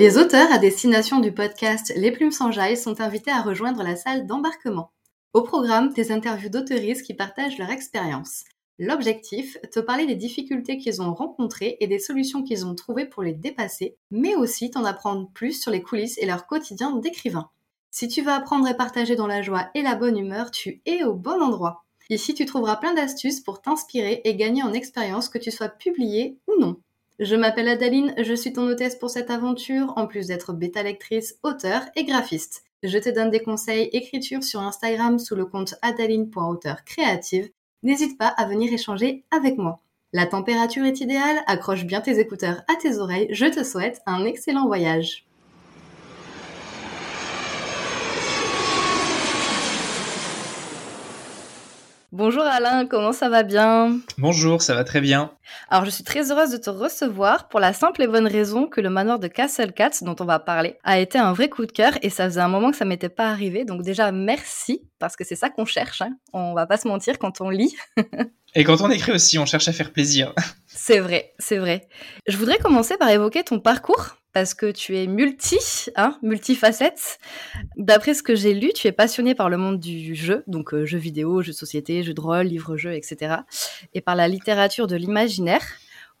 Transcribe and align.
Les 0.00 0.16
auteurs 0.16 0.50
à 0.50 0.56
destination 0.56 1.20
du 1.20 1.30
podcast 1.30 1.92
Les 1.94 2.10
Plumes 2.10 2.30
sans 2.30 2.50
Jaille 2.50 2.78
sont 2.78 3.02
invités 3.02 3.30
à 3.30 3.42
rejoindre 3.42 3.82
la 3.82 3.96
salle 3.96 4.26
d'embarquement. 4.26 4.92
Au 5.34 5.42
programme, 5.42 5.92
des 5.92 6.10
interviews 6.10 6.48
d'auteuristes 6.48 7.04
qui 7.04 7.12
partagent 7.12 7.58
leur 7.58 7.68
expérience. 7.68 8.44
L'objectif, 8.78 9.58
te 9.70 9.78
parler 9.78 10.06
des 10.06 10.14
difficultés 10.14 10.78
qu'ils 10.78 11.02
ont 11.02 11.12
rencontrées 11.12 11.76
et 11.80 11.86
des 11.86 11.98
solutions 11.98 12.42
qu'ils 12.42 12.64
ont 12.64 12.74
trouvées 12.74 13.04
pour 13.04 13.22
les 13.22 13.34
dépasser, 13.34 13.98
mais 14.10 14.34
aussi 14.36 14.70
t'en 14.70 14.86
apprendre 14.86 15.28
plus 15.34 15.60
sur 15.60 15.70
les 15.70 15.82
coulisses 15.82 16.16
et 16.16 16.24
leur 16.24 16.46
quotidien 16.46 16.96
d'écrivain. 16.96 17.50
Si 17.90 18.08
tu 18.08 18.22
veux 18.22 18.32
apprendre 18.32 18.66
et 18.68 18.76
partager 18.78 19.16
dans 19.16 19.26
la 19.26 19.42
joie 19.42 19.68
et 19.74 19.82
la 19.82 19.96
bonne 19.96 20.16
humeur, 20.16 20.50
tu 20.50 20.80
es 20.86 21.04
au 21.04 21.12
bon 21.12 21.42
endroit. 21.42 21.84
Ici, 22.08 22.32
tu 22.32 22.46
trouveras 22.46 22.76
plein 22.76 22.94
d'astuces 22.94 23.40
pour 23.40 23.60
t'inspirer 23.60 24.22
et 24.24 24.34
gagner 24.34 24.62
en 24.62 24.72
expérience 24.72 25.28
que 25.28 25.36
tu 25.36 25.50
sois 25.50 25.68
publié 25.68 26.38
ou 26.48 26.58
non. 26.58 26.80
Je 27.20 27.36
m'appelle 27.36 27.68
Adaline, 27.68 28.14
je 28.16 28.32
suis 28.32 28.54
ton 28.54 28.66
hôtesse 28.66 28.96
pour 28.96 29.10
cette 29.10 29.30
aventure, 29.30 29.92
en 29.96 30.06
plus 30.06 30.28
d'être 30.28 30.54
bêta 30.54 30.82
lectrice, 30.82 31.36
auteur 31.42 31.82
et 31.94 32.04
graphiste. 32.04 32.64
Je 32.82 32.96
te 32.96 33.10
donne 33.10 33.30
des 33.30 33.42
conseils 33.42 33.90
écriture 33.92 34.42
sur 34.42 34.60
Instagram 34.60 35.18
sous 35.18 35.36
le 35.36 35.44
compte 35.44 35.74
adaline.auteur 35.82 36.82
créative 36.84 37.50
n'hésite 37.82 38.16
pas 38.16 38.28
à 38.28 38.46
venir 38.46 38.72
échanger 38.72 39.24
avec 39.30 39.58
moi. 39.58 39.80
La 40.14 40.26
température 40.26 40.84
est 40.84 41.00
idéale, 41.00 41.40
accroche 41.46 41.84
bien 41.84 42.00
tes 42.00 42.18
écouteurs 42.18 42.62
à 42.68 42.76
tes 42.76 42.96
oreilles, 42.96 43.28
je 43.30 43.46
te 43.46 43.64
souhaite 43.64 44.00
un 44.06 44.24
excellent 44.24 44.66
voyage. 44.66 45.26
Bonjour 52.12 52.42
Alain, 52.42 52.86
comment 52.86 53.12
ça 53.12 53.28
va 53.28 53.44
bien? 53.44 54.00
Bonjour, 54.18 54.62
ça 54.62 54.74
va 54.74 54.82
très 54.82 55.00
bien. 55.00 55.30
Alors 55.68 55.84
je 55.84 55.90
suis 55.90 56.02
très 56.02 56.32
heureuse 56.32 56.50
de 56.50 56.56
te 56.56 56.68
recevoir 56.68 57.46
pour 57.46 57.60
la 57.60 57.72
simple 57.72 58.02
et 58.02 58.08
bonne 58.08 58.26
raison 58.26 58.66
que 58.66 58.80
le 58.80 58.90
manoir 58.90 59.20
de 59.20 59.28
Castle 59.28 59.70
Cats 59.72 60.02
dont 60.02 60.16
on 60.18 60.24
va 60.24 60.40
parler 60.40 60.76
a 60.82 60.98
été 60.98 61.18
un 61.18 61.32
vrai 61.32 61.48
coup 61.48 61.66
de 61.66 61.70
cœur 61.70 61.92
et 62.02 62.10
ça 62.10 62.24
faisait 62.24 62.40
un 62.40 62.48
moment 62.48 62.72
que 62.72 62.76
ça 62.76 62.84
m'était 62.84 63.10
pas 63.10 63.30
arrivé. 63.30 63.64
Donc 63.64 63.82
déjà 63.82 64.10
merci 64.10 64.82
parce 64.98 65.14
que 65.14 65.22
c'est 65.22 65.36
ça 65.36 65.50
qu'on 65.50 65.64
cherche. 65.64 66.02
Hein. 66.02 66.16
On 66.32 66.52
va 66.52 66.66
pas 66.66 66.78
se 66.78 66.88
mentir 66.88 67.16
quand 67.16 67.40
on 67.40 67.48
lit. 67.48 67.76
et 68.56 68.64
quand 68.64 68.80
on 68.80 68.90
écrit 68.90 69.12
aussi, 69.12 69.38
on 69.38 69.46
cherche 69.46 69.68
à 69.68 69.72
faire 69.72 69.92
plaisir. 69.92 70.34
c'est 70.66 70.98
vrai, 70.98 71.32
c'est 71.38 71.58
vrai. 71.58 71.86
Je 72.26 72.36
voudrais 72.36 72.58
commencer 72.58 72.96
par 72.96 73.08
évoquer 73.10 73.44
ton 73.44 73.60
parcours 73.60 74.16
parce 74.32 74.54
que 74.54 74.70
tu 74.70 74.96
es 74.96 75.06
multi, 75.06 75.58
hein, 75.96 76.16
multifacette. 76.22 77.18
D'après 77.76 78.14
ce 78.14 78.22
que 78.22 78.34
j'ai 78.34 78.54
lu, 78.54 78.72
tu 78.74 78.86
es 78.86 78.92
passionné 78.92 79.34
par 79.34 79.48
le 79.48 79.56
monde 79.56 79.78
du 79.78 80.14
jeu, 80.14 80.44
donc 80.46 80.72
euh, 80.74 80.86
jeux 80.86 80.98
vidéo, 80.98 81.42
jeux 81.42 81.52
société, 81.52 82.02
jeux 82.02 82.14
de 82.14 82.20
rôle, 82.20 82.46
livres-jeux, 82.46 82.92
etc. 82.92 83.36
Et 83.94 84.00
par 84.00 84.14
la 84.14 84.28
littérature 84.28 84.86
de 84.86 84.96
l'imaginaire. 84.96 85.64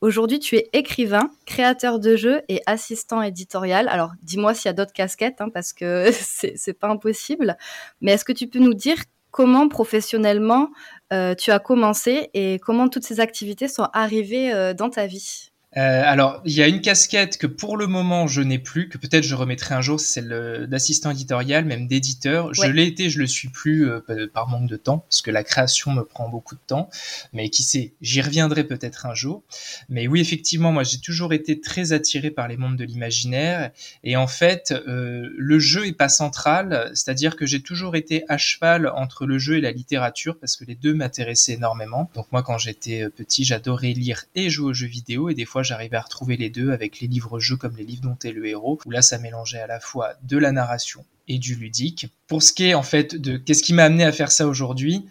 Aujourd'hui, 0.00 0.38
tu 0.38 0.56
es 0.56 0.70
écrivain, 0.72 1.30
créateur 1.44 1.98
de 1.98 2.16
jeux 2.16 2.40
et 2.48 2.62
assistant 2.64 3.20
éditorial. 3.20 3.86
Alors, 3.88 4.12
dis-moi 4.22 4.54
s'il 4.54 4.66
y 4.66 4.70
a 4.70 4.72
d'autres 4.72 4.94
casquettes, 4.94 5.42
hein, 5.42 5.50
parce 5.52 5.74
que 5.74 6.10
c'est 6.12 6.72
pas 6.72 6.88
impossible. 6.88 7.58
Mais 8.00 8.12
est-ce 8.12 8.24
que 8.24 8.32
tu 8.32 8.48
peux 8.48 8.60
nous 8.60 8.74
dire 8.74 8.96
comment 9.30 9.68
professionnellement 9.68 10.70
euh, 11.12 11.34
tu 11.34 11.50
as 11.50 11.58
commencé 11.58 12.30
et 12.32 12.58
comment 12.60 12.88
toutes 12.88 13.04
ces 13.04 13.20
activités 13.20 13.68
sont 13.68 13.88
arrivées 13.92 14.52
euh, 14.52 14.72
dans 14.72 14.88
ta 14.88 15.06
vie? 15.06 15.49
Euh, 15.76 16.02
alors, 16.04 16.42
il 16.44 16.52
y 16.52 16.62
a 16.62 16.66
une 16.66 16.80
casquette 16.80 17.38
que 17.38 17.46
pour 17.46 17.76
le 17.76 17.86
moment 17.86 18.26
je 18.26 18.42
n'ai 18.42 18.58
plus, 18.58 18.88
que 18.88 18.98
peut-être 18.98 19.22
je 19.22 19.36
remettrai 19.36 19.76
un 19.76 19.80
jour, 19.80 20.00
c'est 20.00 20.20
celle 20.20 20.66
d'assistant 20.68 21.12
éditorial, 21.12 21.64
même 21.64 21.86
d'éditeur. 21.86 22.52
Je 22.52 22.66
l'ai 22.66 22.86
été, 22.86 23.08
je 23.08 23.20
le 23.20 23.28
suis 23.28 23.48
plus 23.48 23.88
euh, 23.88 24.00
par 24.32 24.48
manque 24.48 24.68
de 24.68 24.76
temps, 24.76 24.98
parce 24.98 25.22
que 25.22 25.30
la 25.30 25.44
création 25.44 25.92
me 25.92 26.02
prend 26.02 26.28
beaucoup 26.28 26.56
de 26.56 26.60
temps. 26.66 26.90
Mais 27.32 27.50
qui 27.50 27.62
sait, 27.62 27.92
j'y 28.00 28.20
reviendrai 28.20 28.64
peut-être 28.64 29.06
un 29.06 29.14
jour. 29.14 29.44
Mais 29.88 30.08
oui, 30.08 30.20
effectivement, 30.20 30.72
moi 30.72 30.82
j'ai 30.82 30.98
toujours 30.98 31.32
été 31.32 31.60
très 31.60 31.92
attiré 31.92 32.32
par 32.32 32.48
les 32.48 32.56
mondes 32.56 32.76
de 32.76 32.84
l'imaginaire. 32.84 33.70
Et 34.02 34.16
en 34.16 34.26
fait, 34.26 34.72
euh, 34.72 35.28
le 35.36 35.58
jeu 35.60 35.86
est 35.86 35.92
pas 35.92 36.08
central, 36.08 36.90
c'est-à-dire 36.94 37.36
que 37.36 37.46
j'ai 37.46 37.62
toujours 37.62 37.94
été 37.94 38.24
à 38.28 38.38
cheval 38.38 38.88
entre 38.88 39.24
le 39.24 39.38
jeu 39.38 39.58
et 39.58 39.60
la 39.60 39.70
littérature, 39.70 40.36
parce 40.36 40.56
que 40.56 40.64
les 40.64 40.74
deux 40.74 40.94
m'intéressaient 40.94 41.52
énormément. 41.52 42.10
Donc 42.14 42.26
moi, 42.32 42.42
quand 42.42 42.58
j'étais 42.58 43.08
petit, 43.08 43.44
j'adorais 43.44 43.92
lire 43.92 44.24
et 44.34 44.50
jouer 44.50 44.70
aux 44.70 44.74
jeux 44.74 44.88
vidéo, 44.88 45.28
et 45.28 45.34
des 45.34 45.44
fois 45.44 45.59
j'arrivais 45.62 45.96
à 45.96 46.02
retrouver 46.02 46.36
les 46.36 46.50
deux 46.50 46.70
avec 46.70 47.00
les 47.00 47.08
livres-jeux 47.08 47.56
comme 47.56 47.76
les 47.76 47.84
livres 47.84 48.02
dont 48.02 48.18
est 48.24 48.32
le 48.32 48.46
héros, 48.46 48.78
où 48.84 48.90
là 48.90 49.02
ça 49.02 49.18
mélangeait 49.18 49.60
à 49.60 49.66
la 49.66 49.80
fois 49.80 50.14
de 50.22 50.38
la 50.38 50.52
narration 50.52 51.04
et 51.28 51.38
du 51.38 51.54
ludique. 51.54 52.08
Pour 52.30 52.44
ce 52.44 52.52
qui 52.52 52.66
est 52.66 52.74
en 52.74 52.84
fait 52.84 53.16
de 53.16 53.38
qu'est-ce 53.38 53.60
qui 53.60 53.74
m'a 53.74 53.82
amené 53.82 54.04
à 54.04 54.12
faire 54.12 54.30
ça 54.30 54.46
aujourd'hui, 54.46 55.04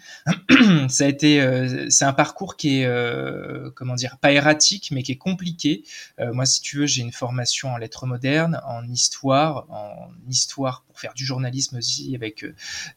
ça 0.87 1.03
a 1.03 1.07
été 1.07 1.41
euh, 1.41 1.89
c'est 1.89 2.05
un 2.05 2.13
parcours 2.13 2.55
qui 2.55 2.79
est 2.79 2.85
euh, 2.85 3.71
comment 3.75 3.95
dire 3.95 4.17
pas 4.19 4.31
erratique 4.31 4.91
mais 4.93 5.03
qui 5.03 5.11
est 5.11 5.17
compliqué. 5.17 5.83
Euh, 6.21 6.31
moi 6.31 6.45
si 6.45 6.61
tu 6.61 6.77
veux 6.77 6.85
j'ai 6.85 7.01
une 7.01 7.11
formation 7.11 7.73
en 7.73 7.77
lettres 7.77 8.05
modernes, 8.05 8.61
en 8.65 8.87
histoire, 8.87 9.65
en 9.69 10.07
histoire 10.29 10.85
pour 10.87 10.97
faire 10.97 11.13
du 11.13 11.25
journalisme 11.25 11.79
aussi 11.79 12.15
avec 12.15 12.45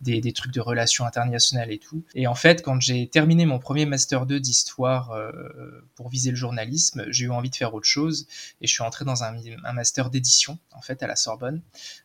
des, 0.01 0.21
des, 0.21 0.33
trucs 0.33 0.53
de 0.53 0.61
relations 0.61 1.05
internationales 1.05 1.73
et 1.73 1.79
tout. 1.79 2.05
Et 2.15 2.29
en 2.29 2.37
fait 2.37 2.63
quand 2.63 2.81
j'ai 2.81 3.09
terminé 3.09 3.45
mon 3.45 3.59
premier 3.59 3.87
master 3.87 4.27
2 4.27 4.39
d'histoire 4.39 5.19
pour 5.97 6.11
viser 6.11 6.31
le 6.31 6.37
journalisme, 6.37 7.07
j'ai 7.09 7.25
eu 7.25 7.31
envie 7.31 7.51
de 7.51 7.57
faire 7.57 7.75
autre 7.75 7.89
chose 7.89 8.29
et 8.61 8.69
je 8.69 8.73
suis 8.73 8.85
entré 8.85 9.05
dans 9.05 9.25
un, 9.25 9.35
un 9.65 9.73
master 9.73 10.11
d'édition 10.11 10.61
en 10.71 10.81
fait 10.81 11.03
à 11.03 11.09
la 11.09 11.17
Sorbonne 11.17 11.61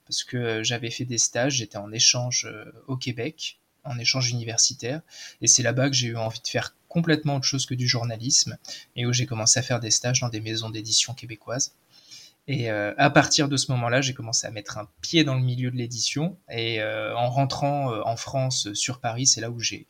parce 0.08 0.24
que 0.24 0.64
j'avais 0.64 0.90
fait 0.90 1.06
des 1.06 1.20
stages, 1.20 1.58
j'étais 1.58 1.78
en 1.78 1.92
échange 1.92 2.07
euh, 2.16 2.66
au 2.88 2.98
Québec, 2.98 3.60
en 3.84 3.98
échange 3.98 4.30
universitaire, 4.32 5.02
et 5.42 5.48
c'est 5.48 5.64
là-bas 5.64 5.90
que 5.90 5.96
j'ai 5.96 6.08
eu 6.08 6.18
envie 6.18 6.42
de 6.42 6.48
faire 6.48 6.76
complètement 6.90 7.36
autre 7.36 7.46
chose 7.46 7.66
que 7.66 7.74
du 7.74 7.88
journalisme, 7.88 8.58
et 8.96 9.06
où 9.06 9.14
j'ai 9.14 9.26
commencé 9.26 9.60
à 9.60 9.64
faire 9.64 9.80
des 9.80 9.92
stages 9.92 10.22
dans 10.22 10.30
des 10.30 10.42
maisons 10.42 10.70
d'édition 10.70 11.14
québécoises. 11.14 11.74
Et 12.50 12.72
euh, 12.72 12.94
à 12.98 13.10
partir 13.10 13.50
de 13.50 13.58
ce 13.58 13.72
moment-là, 13.74 14.00
j'ai 14.00 14.14
commencé 14.14 14.48
à 14.48 14.52
mettre 14.52 14.78
un 14.78 14.88
pied 15.02 15.26
dans 15.26 15.36
le 15.36 15.42
milieu 15.42 15.70
de 15.70 15.76
l'édition. 15.76 16.38
Et 16.50 16.82
euh, 16.82 17.14
en 17.16 17.30
rentrant 17.30 17.92
en 18.08 18.16
France 18.16 18.72
sur 18.72 19.02
Paris, 19.02 19.28
c'est 19.28 19.42
là 19.42 19.52
où 19.52 19.60
j'ai 19.60 19.86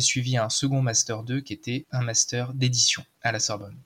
suivi 0.00 0.36
un 0.36 0.50
second 0.50 0.82
master 0.82 1.22
2 1.22 1.40
qui 1.40 1.54
était 1.54 1.86
un 1.92 2.02
master 2.02 2.52
d'édition 2.52 3.02
à 3.26 3.32
la 3.32 3.40
Sorbonne. 3.40 3.76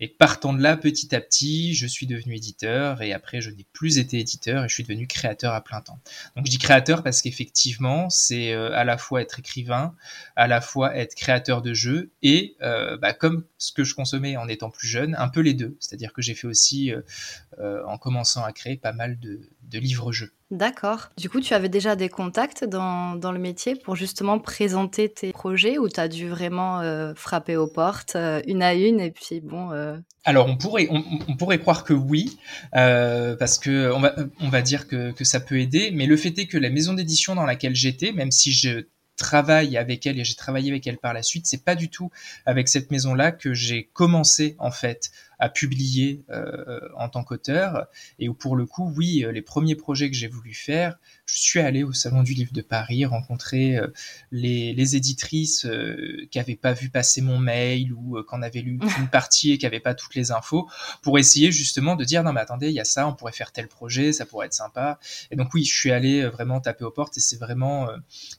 Et 0.00 0.08
partant 0.08 0.52
de 0.52 0.62
là, 0.62 0.76
petit 0.76 1.14
à 1.14 1.20
petit, 1.20 1.74
je 1.74 1.86
suis 1.86 2.06
devenu 2.06 2.36
éditeur 2.36 3.02
et 3.02 3.12
après, 3.12 3.40
je 3.40 3.50
n'ai 3.50 3.66
plus 3.72 3.98
été 3.98 4.18
éditeur 4.18 4.64
et 4.64 4.68
je 4.68 4.74
suis 4.74 4.82
devenu 4.82 5.06
créateur 5.06 5.54
à 5.54 5.62
plein 5.62 5.80
temps. 5.80 5.98
Donc, 6.36 6.46
je 6.46 6.50
dis 6.50 6.58
créateur 6.58 7.02
parce 7.02 7.22
qu'effectivement, 7.22 8.10
c'est 8.10 8.52
euh, 8.52 8.72
à 8.72 8.84
la 8.84 8.98
fois 8.98 9.22
être 9.22 9.38
écrivain, 9.38 9.94
à 10.36 10.46
la 10.46 10.60
fois 10.60 10.96
être 10.96 11.14
créateur 11.14 11.62
de 11.62 11.74
jeux 11.74 12.10
et, 12.22 12.56
euh, 12.62 12.96
bah, 12.96 13.12
comme 13.12 13.44
ce 13.58 13.72
que 13.72 13.84
je 13.84 13.94
consommais 13.94 14.36
en 14.36 14.48
étant 14.48 14.70
plus 14.70 14.88
jeune, 14.88 15.14
un 15.18 15.28
peu 15.28 15.40
les 15.40 15.54
deux. 15.54 15.76
C'est-à-dire 15.80 16.12
que 16.12 16.22
j'ai 16.22 16.34
fait 16.34 16.46
aussi, 16.46 16.92
euh, 17.58 17.82
en 17.86 17.98
commençant 17.98 18.44
à 18.44 18.52
créer, 18.52 18.76
pas 18.76 18.92
mal 18.92 19.18
de, 19.18 19.40
de 19.62 19.78
livres-jeux. 19.78 20.32
D'accord. 20.50 21.10
Du 21.16 21.30
coup, 21.30 21.40
tu 21.40 21.54
avais 21.54 21.68
déjà 21.68 21.94
des 21.94 22.08
contacts 22.08 22.64
dans, 22.64 23.14
le 23.14 23.38
métier 23.38 23.76
pour 23.76 23.94
justement 23.94 24.40
présenter 24.40 25.08
tes 25.08 25.30
projets 25.30 25.78
ou 25.78 25.88
tu 25.88 26.00
as 26.00 26.08
dû 26.08 26.28
vraiment 26.28 26.80
euh, 26.80 27.14
frapper 27.14 27.56
aux 27.56 27.68
portes 27.68 28.16
euh, 28.16 28.42
une 28.48 28.60
à 28.62 28.74
une 28.74 28.98
et 28.98 29.12
puis 29.12 29.40
bon. 29.40 29.70
Euh, 29.70 29.96
Alors, 30.24 30.48
on 30.48 30.56
pourrait, 30.56 30.88
on, 30.90 31.36
pourrait 31.36 31.60
croire 31.60 31.84
que 31.84 31.92
oui, 31.92 32.36
parce 32.72 33.58
que 33.58 33.92
on 33.92 34.00
va, 34.00 34.16
on 34.40 34.48
va 34.48 34.60
dire 34.60 34.88
que, 34.88 35.12
que 35.12 35.22
ça 35.22 35.38
peut 35.38 35.60
aider, 35.60 35.92
mais 35.92 36.06
le 36.06 36.16
fait 36.16 36.36
est 36.38 36.46
que 36.46 36.58
la 36.58 36.70
maison 36.70 36.94
d'édition 36.94 37.36
dans 37.36 37.46
laquelle 37.46 37.76
j'étais, 37.76 38.10
même 38.10 38.32
si 38.32 38.52
je 38.52 38.86
travaille 39.20 39.76
avec 39.76 40.06
elle 40.06 40.18
et 40.18 40.24
j'ai 40.24 40.34
travaillé 40.34 40.70
avec 40.70 40.86
elle 40.86 40.98
par 40.98 41.12
la 41.12 41.22
suite, 41.22 41.46
c'est 41.46 41.62
pas 41.62 41.76
du 41.76 41.90
tout 41.90 42.10
avec 42.46 42.68
cette 42.68 42.90
maison-là 42.90 43.32
que 43.32 43.52
j'ai 43.54 43.90
commencé 43.92 44.56
en 44.58 44.70
fait 44.70 45.10
à 45.40 45.48
publier 45.48 46.22
euh, 46.30 46.80
en 46.96 47.08
tant 47.08 47.24
qu'auteur. 47.24 47.88
Et 48.18 48.28
où 48.28 48.34
pour 48.34 48.56
le 48.56 48.66
coup, 48.66 48.92
oui, 48.96 49.24
euh, 49.24 49.32
les 49.32 49.42
premiers 49.42 49.74
projets 49.74 50.10
que 50.10 50.16
j'ai 50.16 50.28
voulu 50.28 50.54
faire, 50.54 50.98
je 51.34 51.40
suis 51.40 51.60
allé 51.60 51.82
au 51.82 51.92
salon 51.92 52.22
du 52.22 52.34
livre 52.34 52.52
de 52.52 52.62
Paris 52.62 53.04
rencontrer 53.04 53.76
euh, 53.76 53.88
les, 54.32 54.72
les, 54.74 54.96
éditrices 54.96 55.66
qui 56.30 56.38
n'avaient 56.38 56.56
pas 56.56 56.72
vu 56.72 56.90
passer 56.90 57.20
mon 57.20 57.38
mail 57.38 57.92
ou 57.92 58.22
qu'on 58.26 58.42
avait 58.42 58.60
lu 58.60 58.78
une 58.98 59.08
partie 59.08 59.52
et 59.52 59.58
qui 59.58 59.66
n'avaient 59.66 59.80
pas 59.80 59.94
toutes 59.94 60.14
les 60.14 60.32
infos 60.32 60.68
pour 61.02 61.18
essayer 61.18 61.52
justement 61.52 61.96
de 61.96 62.04
dire 62.04 62.24
non 62.24 62.32
mais 62.32 62.40
attendez, 62.40 62.68
il 62.68 62.74
y 62.74 62.80
a 62.80 62.84
ça, 62.84 63.06
on 63.06 63.14
pourrait 63.14 63.32
faire 63.32 63.52
tel 63.52 63.68
projet, 63.68 64.12
ça 64.12 64.26
pourrait 64.26 64.46
être 64.46 64.54
sympa. 64.54 64.98
Et 65.30 65.36
donc 65.36 65.54
oui, 65.54 65.64
je 65.64 65.74
suis 65.74 65.92
allé 65.92 66.26
vraiment 66.26 66.60
taper 66.60 66.84
aux 66.84 66.90
portes 66.90 67.16
et 67.16 67.20
c'est 67.20 67.38
vraiment 67.38 67.88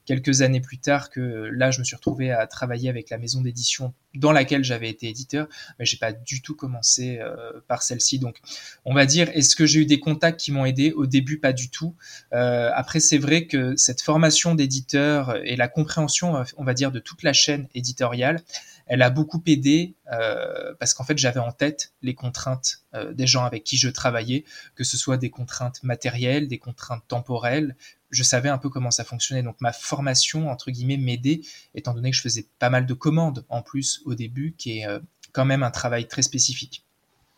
quelques 0.06 0.42
années 0.42 0.62
plus 0.62 0.78
tard 0.78 1.10
que 1.10 1.20
là 1.20 1.72
je 1.72 1.80
me 1.80 1.84
suis 1.84 1.96
retrouvé 1.96 2.32
à 2.32 2.46
travailler 2.48 2.90
avec 2.90 3.10
la 3.10 3.18
maison 3.18 3.42
d'édition 3.42 3.94
dans 4.16 4.32
laquelle 4.32 4.64
j'avais 4.64 4.90
été 4.90 5.08
éditeur, 5.08 5.48
mais 5.80 5.86
j'ai 5.86 5.98
pas 5.98 6.12
du 6.12 6.42
tout 6.42 6.56
commencé 6.56 7.20
euh, 7.20 7.62
par 7.68 7.82
celle-ci. 7.82 8.20
Donc, 8.20 8.42
on 8.86 8.94
va 8.94 9.06
dire, 9.06 9.30
est-ce 9.34 9.56
que 9.56 9.66
j'ai 9.66 9.82
eu 9.82 9.86
des 9.86 10.00
contacts 10.00 10.40
qui 10.40 10.52
m'ont 10.52 10.66
aidé? 10.66 10.92
Au 10.92 11.06
début, 11.06 11.40
pas 11.40 11.54
du 11.54 11.70
tout. 11.70 11.96
Euh, 12.34 12.72
après, 12.82 13.00
c'est 13.00 13.20
vrai 13.20 13.46
que 13.46 13.76
cette 13.76 14.02
formation 14.02 14.56
d'éditeur 14.56 15.36
et 15.44 15.56
la 15.56 15.68
compréhension, 15.68 16.44
on 16.58 16.64
va 16.64 16.74
dire, 16.74 16.92
de 16.92 16.98
toute 16.98 17.22
la 17.22 17.32
chaîne 17.32 17.68
éditoriale, 17.76 18.42
elle 18.88 19.04
a 19.04 19.12
beaucoup 19.12 19.40
aidé 19.46 19.94
euh, 20.12 20.74
parce 20.80 20.96
qu'en 20.96 21.04
fait, 21.04 21.16
j'avais 21.16 21.40
en 21.40 21.52
tête 21.52 21.94
les 22.02 22.16
contraintes 22.16 22.84
des 23.14 23.28
gens 23.28 23.46
avec 23.46 23.64
qui 23.64 23.78
je 23.78 23.88
travaillais, 23.88 24.46
que 24.74 24.84
ce 24.84 24.98
soit 24.98 25.18
des 25.18 25.30
contraintes 25.30 25.84
matérielles, 25.84 26.48
des 26.48 26.58
contraintes 26.58 27.04
temporelles, 27.08 27.76
je 28.10 28.24
savais 28.24 28.50
un 28.50 28.58
peu 28.58 28.70
comment 28.70 28.90
ça 28.90 29.04
fonctionnait. 29.04 29.44
Donc 29.44 29.62
ma 29.62 29.74
formation, 29.74 30.50
entre 30.50 30.72
guillemets, 30.72 30.98
m'aidait, 30.98 31.42
étant 31.76 31.94
donné 31.94 32.10
que 32.10 32.18
je 32.18 32.24
faisais 32.24 32.48
pas 32.58 32.72
mal 32.72 32.88
de 32.88 32.94
commandes 32.96 33.46
en 33.50 33.62
plus 33.62 34.02
au 34.06 34.16
début, 34.16 34.56
qui 34.58 34.80
est 34.80 34.88
euh, 34.88 35.00
quand 35.34 35.46
même 35.46 35.62
un 35.62 35.72
travail 35.72 36.08
très 36.08 36.24
spécifique. 36.24 36.84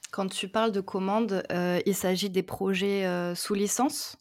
Quand 0.10 0.30
tu 0.30 0.48
parles 0.48 0.72
de 0.72 0.80
commandes, 0.80 1.44
il 1.50 1.96
s'agit 1.96 2.30
des 2.30 2.44
projets 2.44 3.34
sous 3.36 3.56
licence? 3.56 4.16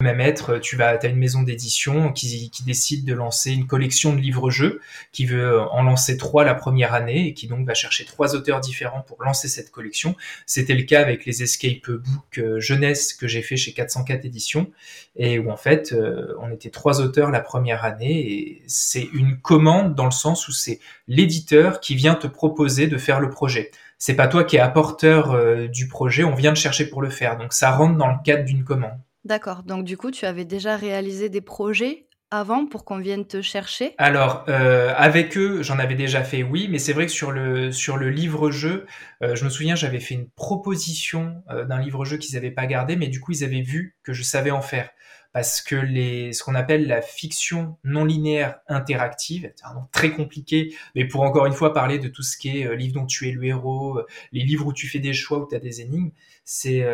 Même 0.00 0.20
être, 0.20 0.58
tu 0.58 0.76
vas, 0.76 0.98
as 1.00 1.06
une 1.06 1.18
maison 1.18 1.42
d'édition 1.42 2.12
qui, 2.12 2.50
qui, 2.50 2.64
décide 2.64 3.04
de 3.04 3.14
lancer 3.14 3.52
une 3.52 3.66
collection 3.66 4.12
de 4.12 4.20
livres-jeux, 4.20 4.80
qui 5.12 5.24
veut 5.24 5.60
en 5.60 5.82
lancer 5.84 6.16
trois 6.16 6.44
la 6.44 6.54
première 6.54 6.94
année 6.94 7.28
et 7.28 7.34
qui 7.34 7.46
donc 7.46 7.64
va 7.64 7.74
chercher 7.74 8.04
trois 8.04 8.34
auteurs 8.34 8.60
différents 8.60 9.02
pour 9.02 9.22
lancer 9.22 9.46
cette 9.46 9.70
collection. 9.70 10.16
C'était 10.46 10.74
le 10.74 10.82
cas 10.82 11.00
avec 11.00 11.24
les 11.24 11.44
escape 11.44 11.88
books 11.88 12.38
euh, 12.38 12.58
jeunesse 12.58 13.14
que 13.14 13.28
j'ai 13.28 13.40
fait 13.40 13.56
chez 13.56 13.72
404 13.72 14.24
éditions 14.24 14.70
et 15.14 15.38
où 15.38 15.50
en 15.50 15.56
fait 15.56 15.92
euh, 15.92 16.34
on 16.40 16.50
était 16.50 16.70
trois 16.70 17.00
auteurs 17.00 17.30
la 17.30 17.40
première 17.40 17.84
année 17.84 18.32
et 18.32 18.62
c'est 18.66 19.08
une 19.12 19.38
commande 19.38 19.94
dans 19.94 20.06
le 20.06 20.10
sens 20.10 20.48
où 20.48 20.52
c'est 20.52 20.80
l'éditeur 21.06 21.78
qui 21.78 21.94
vient 21.94 22.16
te 22.16 22.26
proposer 22.26 22.88
de 22.88 22.98
faire 22.98 23.20
le 23.20 23.30
projet 23.30 23.70
c'est 23.98 24.16
pas 24.16 24.28
toi 24.28 24.44
qui 24.44 24.56
es 24.56 24.60
apporteur 24.60 25.32
euh, 25.32 25.68
du 25.68 25.88
projet, 25.88 26.24
on 26.24 26.34
vient 26.34 26.52
te 26.52 26.58
chercher 26.58 26.86
pour 26.86 27.00
le 27.00 27.08
faire. 27.08 27.38
Donc 27.38 27.52
ça 27.52 27.70
rentre 27.70 27.96
dans 27.96 28.08
le 28.08 28.18
cadre 28.22 28.44
d'une 28.44 28.64
commande. 28.64 28.98
D'accord. 29.24 29.62
Donc 29.62 29.84
du 29.84 29.96
coup, 29.96 30.10
tu 30.10 30.26
avais 30.26 30.44
déjà 30.44 30.76
réalisé 30.76 31.28
des 31.28 31.40
projets 31.40 32.06
avant 32.30 32.66
pour 32.66 32.84
qu'on 32.84 32.98
vienne 32.98 33.26
te 33.26 33.42
chercher? 33.42 33.94
Alors, 33.96 34.44
euh, 34.48 34.92
avec 34.96 35.36
eux, 35.36 35.62
j'en 35.62 35.78
avais 35.78 35.94
déjà 35.94 36.24
fait, 36.24 36.42
oui, 36.42 36.68
mais 36.68 36.78
c'est 36.78 36.92
vrai 36.92 37.06
que 37.06 37.12
sur 37.12 37.30
le, 37.30 37.70
sur 37.70 37.96
le 37.96 38.10
livre-jeu, 38.10 38.86
euh, 39.22 39.36
je 39.36 39.44
me 39.44 39.50
souviens, 39.50 39.76
j'avais 39.76 40.00
fait 40.00 40.14
une 40.14 40.28
proposition 40.30 41.42
euh, 41.50 41.64
d'un 41.64 41.78
livre-jeu 41.78 42.16
qu'ils 42.16 42.34
n'avaient 42.34 42.50
pas 42.50 42.66
gardé, 42.66 42.96
mais 42.96 43.06
du 43.06 43.20
coup, 43.20 43.32
ils 43.32 43.44
avaient 43.44 43.62
vu 43.62 43.96
que 44.02 44.12
je 44.12 44.22
savais 44.22 44.50
en 44.50 44.62
faire. 44.62 44.90
Parce 45.32 45.60
que 45.60 45.74
les, 45.74 46.32
ce 46.32 46.44
qu'on 46.44 46.54
appelle 46.54 46.86
la 46.86 47.02
fiction 47.02 47.76
non 47.82 48.04
linéaire 48.04 48.56
interactive, 48.68 49.52
c'est 49.56 49.66
un 49.66 49.74
nom 49.74 49.86
très 49.90 50.10
compliqué, 50.12 50.74
mais 50.94 51.06
pour 51.06 51.22
encore 51.22 51.46
une 51.46 51.52
fois 51.52 51.72
parler 51.72 51.98
de 51.98 52.06
tout 52.06 52.22
ce 52.22 52.36
qui 52.36 52.60
est 52.60 52.76
livre 52.76 52.94
dont 52.94 53.06
tu 53.06 53.28
es 53.28 53.32
le 53.32 53.42
héros, 53.44 54.00
les 54.30 54.44
livres 54.44 54.66
où 54.68 54.72
tu 54.72 54.86
fais 54.86 55.00
des 55.00 55.12
choix, 55.12 55.38
où 55.38 55.48
tu 55.48 55.56
as 55.56 55.58
des 55.58 55.80
énigmes, 55.80 56.10
c'est 56.44 56.84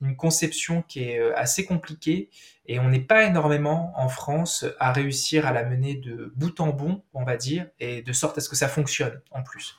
une 0.00 0.16
conception 0.16 0.82
qui 0.82 1.04
est 1.04 1.18
euh, 1.18 1.36
assez 1.36 1.64
compliquée 1.64 2.30
et 2.66 2.78
on 2.78 2.88
n'est 2.88 3.00
pas 3.00 3.24
énormément 3.24 3.92
en 3.96 4.08
France 4.08 4.64
à 4.78 4.92
réussir 4.92 5.46
à 5.46 5.52
la 5.52 5.64
mener 5.64 5.94
de 5.94 6.32
bout 6.36 6.60
en 6.60 6.68
bout, 6.68 7.02
on 7.14 7.24
va 7.24 7.36
dire, 7.36 7.68
et 7.80 8.02
de 8.02 8.12
sorte 8.12 8.38
à 8.38 8.40
ce 8.40 8.48
que 8.48 8.56
ça 8.56 8.68
fonctionne 8.68 9.20
en 9.30 9.42
plus. 9.42 9.76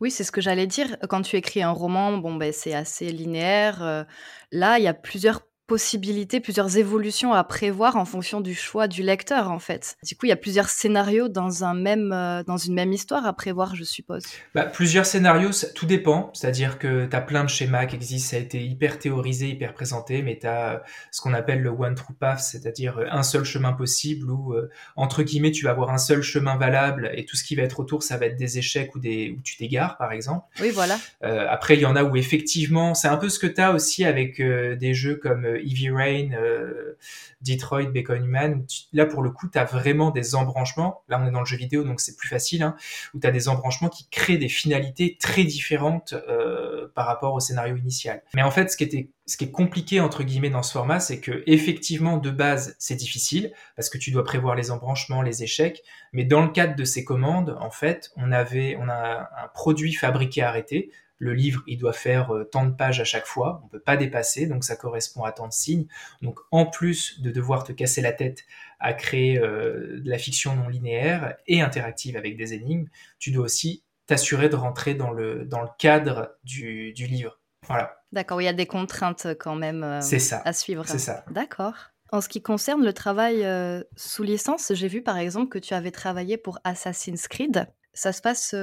Oui, 0.00 0.12
c'est 0.12 0.22
ce 0.22 0.30
que 0.30 0.40
j'allais 0.40 0.68
dire. 0.68 0.96
Quand 1.08 1.22
tu 1.22 1.36
écris 1.36 1.62
un 1.62 1.72
roman, 1.72 2.18
bon, 2.18 2.36
ben, 2.36 2.52
c'est 2.52 2.74
assez 2.74 3.10
linéaire. 3.10 3.82
Euh, 3.82 4.04
là, 4.52 4.78
il 4.78 4.84
y 4.84 4.88
a 4.88 4.94
plusieurs 4.94 5.47
possibilités, 5.68 6.40
plusieurs 6.40 6.78
évolutions 6.78 7.34
à 7.34 7.44
prévoir 7.44 7.96
en 7.96 8.06
fonction 8.06 8.40
du 8.40 8.54
choix 8.54 8.88
du 8.88 9.02
lecteur, 9.02 9.50
en 9.50 9.58
fait. 9.58 9.96
Du 10.02 10.16
coup, 10.16 10.24
il 10.24 10.30
y 10.30 10.32
a 10.32 10.36
plusieurs 10.36 10.70
scénarios 10.70 11.28
dans, 11.28 11.62
un 11.62 11.74
même, 11.74 12.10
euh, 12.10 12.42
dans 12.42 12.56
une 12.56 12.72
même 12.72 12.92
histoire 12.92 13.26
à 13.26 13.34
prévoir, 13.34 13.76
je 13.76 13.84
suppose. 13.84 14.24
Bah, 14.54 14.64
plusieurs 14.64 15.04
scénarios, 15.04 15.50
tout 15.74 15.84
dépend. 15.84 16.30
C'est-à-dire 16.32 16.78
que 16.78 17.04
tu 17.04 17.14
as 17.14 17.20
plein 17.20 17.44
de 17.44 17.50
schémas 17.50 17.84
qui 17.84 17.96
existent, 17.96 18.30
ça 18.30 18.36
a 18.36 18.40
été 18.40 18.64
hyper 18.64 18.98
théorisé, 18.98 19.50
hyper 19.50 19.74
présenté, 19.74 20.22
mais 20.22 20.38
tu 20.40 20.46
as 20.46 20.72
euh, 20.72 20.78
ce 21.12 21.20
qu'on 21.20 21.34
appelle 21.34 21.60
le 21.60 21.68
one 21.68 21.94
true 21.94 22.14
path, 22.18 22.40
c'est-à-dire 22.40 22.98
euh, 22.98 23.04
un 23.10 23.22
seul 23.22 23.44
chemin 23.44 23.74
possible 23.74 24.30
où, 24.30 24.54
entre 24.96 25.22
guillemets, 25.22 25.52
tu 25.52 25.64
vas 25.66 25.70
avoir 25.72 25.90
un 25.90 25.98
seul 25.98 26.22
chemin 26.22 26.56
valable 26.56 27.10
et 27.14 27.26
tout 27.26 27.36
ce 27.36 27.44
qui 27.44 27.54
va 27.54 27.62
être 27.62 27.78
autour, 27.78 28.02
ça 28.02 28.16
va 28.16 28.24
être 28.26 28.36
des 28.36 28.56
échecs 28.56 28.94
ou 28.94 28.98
des, 28.98 29.34
où 29.36 29.42
tu 29.42 29.58
t'égares, 29.58 29.98
par 29.98 30.12
exemple. 30.12 30.46
Oui, 30.60 30.70
voilà. 30.70 30.98
après, 31.20 31.74
il 31.74 31.80
y 31.80 31.86
en 31.86 31.94
a 31.94 32.04
où 32.04 32.16
effectivement, 32.16 32.94
c'est 32.94 33.08
un 33.08 33.18
peu 33.18 33.28
ce 33.28 33.38
que 33.38 33.46
tu 33.46 33.60
as 33.60 33.72
aussi 33.72 34.06
avec 34.06 34.40
des 34.40 34.94
jeux 34.94 35.16
comme 35.16 35.57
Heavy 35.58 35.90
Rain, 35.90 36.30
euh, 36.32 36.96
Detroit, 37.40 37.86
Become 37.86 38.24
Human. 38.24 38.64
Là, 38.92 39.06
pour 39.06 39.22
le 39.22 39.30
coup, 39.30 39.48
tu 39.48 39.58
as 39.58 39.64
vraiment 39.64 40.10
des 40.10 40.34
embranchements. 40.34 41.02
Là, 41.08 41.20
on 41.22 41.26
est 41.26 41.30
dans 41.30 41.40
le 41.40 41.46
jeu 41.46 41.56
vidéo, 41.56 41.84
donc 41.84 42.00
c'est 42.00 42.16
plus 42.16 42.28
facile, 42.28 42.62
hein, 42.62 42.76
où 43.14 43.20
tu 43.20 43.26
as 43.26 43.30
des 43.30 43.48
embranchements 43.48 43.88
qui 43.88 44.08
créent 44.10 44.38
des 44.38 44.48
finalités 44.48 45.16
très 45.20 45.44
différentes 45.44 46.14
euh, 46.28 46.88
par 46.94 47.06
rapport 47.06 47.34
au 47.34 47.40
scénario 47.40 47.76
initial. 47.76 48.22
Mais 48.34 48.42
en 48.42 48.50
fait, 48.50 48.70
ce 48.70 48.76
qui 48.76 48.84
était 48.84 49.10
ce 49.28 49.36
qui 49.36 49.44
est 49.44 49.50
compliqué 49.50 50.00
entre 50.00 50.22
guillemets 50.22 50.48
dans 50.48 50.62
ce 50.62 50.72
format, 50.72 51.00
c'est 51.00 51.20
que 51.20 51.42
effectivement 51.46 52.16
de 52.16 52.30
base 52.30 52.74
c'est 52.78 52.94
difficile 52.94 53.52
parce 53.76 53.90
que 53.90 53.98
tu 53.98 54.10
dois 54.10 54.24
prévoir 54.24 54.54
les 54.54 54.70
embranchements, 54.70 55.20
les 55.20 55.42
échecs. 55.42 55.82
Mais 56.14 56.24
dans 56.24 56.40
le 56.40 56.48
cadre 56.48 56.74
de 56.74 56.84
ces 56.84 57.04
commandes, 57.04 57.56
en 57.60 57.70
fait, 57.70 58.10
on 58.16 58.32
avait 58.32 58.76
on 58.80 58.88
a 58.88 59.28
un 59.44 59.48
produit 59.52 59.92
fabriqué 59.92 60.42
arrêté 60.42 60.90
le 61.18 61.34
livre, 61.34 61.62
il 61.66 61.78
doit 61.78 61.92
faire 61.92 62.34
euh, 62.34 62.44
tant 62.44 62.64
de 62.64 62.70
pages 62.70 63.00
à 63.00 63.04
chaque 63.04 63.26
fois, 63.26 63.60
on 63.64 63.68
peut 63.68 63.80
pas 63.80 63.96
dépasser, 63.96 64.46
donc 64.46 64.64
ça 64.64 64.76
correspond 64.76 65.24
à 65.24 65.32
tant 65.32 65.48
de 65.48 65.52
signes. 65.52 65.86
Donc 66.22 66.38
en 66.50 66.64
plus 66.64 67.20
de 67.20 67.30
devoir 67.30 67.64
te 67.64 67.72
casser 67.72 68.00
la 68.00 68.12
tête 68.12 68.44
à 68.78 68.92
créer 68.92 69.38
euh, 69.38 70.00
de 70.00 70.08
la 70.08 70.18
fiction 70.18 70.54
non 70.54 70.68
linéaire 70.68 71.36
et 71.46 71.60
interactive 71.60 72.16
avec 72.16 72.36
des 72.36 72.54
énigmes, 72.54 72.86
tu 73.18 73.32
dois 73.32 73.44
aussi 73.44 73.82
t'assurer 74.06 74.48
de 74.48 74.56
rentrer 74.56 74.94
dans 74.94 75.10
le, 75.10 75.44
dans 75.44 75.60
le 75.60 75.68
cadre 75.78 76.36
du, 76.44 76.92
livre. 76.92 77.40
Voilà. 77.66 78.00
D'accord, 78.12 78.40
il 78.40 78.44
y 78.44 78.48
a 78.48 78.54
des 78.54 78.66
contraintes 78.66 79.26
quand 79.38 79.56
même 79.56 79.82
euh, 79.82 80.00
ça. 80.00 80.40
à 80.44 80.52
suivre. 80.52 80.86
C'est 80.86 80.98
ça. 80.98 81.24
D'accord. 81.30 81.74
En 82.10 82.22
ce 82.22 82.28
qui 82.30 82.40
concerne 82.40 82.82
le 82.82 82.94
travail 82.94 83.46
sous 83.94 84.22
licence, 84.22 84.72
j'ai 84.72 84.88
vu 84.88 85.02
par 85.02 85.18
exemple 85.18 85.50
que 85.50 85.58
tu 85.58 85.74
avais 85.74 85.90
travaillé 85.90 86.38
pour 86.38 86.58
Assassin's 86.64 87.28
Creed. 87.28 87.68
Ça 87.98 88.12
se 88.12 88.22
passe 88.22 88.54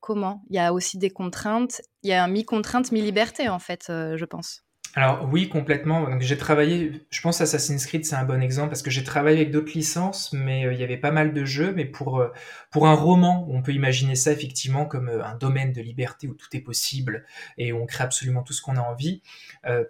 comment? 0.00 0.42
Il 0.50 0.56
y 0.56 0.58
a 0.58 0.74
aussi 0.74 0.98
des 0.98 1.10
contraintes. 1.10 1.80
Il 2.02 2.10
y 2.10 2.12
a 2.12 2.22
un 2.22 2.28
mi-contrainte, 2.28 2.92
mi-liberté, 2.92 3.48
en 3.48 3.58
fait, 3.58 3.84
je 3.88 4.24
pense. 4.26 4.62
Alors 4.98 5.28
oui, 5.30 5.50
complètement. 5.50 6.08
J'ai 6.20 6.38
travaillé, 6.38 7.06
je 7.10 7.20
pense 7.20 7.42
Assassin's 7.42 7.84
Creed 7.84 8.06
c'est 8.06 8.16
un 8.16 8.24
bon 8.24 8.40
exemple 8.42 8.70
parce 8.70 8.80
que 8.80 8.90
j'ai 8.90 9.04
travaillé 9.04 9.36
avec 9.36 9.50
d'autres 9.50 9.72
licences, 9.74 10.32
mais 10.32 10.62
il 10.72 10.80
y 10.80 10.82
avait 10.82 10.96
pas 10.96 11.10
mal 11.10 11.34
de 11.34 11.44
jeux. 11.44 11.74
Mais 11.76 11.84
pour 11.84 12.24
pour 12.70 12.86
un 12.86 12.94
roman, 12.94 13.46
on 13.50 13.60
peut 13.60 13.72
imaginer 13.72 14.14
ça 14.14 14.32
effectivement 14.32 14.86
comme 14.86 15.10
un 15.10 15.34
domaine 15.34 15.74
de 15.74 15.82
liberté 15.82 16.28
où 16.28 16.34
tout 16.34 16.48
est 16.54 16.60
possible 16.60 17.26
et 17.58 17.74
où 17.74 17.82
on 17.82 17.84
crée 17.84 18.04
absolument 18.04 18.42
tout 18.42 18.54
ce 18.54 18.62
qu'on 18.62 18.76
a 18.76 18.80
envie. 18.80 19.20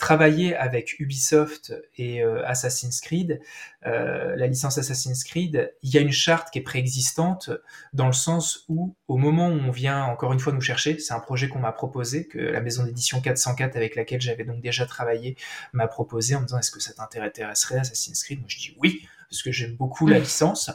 travailler 0.00 0.56
avec 0.56 0.99
Ubisoft 0.99 1.73
et 1.97 2.25
Assassin's 2.25 3.00
Creed, 3.00 3.41
la 3.87 4.47
licence 4.47 4.79
Assassin's 4.79 5.23
Creed, 5.25 5.73
il 5.83 5.91
y 5.91 5.99
a 5.99 6.00
une 6.00 6.12
charte 6.12 6.50
qui 6.50 6.59
est 6.59 6.62
préexistante 6.62 7.50
dans 7.93 8.06
le 8.06 8.12
sens 8.12 8.65
où 8.69 8.97
au 9.06 9.17
moment 9.17 9.49
où 9.49 9.53
on 9.53 9.71
vient 9.71 10.05
encore 10.05 10.33
une 10.33 10.41
fois 10.41 10.53
nous 10.53 10.61
chercher, 10.61 10.99
c'est 10.99 11.15
un 11.15 11.21
projet 11.21 11.49
qu'on 11.49 11.61
m'a 11.61 11.73
proposé 11.73 12.27
que 12.27 12.38
la 12.38 12.61
maison 12.61 12.85
d'édition 12.85 13.21
404 13.21 13.77
avec 13.77 13.94
laquelle 13.94 14.21
j'avais 14.21 14.44
donc 14.44 14.61
déjà 14.61 14.85
travaillé 14.85 14.97
travaillé 14.97 15.37
m'a 15.73 15.88
proposé 15.88 16.35
en 16.35 16.41
me 16.41 16.47
disant 16.47 16.59
est-ce 16.59 16.71
que 16.71 16.81
ça 16.81 16.93
t'intéresserait 16.93 17.79
Assassin's 17.79 18.23
Creed? 18.25 18.41
Moi 18.41 18.49
je 18.49 18.59
dis 18.59 18.75
oui, 18.79 19.06
parce 19.29 19.43
que 19.43 19.53
j'aime 19.53 19.77
beaucoup 19.77 20.06
la 20.06 20.19
licence. 20.19 20.71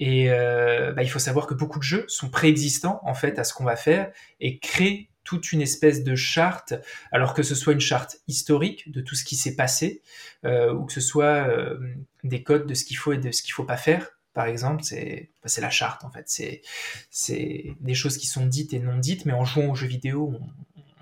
Et 0.00 0.30
euh, 0.30 0.92
bah, 0.92 1.04
il 1.04 1.08
faut 1.08 1.20
savoir 1.20 1.46
que 1.46 1.54
beaucoup 1.54 1.78
de 1.78 1.84
jeux 1.84 2.04
sont 2.08 2.28
préexistants 2.28 3.00
en 3.04 3.14
fait 3.14 3.38
à 3.38 3.44
ce 3.44 3.54
qu'on 3.54 3.64
va 3.64 3.76
faire 3.76 4.10
et 4.40 4.58
créent 4.58 5.08
toute 5.24 5.52
une 5.52 5.62
espèce 5.62 6.04
de 6.04 6.14
charte, 6.14 6.74
alors 7.10 7.34
que 7.34 7.42
ce 7.42 7.54
soit 7.54 7.72
une 7.72 7.80
charte 7.80 8.18
historique 8.28 8.90
de 8.92 9.00
tout 9.00 9.14
ce 9.14 9.24
qui 9.24 9.36
s'est 9.36 9.56
passé, 9.56 10.02
euh, 10.44 10.72
ou 10.72 10.84
que 10.84 10.92
ce 10.92 11.00
soit 11.00 11.48
euh, 11.48 11.78
des 12.22 12.42
codes 12.42 12.66
de 12.66 12.74
ce 12.74 12.84
qu'il 12.84 12.96
faut 12.96 13.12
et 13.12 13.18
de 13.18 13.32
ce 13.32 13.42
qu'il 13.42 13.52
faut 13.52 13.64
pas 13.64 13.76
faire. 13.76 14.10
Par 14.34 14.46
exemple, 14.46 14.82
c'est 14.82 15.30
c'est 15.44 15.60
la 15.60 15.70
charte 15.70 16.04
en 16.04 16.10
fait. 16.10 16.24
C'est 16.26 16.62
c'est 17.10 17.74
des 17.80 17.94
choses 17.94 18.18
qui 18.18 18.26
sont 18.26 18.46
dites 18.46 18.72
et 18.72 18.80
non 18.80 18.98
dites, 18.98 19.26
mais 19.26 19.32
en 19.32 19.44
jouant 19.44 19.70
aux 19.70 19.74
jeux 19.74 19.86
vidéo, 19.86 20.34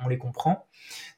on 0.04 0.08
les 0.08 0.18
comprend. 0.18 0.66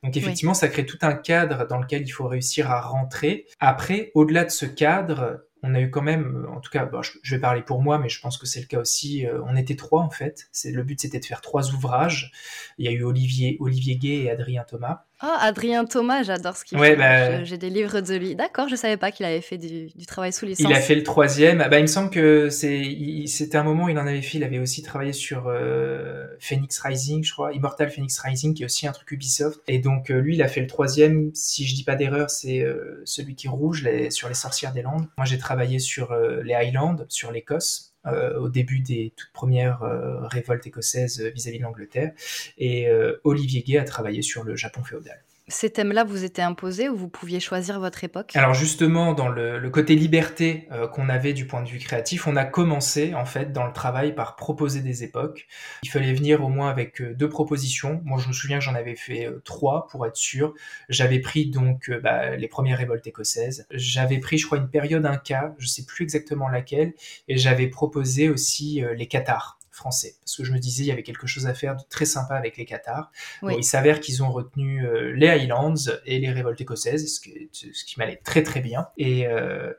Donc 0.02 0.16
effectivement, 0.16 0.54
ça 0.54 0.68
crée 0.68 0.86
tout 0.86 0.98
un 1.02 1.14
cadre 1.14 1.66
dans 1.66 1.78
lequel 1.78 2.02
il 2.02 2.10
faut 2.10 2.28
réussir 2.28 2.70
à 2.70 2.80
rentrer. 2.80 3.46
Après, 3.58 4.12
au-delà 4.14 4.44
de 4.44 4.50
ce 4.50 4.66
cadre, 4.66 5.40
on 5.66 5.74
a 5.74 5.80
eu 5.80 5.90
quand 5.90 6.02
même, 6.02 6.46
en 6.54 6.60
tout 6.60 6.70
cas, 6.70 6.88
je, 7.22 7.34
vais 7.34 7.40
parler 7.40 7.62
pour 7.62 7.80
moi, 7.82 7.98
mais 7.98 8.10
je 8.10 8.20
pense 8.20 8.36
que 8.36 8.46
c'est 8.46 8.60
le 8.60 8.66
cas 8.66 8.78
aussi. 8.78 9.26
Euh, 9.26 9.40
on 9.46 9.56
était 9.56 9.76
trois 9.76 10.02
en 10.02 10.10
fait. 10.10 10.48
Le 10.64 10.82
but, 10.82 11.00
c'était 11.00 11.18
de 11.18 11.24
faire 11.24 11.40
trois 11.40 11.72
ouvrages. 11.72 12.32
Il 12.76 12.84
y 12.84 12.88
a 12.88 12.92
eu 12.92 13.02
Olivier, 13.02 13.56
Olivier 13.60 13.96
Gay 13.96 14.24
et 14.24 14.30
Adrien 14.30 14.64
Thomas. 14.64 15.04
Ah, 15.26 15.38
Adrien 15.40 15.86
Thomas, 15.86 16.22
j'adore 16.22 16.54
ce 16.54 16.66
qu'il 16.66 16.78
fait. 16.78 16.96
Bah, 16.96 17.44
j'ai 17.44 17.56
des 17.56 17.70
livres 17.70 18.02
de 18.02 18.14
lui. 18.14 18.34
D'accord, 18.34 18.68
je 18.68 18.76
savais 18.76 18.98
pas 18.98 19.10
qu'il 19.10 19.24
avait 19.24 19.40
fait 19.40 19.56
du, 19.56 19.88
travail 20.06 20.34
sous 20.34 20.44
licence. 20.44 20.66
Il 20.68 20.76
a 20.76 20.80
fait 20.80 20.94
le 20.94 21.02
troisième. 21.02 21.58
Bah, 21.58 21.78
il 21.78 21.82
me 21.82 21.86
semble 21.86 22.10
que 22.10 22.50
c'était 22.50 23.56
un 23.56 23.62
moment 23.62 23.84
où 23.84 23.88
il 23.88 23.98
en 23.98 24.06
avait 24.06 24.20
fait. 24.20 24.36
Il 24.36 24.44
avait 24.44 24.58
aussi 24.58 24.82
travaillé 24.82 25.14
sur 25.14 25.46
euh, 25.46 26.26
Phoenix 26.40 26.78
Rising, 26.78 27.24
je 27.24 27.32
crois, 27.32 27.54
Immortal 27.54 27.90
Phoenix 27.90 28.18
Rising, 28.18 28.52
qui 28.52 28.64
est 28.64 28.66
aussi 28.66 28.86
un 28.86 28.92
truc 28.92 29.10
Ubisoft. 29.12 29.62
Et 29.66 29.78
donc 29.78 30.10
euh, 30.10 30.18
lui, 30.18 30.34
il 30.34 30.42
a 30.42 30.48
fait 30.48 30.60
le 30.60 30.66
troisième. 30.66 31.30
Si 31.32 31.66
je 31.66 31.74
dis 31.74 31.84
pas 31.84 31.94
d'erreur, 31.94 32.28
c'est 32.28 32.60
euh, 32.60 33.00
celui 33.06 33.34
qui 33.34 33.46
est 33.46 33.50
rouge, 33.50 33.82
les, 33.82 34.10
sur 34.10 34.28
les 34.28 34.34
sorcières 34.34 34.74
des 34.74 34.82
Landes. 34.82 35.06
Moi, 35.16 35.24
j'ai 35.24 35.38
travaillé 35.38 35.78
sur 35.78 36.14
les 36.42 36.52
Highlands, 36.52 36.96
sur 37.08 37.32
l'Écosse. 37.32 37.93
Euh, 38.06 38.38
au 38.38 38.50
début 38.50 38.80
des 38.80 39.14
toutes 39.16 39.32
premières 39.32 39.82
euh, 39.82 40.26
révoltes 40.26 40.66
écossaises 40.66 41.22
vis-à-vis 41.22 41.58
de 41.58 41.62
l'Angleterre. 41.62 42.12
Et 42.58 42.88
euh, 42.88 43.18
Olivier 43.24 43.62
Gay 43.62 43.78
a 43.78 43.84
travaillé 43.84 44.20
sur 44.20 44.44
le 44.44 44.56
Japon 44.56 44.84
féodal. 44.84 45.24
Ces 45.46 45.68
thèmes-là 45.68 46.04
vous 46.04 46.24
étaient 46.24 46.40
imposés 46.40 46.88
ou 46.88 46.96
vous 46.96 47.08
pouviez 47.08 47.38
choisir 47.38 47.78
votre 47.78 48.02
époque? 48.02 48.34
Alors 48.34 48.54
justement, 48.54 49.12
dans 49.12 49.28
le, 49.28 49.68
côté 49.68 49.94
liberté 49.94 50.66
euh, 50.72 50.88
qu'on 50.88 51.10
avait 51.10 51.34
du 51.34 51.46
point 51.46 51.62
de 51.62 51.68
vue 51.68 51.78
créatif, 51.78 52.26
on 52.26 52.34
a 52.36 52.46
commencé 52.46 53.14
en 53.14 53.26
fait 53.26 53.52
dans 53.52 53.66
le 53.66 53.72
travail 53.72 54.14
par 54.14 54.36
proposer 54.36 54.80
des 54.80 55.04
époques. 55.04 55.46
Il 55.82 55.90
fallait 55.90 56.14
venir 56.14 56.42
au 56.42 56.48
moins 56.48 56.70
avec 56.70 57.02
euh, 57.02 57.14
deux 57.14 57.28
propositions. 57.28 58.00
Moi, 58.04 58.18
je 58.18 58.28
me 58.28 58.32
souviens 58.32 58.58
que 58.58 58.64
j'en 58.64 58.74
avais 58.74 58.96
fait 58.96 59.26
euh, 59.26 59.42
trois 59.44 59.86
pour 59.88 60.06
être 60.06 60.16
sûr. 60.16 60.54
J'avais 60.88 61.18
pris 61.18 61.50
donc 61.50 61.90
bah, 62.02 62.36
les 62.36 62.48
premières 62.48 62.78
révoltes 62.78 63.06
écossaises. 63.06 63.66
J'avais 63.70 64.18
pris, 64.18 64.38
je 64.38 64.46
crois, 64.46 64.56
une 64.56 64.70
période 64.70 65.04
Inca, 65.04 65.54
je 65.58 65.66
sais 65.66 65.84
plus 65.84 66.04
exactement 66.04 66.48
laquelle, 66.48 66.94
et 67.28 67.36
j'avais 67.36 67.66
proposé 67.66 68.30
aussi 68.30 68.82
les 68.96 69.06
Qatars 69.08 69.58
français. 69.74 70.16
Parce 70.20 70.36
que 70.36 70.44
je 70.44 70.52
me 70.52 70.58
disais, 70.58 70.84
il 70.84 70.86
y 70.86 70.92
avait 70.92 71.02
quelque 71.02 71.26
chose 71.26 71.46
à 71.46 71.54
faire 71.54 71.76
de 71.76 71.82
très 71.88 72.04
sympa 72.04 72.34
avec 72.34 72.56
les 72.56 72.64
Qatars. 72.64 73.10
Bon, 73.42 73.50
il 73.50 73.64
s'avère 73.64 74.00
qu'ils 74.00 74.22
ont 74.22 74.30
retenu 74.30 74.86
les 75.14 75.28
Highlands 75.28 75.74
et 76.06 76.18
les 76.18 76.30
révoltes 76.30 76.60
écossaises, 76.60 77.14
ce 77.14 77.20
qui, 77.20 77.48
ce 77.52 77.84
qui 77.84 77.98
m'allait 77.98 78.20
très 78.24 78.42
très 78.42 78.60
bien. 78.60 78.88
Et, 78.96 79.26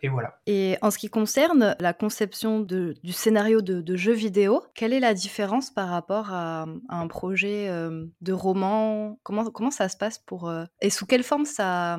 et, 0.01 0.09
voilà. 0.09 0.39
Et 0.45 0.77
en 0.81 0.91
ce 0.91 0.97
qui 0.97 1.09
concerne 1.09 1.75
la 1.79 1.93
conception 1.93 2.59
de, 2.59 2.95
du 3.03 3.13
scénario 3.13 3.61
de, 3.61 3.81
de, 3.81 3.95
jeu 3.95 4.13
vidéo, 4.13 4.63
quelle 4.73 4.93
est 4.93 4.99
la 4.99 5.13
différence 5.13 5.71
par 5.71 5.89
rapport 5.89 6.31
à, 6.31 6.65
à 6.89 6.97
un 6.97 7.07
projet 7.07 7.69
de 8.21 8.33
roman? 8.33 9.17
Comment, 9.23 9.45
comment 9.49 9.71
ça 9.71 9.89
se 9.89 9.97
passe 9.97 10.19
pour... 10.19 10.51
et 10.81 10.89
sous 10.89 11.05
quelle 11.05 11.23
forme 11.23 11.45
ça, 11.45 11.97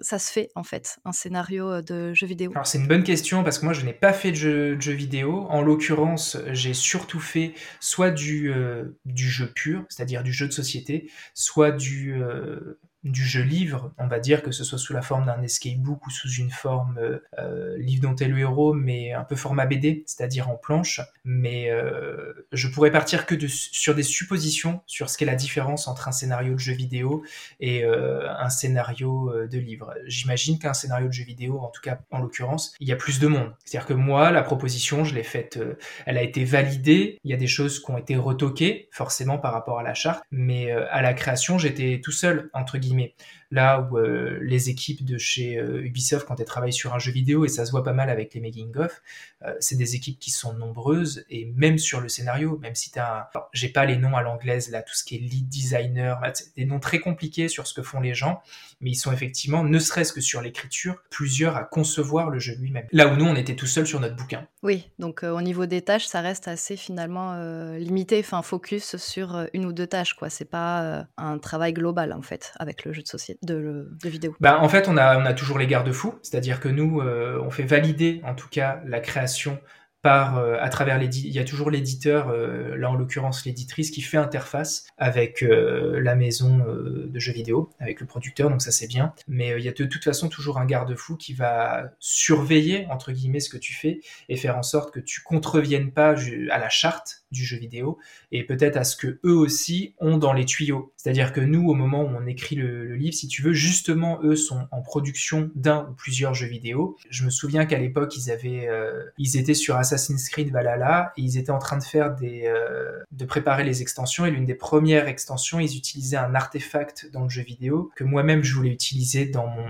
ça 0.00 0.18
se 0.18 0.32
fait 0.32 0.48
en 0.54 0.62
fait, 0.62 0.98
un 1.04 1.12
scénario 1.12 1.82
de 1.82 2.14
jeu 2.14 2.26
vidéo? 2.26 2.50
Alors 2.52 2.66
c'est 2.66 2.78
une 2.78 2.88
bonne 2.88 3.04
question 3.04 3.44
parce 3.44 3.58
que 3.58 3.64
moi 3.64 3.74
je 3.74 3.84
n'ai 3.84 3.92
pas 3.92 4.12
fait 4.12 4.30
de 4.30 4.36
jeu, 4.36 4.76
de 4.76 4.80
jeu 4.80 4.92
vidéo. 4.92 5.46
En 5.50 5.62
l'occurrence, 5.62 6.38
j'ai 6.52 6.74
surtout 6.74 7.20
fait 7.26 7.54
soit 7.80 8.10
du, 8.10 8.52
euh, 8.52 8.84
du 9.04 9.28
jeu 9.28 9.52
pur, 9.52 9.84
c'est-à-dire 9.88 10.22
du 10.22 10.32
jeu 10.32 10.46
de 10.46 10.52
société, 10.52 11.10
soit 11.34 11.72
du, 11.72 12.14
euh, 12.22 12.78
du 13.06 13.24
jeu 13.24 13.42
livre, 13.42 13.92
on 13.98 14.08
va 14.08 14.18
dire 14.18 14.42
que 14.42 14.50
ce 14.50 14.64
soit 14.64 14.78
sous 14.78 14.92
la 14.92 15.02
forme 15.02 15.26
d'un 15.26 15.40
escape 15.42 15.78
book 15.78 16.06
ou 16.06 16.10
sous 16.10 16.30
une 16.30 16.50
forme 16.50 16.98
euh, 16.98 17.18
euh, 17.38 17.78
livre 17.78 18.02
dont 18.02 18.16
est 18.16 18.26
le 18.26 18.38
héros, 18.38 18.74
mais 18.74 19.12
un 19.12 19.22
peu 19.22 19.36
format 19.36 19.66
BD, 19.66 20.02
c'est-à-dire 20.06 20.50
en 20.50 20.56
planche. 20.56 21.00
Mais 21.24 21.70
euh, 21.70 22.46
je 22.52 22.68
pourrais 22.68 22.90
partir 22.90 23.26
que 23.26 23.36
sur 23.46 23.94
des 23.94 24.02
suppositions 24.02 24.80
sur 24.86 25.08
ce 25.08 25.16
qu'est 25.18 25.24
la 25.24 25.36
différence 25.36 25.86
entre 25.86 26.08
un 26.08 26.12
scénario 26.12 26.54
de 26.54 26.58
jeu 26.58 26.72
vidéo 26.72 27.22
et 27.60 27.84
un 27.84 28.48
scénario 28.48 29.32
de 29.46 29.58
livre. 29.58 29.94
J'imagine 30.06 30.58
qu'un 30.58 30.74
scénario 30.74 31.08
de 31.08 31.12
jeu 31.12 31.24
vidéo, 31.24 31.60
en 31.60 31.68
tout 31.68 31.80
cas 31.80 31.98
en 32.10 32.18
l'occurrence, 32.18 32.74
il 32.80 32.88
y 32.88 32.92
a 32.92 32.96
plus 32.96 33.20
de 33.20 33.26
monde. 33.26 33.54
C'est-à-dire 33.64 33.86
que 33.86 33.94
moi, 33.94 34.30
la 34.30 34.42
proposition, 34.42 35.04
je 35.04 35.14
l'ai 35.14 35.22
faite, 35.22 35.58
elle 36.06 36.18
a 36.18 36.22
été 36.22 36.44
validée. 36.44 37.18
Il 37.24 37.30
y 37.30 37.34
a 37.34 37.36
des 37.36 37.46
choses 37.46 37.82
qui 37.82 37.90
ont 37.90 37.98
été 37.98 38.16
retoquées, 38.16 38.88
forcément 38.90 39.38
par 39.38 39.52
rapport 39.52 39.78
à 39.78 39.82
la 39.82 39.94
charte, 39.94 40.24
mais 40.30 40.70
à 40.70 41.02
la 41.02 41.14
création, 41.14 41.58
j'étais 41.58 42.00
tout 42.02 42.12
seul 42.12 42.50
entre 42.52 42.78
guillemets 42.78 42.95
guillemets. 42.96 43.14
Là 43.50 43.80
où 43.80 43.98
euh, 43.98 44.38
les 44.42 44.70
équipes 44.70 45.04
de 45.04 45.18
chez 45.18 45.56
euh, 45.56 45.84
Ubisoft, 45.84 46.26
quand 46.26 46.40
elles 46.40 46.46
travaillent 46.46 46.72
sur 46.72 46.94
un 46.94 46.98
jeu 46.98 47.12
vidéo, 47.12 47.44
et 47.44 47.48
ça 47.48 47.64
se 47.64 47.70
voit 47.70 47.84
pas 47.84 47.92
mal 47.92 48.10
avec 48.10 48.34
les 48.34 48.40
making-of, 48.40 49.02
euh, 49.44 49.54
c'est 49.60 49.76
des 49.76 49.94
équipes 49.94 50.18
qui 50.18 50.30
sont 50.30 50.52
nombreuses, 50.54 51.24
et 51.30 51.46
même 51.54 51.78
sur 51.78 52.00
le 52.00 52.08
scénario, 52.08 52.58
même 52.58 52.74
si 52.74 52.90
tu 52.90 52.98
as... 52.98 53.30
J'ai 53.52 53.68
pas 53.68 53.84
les 53.84 53.96
noms 53.96 54.16
à 54.16 54.22
l'anglaise, 54.22 54.70
là, 54.70 54.82
tout 54.82 54.94
ce 54.94 55.04
qui 55.04 55.16
est 55.16 55.18
lead 55.18 55.48
designer, 55.48 56.20
des 56.56 56.64
noms 56.64 56.80
très 56.80 56.98
compliqués 56.98 57.48
sur 57.48 57.66
ce 57.66 57.74
que 57.74 57.82
font 57.82 58.00
les 58.00 58.14
gens, 58.14 58.40
mais 58.80 58.90
ils 58.90 58.96
sont 58.96 59.12
effectivement, 59.12 59.62
ne 59.62 59.78
serait-ce 59.78 60.12
que 60.12 60.20
sur 60.20 60.42
l'écriture, 60.42 60.96
plusieurs 61.10 61.56
à 61.56 61.64
concevoir 61.64 62.30
le 62.30 62.38
jeu 62.38 62.54
lui-même. 62.56 62.86
Là 62.92 63.08
où 63.08 63.16
nous, 63.16 63.26
on 63.26 63.36
était 63.36 63.56
tout 63.56 63.66
seul 63.66 63.86
sur 63.86 64.00
notre 64.00 64.16
bouquin. 64.16 64.46
Oui, 64.62 64.90
donc 64.98 65.22
au 65.22 65.40
niveau 65.40 65.66
des 65.66 65.82
tâches, 65.82 66.06
ça 66.06 66.20
reste 66.20 66.48
assez 66.48 66.76
finalement 66.76 67.36
limité, 67.76 68.18
enfin 68.20 68.42
focus 68.42 68.96
sur 68.96 69.46
une 69.52 69.66
ou 69.66 69.72
deux 69.72 69.86
tâches, 69.86 70.14
quoi. 70.14 70.30
C'est 70.30 70.44
pas 70.44 71.06
un 71.16 71.38
travail 71.38 71.72
global, 71.72 72.12
en 72.12 72.22
fait, 72.22 72.52
avec 72.58 72.84
le 72.84 72.92
jeu 72.92 73.02
de 73.02 73.08
société, 73.08 73.35
de, 73.42 73.88
vidéo 74.04 74.34
bah, 74.40 74.58
En 74.60 74.68
fait, 74.68 74.88
on 74.88 74.96
a, 74.96 75.32
toujours 75.34 75.58
les 75.58 75.66
garde-fous, 75.66 76.14
c'est-à-dire 76.22 76.60
que 76.60 76.68
nous, 76.68 77.00
euh, 77.00 77.40
on 77.42 77.50
fait 77.50 77.64
valider 77.64 78.20
en 78.24 78.34
tout 78.34 78.48
cas 78.48 78.80
la 78.86 79.00
création 79.00 79.58
par, 80.02 80.38
euh, 80.38 80.56
à 80.60 80.68
travers 80.68 80.98
l'éditeur, 80.98 81.28
il 81.28 81.34
y 81.34 81.40
a 81.40 81.44
toujours 81.44 81.68
l'éditeur, 81.68 82.28
euh, 82.28 82.76
là 82.76 82.90
en 82.90 82.94
l'occurrence 82.94 83.44
l'éditrice, 83.44 83.90
qui 83.90 84.02
fait 84.02 84.18
interface 84.18 84.86
avec 84.98 85.40
la 85.42 86.14
maison 86.14 86.58
de 86.58 87.18
jeux 87.18 87.32
vidéo, 87.32 87.70
avec 87.80 88.00
le 88.00 88.06
producteur, 88.06 88.50
donc 88.50 88.62
ça 88.62 88.70
c'est 88.70 88.86
bien. 88.86 89.12
Mais 89.26 89.54
il 89.58 89.64
y 89.64 89.68
a 89.68 89.72
de 89.72 89.84
toute 89.84 90.04
façon 90.04 90.28
toujours 90.28 90.58
un 90.58 90.66
garde-fou 90.66 91.16
qui 91.16 91.34
va 91.34 91.90
surveiller, 91.98 92.86
entre 92.90 93.10
guillemets, 93.10 93.40
ce 93.40 93.50
que 93.50 93.58
tu 93.58 93.74
fais 93.74 94.00
et 94.28 94.36
faire 94.36 94.56
en 94.56 94.62
sorte 94.62 94.94
que 94.94 95.00
tu 95.00 95.22
contreviennes 95.22 95.90
pas 95.90 96.14
à 96.50 96.58
la 96.58 96.68
charte 96.68 97.25
du 97.30 97.44
jeu 97.44 97.56
vidéo 97.56 97.98
et 98.32 98.44
peut-être 98.44 98.76
à 98.76 98.84
ce 98.84 98.96
que 98.96 99.18
eux 99.24 99.34
aussi 99.34 99.94
ont 99.98 100.18
dans 100.18 100.32
les 100.32 100.44
tuyaux. 100.44 100.92
C'est-à-dire 100.96 101.32
que 101.32 101.40
nous, 101.40 101.68
au 101.68 101.74
moment 101.74 102.02
où 102.02 102.08
on 102.08 102.26
écrit 102.26 102.56
le, 102.56 102.94
livre, 102.94 103.14
si 103.14 103.28
tu 103.28 103.42
veux, 103.42 103.52
justement, 103.52 104.20
eux 104.22 104.36
sont 104.36 104.68
en 104.70 104.82
production 104.82 105.50
d'un 105.54 105.88
ou 105.90 105.94
plusieurs 105.94 106.34
jeux 106.34 106.46
vidéo. 106.46 106.96
Je 107.10 107.24
me 107.24 107.30
souviens 107.30 107.66
qu'à 107.66 107.78
l'époque, 107.78 108.16
ils 108.16 108.30
avaient, 108.30 108.68
euh, 108.68 109.04
ils 109.18 109.36
étaient 109.36 109.54
sur 109.54 109.76
Assassin's 109.76 110.28
Creed 110.28 110.50
Valhalla 110.50 111.12
et 111.16 111.22
ils 111.22 111.38
étaient 111.38 111.50
en 111.50 111.58
train 111.58 111.78
de 111.78 111.84
faire 111.84 112.14
des, 112.14 112.44
euh, 112.46 113.02
de 113.12 113.24
préparer 113.24 113.64
les 113.64 113.82
extensions 113.82 114.26
et 114.26 114.30
l'une 114.30 114.44
des 114.44 114.54
premières 114.54 115.08
extensions, 115.08 115.60
ils 115.60 115.76
utilisaient 115.76 116.16
un 116.16 116.34
artefact 116.34 117.10
dans 117.12 117.24
le 117.24 117.28
jeu 117.28 117.42
vidéo 117.42 117.90
que 117.96 118.04
moi-même 118.04 118.42
je 118.42 118.54
voulais 118.54 118.70
utiliser 118.70 119.26
dans 119.26 119.46
mon 119.46 119.66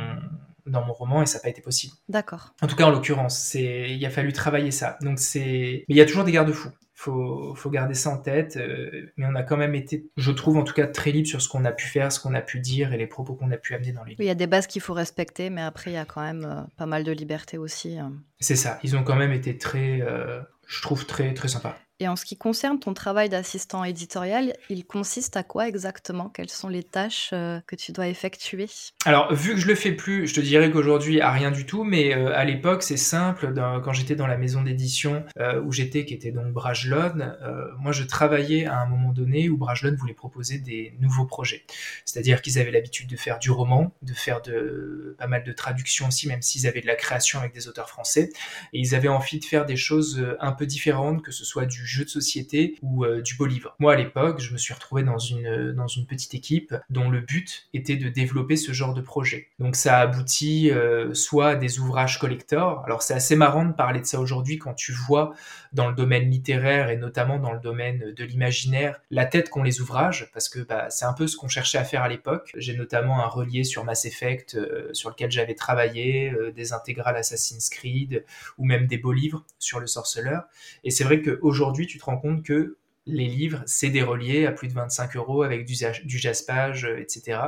dans 0.66 0.84
mon 0.84 0.92
roman 0.92 1.22
et 1.22 1.26
ça 1.26 1.38
n'a 1.38 1.42
pas 1.42 1.48
été 1.48 1.62
possible. 1.62 1.94
D'accord. 2.08 2.54
En 2.60 2.66
tout 2.66 2.74
cas, 2.74 2.86
en 2.86 2.90
l'occurrence, 2.90 3.38
c'est 3.38 3.88
il 3.88 4.04
a 4.04 4.10
fallu 4.10 4.32
travailler 4.32 4.72
ça. 4.72 4.98
Donc 5.00 5.20
c'est 5.20 5.84
mais 5.88 5.94
il 5.94 5.96
y 5.96 6.00
a 6.00 6.06
toujours 6.06 6.24
des 6.24 6.32
garde-fous 6.32 6.72
faut, 6.96 7.54
faut 7.54 7.68
garder 7.68 7.94
ça 7.94 8.10
en 8.10 8.16
tête. 8.16 8.56
Euh, 8.56 9.12
mais 9.16 9.26
on 9.28 9.34
a 9.34 9.42
quand 9.42 9.58
même 9.58 9.74
été, 9.74 10.10
je 10.16 10.32
trouve 10.32 10.56
en 10.56 10.64
tout 10.64 10.72
cas, 10.72 10.86
très 10.86 11.12
libre 11.12 11.28
sur 11.28 11.42
ce 11.42 11.48
qu'on 11.48 11.64
a 11.66 11.72
pu 11.72 11.86
faire, 11.86 12.10
ce 12.10 12.18
qu'on 12.18 12.34
a 12.34 12.40
pu 12.40 12.58
dire 12.58 12.92
et 12.92 12.96
les 12.96 13.06
propos 13.06 13.34
qu'on 13.34 13.50
a 13.50 13.58
pu 13.58 13.74
amener 13.74 13.92
dans 13.92 14.02
les 14.02 14.16
il 14.18 14.24
y 14.24 14.30
a 14.30 14.34
des 14.34 14.46
bases 14.46 14.66
qu'il 14.66 14.80
faut 14.80 14.94
respecter, 14.94 15.50
mais 15.50 15.60
après, 15.60 15.90
il 15.90 15.94
y 15.94 15.98
a 15.98 16.06
quand 16.06 16.22
même 16.22 16.44
euh, 16.44 16.62
pas 16.78 16.86
mal 16.86 17.04
de 17.04 17.12
liberté 17.12 17.58
aussi. 17.58 17.98
Hein. 17.98 18.14
C'est 18.40 18.56
ça. 18.56 18.80
Ils 18.82 18.96
ont 18.96 19.04
quand 19.04 19.14
même 19.14 19.32
été 19.32 19.58
très, 19.58 20.00
euh, 20.00 20.40
je 20.66 20.80
trouve, 20.80 21.04
très, 21.04 21.34
très 21.34 21.48
sympas. 21.48 21.76
Et 21.98 22.08
en 22.08 22.16
ce 22.16 22.26
qui 22.26 22.36
concerne 22.36 22.78
ton 22.78 22.92
travail 22.92 23.30
d'assistant 23.30 23.82
éditorial, 23.82 24.52
il 24.68 24.84
consiste 24.84 25.34
à 25.38 25.42
quoi 25.42 25.66
exactement? 25.66 26.28
Quelles 26.28 26.50
sont 26.50 26.68
les 26.68 26.82
tâches 26.82 27.30
euh, 27.32 27.58
que 27.66 27.74
tu 27.74 27.92
dois 27.92 28.08
effectuer? 28.08 28.66
Alors, 29.06 29.32
vu 29.32 29.54
que 29.54 29.60
je 29.60 29.66
le 29.66 29.74
fais 29.74 29.92
plus, 29.92 30.26
je 30.26 30.34
te 30.34 30.40
dirais 30.40 30.70
qu'aujourd'hui, 30.70 31.22
à 31.22 31.30
rien 31.30 31.50
du 31.50 31.64
tout, 31.64 31.84
mais 31.84 32.14
euh, 32.14 32.36
à 32.36 32.44
l'époque, 32.44 32.82
c'est 32.82 32.98
simple. 32.98 33.54
quand 33.82 33.94
j'étais 33.94 34.14
dans 34.14 34.26
la 34.26 34.36
maison 34.36 34.62
d'édition 34.62 35.24
euh, 35.38 35.62
où 35.62 35.72
j'étais, 35.72 36.04
qui 36.04 36.12
était 36.12 36.32
donc 36.32 36.52
Brajlon, 36.52 37.34
moi, 37.78 37.92
je 37.92 38.02
travaillais 38.02 38.66
à 38.66 38.78
un 38.80 38.86
moment 38.86 39.12
donné 39.12 39.48
où 39.48 39.56
Brajlon 39.56 39.94
voulait 39.96 40.12
proposer 40.12 40.58
des 40.58 40.94
nouveaux 41.00 41.24
projets. 41.24 41.64
C'est-à-dire 42.04 42.42
qu'ils 42.42 42.58
avaient 42.58 42.70
l'habitude 42.70 43.08
de 43.08 43.16
faire 43.16 43.38
du 43.38 43.50
roman, 43.50 43.94
de 44.02 44.12
faire 44.12 44.42
de, 44.42 45.16
pas 45.18 45.28
mal 45.28 45.44
de 45.44 45.52
traductions 45.52 46.08
aussi, 46.08 46.28
même 46.28 46.42
s'ils 46.42 46.66
avaient 46.66 46.82
de 46.82 46.86
la 46.86 46.94
création 46.94 47.38
avec 47.38 47.54
des 47.54 47.68
auteurs 47.68 47.88
français. 47.88 48.30
Et 48.74 48.80
ils 48.80 48.94
avaient 48.94 49.08
envie 49.08 49.38
de 49.38 49.44
faire 49.46 49.64
des 49.64 49.76
choses 49.76 50.22
un 50.40 50.52
peu 50.52 50.66
différentes, 50.66 51.22
que 51.22 51.32
ce 51.32 51.44
soit 51.44 51.64
du 51.64 51.85
jeu 51.86 52.04
de 52.04 52.10
société 52.10 52.76
ou 52.82 53.04
euh, 53.04 53.22
du 53.22 53.34
beau 53.36 53.46
livre. 53.46 53.74
Moi, 53.78 53.92
à 53.92 53.96
l'époque, 53.96 54.40
je 54.40 54.52
me 54.52 54.58
suis 54.58 54.74
retrouvé 54.74 55.02
dans 55.02 55.18
une, 55.18 55.72
dans 55.72 55.86
une 55.86 56.06
petite 56.06 56.34
équipe 56.34 56.74
dont 56.90 57.08
le 57.08 57.20
but 57.20 57.68
était 57.74 57.96
de 57.96 58.08
développer 58.08 58.56
ce 58.56 58.72
genre 58.72 58.94
de 58.94 59.00
projet. 59.00 59.48
Donc 59.58 59.76
ça 59.76 59.98
aboutit 59.98 60.70
euh, 60.70 61.14
soit 61.14 61.50
à 61.50 61.56
des 61.56 61.78
ouvrages 61.78 62.18
collector. 62.18 62.82
Alors 62.84 63.02
c'est 63.02 63.14
assez 63.14 63.36
marrant 63.36 63.64
de 63.64 63.72
parler 63.72 64.00
de 64.00 64.06
ça 64.06 64.20
aujourd'hui 64.20 64.58
quand 64.58 64.74
tu 64.74 64.92
vois 64.92 65.34
dans 65.76 65.88
le 65.88 65.94
domaine 65.94 66.28
littéraire 66.28 66.90
et 66.90 66.96
notamment 66.96 67.38
dans 67.38 67.52
le 67.52 67.60
domaine 67.60 68.12
de 68.12 68.24
l'imaginaire 68.24 69.00
la 69.10 69.26
tête 69.26 69.50
qu'ont 69.50 69.62
les 69.62 69.80
ouvrages 69.80 70.28
parce 70.32 70.48
que 70.48 70.60
bah, 70.60 70.90
c'est 70.90 71.04
un 71.04 71.12
peu 71.12 71.28
ce 71.28 71.36
qu'on 71.36 71.48
cherchait 71.48 71.78
à 71.78 71.84
faire 71.84 72.02
à 72.02 72.08
l'époque. 72.08 72.50
J'ai 72.56 72.74
notamment 72.74 73.24
un 73.24 73.28
relié 73.28 73.62
sur 73.62 73.84
Mass 73.84 74.04
Effect 74.04 74.56
euh, 74.56 74.92
sur 74.92 75.10
lequel 75.10 75.30
j'avais 75.30 75.54
travaillé, 75.54 76.32
des 76.54 76.72
intégrales 76.72 77.16
Assassin's 77.16 77.68
Creed 77.68 78.24
ou 78.58 78.64
même 78.64 78.86
des 78.86 78.98
beaux 78.98 79.12
livres 79.12 79.44
sur 79.58 79.78
le 79.78 79.86
sorceleur. 79.86 80.44
Et 80.82 80.90
c'est 80.90 81.04
vrai 81.04 81.22
qu'aujourd'hui 81.22 81.86
tu 81.86 81.98
te 81.98 82.04
rends 82.04 82.18
compte 82.18 82.42
que 82.42 82.76
les 83.06 83.28
livres, 83.28 83.62
c'est 83.66 83.90
des 83.90 84.02
reliés 84.02 84.46
à 84.46 84.52
plus 84.52 84.68
de 84.68 84.74
25 84.74 85.16
euros 85.16 85.42
avec 85.42 85.64
du, 85.64 85.74
du 86.04 86.18
jaspage, 86.18 86.84
euh, 86.84 86.98
etc. 86.98 87.38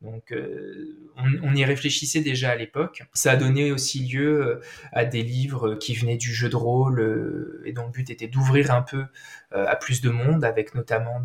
Donc 0.00 0.30
euh, 0.30 0.96
on, 1.16 1.54
y 1.56 1.64
réfléchissait 1.64 2.20
déjà 2.20 2.50
à 2.50 2.54
l'époque. 2.54 3.02
Ça 3.14 3.32
a 3.32 3.36
donné 3.36 3.72
aussi 3.72 4.06
lieu 4.06 4.46
euh, 4.46 4.60
à 4.92 5.04
des 5.04 5.24
livres 5.24 5.74
qui 5.74 5.94
venaient 5.94 6.16
du 6.16 6.32
jeu 6.32 6.48
de 6.48 6.54
rôle 6.54 7.00
euh, 7.00 7.62
et 7.64 7.72
dont 7.72 7.86
le 7.86 7.90
but 7.90 8.08
était 8.08 8.28
d'ouvrir 8.28 8.70
un 8.70 8.82
peu 8.82 9.06
à 9.50 9.76
plus 9.76 10.02
de 10.02 10.10
monde, 10.10 10.44
avec 10.44 10.74
notamment 10.74 11.24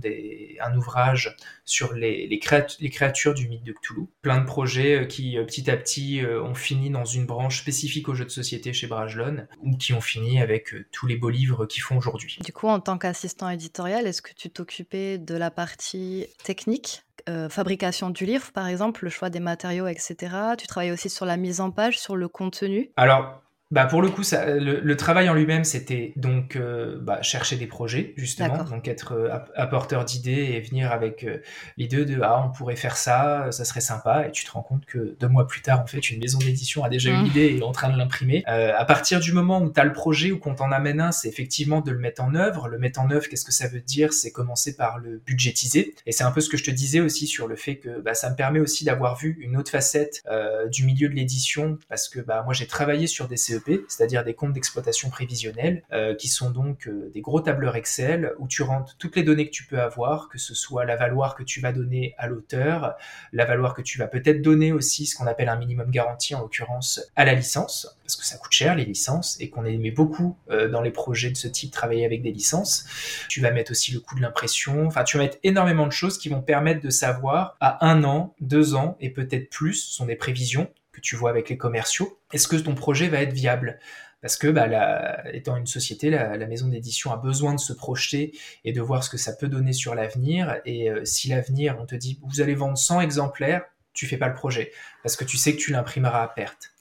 un 0.61 0.77
ouvrage 0.77 1.35
sur 1.65 1.93
les, 1.93 2.39
créatures 2.39 3.33
du 3.33 3.49
mythe 3.49 3.65
de 3.65 3.73
Cthulhu. 3.73 4.07
Plein 4.21 4.39
de 4.39 4.45
projets 4.45 5.09
qui 5.09 5.35
petit 5.45 5.69
à 5.69 5.75
petit 5.75 6.21
ont 6.25 6.55
fini 6.55 6.89
dans 6.89 7.03
une 7.03 7.25
branche 7.25 7.59
spécifique 7.59 8.07
aux 8.07 8.13
jeux 8.13 8.23
de 8.23 8.29
société 8.29 8.71
chez 8.71 8.87
Brajlon 8.87 9.45
ou 9.61 9.75
qui 9.75 9.91
ont 9.91 9.99
fini 9.99 10.41
avec 10.41 10.73
tous 10.93 11.05
les 11.05 11.17
beaux 11.17 11.29
livres 11.29 11.65
qu'ils 11.65 11.83
font 11.83 11.97
aujourd'hui. 11.97 12.39
Du 12.45 12.53
coup, 12.53 12.69
en 12.69 12.79
tant 12.79 12.97
qu'assistant 12.97 13.49
éditorial, 13.49 14.07
est-ce 14.07 14.21
que 14.21 14.33
tu 14.33 14.49
t'occupais 14.49 15.17
de 15.17 15.35
la 15.35 15.51
partie 15.51 16.27
technique? 16.45 17.03
Euh, 17.29 17.49
fabrication 17.49 18.09
du 18.09 18.25
livre, 18.25 18.51
par 18.51 18.67
exemple, 18.67 19.03
le 19.03 19.09
choix 19.09 19.29
des 19.29 19.39
matériaux, 19.39 19.87
etc. 19.87 20.15
Tu 20.57 20.67
travailles 20.67 20.91
aussi 20.91 21.09
sur 21.09 21.25
la 21.25 21.37
mise 21.37 21.61
en 21.61 21.71
page, 21.71 21.99
sur 21.99 22.15
le 22.15 22.27
contenu. 22.27 22.91
Alors, 22.97 23.42
bah 23.73 23.87
pour 23.87 24.03
le 24.03 24.09
coup, 24.09 24.21
ça, 24.21 24.45
le, 24.45 24.95
travail 24.95 25.27
en 25.29 25.33
lui-même, 25.33 25.63
c'était 25.63 26.13
donc 26.15 26.55
euh, 26.55 26.99
bah, 27.01 27.23
chercher 27.23 27.55
des 27.55 27.65
projets, 27.65 28.13
justement, 28.17 28.63
donc 28.65 28.87
être 28.87 29.13
euh, 29.13 29.35
apporteur 29.55 30.05
d'idées 30.05 30.51
et 30.53 30.61
venir 30.61 30.91
avec 30.91 31.23
euh, 31.23 31.39
l'idée 31.75 32.05
de 32.05 32.21
ah 32.21 32.45
on 32.45 32.55
pourrait 32.55 32.75
faire 32.75 32.95
ça, 32.95 33.47
ça 33.49 33.65
serait 33.65 33.81
sympa, 33.81 34.27
et 34.27 34.31
tu 34.31 34.45
te 34.45 34.51
rends 34.51 34.61
compte 34.61 34.85
que 34.85 35.17
deux 35.19 35.27
mois 35.27 35.47
plus 35.47 35.63
tard, 35.63 35.81
en 35.81 35.87
fait, 35.87 36.11
une 36.11 36.19
maison 36.19 36.37
d'édition 36.37 36.83
a 36.83 36.89
déjà 36.89 37.09
une 37.09 37.23
mmh. 37.23 37.25
idée 37.25 37.45
et 37.45 37.57
est 37.57 37.63
en 37.63 37.71
train 37.71 37.89
de 37.89 37.97
l'imprimer. 37.97 38.43
à 38.45 38.85
partir 38.85 39.19
du 39.19 39.33
moment 39.33 39.59
où 39.59 39.71
tu 39.71 39.79
as 39.79 39.85
le 39.85 39.93
projet 39.93 40.31
ou 40.31 40.37
qu'on 40.37 40.53
t'en 40.53 40.71
amène 40.71 41.01
un, 41.01 41.11
c'est 41.11 41.27
effectivement 41.27 41.81
de 41.81 41.89
le 41.89 41.97
mettre 41.97 42.21
en 42.21 42.35
œuvre. 42.35 42.67
Le 42.67 42.77
mettre 42.77 42.99
en 42.99 43.09
œuvre, 43.09 43.27
qu'est-ce 43.27 43.45
que 43.45 43.51
ça 43.51 43.67
veut 43.67 43.81
dire? 43.81 44.13
C'est 44.13 44.31
commencer 44.31 44.75
par 44.75 44.99
le 44.99 45.19
budgétiser, 45.25 45.95
et 46.05 46.11
c'est 46.11 46.23
un 46.23 46.31
peu 46.31 46.41
ce 46.41 46.49
que 46.49 46.57
je 46.57 46.63
te 46.63 46.71
disais 46.71 46.99
aussi 46.99 47.25
sur 47.25 47.47
le 47.47 47.55
fait 47.55 47.77
que 47.77 48.01
bah, 48.01 48.13
ça 48.13 48.29
me 48.29 48.35
permet 48.35 48.59
aussi 48.59 48.85
d'avoir 48.85 49.17
vu 49.17 49.35
une 49.39 49.57
autre 49.57 49.71
facette 49.71 50.23
du 50.71 50.85
milieu 50.85 51.09
de 51.09 51.15
l'édition, 51.15 51.79
parce 51.89 52.07
que 52.07 52.19
bah 52.19 52.43
moi 52.43 52.53
j'ai 52.53 52.67
travaillé 52.67 53.07
sur 53.07 53.27
des 53.27 53.37
CEP 53.37 53.62
C'est-à-dire 53.87 54.23
des 54.23 54.33
comptes 54.33 54.53
d'exploitation 54.53 55.09
prévisionnelle, 55.09 55.83
euh, 55.91 56.15
qui 56.15 56.27
sont 56.27 56.51
donc 56.51 56.87
euh, 56.87 57.11
des 57.13 57.21
gros 57.21 57.41
tableurs 57.41 57.75
Excel 57.75 58.33
où 58.39 58.47
tu 58.47 58.63
rentres 58.63 58.95
toutes 58.97 59.15
les 59.15 59.23
données 59.23 59.45
que 59.45 59.51
tu 59.51 59.65
peux 59.65 59.79
avoir, 59.79 60.29
que 60.29 60.37
ce 60.37 60.53
soit 60.53 60.85
la 60.85 60.95
valoir 60.95 61.35
que 61.35 61.43
tu 61.43 61.61
vas 61.61 61.71
donner 61.71 62.15
à 62.17 62.27
l'auteur, 62.27 62.95
la 63.31 63.45
valoir 63.45 63.73
que 63.73 63.81
tu 63.81 63.97
vas 63.97 64.07
peut-être 64.07 64.41
donner 64.41 64.71
aussi, 64.71 65.05
ce 65.05 65.15
qu'on 65.15 65.27
appelle 65.27 65.49
un 65.49 65.57
minimum 65.57 65.91
garanti, 65.91 66.35
en 66.35 66.41
l'occurrence 66.41 67.01
à 67.15 67.25
la 67.25 67.33
licence, 67.33 67.97
parce 68.03 68.15
que 68.15 68.25
ça 68.25 68.37
coûte 68.37 68.51
cher 68.51 68.75
les 68.75 68.85
licences, 68.85 69.37
et 69.39 69.49
qu'on 69.49 69.65
aimait 69.65 69.91
beaucoup 69.91 70.37
dans 70.71 70.81
les 70.81 70.91
projets 70.91 71.29
de 71.29 71.37
ce 71.37 71.47
type 71.47 71.71
travailler 71.71 72.05
avec 72.05 72.21
des 72.21 72.31
licences. 72.31 72.85
Tu 73.29 73.41
vas 73.41 73.51
mettre 73.51 73.71
aussi 73.71 73.93
le 73.93 73.99
coût 73.99 74.15
de 74.15 74.21
l'impression, 74.21 74.85
enfin 74.85 75.03
tu 75.03 75.17
vas 75.17 75.23
mettre 75.23 75.37
énormément 75.43 75.87
de 75.87 75.91
choses 75.91 76.17
qui 76.17 76.29
vont 76.29 76.41
permettre 76.41 76.81
de 76.81 76.89
savoir 76.89 77.55
à 77.59 77.85
un 77.85 78.03
an, 78.03 78.35
deux 78.41 78.75
ans 78.75 78.97
et 78.99 79.09
peut-être 79.09 79.49
plus, 79.49 79.73
ce 79.73 79.93
sont 79.93 80.05
des 80.05 80.15
prévisions 80.15 80.69
que 80.93 81.01
tu 81.01 81.17
vois 81.17 81.31
avec 81.31 81.49
les 81.49 81.57
commerciaux, 81.57 82.19
est-ce 82.31 82.47
que 82.47 82.55
ton 82.55 82.75
projet 82.75 83.09
va 83.09 83.21
être 83.21 83.33
viable? 83.33 83.79
Parce 84.21 84.37
que, 84.37 84.47
bah, 84.47 85.21
étant 85.33 85.57
une 85.57 85.67
société, 85.67 86.09
la, 86.09 86.37
maison 86.47 86.69
d'édition 86.69 87.11
a 87.11 87.17
besoin 87.17 87.53
de 87.53 87.59
se 87.59 87.73
projeter 87.73 88.31
et 88.63 88.71
de 88.71 88.79
voir 88.79 89.03
ce 89.03 89.09
que 89.09 89.17
ça 89.17 89.33
peut 89.33 89.49
donner 89.49 89.73
sur 89.73 89.95
l'avenir. 89.95 90.61
Et 90.63 90.89
euh, 90.89 91.03
si 91.03 91.27
l'avenir, 91.27 91.77
on 91.81 91.85
te 91.85 91.95
dit, 91.95 92.21
vous 92.23 92.39
allez 92.39 92.55
vendre 92.55 92.77
100 92.77 93.01
exemplaires, 93.01 93.65
tu 93.91 94.07
fais 94.07 94.15
pas 94.15 94.29
le 94.29 94.33
projet, 94.33 94.71
parce 95.03 95.17
que 95.17 95.25
tu 95.25 95.35
sais 95.35 95.53
que 95.53 95.59
tu 95.59 95.73
l'imprimeras 95.73 96.23
à 96.23 96.27
perte. 96.29 96.71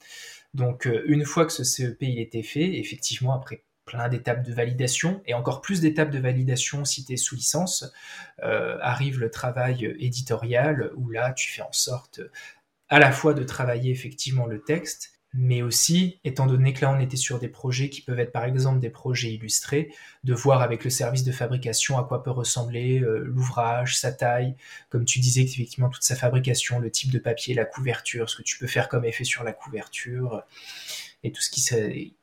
Donc, 0.54 0.87
euh, 0.87 1.02
une 1.07 1.25
fois 1.25 1.45
que 1.45 1.52
ce 1.52 1.64
CEP 1.64 2.02
il 2.02 2.21
était 2.21 2.45
fait, 2.45 2.78
effectivement, 2.78 3.35
après 3.35 3.64
plein 3.87 4.09
d'étapes 4.09 4.45
de 4.45 4.52
validation 4.54 5.21
et 5.26 5.35
encore 5.35 5.61
plus 5.61 5.81
d'étapes 5.81 6.11
de 6.11 6.21
validation 6.21 6.85
si 6.85 7.04
tu 7.04 7.14
es 7.14 7.16
sous 7.16 7.35
licence, 7.35 7.92
euh, 8.45 8.78
arrive 8.81 9.19
le 9.19 9.31
travail 9.31 9.97
éditorial 9.99 10.92
où 10.95 11.11
là 11.11 11.33
tu 11.33 11.50
fais 11.50 11.62
en 11.62 11.73
sorte 11.73 12.21
à 12.92 12.99
la 12.99 13.11
fois 13.11 13.32
de 13.32 13.42
travailler 13.42 13.90
effectivement 13.90 14.44
le 14.44 14.61
texte, 14.61 15.18
mais 15.32 15.62
aussi, 15.62 16.20
étant 16.25 16.44
donné 16.44 16.75
que 16.75 16.82
là 16.82 16.94
on 16.94 17.00
était 17.00 17.16
sur 17.16 17.38
des 17.38 17.49
projets 17.49 17.88
qui 17.88 18.02
peuvent 18.02 18.20
être 18.20 18.32
par 18.32 18.44
exemple 18.44 18.80
des 18.80 18.90
projets 18.90 19.32
illustrés, 19.32 19.94
de 20.25 20.34
voir 20.34 20.61
avec 20.61 20.84
le 20.84 20.90
service 20.90 21.25
de 21.25 21.32
fabrication 21.32 21.96
à 21.96 22.04
quoi 22.04 22.22
peut 22.22 22.30
ressembler 22.30 23.00
euh, 23.00 23.25
l'ouvrage, 23.25 23.96
sa 23.96 24.12
taille, 24.12 24.56
comme 24.90 25.06
tu 25.06 25.20
disais 25.20 25.40
effectivement 25.40 25.88
toute 25.88 26.02
sa 26.02 26.16
fabrication, 26.16 26.80
le 26.80 26.90
type 26.90 27.11
de 27.11 27.18
papier, 27.18 27.54
la 27.54 27.64
couverture, 27.64 28.28
ce 28.28 28.37
que 28.37 28.42
tu 28.42 28.58
peux 28.58 28.66
faire 28.66 28.90
comme 28.90 29.06
effet 29.06 29.25
sur 29.25 29.42
la 29.42 29.54
couverture, 29.54 30.42
et 31.25 31.32
tout 31.32 31.40
ce 31.40 31.49
qui, 31.49 32.14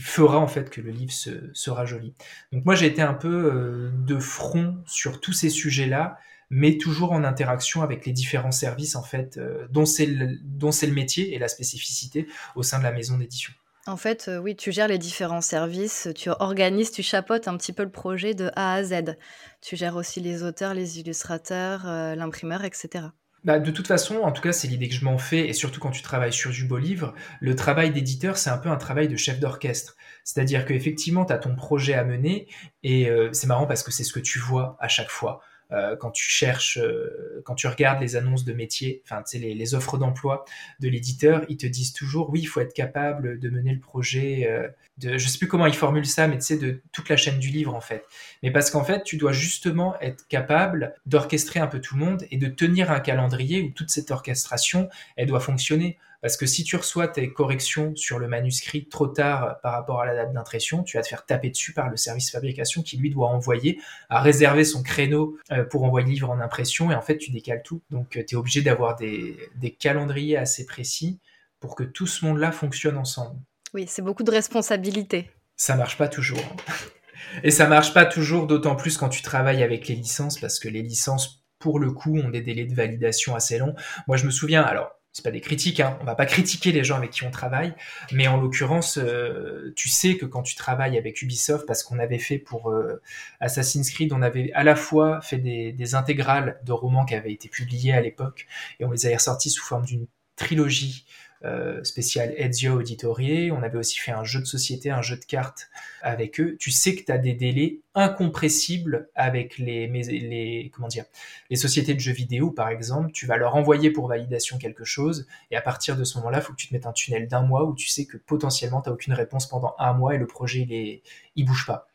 fera 0.00 0.38
en 0.38 0.46
fait 0.46 0.70
que 0.70 0.80
le 0.80 0.92
livre 0.92 1.12
sera 1.52 1.84
joli. 1.84 2.14
Donc 2.52 2.64
moi 2.64 2.76
j'ai 2.76 2.86
été 2.86 3.02
un 3.02 3.14
peu 3.14 3.52
euh, 3.52 3.90
de 4.06 4.20
front 4.20 4.76
sur 4.86 5.20
tous 5.20 5.32
ces 5.32 5.50
sujets-là, 5.50 6.16
mais 6.52 6.76
toujours 6.76 7.12
en 7.12 7.24
interaction 7.24 7.82
avec 7.82 8.04
les 8.04 8.12
différents 8.12 8.52
services 8.52 8.94
en 8.94 9.02
fait 9.02 9.38
euh, 9.38 9.66
dont 9.70 9.86
c'est 9.86 10.04
le, 10.04 10.26
le 10.36 10.92
métier 10.92 11.34
et 11.34 11.38
la 11.38 11.48
spécificité 11.48 12.28
au 12.54 12.62
sein 12.62 12.78
de 12.78 12.84
la 12.84 12.92
maison 12.92 13.16
d'édition. 13.16 13.54
En 13.86 13.96
fait, 13.96 14.26
euh, 14.28 14.36
oui, 14.36 14.54
tu 14.54 14.70
gères 14.70 14.86
les 14.86 14.98
différents 14.98 15.40
services, 15.40 16.08
tu 16.14 16.28
organises, 16.28 16.92
tu 16.92 17.02
chapeautes 17.02 17.48
un 17.48 17.56
petit 17.56 17.72
peu 17.72 17.82
le 17.82 17.90
projet 17.90 18.34
de 18.34 18.50
A 18.54 18.74
à 18.74 18.84
Z. 18.84 19.16
Tu 19.62 19.76
gères 19.76 19.96
aussi 19.96 20.20
les 20.20 20.44
auteurs, 20.44 20.74
les 20.74 21.00
illustrateurs, 21.00 21.88
euh, 21.88 22.14
l'imprimeur, 22.14 22.64
etc. 22.64 23.06
Bah, 23.44 23.58
de 23.58 23.70
toute 23.70 23.88
façon, 23.88 24.18
en 24.18 24.30
tout 24.30 24.42
cas, 24.42 24.52
c'est 24.52 24.68
l'idée 24.68 24.88
que 24.88 24.94
je 24.94 25.04
m'en 25.04 25.18
fais, 25.18 25.48
et 25.48 25.52
surtout 25.54 25.80
quand 25.80 25.90
tu 25.90 26.02
travailles 26.02 26.34
sur 26.34 26.50
du 26.50 26.64
beau 26.64 26.78
livre, 26.78 27.14
le 27.40 27.56
travail 27.56 27.90
d'éditeur, 27.90 28.36
c'est 28.36 28.50
un 28.50 28.58
peu 28.58 28.68
un 28.68 28.76
travail 28.76 29.08
de 29.08 29.16
chef 29.16 29.40
d'orchestre. 29.40 29.96
C'est-à-dire 30.22 30.64
qu'effectivement, 30.64 31.24
tu 31.24 31.32
as 31.32 31.38
ton 31.38 31.56
projet 31.56 31.94
à 31.94 32.04
mener, 32.04 32.46
et 32.84 33.10
c'est 33.32 33.48
marrant 33.48 33.66
parce 33.66 33.82
que 33.82 33.90
c'est 33.90 34.04
ce 34.04 34.12
que 34.12 34.20
tu 34.20 34.38
vois 34.38 34.76
à 34.78 34.86
chaque 34.86 35.10
fois. 35.10 35.40
Euh, 35.72 35.96
quand 35.96 36.10
tu 36.10 36.28
cherches, 36.28 36.78
euh, 36.78 37.42
quand 37.44 37.54
tu 37.54 37.66
regardes 37.66 38.00
les 38.00 38.16
annonces 38.16 38.44
de 38.44 38.52
métier, 38.52 39.02
enfin, 39.04 39.22
les, 39.32 39.54
les 39.54 39.74
offres 39.74 39.96
d'emploi 39.96 40.44
de 40.80 40.88
l'éditeur, 40.88 41.44
ils 41.48 41.56
te 41.56 41.66
disent 41.66 41.92
toujours, 41.92 42.30
oui, 42.30 42.40
il 42.40 42.46
faut 42.46 42.60
être 42.60 42.74
capable 42.74 43.38
de 43.38 43.48
mener 43.48 43.72
le 43.72 43.80
projet 43.80 44.46
euh, 44.48 44.68
de, 44.98 45.16
je 45.16 45.28
sais 45.28 45.38
plus 45.38 45.48
comment 45.48 45.66
ils 45.66 45.74
formulent 45.74 46.06
ça, 46.06 46.28
mais 46.28 46.36
tu 46.36 46.44
sais, 46.44 46.58
de 46.58 46.82
toute 46.92 47.08
la 47.08 47.16
chaîne 47.16 47.38
du 47.38 47.48
livre, 47.48 47.74
en 47.74 47.80
fait. 47.80 48.04
Mais 48.42 48.50
parce 48.50 48.70
qu'en 48.70 48.84
fait, 48.84 49.02
tu 49.02 49.16
dois 49.16 49.32
justement 49.32 49.98
être 50.00 50.26
capable 50.28 50.94
d'orchestrer 51.06 51.60
un 51.60 51.66
peu 51.66 51.80
tout 51.80 51.96
le 51.96 52.04
monde 52.04 52.26
et 52.30 52.36
de 52.36 52.48
tenir 52.48 52.90
un 52.90 53.00
calendrier 53.00 53.62
où 53.62 53.70
toute 53.70 53.90
cette 53.90 54.10
orchestration, 54.10 54.88
elle 55.16 55.28
doit 55.28 55.40
fonctionner. 55.40 55.98
Parce 56.22 56.36
que 56.36 56.46
si 56.46 56.62
tu 56.62 56.76
reçois 56.76 57.08
tes 57.08 57.32
corrections 57.32 57.94
sur 57.96 58.20
le 58.20 58.28
manuscrit 58.28 58.88
trop 58.88 59.08
tard 59.08 59.58
par 59.60 59.72
rapport 59.72 60.00
à 60.00 60.06
la 60.06 60.14
date 60.14 60.32
d'impression, 60.32 60.84
tu 60.84 60.96
vas 60.96 61.02
te 61.02 61.08
faire 61.08 61.26
taper 61.26 61.50
dessus 61.50 61.74
par 61.74 61.90
le 61.90 61.96
service 61.96 62.30
fabrication 62.30 62.82
qui 62.82 62.96
lui 62.96 63.10
doit 63.10 63.28
envoyer, 63.28 63.80
à 64.08 64.20
réserver 64.22 64.64
son 64.64 64.84
créneau 64.84 65.36
euh, 65.50 65.64
pour 65.64 65.82
envoyer 65.82 66.06
le 66.06 66.12
livre 66.12 66.30
en 66.30 66.40
impression 66.40 66.92
et 66.92 66.94
en 66.94 67.02
fait 67.02 67.18
tu 67.18 67.32
décales 67.32 67.62
tout. 67.64 67.82
Donc 67.90 68.16
euh, 68.16 68.24
tu 68.24 68.36
es 68.36 68.38
obligé 68.38 68.62
d'avoir 68.62 68.94
des, 68.94 69.36
des 69.56 69.72
calendriers 69.74 70.36
assez 70.36 70.64
précis 70.64 71.18
pour 71.58 71.74
que 71.74 71.82
tout 71.82 72.06
ce 72.06 72.24
monde-là 72.24 72.52
fonctionne 72.52 72.96
ensemble. 72.96 73.40
Oui, 73.74 73.86
c'est 73.88 74.02
beaucoup 74.02 74.22
de 74.22 74.30
responsabilités. 74.30 75.30
Ça 75.56 75.74
marche 75.74 75.98
pas 75.98 76.08
toujours. 76.08 76.44
Et 77.42 77.50
ça 77.50 77.66
marche 77.66 77.94
pas 77.94 78.04
toujours, 78.04 78.46
d'autant 78.46 78.76
plus 78.76 78.96
quand 78.96 79.08
tu 79.08 79.22
travailles 79.22 79.62
avec 79.62 79.88
les 79.88 79.94
licences, 79.94 80.38
parce 80.38 80.58
que 80.58 80.68
les 80.68 80.82
licences, 80.82 81.42
pour 81.58 81.78
le 81.78 81.90
coup, 81.92 82.18
ont 82.18 82.28
des 82.28 82.42
délais 82.42 82.66
de 82.66 82.74
validation 82.74 83.34
assez 83.34 83.58
longs. 83.58 83.74
Moi, 84.06 84.16
je 84.16 84.26
me 84.26 84.30
souviens, 84.30 84.62
alors, 84.62 84.90
c'est 85.12 85.22
pas 85.22 85.30
des 85.30 85.42
critiques, 85.42 85.80
hein. 85.80 85.98
on 86.00 86.04
va 86.04 86.14
pas 86.14 86.24
critiquer 86.24 86.72
les 86.72 86.84
gens 86.84 86.96
avec 86.96 87.10
qui 87.10 87.24
on 87.24 87.30
travaille, 87.30 87.74
mais 88.12 88.28
en 88.28 88.40
l'occurrence, 88.40 88.98
euh, 88.98 89.72
tu 89.76 89.90
sais 89.90 90.16
que 90.16 90.24
quand 90.24 90.42
tu 90.42 90.54
travailles 90.54 90.96
avec 90.96 91.20
Ubisoft, 91.20 91.66
parce 91.66 91.82
qu'on 91.82 91.98
avait 91.98 92.18
fait 92.18 92.38
pour 92.38 92.70
euh, 92.70 93.00
Assassin's 93.38 93.90
Creed, 93.90 94.12
on 94.14 94.22
avait 94.22 94.50
à 94.54 94.64
la 94.64 94.74
fois 94.74 95.20
fait 95.20 95.36
des, 95.36 95.72
des, 95.72 95.94
intégrales 95.94 96.58
de 96.64 96.72
romans 96.72 97.04
qui 97.04 97.14
avaient 97.14 97.32
été 97.32 97.48
publiés 97.48 97.92
à 97.92 98.00
l'époque, 98.00 98.46
et 98.80 98.86
on 98.86 98.90
les 98.90 99.04
avait 99.04 99.16
ressortis 99.16 99.50
sous 99.50 99.64
forme 99.64 99.84
d'une 99.84 100.06
trilogie 100.36 101.04
euh, 101.44 101.82
spécial 101.84 102.32
Ezio 102.36 102.74
Auditorie. 102.74 103.50
On 103.50 103.62
avait 103.62 103.78
aussi 103.78 103.98
fait 103.98 104.12
un 104.12 104.24
jeu 104.24 104.40
de 104.40 104.44
société, 104.44 104.90
un 104.90 105.02
jeu 105.02 105.16
de 105.16 105.24
cartes 105.24 105.68
avec 106.02 106.40
eux. 106.40 106.56
Tu 106.58 106.70
sais 106.70 106.94
que 106.94 107.04
tu 107.04 107.12
as 107.12 107.18
des 107.18 107.34
délais 107.34 107.80
incompressibles 107.94 109.08
avec 109.14 109.58
les, 109.58 109.86
les, 109.86 110.70
comment 110.74 110.88
dire, 110.88 111.04
les 111.50 111.56
sociétés 111.56 111.94
de 111.94 112.00
jeux 112.00 112.12
vidéo, 112.12 112.50
par 112.50 112.68
exemple. 112.68 113.12
Tu 113.12 113.26
vas 113.26 113.36
leur 113.36 113.56
envoyer 113.56 113.90
pour 113.90 114.08
validation 114.08 114.58
quelque 114.58 114.84
chose 114.84 115.26
et 115.50 115.56
à 115.56 115.60
partir 115.60 115.96
de 115.96 116.04
ce 116.04 116.18
moment-là, 116.18 116.38
il 116.38 116.42
faut 116.42 116.52
que 116.52 116.58
tu 116.58 116.68
te 116.68 116.74
mettes 116.74 116.86
un 116.86 116.92
tunnel 116.92 117.28
d'un 117.28 117.42
mois 117.42 117.64
où 117.64 117.74
tu 117.74 117.88
sais 117.88 118.06
que 118.06 118.16
potentiellement 118.16 118.80
tu 118.80 118.88
n'as 118.88 118.94
aucune 118.94 119.14
réponse 119.14 119.48
pendant 119.48 119.74
un 119.78 119.92
mois 119.92 120.14
et 120.14 120.18
le 120.18 120.26
projet, 120.26 120.60
il, 120.60 120.72
est, 120.72 121.02
bouge 121.44 121.66
pas. 121.66 121.88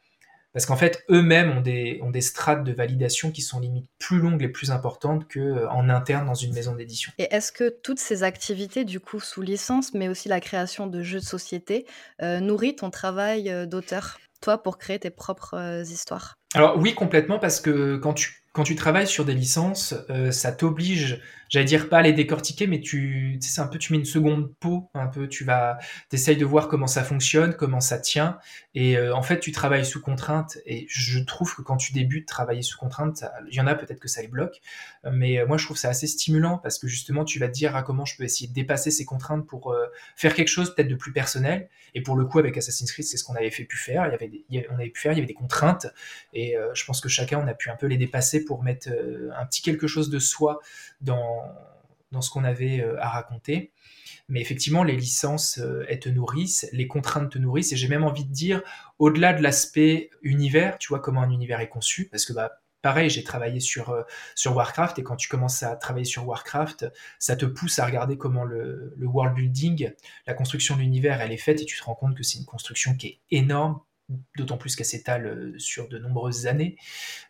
Parce 0.57 0.65
qu'en 0.65 0.75
fait, 0.75 1.05
eux-mêmes 1.11 1.55
ont 1.55 1.61
des, 1.61 1.99
ont 2.01 2.09
des 2.09 2.21
strates 2.21 2.63
de 2.63 2.73
validation 2.73 3.29
qui 3.29 3.43
sont 3.43 3.59
limite 3.59 3.85
plus 3.99 4.17
longues 4.17 4.41
et 4.41 4.47
plus 4.47 4.71
importantes 4.71 5.31
qu'en 5.31 5.39
euh, 5.39 5.93
interne 5.93 6.25
dans 6.25 6.33
une 6.33 6.51
maison 6.51 6.73
d'édition. 6.73 7.11
Et 7.19 7.27
est-ce 7.29 7.51
que 7.51 7.69
toutes 7.69 7.99
ces 7.99 8.23
activités, 8.23 8.83
du 8.83 8.99
coup, 8.99 9.19
sous 9.19 9.43
licence, 9.43 9.93
mais 9.93 10.09
aussi 10.09 10.29
la 10.29 10.39
création 10.39 10.87
de 10.87 11.03
jeux 11.03 11.19
de 11.19 11.25
société, 11.25 11.85
euh, 12.23 12.39
nourrit 12.39 12.75
ton 12.75 12.89
travail 12.89 13.51
euh, 13.51 13.67
d'auteur, 13.67 14.17
toi, 14.41 14.63
pour 14.63 14.79
créer 14.79 14.97
tes 14.97 15.11
propres 15.11 15.83
histoires? 15.91 16.39
Alors 16.55 16.75
oui, 16.79 16.95
complètement, 16.95 17.37
parce 17.37 17.61
que 17.61 17.97
quand 17.97 18.15
tu 18.15 18.41
quand 18.57 18.63
tu 18.63 18.75
travailles 18.75 19.05
sur 19.05 19.23
des 19.23 19.35
licences, 19.35 19.93
euh, 20.09 20.31
ça 20.31 20.51
t'oblige, 20.51 21.21
j'allais 21.49 21.65
dire 21.65 21.89
pas 21.89 22.01
les 22.01 22.13
décortiquer, 22.13 22.67
mais 22.67 22.81
tu, 22.81 23.38
c'est 23.41 23.62
un 23.62 23.67
peu, 23.67 23.77
tu 23.77 23.93
mets 23.93 23.99
une 23.99 24.05
seconde 24.05 24.53
peau, 24.60 24.89
un 24.93 25.07
peu, 25.07 25.27
tu 25.27 25.43
vas, 25.43 25.77
t'essayes 26.10 26.38
de 26.38 26.45
voir 26.45 26.67
comment 26.67 26.88
ça 26.88 27.03
fonctionne, 27.03 27.53
comment 27.53 27.79
ça 27.79 27.99
tient, 27.99 28.38
et 28.75 28.97
euh, 28.97 29.15
en 29.15 29.21
fait, 29.21 29.39
tu 29.39 29.51
travailles 29.51 29.86
sous 29.86 30.01
contrainte. 30.01 30.57
Et 30.65 30.86
je 30.89 31.19
trouve 31.19 31.55
que 31.55 31.62
quand 31.62 31.77
tu 31.77 31.93
débutes 31.93 32.27
travailler 32.27 32.62
sous 32.62 32.77
contrainte, 32.77 33.23
il 33.49 33.55
y 33.55 33.62
en 33.62 33.67
a 33.67 33.75
peut-être 33.75 33.99
que 33.99 34.07
ça 34.07 34.21
les 34.21 34.27
bloque, 34.27 34.62
mais 35.12 35.39
euh, 35.39 35.47
moi, 35.47 35.57
je 35.57 35.65
trouve 35.65 35.77
ça 35.77 35.89
assez 35.89 36.07
stimulant 36.07 36.57
parce 36.57 36.79
que 36.79 36.88
justement, 36.88 37.25
tu 37.25 37.39
vas 37.39 37.47
te 37.47 37.53
dire 37.53 37.75
à 37.75 37.79
ah, 37.79 37.83
comment 37.83 38.05
je 38.05 38.17
peux 38.17 38.23
essayer 38.23 38.47
de 38.47 38.53
dépasser 38.53 38.91
ces 38.91 39.05
contraintes 39.05 39.45
pour 39.45 39.75
faire 40.15 40.33
quelque 40.33 40.47
chose 40.47 40.73
peut-être 40.73 40.88
de 40.88 40.95
plus 40.95 41.13
personnel. 41.13 41.69
Et 41.93 42.01
pour 42.01 42.15
le 42.15 42.25
coup, 42.25 42.39
avec 42.39 42.57
Assassin's 42.57 42.91
Creed, 42.91 43.05
c'est 43.05 43.17
ce 43.17 43.23
qu'on 43.23 43.36
avait 43.36 43.51
fait 43.51 43.63
pu 43.65 43.77
faire. 43.77 44.05
Il 44.07 44.12
y 44.12 44.13
avait, 44.13 44.27
des, 44.27 44.67
on 44.71 44.75
avait 44.75 44.89
pu 44.89 45.01
faire, 45.01 45.13
il 45.13 45.15
y 45.15 45.19
avait 45.19 45.27
des 45.27 45.33
contraintes, 45.33 45.88
et 46.33 46.55
je 46.73 46.86
pense 46.86 47.01
que 47.01 47.10
chacun, 47.10 47.39
on 47.39 47.47
a 47.47 47.53
pu 47.53 47.69
un 47.69 47.75
peu 47.75 47.88
les 47.88 47.97
dépasser 47.97 48.45
pour 48.45 48.63
mettre 48.63 48.89
euh, 48.89 49.29
un 49.36 49.45
petit 49.45 49.62
quelque 49.62 49.88
chose 49.88 50.10
de 50.10 50.19
soi 50.19 50.60
dans, 51.01 51.37
dans 52.12 52.21
ce 52.21 52.30
qu'on 52.30 52.43
avait 52.43 52.82
euh, 52.82 53.02
à 53.02 53.10
raconter. 53.10 53.71
Mais 54.30 54.41
effectivement, 54.41 54.84
les 54.84 54.95
licences, 54.95 55.58
euh, 55.60 55.86
elles 55.89 56.00
te 56.00 56.10
nourrissent, 56.10 56.67
les 56.71 56.88
contraintes 56.88 57.32
te 57.32 57.38
nourrissent, 57.38 57.73
et 57.73 57.78
j'ai 57.78 57.88
même 57.88 58.04
envie 58.04 58.26
de 58.26 58.32
dire, 58.32 58.62
au-delà 59.00 59.34
de 59.34 59.41
l'aspect 59.41 60.10
univers, 60.21 60.78
tu 60.78 60.89
vois 60.89 61.00
comment 61.00 61.21
un 61.21 61.32
univers 61.32 61.60
est 61.60 61.69
conçu, 61.69 62.08
parce 62.10 62.26
que 62.26 62.34
bah, 62.34 62.62
pareil, 62.82 63.10
j'ai 63.10 63.23
travaillé 63.23 63.60
sur, 63.60 64.06
sur 64.36 64.56
Warcraft, 64.56 65.00
et 65.00 65.04
quand 65.04 65.15
tu 65.15 65.28
commences 65.28 65.63
à 65.63 65.76
travailler 65.76 66.06
sur 66.06 66.28
Warcraft, 66.28 66.88
ça 67.19 67.36
te 67.36 67.45
pousse 67.45 67.80
à 67.80 67.86
regarder 67.86 68.17
comment 68.17 68.43
le, 68.43 68.93
le 68.95 69.08
world 69.08 69.36
building, 69.36 69.91
la 70.26 70.34
construction 70.34 70.76
de 70.76 70.82
l'univers, 70.82 71.21
elle 71.21 71.32
est 71.32 71.38
faite, 71.38 71.62
et 71.62 71.65
tu 71.65 71.78
te 71.78 71.84
rends 71.84 71.95
compte 71.95 72.15
que 72.15 72.23
c'est 72.23 72.38
une 72.38 72.45
construction 72.45 72.95
qui 72.95 73.08
est 73.08 73.19
énorme, 73.32 73.80
d'autant 74.37 74.57
plus 74.57 74.75
qu'elle 74.75 74.85
s'étale 74.85 75.25
euh, 75.25 75.59
sur 75.59 75.89
de 75.89 75.97
nombreuses 75.97 76.47
années 76.47 76.77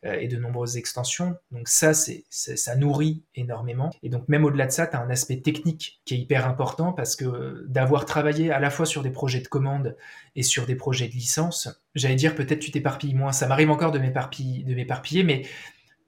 euh, 0.05 0.13
et 0.19 0.27
de 0.27 0.37
nombreuses 0.37 0.77
extensions. 0.77 1.35
Donc 1.51 1.67
ça, 1.67 1.93
c'est, 1.93 2.25
ça 2.29 2.75
nourrit 2.75 3.23
énormément. 3.35 3.89
Et 4.03 4.09
donc 4.09 4.27
même 4.27 4.45
au-delà 4.45 4.67
de 4.67 4.71
ça, 4.71 4.85
tu 4.85 4.95
as 4.95 5.01
un 5.01 5.09
aspect 5.09 5.37
technique 5.37 6.01
qui 6.05 6.15
est 6.15 6.17
hyper 6.19 6.47
important 6.47 6.93
parce 6.93 7.15
que 7.15 7.65
d'avoir 7.67 8.05
travaillé 8.05 8.51
à 8.51 8.59
la 8.59 8.69
fois 8.69 8.85
sur 8.85 9.01
des 9.01 9.09
projets 9.09 9.41
de 9.41 9.47
commande 9.47 9.95
et 10.35 10.43
sur 10.43 10.65
des 10.65 10.75
projets 10.75 11.07
de 11.07 11.13
licence, 11.13 11.69
j'allais 11.95 12.15
dire 12.15 12.35
peut-être 12.35 12.59
tu 12.59 12.71
t'éparpilles 12.71 13.15
moins. 13.15 13.31
Ça 13.31 13.47
m'arrive 13.47 13.71
encore 13.71 13.91
de 13.91 13.99
m'éparpiller, 13.99 14.63
de 14.63 14.75
m'éparpiller 14.75 15.23
mais 15.23 15.43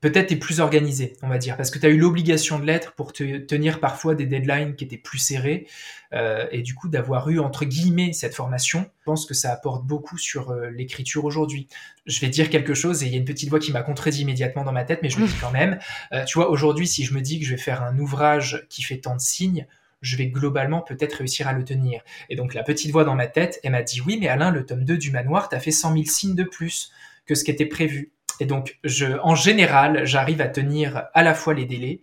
peut-être 0.01 0.27
t'es 0.27 0.35
plus 0.35 0.59
organisé, 0.59 1.17
on 1.21 1.27
va 1.27 1.37
dire, 1.37 1.57
parce 1.57 1.71
que 1.71 1.79
tu 1.79 1.85
as 1.85 1.89
eu 1.89 1.97
l'obligation 1.97 2.59
de 2.59 2.65
l'être 2.65 2.93
pour 2.93 3.11
te 3.13 3.37
tenir 3.37 3.79
parfois 3.79 4.15
des 4.15 4.25
deadlines 4.25 4.75
qui 4.75 4.85
étaient 4.85 4.97
plus 4.97 5.17
serrés, 5.17 5.67
euh, 6.13 6.47
et 6.51 6.61
du 6.61 6.73
coup 6.73 6.87
d'avoir 6.87 7.29
eu 7.29 7.39
entre 7.39 7.65
guillemets 7.65 8.13
cette 8.13 8.33
formation, 8.33 8.89
je 8.99 9.03
pense 9.05 9.25
que 9.25 9.33
ça 9.33 9.51
apporte 9.51 9.85
beaucoup 9.85 10.17
sur 10.17 10.51
euh, 10.51 10.69
l'écriture 10.69 11.25
aujourd'hui. 11.25 11.67
Je 12.05 12.19
vais 12.21 12.29
dire 12.29 12.49
quelque 12.49 12.73
chose 12.73 13.03
et 13.03 13.07
il 13.07 13.11
y 13.11 13.15
a 13.15 13.19
une 13.19 13.25
petite 13.25 13.49
voix 13.49 13.59
qui 13.59 13.71
m'a 13.71 13.83
contredit 13.83 14.21
immédiatement 14.21 14.63
dans 14.63 14.71
ma 14.71 14.85
tête, 14.85 15.01
mais 15.03 15.09
je 15.09 15.19
le 15.19 15.27
dis 15.27 15.35
quand 15.39 15.51
même. 15.51 15.79
Euh, 16.13 16.23
tu 16.25 16.37
vois, 16.37 16.49
aujourd'hui, 16.49 16.87
si 16.87 17.03
je 17.03 17.13
me 17.13 17.21
dis 17.21 17.39
que 17.39 17.45
je 17.45 17.51
vais 17.51 17.61
faire 17.61 17.83
un 17.83 17.97
ouvrage 17.99 18.65
qui 18.69 18.81
fait 18.81 18.97
tant 18.97 19.15
de 19.15 19.21
signes, 19.21 19.67
je 20.01 20.15
vais 20.15 20.27
globalement 20.27 20.81
peut-être 20.81 21.15
réussir 21.15 21.47
à 21.47 21.53
le 21.53 21.63
tenir. 21.63 22.01
Et 22.29 22.35
donc 22.35 22.53
la 22.53 22.63
petite 22.63 22.91
voix 22.91 23.03
dans 23.03 23.15
ma 23.15 23.27
tête, 23.27 23.59
elle 23.63 23.71
m'a 23.71 23.83
dit 23.83 24.01
oui, 24.01 24.17
mais 24.19 24.29
Alain, 24.29 24.49
le 24.49 24.65
tome 24.65 24.85
2 24.85 24.97
du 24.97 25.11
manoir, 25.11 25.49
t'as 25.49 25.59
fait 25.59 25.71
100 25.71 25.93
000 25.93 26.05
signes 26.05 26.35
de 26.35 26.43
plus 26.43 26.91
que 27.25 27.35
ce 27.35 27.43
qui 27.43 27.51
était 27.51 27.65
prévu. 27.65 28.11
Et 28.39 28.45
donc, 28.45 28.79
je, 28.83 29.05
en 29.21 29.35
général, 29.35 30.05
j'arrive 30.05 30.41
à 30.41 30.47
tenir 30.47 31.07
à 31.13 31.23
la 31.23 31.33
fois 31.33 31.53
les 31.53 31.65
délais 31.65 32.01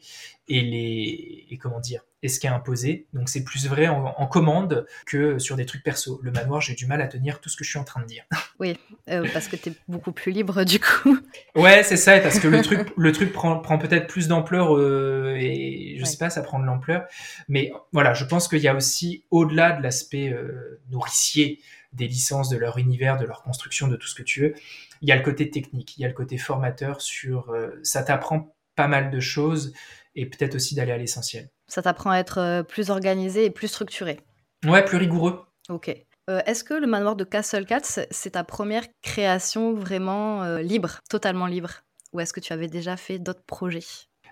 et 0.49 0.61
les, 0.61 1.46
et 1.51 1.59
comment 1.59 1.81
dire, 1.81 2.03
et 2.22 2.29
ce 2.29 2.38
qui 2.38 2.46
est 2.46 2.51
imposé. 2.51 3.07
Donc, 3.12 3.29
c'est 3.29 3.42
plus 3.42 3.66
vrai 3.66 3.88
en, 3.88 4.27
commande 4.27 4.87
que 5.07 5.38
sur 5.38 5.57
des 5.57 5.66
trucs 5.66 5.83
perso. 5.83 6.20
Le 6.22 6.31
manoir, 6.31 6.61
j'ai 6.61 6.75
du 6.75 6.87
mal 6.87 7.01
à 7.01 7.07
tenir 7.07 7.40
tout 7.40 7.49
ce 7.49 7.57
que 7.57 7.64
je 7.64 7.70
suis 7.70 7.79
en 7.79 7.85
train 7.85 8.01
de 8.01 8.07
dire. 8.07 8.25
Oui, 8.59 8.75
euh, 9.11 9.29
parce 9.35 9.49
que 9.49 9.57
tu 9.57 9.68
es 9.68 9.72
beaucoup 9.87 10.12
plus 10.12 10.33
libre 10.33 10.64
du 10.64 10.81
coup. 10.81 11.18
Ouais, 11.55 11.83
c'est 11.83 11.99
ça, 11.99 12.18
parce 12.20 12.38
que 12.38 12.49
le 12.49 12.62
truc, 12.62 12.88
le 12.96 13.12
truc 13.12 13.31
prend, 13.31 13.59
prend 13.59 13.77
peut-être 13.77 14.07
plus 14.07 14.29
d'ampleur 14.29 14.75
euh, 14.75 15.37
et 15.38 15.99
je 16.01 16.05
sais 16.07 16.16
pas, 16.16 16.31
ça 16.31 16.40
prend 16.40 16.59
de 16.59 16.64
l'ampleur. 16.64 17.05
Mais 17.49 17.70
voilà, 17.92 18.14
je 18.14 18.25
pense 18.25 18.49
qu'il 18.49 18.61
y 18.61 18.68
a 18.68 18.75
aussi, 18.75 19.25
au-delà 19.31 19.72
de 19.72 19.83
l'aspect 19.83 20.31
euh, 20.31 20.81
nourricier 20.90 21.61
des 21.92 22.09
licences, 22.09 22.49
de 22.49 22.57
leur 22.57 22.79
univers, 22.79 23.18
de 23.18 23.27
leur 23.27 23.42
construction, 23.42 23.88
de 23.88 23.96
tout 23.96 24.07
ce 24.07 24.14
que 24.14 24.22
tu 24.22 24.40
veux, 24.40 24.55
il 25.01 25.09
y 25.09 25.13
a 25.13 25.17
le 25.17 25.23
côté 25.23 25.51
technique, 25.51 25.97
il 25.97 26.03
y 26.03 26.05
a 26.05 26.09
le 26.09 26.15
côté 26.15 26.39
formateur 26.39 27.01
sur 27.01 27.51
euh, 27.51 27.71
ça 27.83 28.03
t'apprend 28.03 28.55
pas 28.75 28.89
mal 28.89 29.11
de 29.11 29.21
choses 29.21 29.73
et 30.15 30.27
peut-être 30.27 30.55
aussi 30.55 30.75
d'aller 30.75 30.93
à 30.93 30.99
l'essentiel. 30.99 31.49
Ça 31.69 31.83
t'apprend 31.83 32.11
à 32.11 32.19
être 32.19 32.39
euh, 32.39 32.63
plus 32.63 32.91
organisé 32.91 33.45
et 33.45 33.51
plus 33.51 33.69
structuré. 33.69 34.21
Ouais, 34.65 34.85
plus 34.85 34.99
rigoureux. 34.99 35.45
Ok. 35.69 35.95
Euh, 36.29 36.41
est-ce 36.47 36.65
que 36.65 36.75
le 36.75 36.87
manoir 36.87 37.17
de 37.17 37.25
Castle 37.25 37.67
Cats, 37.67 38.07
c'est 38.11 38.31
ta 38.31 38.45
première 38.45 38.85
création 39.03 39.75
vraiment 39.75 40.57
libre, 40.59 41.01
totalement 41.09 41.47
libre? 41.47 41.83
Ou 42.13 42.21
est-ce 42.21 42.33
que 42.33 42.41
tu 42.41 42.53
avais 42.53 42.69
déjà 42.69 42.97
fait 42.97 43.19
d'autres 43.19 43.45
projets? 43.47 43.85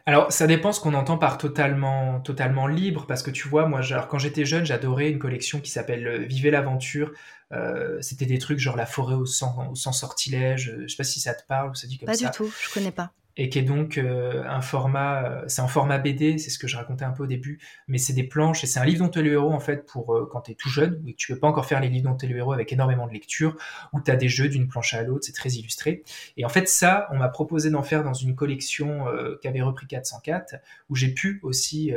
Alors, 0.07 0.31
ça 0.31 0.47
dépend 0.47 0.73
ce 0.73 0.81
qu'on 0.81 0.93
entend 0.93 1.17
par 1.17 1.39
totalement, 1.39 2.21
totalement 2.21 2.67
libre, 2.67 3.07
parce 3.07 3.23
que 3.23 3.31
tu 3.31 3.49
vois, 3.49 3.67
moi, 3.67 3.81
genre, 3.81 4.07
quand 4.07 4.19
j'étais 4.19 4.45
jeune, 4.45 4.67
j'adorais 4.67 5.09
une 5.09 5.19
collection 5.19 5.61
qui 5.61 5.71
s'appelle 5.71 6.25
Vivez 6.27 6.51
l'aventure. 6.51 7.13
Euh, 7.55 8.01
c'était 8.01 8.27
des 8.27 8.39
trucs 8.39 8.59
genre 8.59 8.77
la 8.77 8.87
forêt 8.87 9.15
au 9.15 9.27
sang, 9.27 9.71
au 9.71 9.75
sortilège. 9.75 10.77
Je 10.83 10.87
sais 10.87 10.97
pas 10.97 11.05
si 11.05 11.21
ça 11.21 11.35
te 11.35 11.47
parle 11.47 11.71
ou 11.71 11.75
ça 11.75 11.87
dit 11.87 11.99
comme 11.99 12.13
ça. 12.13 12.25
Pas 12.25 12.31
du 12.31 12.37
tout, 12.37 12.53
je 12.63 12.73
connais 12.73 12.93
pas 12.93 13.13
et 13.37 13.49
qui 13.49 13.59
est 13.59 13.63
donc 13.63 13.99
euh, 13.99 14.45
un 14.47 14.61
format, 14.61 15.25
euh, 15.25 15.45
c'est 15.49 15.61
un 15.61 15.69
format 15.69 15.99
BD, 15.99 16.39
c'est 16.39 16.51
ce 16.51 16.59
que 16.59 16.69
je 16.69 16.77
racontais 16.77 17.05
un 17.05 17.11
peu 17.11 17.25
au 17.25 17.27
début, 17.27 17.59
mais 17.89 17.99
c'est 17.99 18.13
des 18.13 18.23
planches 18.23 18.63
et 18.63 18.67
c'est 18.67 18.79
un 18.79 18.85
livre 18.85 19.05
dont 19.05 19.09
tu 19.09 19.19
es 19.19 19.23
le 19.23 19.33
héros 19.33 19.53
en 19.53 19.61
fait 19.61 19.87
pour 19.87 20.15
euh, 20.15 20.29
quand 20.31 20.43
tu 20.43 20.53
es 20.53 20.55
tout 20.55 20.69
jeune, 20.69 21.03
et 21.07 21.13
que 21.13 21.17
tu 21.17 21.33
peux 21.33 21.39
pas 21.39 21.49
encore 21.49 21.67
faire 21.67 21.81
les 21.81 21.89
livres 21.89 22.09
dont 22.09 22.17
tu 22.17 22.27
es 22.27 22.29
le 22.29 22.37
héros 22.37 22.53
avec 22.53 22.73
énormément 22.73 23.07
de 23.07 23.13
lecture, 23.13 23.57
où 23.93 24.01
tu 24.01 24.11
as 24.11 24.17
des 24.17 24.29
jeux 24.29 24.49
d'une 24.49 24.69
planche 24.69 24.95
à 24.95 25.03
l'autre, 25.03 25.25
c'est 25.25 25.33
très 25.33 25.51
illustré. 25.51 26.05
Et 26.37 26.45
en 26.45 26.49
fait 26.49 26.69
ça, 26.69 27.09
on 27.11 27.17
m'a 27.17 27.29
proposé 27.29 27.71
d'en 27.71 27.83
faire 27.83 28.05
dans 28.05 28.15
une 28.15 28.37
collection 28.37 29.07
qu'avait 29.43 29.63
repris 29.63 29.87
404, 29.87 30.57
où 30.89 30.95
j'ai 30.95 31.09
pu 31.09 31.41
aussi 31.43 31.93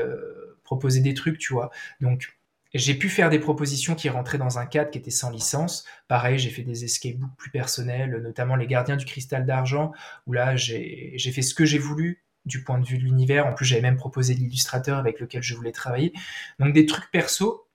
proposer 0.64 1.02
des 1.02 1.14
trucs, 1.14 1.38
tu 1.38 1.54
vois. 1.54 1.70
Donc 2.02 2.37
j'ai 2.74 2.94
pu 2.96 3.10
faire 3.10 3.30
des 3.30 3.40
propositions 3.40 3.96
qui 3.96 4.10
rentraient 4.10 4.38
dans 4.38 4.60
un 4.60 4.66
cadre 4.66 4.92
qui 4.92 4.98
était 4.98 5.12
sans 5.12 5.30
licence. 5.30 5.86
Pareil, 6.08 6.38
j'ai 6.40 6.50
fait 6.50 6.64
des 6.64 6.84
escape 6.84 7.16
books 7.16 7.36
plus 7.38 7.52
personnels, 7.52 8.22
notamment 8.22 8.56
Les 8.56 8.68
Gardiens 8.68 8.98
du 8.98 9.06
Cristal 9.06 9.46
d'Argent, 9.46 9.92
où 10.26 10.34
là, 10.34 10.56
j'ai 10.56 11.18
fait 11.18 11.42
ce 11.42 11.54
que 11.54 11.66
j'ai 11.66 11.80
voulu 11.80 12.24
du 12.46 12.64
point 12.64 12.80
de 12.80 12.86
vue 12.86 12.98
de 12.98 13.04
l'univers. 13.04 13.46
En 13.48 13.54
plus, 13.54 13.66
j'avais 13.66 13.82
même 13.82 13.98
proposé 13.98 14.34
l'illustrateur 14.34 14.98
avec 14.98 15.20
lequel 15.20 15.44
je 15.44 15.56
voulais 15.56 15.72
travailler. 15.72 16.14
Donc 16.60 16.74
des 16.74 16.86
trucs 16.86 17.12
perso 17.12 17.68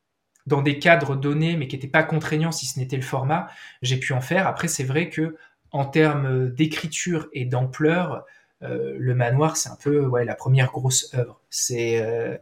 dans 0.47 0.63
des 0.63 0.79
cadres 0.79 1.15
donnés, 1.15 1.57
mais 1.57 1.69
qui 1.69 1.77
n'étaient 1.77 1.89
pas 1.89 2.03
contraignants 2.03 2.53
si 2.53 2.67
ce 2.67 2.79
n'était 2.79 2.97
le 2.97 3.03
format, 3.03 3.49
j'ai 3.81 3.99
pu 3.99 4.13
en 4.13 4.21
faire. 4.21 4.47
Après, 4.47 4.69
c'est 4.69 4.85
vrai 4.85 5.09
que 5.09 5.37
en 5.71 5.85
termes 5.85 6.51
d'écriture 6.51 7.29
et 7.33 7.45
d'ampleur, 7.45 8.25
euh, 8.63 8.97
le 8.99 9.15
manoir, 9.15 9.57
c'est 9.57 9.69
un 9.69 9.77
peu 9.77 10.07
ouais, 10.07 10.25
la 10.25 10.35
première 10.35 10.71
grosse 10.71 11.13
œuvre. 11.15 11.41
C'est 11.51 12.01
euh, 12.03 12.37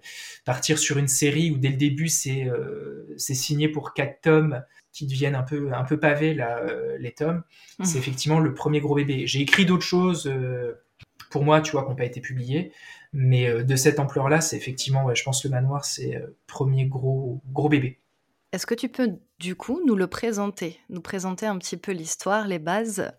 partir 0.44 0.78
sur 0.78 0.98
une 0.98 1.08
série 1.08 1.50
où 1.50 1.58
dès 1.58 1.70
le 1.70 1.76
début, 1.76 2.08
c'est 2.08 2.44
euh, 2.44 3.14
signé 3.16 3.68
pour 3.68 3.94
quatre 3.94 4.20
tomes 4.20 4.62
qui 4.92 5.06
deviennent 5.06 5.34
un 5.34 5.42
peu, 5.42 5.72
un 5.72 5.84
peu 5.84 5.98
pavés, 5.98 6.34
là, 6.34 6.60
les 6.98 7.12
tomes. 7.12 7.42
Mmh. 7.78 7.84
C'est 7.84 7.98
effectivement 7.98 8.40
le 8.40 8.54
premier 8.54 8.80
gros 8.80 8.96
bébé. 8.96 9.26
J'ai 9.26 9.40
écrit 9.40 9.64
d'autres 9.64 9.84
choses 9.84 10.30
pour 11.30 11.44
moi, 11.44 11.60
tu 11.60 11.70
vois, 11.72 11.84
qui 11.84 11.90
n'ont 11.90 11.96
pas 11.96 12.04
été 12.04 12.20
publiées. 12.20 12.72
Mais 13.12 13.62
de 13.62 13.76
cette 13.76 14.00
ampleur-là, 14.00 14.40
c'est 14.40 14.56
effectivement, 14.56 15.04
ouais, 15.04 15.14
je 15.14 15.22
pense 15.22 15.44
le 15.44 15.50
manoir, 15.50 15.84
c'est 15.84 16.20
premier 16.48 16.86
gros, 16.86 17.40
gros 17.52 17.68
bébé. 17.68 18.00
Est-ce 18.50 18.66
que 18.66 18.74
tu 18.74 18.88
peux 18.88 19.10
du 19.38 19.54
coup 19.54 19.80
nous 19.86 19.94
le 19.94 20.08
présenter, 20.08 20.80
nous 20.88 21.00
présenter 21.00 21.46
un 21.46 21.56
petit 21.56 21.76
peu 21.76 21.92
l'histoire, 21.92 22.48
les 22.48 22.58
bases? 22.58 23.12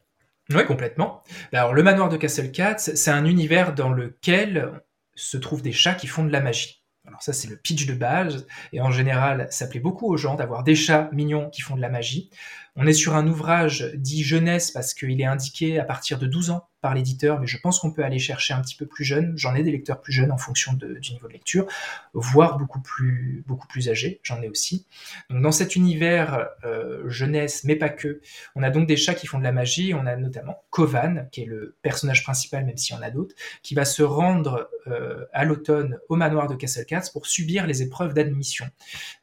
Oui, 0.56 0.66
complètement. 0.66 1.24
Alors, 1.54 1.74
le 1.74 1.84
manoir 1.84 2.10
de 2.10 2.18
Castle 2.18 2.52
Cats, 2.52 2.78
c'est 2.78 3.12
un 3.12 3.26
univers 3.26 3.74
dans 3.74 3.90
lequel 3.90 4.82
se 5.16 5.38
trouvent 5.38 5.62
des 5.62 5.72
chats 5.72 5.96
qui 5.96 6.08
font 6.08 6.24
de 6.24 6.32
la 6.32 6.42
magie. 6.42 6.82
Alors 7.08 7.22
ça, 7.22 7.34
c'est 7.34 7.50
le 7.50 7.58
pitch 7.58 7.88
de 7.88 7.94
base, 7.94 8.46
et 8.74 8.82
en 8.82 8.92
général, 8.92 9.48
ça 9.50 9.68
plaît 9.68 9.80
beaucoup 9.80 10.08
aux 10.08 10.18
gens 10.18 10.36
d'avoir 10.36 10.64
des 10.64 10.76
chats 10.76 11.10
mignons 11.12 11.50
qui 11.50 11.62
font 11.62 11.76
de 11.76 11.82
la 11.82 11.90
magie. 11.90 12.30
On 12.76 12.86
est 12.86 12.94
sur 12.94 13.16
un 13.16 13.28
ouvrage 13.28 13.92
dit 13.96 14.24
jeunesse 14.24 14.72
parce 14.72 14.94
qu'il 14.94 15.20
est 15.20 15.26
indiqué 15.26 15.80
à 15.80 15.84
partir 15.84 16.20
de 16.20 16.28
12 16.28 16.52
ans 16.52 16.68
par 16.82 16.96
l'éditeur, 16.96 17.40
mais 17.40 17.48
je 17.48 17.58
pense 17.60 17.80
qu'on 17.80 17.92
peut 17.92 18.04
aller 18.04 18.20
chercher 18.20 18.54
un 18.54 18.62
petit 18.62 18.76
peu 18.76 18.86
plus 18.86 19.04
jeune. 19.04 19.34
J'en 19.36 19.54
ai 19.56 19.64
des 19.64 19.72
lecteurs 19.72 20.02
plus 20.02 20.12
jeunes 20.12 20.32
en 20.32 20.38
fonction 20.38 20.74
du 20.74 21.12
niveau 21.12 21.28
de 21.28 21.34
lecture, 21.34 21.68
voire 22.14 22.58
beaucoup 22.58 22.82
plus, 22.82 23.44
beaucoup 23.48 23.68
plus 23.68 23.90
âgés, 23.90 24.20
j'en 24.24 24.42
ai 24.42 24.50
aussi. 24.50 24.86
Donc 25.30 25.42
dans 25.42 25.52
cet 25.52 25.76
univers 25.76 26.48
euh, 26.64 27.08
jeunesse, 27.08 27.64
mais 27.64 27.76
pas 27.76 27.90
que, 27.90 28.22
on 28.56 28.64
a 28.64 28.72
donc 28.72 28.88
des 28.88 28.98
chats 28.98 29.14
qui 29.14 29.28
font 29.28 29.38
de 29.38 29.44
la 29.44 29.52
magie, 29.52 29.94
on 29.94 30.06
a 30.06 30.16
notamment 30.16 30.64
Kovan, 30.72 31.28
qui 31.32 31.44
est 31.44 31.46
le 31.46 31.76
personnage 31.84 32.24
principal, 32.24 32.66
même 32.66 32.78
s'il 32.78 32.96
y 32.96 33.00
en 33.00 33.04
a 33.04 33.12
d'autres, 33.12 33.36
qui 33.62 33.76
va 33.76 33.86
se 33.86 34.02
rendre 34.02 34.70
euh, 34.88 35.26
à 35.34 35.46
l'automne 35.46 36.00
au 36.10 36.16
manoir 36.16 36.48
de 36.48 36.56
Castle 36.56 36.86
Cats 36.86 37.10
pour 37.14 37.28
subir 37.28 37.68
les 37.68 37.84
épreuves 37.84 38.14
d'admission. 38.14 38.66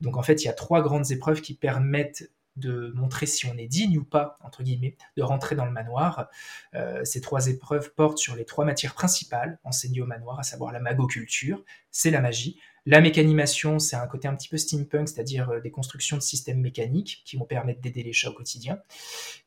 Donc 0.00 0.16
en 0.16 0.22
fait, 0.22 0.42
il 0.42 0.46
y 0.46 0.50
a 0.50 0.52
trois 0.52 0.82
grandes 0.82 1.10
épreuves 1.10 1.40
qui 1.40 1.54
permettent 1.54 2.30
de 2.58 2.92
montrer 2.94 3.26
si 3.26 3.46
on 3.46 3.56
est 3.56 3.66
digne 3.66 3.98
ou 3.98 4.04
pas, 4.04 4.38
entre 4.42 4.62
guillemets, 4.62 4.96
de 5.16 5.22
rentrer 5.22 5.54
dans 5.54 5.64
le 5.64 5.70
manoir. 5.70 6.28
Euh, 6.74 7.04
ces 7.04 7.20
trois 7.20 7.48
épreuves 7.48 7.92
portent 7.94 8.18
sur 8.18 8.36
les 8.36 8.44
trois 8.44 8.64
matières 8.64 8.94
principales 8.94 9.58
enseignées 9.64 10.00
au 10.00 10.06
manoir, 10.06 10.38
à 10.38 10.42
savoir 10.42 10.72
la 10.72 10.80
magoculture, 10.80 11.64
c'est 11.90 12.10
la 12.10 12.20
magie. 12.20 12.58
La 12.86 13.00
mécanimation, 13.00 13.78
c'est 13.78 13.96
un 13.96 14.06
côté 14.06 14.28
un 14.28 14.34
petit 14.34 14.48
peu 14.48 14.56
steampunk, 14.56 15.08
c'est-à-dire 15.08 15.50
euh, 15.50 15.60
des 15.60 15.70
constructions 15.70 16.16
de 16.16 16.22
systèmes 16.22 16.60
mécaniques 16.60 17.22
qui 17.24 17.36
vont 17.36 17.44
permettre 17.44 17.80
d'aider 17.80 18.02
les 18.02 18.12
chats 18.12 18.30
au 18.30 18.34
quotidien. 18.34 18.80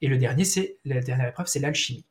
Et 0.02 0.08
le 0.08 0.18
dernier, 0.18 0.44
c'est 0.44 0.78
la 0.86 1.02
dernière 1.02 1.30
épreuve, 1.30 1.48
c'est 1.48 1.60
l'alchimie. 1.60 2.06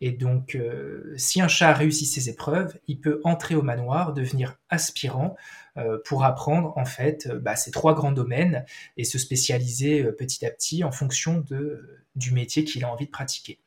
Et 0.00 0.10
donc, 0.10 0.56
euh, 0.56 1.14
si 1.16 1.40
un 1.40 1.48
chat 1.48 1.72
réussit 1.72 2.08
ces 2.08 2.28
épreuves, 2.28 2.76
il 2.88 3.00
peut 3.00 3.20
entrer 3.24 3.54
au 3.54 3.62
manoir, 3.62 4.12
devenir 4.12 4.56
aspirant 4.68 5.36
euh, 5.76 5.98
pour 6.04 6.24
apprendre 6.24 6.76
en 6.76 6.84
fait 6.84 7.28
euh, 7.30 7.38
bah, 7.38 7.56
ces 7.56 7.70
trois 7.70 7.94
grands 7.94 8.12
domaines 8.12 8.64
et 8.96 9.04
se 9.04 9.16
spécialiser 9.18 10.04
petit 10.12 10.44
à 10.44 10.50
petit 10.50 10.82
en 10.84 10.90
fonction 10.90 11.38
de, 11.48 12.02
du 12.16 12.32
métier 12.32 12.64
qu'il 12.64 12.84
a 12.84 12.90
envie 12.90 13.06
de 13.06 13.10
pratiquer. 13.10 13.60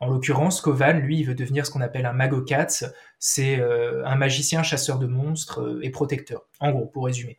En 0.00 0.08
l'occurrence, 0.08 0.60
Kovan, 0.60 0.98
lui, 0.98 1.20
il 1.20 1.24
veut 1.24 1.34
devenir 1.36 1.64
ce 1.64 1.70
qu'on 1.70 1.80
appelle 1.80 2.04
un 2.04 2.12
magocats, 2.12 2.92
c'est 3.20 3.62
un 3.62 4.16
magicien 4.16 4.64
chasseur 4.64 4.98
de 4.98 5.06
monstres 5.06 5.78
et 5.82 5.90
protecteur, 5.90 6.48
en 6.58 6.72
gros, 6.72 6.86
pour 6.86 7.04
résumer. 7.04 7.38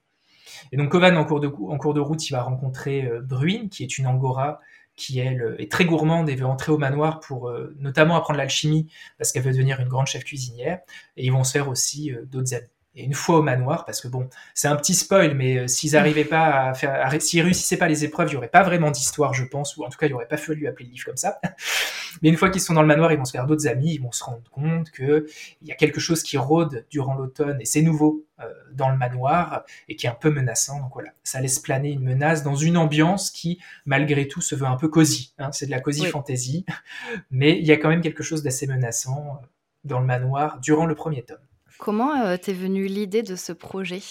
Et 0.72 0.78
donc 0.78 0.90
Kovan, 0.90 1.18
en 1.18 1.26
cours 1.26 1.42
de, 1.42 1.48
en 1.48 1.78
cours 1.78 1.94
de 1.94 2.00
route, 2.00 2.30
il 2.30 2.32
va 2.32 2.42
rencontrer 2.44 3.10
Bruin, 3.24 3.68
qui 3.68 3.84
est 3.84 3.98
une 3.98 4.08
angora 4.08 4.62
qui 5.00 5.20
elle 5.20 5.56
est 5.58 5.72
très 5.72 5.86
gourmande 5.86 6.30
et 6.30 6.36
veut 6.36 6.46
entrer 6.46 6.72
au 6.72 6.78
manoir 6.78 7.22
pour 7.22 7.50
euh, 7.50 7.74
notamment 7.80 8.16
apprendre 8.16 8.38
l'alchimie 8.38 8.92
parce 9.18 9.32
qu'elle 9.32 9.44
veut 9.44 9.54
devenir 9.54 9.80
une 9.80 9.88
grande 9.88 10.08
chef 10.08 10.24
cuisinière 10.24 10.82
et 11.18 11.26
ils 11.26 11.32
vont 11.32 11.44
se 11.44 11.54
faire 11.54 11.70
aussi 11.70 12.12
euh, 12.12 12.26
d'autres 12.26 12.54
amis. 12.54 12.68
Et 13.00 13.04
une 13.04 13.14
fois 13.14 13.38
au 13.38 13.42
manoir, 13.42 13.86
parce 13.86 14.02
que 14.02 14.10
bon, 14.10 14.28
c'est 14.54 14.68
un 14.68 14.76
petit 14.76 14.94
spoil, 14.94 15.34
mais 15.34 15.58
euh, 15.58 15.68
s'ils 15.68 15.96
arrivaient 15.96 16.26
pas 16.26 16.70
à 16.70 16.74
faire, 16.74 17.10
s'ils 17.22 17.42
réussissaient 17.42 17.78
pas 17.78 17.88
les 17.88 18.04
épreuves, 18.04 18.28
il 18.30 18.34
y 18.34 18.36
aurait 18.36 18.50
pas 18.50 18.62
vraiment 18.62 18.92
d'histoire, 18.92 19.34
je 19.34 19.46
pense, 19.46 19.78
ou 19.78 19.86
en 19.86 19.90
tout 19.90 19.98
cas, 19.98 20.08
il 20.08 20.10
y 20.10 20.14
aurait 20.14 20.28
pas 20.28 20.36
fallu 20.36 20.68
appeler 20.68 20.86
le 20.86 20.92
livre 20.92 21.06
comme 21.06 21.16
ça. 21.16 21.40
mais 22.22 22.28
une 22.28 22.36
fois 22.36 22.50
qu'ils 22.50 22.60
sont 22.60 22.74
dans 22.74 22.82
le 22.82 22.90
manoir, 22.90 23.14
ils 23.14 23.18
vont 23.18 23.24
se 23.24 23.32
faire 23.32 23.48
d'autres 23.48 23.70
amis, 23.70 23.94
ils 23.94 24.02
vont 24.02 24.12
se 24.12 24.22
rendre 24.22 24.44
compte 24.52 24.92
que 24.92 25.28
il 25.62 25.70
y 25.70 25.72
a 25.72 25.76
quelque 25.76 26.02
chose 26.02 26.24
qui 26.24 26.38
rôde 26.38 26.86
durant 26.90 27.16
l'automne 27.16 27.62
et 27.62 27.66
c'est 27.66 27.82
nouveau 27.82 28.26
euh, 28.42 28.52
dans 28.74 28.90
le 28.90 28.98
manoir 28.98 29.64
et 29.88 29.96
qui 29.96 30.06
est 30.06 30.10
un 30.10 30.14
peu 30.20 30.30
menaçant. 30.30 30.82
Donc 30.82 30.92
voilà, 30.92 31.12
ça 31.24 31.40
laisse 31.40 31.60
planer 31.60 31.92
une 31.92 32.04
menace 32.04 32.44
dans 32.44 32.56
une 32.56 32.76
ambiance 32.76 33.32
qui, 33.32 33.62
malgré 33.86 34.28
tout, 34.28 34.42
se 34.42 34.56
veut 34.56 34.68
un 34.68 34.76
peu 34.76 34.90
cosy. 34.90 35.34
Hein. 35.38 35.54
c'est 35.54 35.68
de 35.68 35.72
la 35.72 35.80
cosy 35.80 36.06
fantasy, 36.06 36.66
mais 37.32 37.58
il 37.58 37.66
y 37.66 37.72
a 37.72 37.78
quand 37.78 37.88
même 37.88 38.02
quelque 38.02 38.24
chose 38.24 38.44
d'assez 38.44 38.68
menaçant 38.68 39.40
euh, 39.42 39.46
dans 39.86 40.02
le 40.02 40.06
manoir 40.06 40.60
durant 40.60 40.86
le 40.86 40.96
premier 40.96 41.24
tome. 41.24 41.38
Comment 41.80 42.14
euh, 42.26 42.36
t'es 42.36 42.52
venue 42.52 42.88
l'idée 42.88 43.24
de 43.24 43.38
ce 43.38 43.54
projet? 43.54 44.02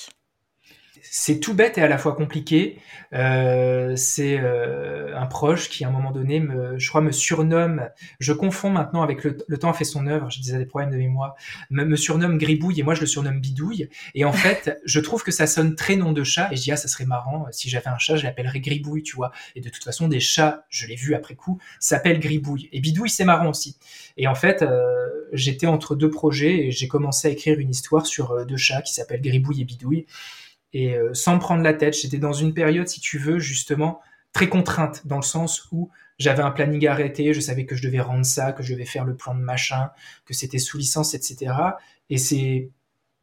C'est 1.02 1.38
tout 1.38 1.52
bête 1.52 1.76
et 1.76 1.82
à 1.82 1.88
la 1.88 1.98
fois 1.98 2.14
compliqué. 2.14 2.80
Euh, 3.12 3.94
c'est 3.94 4.40
euh, 4.40 5.14
un 5.14 5.26
proche 5.26 5.68
qui, 5.68 5.84
à 5.84 5.88
un 5.88 5.90
moment 5.90 6.10
donné, 6.10 6.40
me, 6.40 6.78
je 6.78 6.88
crois, 6.88 7.02
me 7.02 7.12
surnomme. 7.12 7.90
Je 8.20 8.32
confonds 8.32 8.70
maintenant 8.70 9.02
avec 9.02 9.22
le, 9.22 9.36
temps 9.58 9.68
a 9.68 9.74
fait 9.74 9.84
son 9.84 10.06
œuvre. 10.06 10.30
Je 10.30 10.40
disais 10.40 10.56
des 10.56 10.64
problèmes 10.64 10.90
de 10.90 10.96
mémoire. 10.96 11.34
Me, 11.68 11.84
me, 11.84 11.94
surnomme 11.96 12.38
Gribouille 12.38 12.80
et 12.80 12.82
moi 12.82 12.94
je 12.94 13.00
le 13.00 13.06
surnomme 13.06 13.38
Bidouille. 13.38 13.90
Et 14.14 14.24
en 14.24 14.32
fait, 14.32 14.80
je 14.86 14.98
trouve 15.00 15.22
que 15.22 15.30
ça 15.30 15.46
sonne 15.46 15.74
très 15.74 15.96
nom 15.96 16.12
de 16.12 16.24
chat. 16.24 16.48
Et 16.50 16.56
je 16.56 16.62
dis 16.62 16.72
ah 16.72 16.76
ça 16.76 16.88
serait 16.88 17.04
marrant 17.04 17.46
si 17.50 17.68
j'avais 17.68 17.88
un 17.88 17.98
chat, 17.98 18.16
je 18.16 18.24
l'appellerais 18.24 18.60
Gribouille, 18.60 19.02
tu 19.02 19.14
vois. 19.14 19.30
Et 19.56 19.60
de 19.60 19.68
toute 19.68 19.84
façon, 19.84 20.08
des 20.08 20.20
chats, 20.20 20.64
je 20.70 20.86
l'ai 20.86 20.96
vu 20.96 21.14
après 21.14 21.34
coup, 21.34 21.60
s'appellent 21.80 22.20
Gribouille. 22.20 22.70
Et 22.72 22.80
Bidouille 22.80 23.10
c'est 23.10 23.26
marrant 23.26 23.50
aussi. 23.50 23.76
Et 24.16 24.26
en 24.26 24.34
fait, 24.34 24.64
j'étais 25.32 25.66
entre 25.66 25.94
deux 25.94 26.10
projets 26.10 26.66
et 26.66 26.70
j'ai 26.70 26.88
commencé 26.88 27.28
à 27.28 27.30
écrire 27.30 27.58
une 27.58 27.70
histoire 27.70 28.06
sur 28.06 28.46
deux 28.46 28.56
chats 28.56 28.82
qui 28.82 28.94
s'appellent 28.94 29.20
Gribouille 29.22 29.62
et 29.62 29.64
Bidouille 29.64 30.06
et 30.72 30.94
euh, 30.94 31.14
sans 31.14 31.34
me 31.34 31.40
prendre 31.40 31.62
la 31.62 31.74
tête. 31.74 31.96
J'étais 31.96 32.18
dans 32.18 32.32
une 32.32 32.54
période, 32.54 32.88
si 32.88 33.00
tu 33.00 33.18
veux, 33.18 33.38
justement 33.38 34.00
très 34.32 34.48
contrainte, 34.48 35.06
dans 35.06 35.16
le 35.16 35.22
sens 35.22 35.68
où 35.72 35.90
j'avais 36.18 36.42
un 36.42 36.50
planning 36.50 36.86
arrêté, 36.86 37.32
je 37.32 37.40
savais 37.40 37.64
que 37.64 37.76
je 37.76 37.82
devais 37.82 38.00
rendre 38.00 38.26
ça, 38.26 38.52
que 38.52 38.62
je 38.62 38.72
devais 38.72 38.84
faire 38.84 39.04
le 39.04 39.16
plan 39.16 39.34
de 39.34 39.40
machin, 39.40 39.90
que 40.26 40.34
c'était 40.34 40.58
sous 40.58 40.76
licence, 40.76 41.14
etc. 41.14 41.52
Et 42.10 42.18
c'est, 42.18 42.70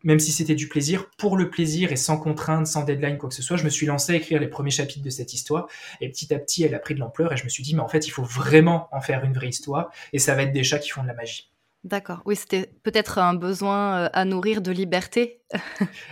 même 0.04 0.20
si 0.20 0.32
c'était 0.32 0.56
du 0.56 0.68
plaisir, 0.68 1.10
pour 1.18 1.38
le 1.38 1.50
plaisir 1.50 1.92
et 1.92 1.98
sans 1.98 2.18
contrainte, 2.18 2.68
sans 2.68 2.84
deadline, 2.84 3.18
quoi 3.18 3.30
que 3.30 3.36
ce 3.36 3.44
soit, 3.44 3.58
je 3.58 3.66
me 3.66 3.70
suis 3.70 3.86
lancé 3.86 4.14
à 4.14 4.16
écrire 4.16 4.40
les 4.40 4.48
premiers 4.48 4.72
chapitres 4.72 5.04
de 5.04 5.10
cette 5.10 5.34
histoire. 5.34 5.68
Et 6.02 6.10
petit 6.10 6.34
à 6.34 6.40
petit, 6.40 6.64
elle 6.64 6.74
a 6.74 6.80
pris 6.80 6.96
de 6.96 7.00
l'ampleur 7.00 7.34
et 7.34 7.38
je 7.38 7.44
me 7.44 7.50
suis 7.50 7.64
dit, 7.64 7.76
mais 7.76 7.82
en 7.82 7.90
fait, 7.90 8.08
il 8.08 8.12
faut 8.12 8.24
vraiment 8.24 8.88
en 8.92 9.02
faire 9.02 9.24
une 9.24 9.34
vraie 9.34 9.50
histoire. 9.50 9.92
Et 10.14 10.20
ça 10.20 10.34
va 10.34 10.44
être 10.44 10.54
des 10.54 10.64
chats 10.64 10.80
qui 10.80 10.90
font 10.90 11.04
de 11.04 11.08
la 11.08 11.14
magie. 11.14 11.52
D'accord. 11.86 12.24
Oui, 12.26 12.36
c'était 12.36 12.72
peut-être 12.82 13.20
un 13.20 13.36
besoin 13.36 14.06
euh, 14.06 14.10
à 14.12 14.26
nourrir 14.26 14.62
de 14.62 14.72
liberté. 14.72 15.42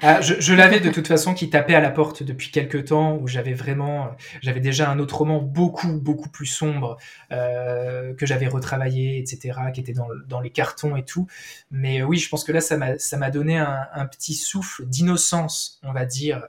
ah, 0.03 0.21
je, 0.21 0.53
l'avais 0.53 0.79
de 0.79 0.91
toute 0.91 1.07
façon 1.07 1.33
qui 1.33 1.49
tapait 1.49 1.73
à 1.73 1.79
la 1.79 1.89
porte 1.89 2.21
depuis 2.21 2.51
quelques 2.51 2.85
temps, 2.85 3.17
où 3.17 3.27
j'avais 3.27 3.55
vraiment, 3.55 4.11
j'avais 4.43 4.59
déjà 4.59 4.91
un 4.91 4.99
autre 4.99 5.17
roman 5.17 5.41
beaucoup 5.41 5.99
beaucoup 5.99 6.29
plus 6.29 6.45
sombre 6.45 6.97
euh, 7.31 8.13
que 8.13 8.27
j'avais 8.27 8.47
retravaillé, 8.47 9.17
etc., 9.17 9.57
qui 9.73 9.81
était 9.81 9.93
dans, 9.93 10.39
les 10.41 10.51
cartons 10.51 10.95
et 10.95 11.03
tout. 11.03 11.25
Mais 11.71 12.03
oui, 12.03 12.17
je 12.19 12.29
pense 12.29 12.43
que 12.43 12.51
là, 12.51 12.61
ça 12.61 12.77
m'a 12.77 13.31
donné 13.31 13.57
un, 13.57 14.05
petit 14.05 14.35
souffle 14.35 14.85
d'innocence, 14.85 15.79
on 15.81 15.91
va 15.91 16.05
dire. 16.05 16.43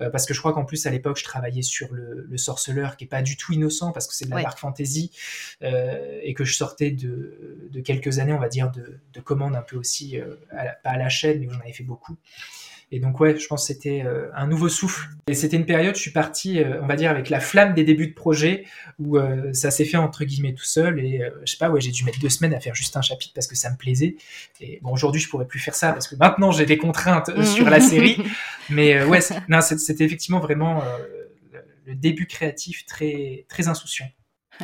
Euh, 0.00 0.10
parce 0.10 0.26
que 0.26 0.34
je 0.34 0.40
crois 0.40 0.52
qu'en 0.52 0.64
plus 0.64 0.86
à 0.86 0.90
l'époque 0.90 1.18
je 1.18 1.24
travaillais 1.24 1.62
sur 1.62 1.92
le, 1.92 2.26
le, 2.28 2.36
sorceleur 2.36 2.96
qui 2.96 3.04
est 3.04 3.08
pas 3.08 3.22
du 3.22 3.36
tout 3.36 3.52
innocent 3.52 3.92
parce 3.92 4.08
que 4.08 4.14
c'est 4.14 4.24
de 4.24 4.30
la 4.30 4.42
dark 4.42 4.58
fantasy 4.58 5.12
euh, 5.62 6.18
et 6.22 6.34
que 6.34 6.44
je 6.44 6.54
sortais 6.54 6.90
de, 6.90 7.68
de, 7.70 7.80
quelques 7.80 8.18
années 8.18 8.32
on 8.32 8.40
va 8.40 8.48
dire 8.48 8.72
de, 8.72 8.98
de 9.12 9.20
commandes 9.20 9.54
un 9.54 9.62
peu 9.62 9.76
aussi 9.76 10.18
euh, 10.18 10.34
pas 10.82 10.90
à 10.90 10.98
la 10.98 11.08
chaîne 11.08 11.38
mais 11.38 11.46
où 11.46 11.52
j'en 11.52 11.60
avais 11.60 11.72
fait 11.72 11.84
beaucoup 11.84 12.16
et 12.94 13.00
donc 13.00 13.18
ouais, 13.18 13.36
je 13.36 13.48
pense 13.48 13.66
que 13.66 13.74
c'était 13.74 14.04
euh, 14.06 14.28
un 14.36 14.46
nouveau 14.46 14.68
souffle. 14.68 15.08
Et 15.26 15.34
c'était 15.34 15.56
une 15.56 15.66
période, 15.66 15.96
je 15.96 16.00
suis 16.00 16.12
parti, 16.12 16.60
euh, 16.60 16.80
on 16.80 16.86
va 16.86 16.94
dire, 16.94 17.10
avec 17.10 17.28
la 17.28 17.40
flamme 17.40 17.74
des 17.74 17.82
débuts 17.82 18.06
de 18.06 18.14
projet, 18.14 18.66
où 19.00 19.18
euh, 19.18 19.52
ça 19.52 19.72
s'est 19.72 19.84
fait 19.84 19.96
entre 19.96 20.24
guillemets 20.24 20.54
tout 20.54 20.64
seul. 20.64 21.00
Et 21.00 21.20
je 21.44 21.50
sais 21.50 21.56
pas, 21.56 21.70
ouais, 21.70 21.80
j'ai 21.80 21.90
dû 21.90 22.04
mettre 22.04 22.20
deux 22.20 22.28
semaines 22.28 22.54
à 22.54 22.60
faire 22.60 22.76
juste 22.76 22.96
un 22.96 23.02
chapitre 23.02 23.32
parce 23.34 23.48
que 23.48 23.56
ça 23.56 23.68
me 23.68 23.76
plaisait. 23.76 24.14
Et 24.60 24.78
bon, 24.80 24.92
aujourd'hui, 24.92 25.20
je 25.20 25.28
pourrais 25.28 25.46
plus 25.46 25.58
faire 25.58 25.74
ça 25.74 25.92
parce 25.92 26.06
que 26.06 26.14
maintenant, 26.14 26.52
j'ai 26.52 26.66
des 26.66 26.78
contraintes 26.78 27.32
sur 27.42 27.68
la 27.68 27.80
série. 27.80 28.16
Mais 28.70 29.02
ouais, 29.02 29.18
non, 29.48 29.60
c'était 29.60 30.04
effectivement 30.04 30.38
vraiment 30.38 30.84
le 31.86 31.96
début 31.96 32.28
créatif 32.28 32.86
très 32.86 33.44
très 33.48 33.66
insouciant. 33.66 34.06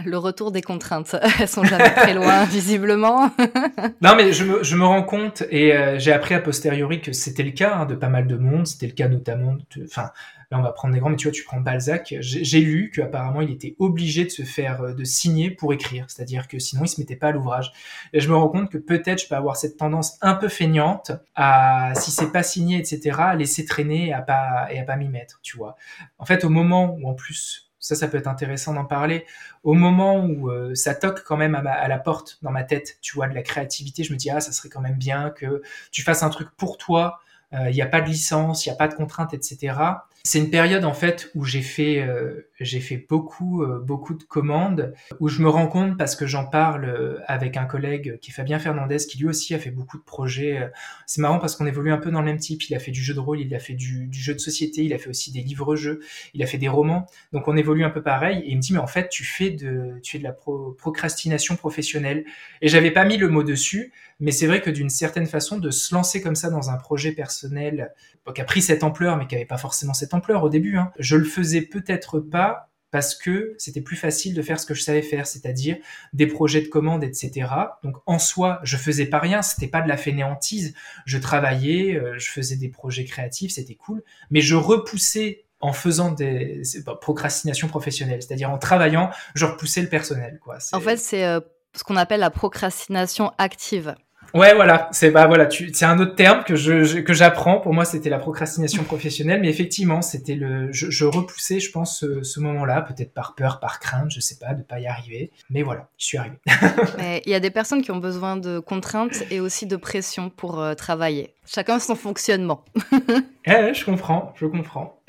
Le 0.05 0.19
retour 0.19 0.53
des 0.53 0.63
contraintes, 0.63 1.17
elles 1.41 1.49
sont 1.49 1.65
jamais 1.65 1.91
très 1.91 2.15
loin, 2.15 2.45
visiblement. 2.47 3.31
non, 4.01 4.15
mais 4.17 4.33
je 4.33 4.45
me, 4.45 4.63
je 4.63 4.77
me 4.77 4.85
rends 4.85 5.03
compte 5.03 5.43
et 5.51 5.75
euh, 5.75 5.99
j'ai 5.99 6.13
appris 6.13 6.35
a 6.35 6.41
posteriori 6.41 7.01
que 7.01 7.13
c'était 7.13 7.43
le 7.43 7.51
cas 7.51 7.75
hein, 7.75 7.87
de 7.87 7.95
pas 7.95 8.09
mal 8.09 8.27
de 8.27 8.37
monde. 8.37 8.67
C'était 8.67 8.87
le 8.87 8.93
cas 8.93 9.09
notamment, 9.09 9.57
enfin, 9.85 10.11
là 10.51 10.59
on 10.59 10.63
va 10.63 10.73
prendre 10.73 10.95
des 10.95 11.01
grands, 11.01 11.11
mais 11.11 11.17
tu 11.17 11.27
vois, 11.27 11.33
tu 11.33 11.43
prends 11.43 11.61
Balzac. 11.61 12.15
J'ai 12.21 12.61
lu 12.61 12.93
qu'apparemment 12.95 13.41
il 13.41 13.51
était 13.51 13.75
obligé 13.79 14.25
de 14.25 14.31
se 14.31 14.43
faire, 14.43 14.81
euh, 14.83 14.93
de 14.93 15.05
signer 15.05 15.51
pour 15.51 15.73
écrire, 15.73 16.05
c'est-à-dire 16.09 16.47
que 16.47 16.59
sinon 16.59 16.85
il 16.85 16.89
se 16.89 17.01
mettait 17.01 17.17
pas 17.17 17.29
à 17.29 17.33
l'ouvrage. 17.33 17.73
Et 18.13 18.21
je 18.21 18.29
me 18.29 18.37
rends 18.37 18.49
compte 18.49 18.71
que 18.71 18.79
peut-être 18.79 19.23
je 19.23 19.29
peux 19.29 19.37
avoir 19.37 19.57
cette 19.57 19.77
tendance 19.77 20.19
un 20.21 20.35
peu 20.35 20.49
feignante 20.49 21.13
à, 21.35 21.93
si 21.97 22.11
c'est 22.11 22.31
pas 22.31 22.43
signé, 22.43 22.79
etc., 22.79 23.17
à 23.19 23.35
laisser 23.35 23.65
traîner 23.65 24.09
et 24.09 24.13
à 24.13 24.23
pas 24.23 24.69
et 24.71 24.79
à 24.79 24.85
pas 24.85 24.97
m'y 24.97 25.09
mettre, 25.09 25.41
tu 25.43 25.57
vois. 25.57 25.77
En 26.19 26.25
fait, 26.25 26.45
au 26.45 26.49
moment 26.49 26.97
où 27.01 27.09
en 27.09 27.15
plus 27.15 27.70
ça, 27.81 27.95
ça 27.95 28.07
peut 28.09 28.19
être 28.19 28.29
intéressant 28.29 28.75
d'en 28.75 28.85
parler. 28.85 29.27
Au 29.65 29.73
moment 29.73 30.25
où 30.25 30.51
euh, 30.51 30.75
ça 30.75 30.95
toque 30.95 31.25
quand 31.25 31.37
même 31.37 31.55
à, 31.55 31.89
la 31.89 31.99
porte 31.99 32.39
dans 32.43 32.51
ma 32.51 32.63
tête, 32.63 32.99
tu 33.01 33.17
vois, 33.17 33.27
de 33.27 33.35
la 33.35 33.43
créativité, 33.43 34.05
je 34.05 34.13
me 34.13 34.19
dis, 34.19 34.31
ah, 34.31 34.41
ça 34.41 34.53
serait 34.53 34.69
quand 34.69 34.81
même 34.81 34.99
bien 34.99 35.31
que 35.31 35.63
tu 35.91 36.03
fasses 36.03 36.23
un 36.23 36.31
truc 36.31 36.51
pour 36.57 36.77
toi, 36.77 37.21
euh, 37.53 37.71
il 37.71 37.75
n'y 37.75 37.83
a 37.83 37.87
pas 37.87 38.01
de 38.01 38.07
licence, 38.07 38.65
il 38.65 38.69
n'y 38.69 38.75
a 38.75 38.77
pas 38.77 38.87
de 38.87 38.95
contrainte, 38.95 39.35
etc. 39.35 39.75
C'est 40.23 40.39
une 40.39 40.51
période 40.51 40.85
en 40.85 40.93
fait 40.93 41.31
où 41.35 41.45
j'ai 41.45 41.63
fait 41.63 42.03
euh, 42.03 42.51
j'ai 42.61 42.81
fait 42.81 42.99
beaucoup 43.09 43.63
euh, 43.63 43.81
beaucoup 43.81 44.13
de 44.13 44.23
commandes 44.23 44.93
où 45.19 45.29
je 45.29 45.41
me 45.41 45.49
rends 45.49 45.67
compte 45.67 45.97
parce 45.97 46.15
que 46.15 46.27
j'en 46.27 46.45
parle 46.45 46.85
euh, 46.85 47.19
avec 47.27 47.57
un 47.57 47.65
collègue 47.65 48.19
qui 48.21 48.31
est 48.31 48.35
Fabien 48.35 48.59
Fernandez 48.59 48.99
qui 48.99 49.19
lui 49.19 49.27
aussi 49.27 49.55
a 49.55 49.59
fait 49.59 49.71
beaucoup 49.71 49.97
de 49.97 50.03
projets. 50.03 50.71
C'est 51.07 51.23
marrant 51.23 51.39
parce 51.39 51.57
qu'on 51.57 51.65
évolue 51.65 51.91
un 51.91 51.97
peu 51.97 52.11
dans 52.11 52.21
le 52.21 52.27
même 52.27 52.39
type. 52.39 52.69
Il 52.69 52.75
a 52.75 52.79
fait 52.79 52.91
du 52.91 53.03
jeu 53.03 53.15
de 53.15 53.21
rôle, 53.21 53.41
il 53.41 53.55
a 53.55 53.59
fait 53.59 53.73
du, 53.73 54.09
du 54.09 54.19
jeu 54.21 54.35
de 54.35 54.39
société, 54.39 54.83
il 54.83 54.93
a 54.93 54.99
fait 54.99 55.09
aussi 55.09 55.33
des 55.33 55.41
livres-jeux, 55.41 56.01
il 56.35 56.43
a 56.43 56.47
fait 56.47 56.59
des 56.59 56.69
romans. 56.69 57.07
Donc 57.33 57.49
on 57.49 57.57
évolue 57.57 57.85
un 57.85 57.91
peu 57.91 58.03
pareil. 58.03 58.41
Et 58.41 58.51
il 58.51 58.57
me 58.57 58.61
dit 58.61 58.75
mais 58.75 58.79
en 58.79 58.87
fait 58.87 59.09
tu 59.09 59.25
fais 59.25 59.51
de 59.51 59.99
tu 60.03 60.13
fais 60.13 60.19
de 60.19 60.25
la 60.25 60.33
procrastination 60.33 61.57
professionnelle. 61.57 62.25
Et 62.61 62.69
j'avais 62.69 62.91
pas 62.91 63.07
mis 63.07 63.17
le 63.17 63.29
mot 63.29 63.43
dessus, 63.43 63.91
mais 64.21 64.33
c'est 64.33 64.47
vrai 64.47 64.61
que 64.61 64.71
d'une 64.71 64.91
certaine 64.91 65.27
façon 65.27 65.59
de 65.59 65.71
se 65.71 65.95
lancer 65.95 66.21
comme 66.21 66.37
ça 66.37 66.51
dans 66.51 66.69
un 66.69 66.77
projet 66.77 67.13
personnel 67.13 67.95
qui 68.33 68.41
a 68.41 68.45
pris 68.45 68.63
cette 68.63 68.85
ampleur 68.85 69.17
mais 69.17 69.27
qui 69.27 69.35
avait 69.35 69.45
pas 69.45 69.59
forcément 69.59 69.95
cette 69.95 70.15
ampleur 70.15 70.43
au 70.43 70.49
début. 70.49 70.77
Hein. 70.77 70.93
Je 70.99 71.17
le 71.17 71.25
faisais 71.25 71.63
peut-être 71.63 72.21
pas 72.21 72.71
parce 72.91 73.15
que 73.15 73.55
c'était 73.59 73.81
plus 73.81 73.97
facile 73.97 74.35
de 74.35 74.43
faire 74.43 74.59
ce 74.59 74.67
que 74.67 74.75
je 74.75 74.83
savais 74.83 75.03
faire, 75.03 75.27
c'est-à-dire 75.27 75.77
des 76.13 76.27
projets 76.27 76.61
de 76.61 76.67
commande, 76.67 77.05
etc. 77.05 77.49
Donc 77.85 77.97
en 78.07 78.19
soi, 78.19 78.61
je 78.65 78.77
faisais 78.77 79.07
pas 79.07 79.19
rien, 79.19 79.43
c'était 79.43 79.69
pas 79.69 79.81
de 79.81 79.89
la 79.89 79.97
fainéantise. 79.97 80.75
Je 81.07 81.19
travaillais, 81.19 81.95
euh, 81.95 82.19
je 82.19 82.31
faisais 82.31 82.57
des 82.57 82.69
projets 82.69 83.05
créatifs, 83.05 83.53
c'était 83.53 83.77
cool, 83.77 84.03
mais 84.31 84.41
je 84.41 84.57
repoussais 84.57 85.45
en 85.61 85.73
faisant 85.73 86.11
des 86.11 86.63
procrastinations 87.01 87.69
professionnelles, 87.69 88.23
c'est-à-dire 88.23 88.51
en 88.51 88.59
travaillant, 88.59 89.11
je 89.35 89.45
repoussais 89.45 89.83
le 89.83 89.89
personnel. 89.89 90.41
Quoi. 90.43 90.59
En 90.73 90.81
fait, 90.81 90.97
c'est 90.97 91.27
euh, 91.27 91.41
ce 91.75 91.85
qu'on 91.85 91.97
appelle 91.97 92.21
la 92.21 92.31
procrastination 92.31 93.33
active. 93.39 93.95
Ouais, 94.35 94.55
voilà, 94.55 94.89
c'est 94.93 95.11
bah 95.11 95.27
voilà, 95.27 95.47
tu, 95.47 95.71
c'est 95.73 95.85
un 95.85 95.99
autre 95.99 96.15
terme 96.15 96.45
que 96.45 96.55
je, 96.55 97.01
que 97.01 97.13
j'apprends. 97.13 97.61
Pour 97.61 97.75
moi, 97.75 97.85
c'était 97.85 98.11
la 98.11 98.19
procrastination 98.19 98.85
professionnelle, 98.85 99.41
mais 99.41 99.49
effectivement, 99.49 100.03
c'était 100.03 100.35
le, 100.35 100.73
je, 100.73 100.91
je 100.91 101.05
repoussais, 101.05 101.61
je 101.61 101.71
pense, 101.71 102.01
ce, 102.01 102.41
moment-là, 102.41 102.83
peut-être 102.83 103.13
par 103.13 103.35
peur, 103.35 103.61
par 103.61 103.81
crainte, 103.81 104.11
je 104.11 104.21
sais 104.21 104.39
pas, 104.39 104.55
de 104.55 104.63
pas 104.63 104.81
y 104.81 104.87
arriver. 104.87 105.31
Mais 105.51 105.63
voilà, 105.63 105.89
je 105.99 106.07
suis 106.07 106.19
arrivé. 106.19 106.37
Il 107.27 107.31
y 107.31 107.35
a 107.35 107.41
des 107.41 107.51
personnes 107.51 107.83
qui 107.83 107.91
ont 107.91 107.99
besoin 107.99 108.37
de 108.37 108.59
contraintes 108.59 109.23
et 109.31 109.41
aussi 109.41 109.67
de 109.67 109.77
pression 109.77 110.31
pour 110.31 110.61
euh, 110.61 110.75
travailler. 110.75 111.35
Chacun 111.47 111.79
son 111.79 111.97
fonctionnement. 111.97 112.65
ouais, 113.47 113.75
je 113.75 113.85
comprends, 113.85 114.33
je 114.37 114.47
comprends. 114.47 115.03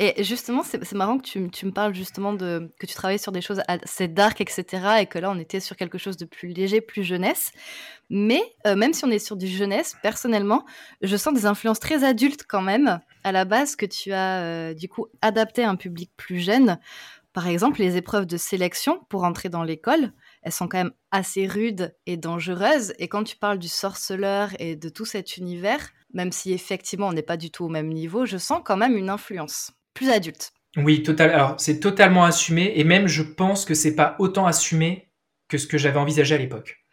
Et 0.00 0.22
justement, 0.22 0.62
c'est 0.62 0.92
marrant 0.92 1.18
que 1.18 1.24
tu, 1.24 1.40
me 1.40 1.72
parles 1.72 1.92
justement 1.92 2.32
de 2.32 2.72
que 2.78 2.86
tu 2.86 2.94
travailles 2.94 3.18
sur 3.18 3.32
des 3.32 3.40
choses 3.40 3.60
assez 3.66 4.06
dark, 4.06 4.40
etc. 4.40 4.64
Et 5.00 5.06
que 5.06 5.18
là, 5.18 5.28
on 5.28 5.38
était 5.40 5.58
sur 5.58 5.74
quelque 5.74 5.98
chose 5.98 6.16
de 6.16 6.24
plus 6.24 6.50
léger, 6.50 6.80
plus 6.80 7.02
jeunesse. 7.02 7.50
Mais 8.08 8.40
euh, 8.64 8.76
même 8.76 8.92
si 8.92 9.04
on 9.04 9.10
est 9.10 9.18
sur 9.18 9.36
du 9.36 9.48
jeunesse, 9.48 9.96
personnellement, 10.00 10.64
je 11.02 11.16
sens 11.16 11.34
des 11.34 11.46
influences 11.46 11.80
très 11.80 12.04
adultes 12.04 12.44
quand 12.48 12.62
même 12.62 13.00
à 13.24 13.32
la 13.32 13.44
base 13.44 13.74
que 13.74 13.86
tu 13.86 14.12
as 14.12 14.40
euh, 14.42 14.72
du 14.72 14.88
coup 14.88 15.06
adapté 15.20 15.64
à 15.64 15.70
un 15.70 15.74
public 15.74 16.12
plus 16.16 16.38
jeune. 16.38 16.78
Par 17.32 17.48
exemple, 17.48 17.80
les 17.80 17.96
épreuves 17.96 18.26
de 18.26 18.36
sélection 18.36 19.00
pour 19.08 19.24
entrer 19.24 19.48
dans 19.48 19.64
l'école, 19.64 20.12
elles 20.42 20.52
sont 20.52 20.68
quand 20.68 20.78
même 20.78 20.92
assez 21.10 21.48
rudes 21.48 21.92
et 22.06 22.16
dangereuses. 22.16 22.94
Et 23.00 23.08
quand 23.08 23.24
tu 23.24 23.36
parles 23.36 23.58
du 23.58 23.68
sorceleur 23.68 24.50
et 24.60 24.76
de 24.76 24.88
tout 24.88 25.04
cet 25.04 25.36
univers, 25.36 25.90
même 26.14 26.30
si 26.30 26.52
effectivement 26.52 27.08
on 27.08 27.12
n'est 27.12 27.22
pas 27.22 27.36
du 27.36 27.50
tout 27.50 27.64
au 27.64 27.68
même 27.68 27.88
niveau, 27.88 28.26
je 28.26 28.38
sens 28.38 28.60
quand 28.64 28.76
même 28.76 28.96
une 28.96 29.10
influence 29.10 29.72
adulte. 30.06 30.52
Oui, 30.76 31.02
total. 31.02 31.30
Alors, 31.30 31.54
c'est 31.58 31.80
totalement 31.80 32.24
assumé, 32.24 32.72
et 32.76 32.84
même 32.84 33.06
je 33.06 33.22
pense 33.22 33.64
que 33.64 33.74
c'est 33.74 33.94
pas 33.94 34.16
autant 34.18 34.46
assumé 34.46 35.08
que 35.48 35.58
ce 35.58 35.66
que 35.66 35.78
j'avais 35.78 35.98
envisagé 35.98 36.34
à 36.34 36.38
l'époque. 36.38 36.84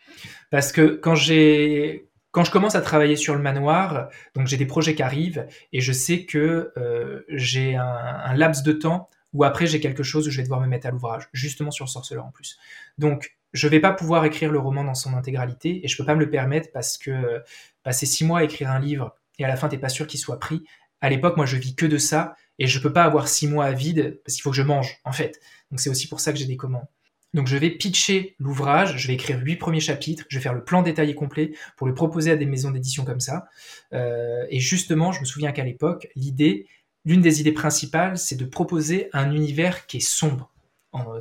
Parce 0.49 0.71
que 0.71 0.95
quand 0.95 1.15
j'ai 1.15 2.09
quand 2.31 2.43
je 2.43 2.51
commence 2.51 2.75
à 2.75 2.81
travailler 2.81 3.15
sur 3.15 3.33
le 3.33 3.41
manoir, 3.41 4.09
donc 4.35 4.47
j'ai 4.47 4.57
des 4.57 4.65
projets 4.65 4.93
qui 4.93 5.01
arrivent 5.01 5.47
et 5.71 5.79
je 5.79 5.93
sais 5.93 6.25
que 6.25 6.73
euh, 6.75 7.21
j'ai 7.29 7.77
un, 7.77 8.33
laps 8.35 8.61
de 8.61 8.73
temps 8.73 9.09
où 9.31 9.45
après 9.45 9.67
j'ai 9.67 9.79
quelque 9.79 10.03
chose 10.03 10.27
où 10.27 10.31
je 10.31 10.35
vais 10.35 10.43
devoir 10.43 10.59
me 10.59 10.67
mettre 10.67 10.85
à 10.85 10.91
l'ouvrage, 10.91 11.29
justement 11.31 11.71
sur 11.71 11.85
le 11.85 11.89
sorceleur 11.89 12.25
en 12.25 12.31
plus. 12.31 12.57
Donc 12.97 13.37
je 13.53 13.69
vais 13.69 13.79
pas 13.79 13.93
pouvoir 13.93 14.25
écrire 14.25 14.51
le 14.51 14.59
roman 14.59 14.83
dans 14.83 14.95
son 14.95 15.13
intégralité 15.13 15.85
et 15.85 15.87
je 15.87 15.95
peux 15.95 16.03
pas 16.03 16.15
me 16.15 16.19
le 16.19 16.29
permettre 16.29 16.69
parce 16.73 16.97
que 16.97 17.11
euh, 17.11 17.39
passer 17.83 18.05
six 18.05 18.25
mois 18.25 18.39
à 18.39 18.43
écrire 18.43 18.69
un 18.69 18.79
livre 18.79 19.15
et 19.39 19.45
à 19.45 19.47
la 19.47 19.55
fin 19.55 19.69
t'es 19.69 19.77
pas 19.77 19.87
sûr 19.87 20.05
qu'il 20.05 20.19
soit 20.19 20.39
pris. 20.39 20.65
À 21.05 21.09
l'époque, 21.09 21.37
moi 21.37 21.45
je 21.45 21.55
vis 21.55 21.75
que 21.75 21.85
de 21.85 21.99
ça 21.99 22.35
et 22.57 22.65
je 22.65 22.79
peux 22.79 22.91
pas 22.91 23.03
avoir 23.03 23.27
six 23.27 23.47
mois 23.47 23.65
à 23.65 23.73
vide 23.73 24.19
parce 24.25 24.33
qu'il 24.33 24.41
faut 24.41 24.49
que 24.49 24.55
je 24.55 24.63
mange 24.63 25.01
en 25.03 25.11
fait. 25.11 25.39
Donc 25.69 25.79
c'est 25.79 25.91
aussi 25.91 26.07
pour 26.07 26.19
ça 26.19 26.33
que 26.33 26.39
j'ai 26.39 26.47
des 26.47 26.57
commandes. 26.57 26.87
Donc 27.35 27.45
je 27.45 27.55
vais 27.57 27.69
pitcher 27.69 28.35
l'ouvrage, 28.39 28.97
je 28.97 29.07
vais 29.07 29.13
écrire 29.13 29.39
huit 29.39 29.57
premiers 29.57 29.81
chapitres, 29.81 30.25
je 30.29 30.39
vais 30.39 30.41
faire 30.41 30.55
le 30.55 30.63
plan 30.63 30.81
détaillé 30.81 31.13
complet 31.13 31.51
pour 31.77 31.85
le 31.85 31.93
proposer 31.93 32.31
à 32.31 32.37
des 32.37 32.47
maisons 32.47 32.71
d'édition 32.71 33.05
comme 33.05 33.19
ça. 33.19 33.45
Euh, 33.93 34.47
et 34.49 34.59
justement, 34.59 35.11
je 35.11 35.19
me 35.19 35.25
souviens 35.25 35.51
qu'à 35.51 35.63
l'époque, 35.63 36.07
l'idée, 36.15 36.65
l'une 37.05 37.21
des 37.21 37.39
idées 37.39 37.51
principales, 37.51 38.17
c'est 38.17 38.35
de 38.35 38.45
proposer 38.45 39.09
un 39.13 39.31
univers 39.31 39.85
qui 39.85 39.97
est 39.97 39.99
sombre. 39.99 40.54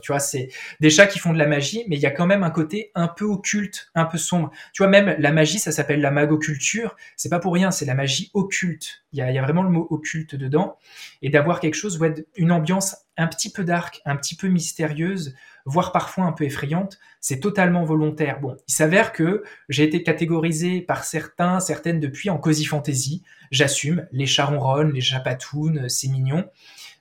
Tu 0.02 0.12
vois, 0.12 0.20
c'est 0.20 0.48
des 0.80 0.90
chats 0.90 1.06
qui 1.06 1.18
font 1.18 1.32
de 1.32 1.38
la 1.38 1.46
magie, 1.46 1.84
mais 1.88 1.96
il 1.96 2.02
y 2.02 2.06
a 2.06 2.10
quand 2.10 2.26
même 2.26 2.42
un 2.42 2.50
côté 2.50 2.90
un 2.94 3.08
peu 3.08 3.24
occulte, 3.24 3.90
un 3.94 4.04
peu 4.04 4.18
sombre. 4.18 4.50
Tu 4.72 4.82
vois, 4.82 4.90
même 4.90 5.16
la 5.18 5.32
magie, 5.32 5.58
ça 5.58 5.72
s'appelle 5.72 6.00
la 6.00 6.10
magoculture. 6.10 6.96
C'est 7.16 7.28
pas 7.28 7.40
pour 7.40 7.54
rien, 7.54 7.70
c'est 7.70 7.84
la 7.84 7.94
magie 7.94 8.30
occulte. 8.34 9.04
Il 9.12 9.18
y 9.18 9.22
a, 9.22 9.42
vraiment 9.42 9.62
le 9.62 9.70
mot 9.70 9.86
occulte 9.90 10.34
dedans. 10.34 10.76
Et 11.22 11.30
d'avoir 11.30 11.60
quelque 11.60 11.74
chose, 11.74 12.00
une 12.36 12.52
ambiance 12.52 12.96
un 13.16 13.28
petit 13.28 13.50
peu 13.50 13.64
dark, 13.64 14.00
un 14.04 14.16
petit 14.16 14.36
peu 14.36 14.48
mystérieuse, 14.48 15.34
voire 15.64 15.92
parfois 15.92 16.24
un 16.24 16.32
peu 16.32 16.44
effrayante, 16.44 16.98
c'est 17.20 17.40
totalement 17.40 17.84
volontaire. 17.84 18.40
Bon, 18.40 18.56
il 18.68 18.74
s'avère 18.74 19.12
que 19.12 19.44
j'ai 19.68 19.84
été 19.84 20.02
catégorisé 20.02 20.80
par 20.80 21.04
certains, 21.04 21.60
certaines 21.60 22.00
depuis 22.00 22.28
en 22.28 22.38
cozy 22.38 22.64
fantasy. 22.64 23.22
J'assume, 23.50 24.06
les 24.12 24.26
chats 24.26 24.46
ronronnent, 24.46 24.92
les 24.92 25.00
chats 25.00 25.20
patounes, 25.20 25.88
c'est 25.88 26.08
mignon 26.08 26.44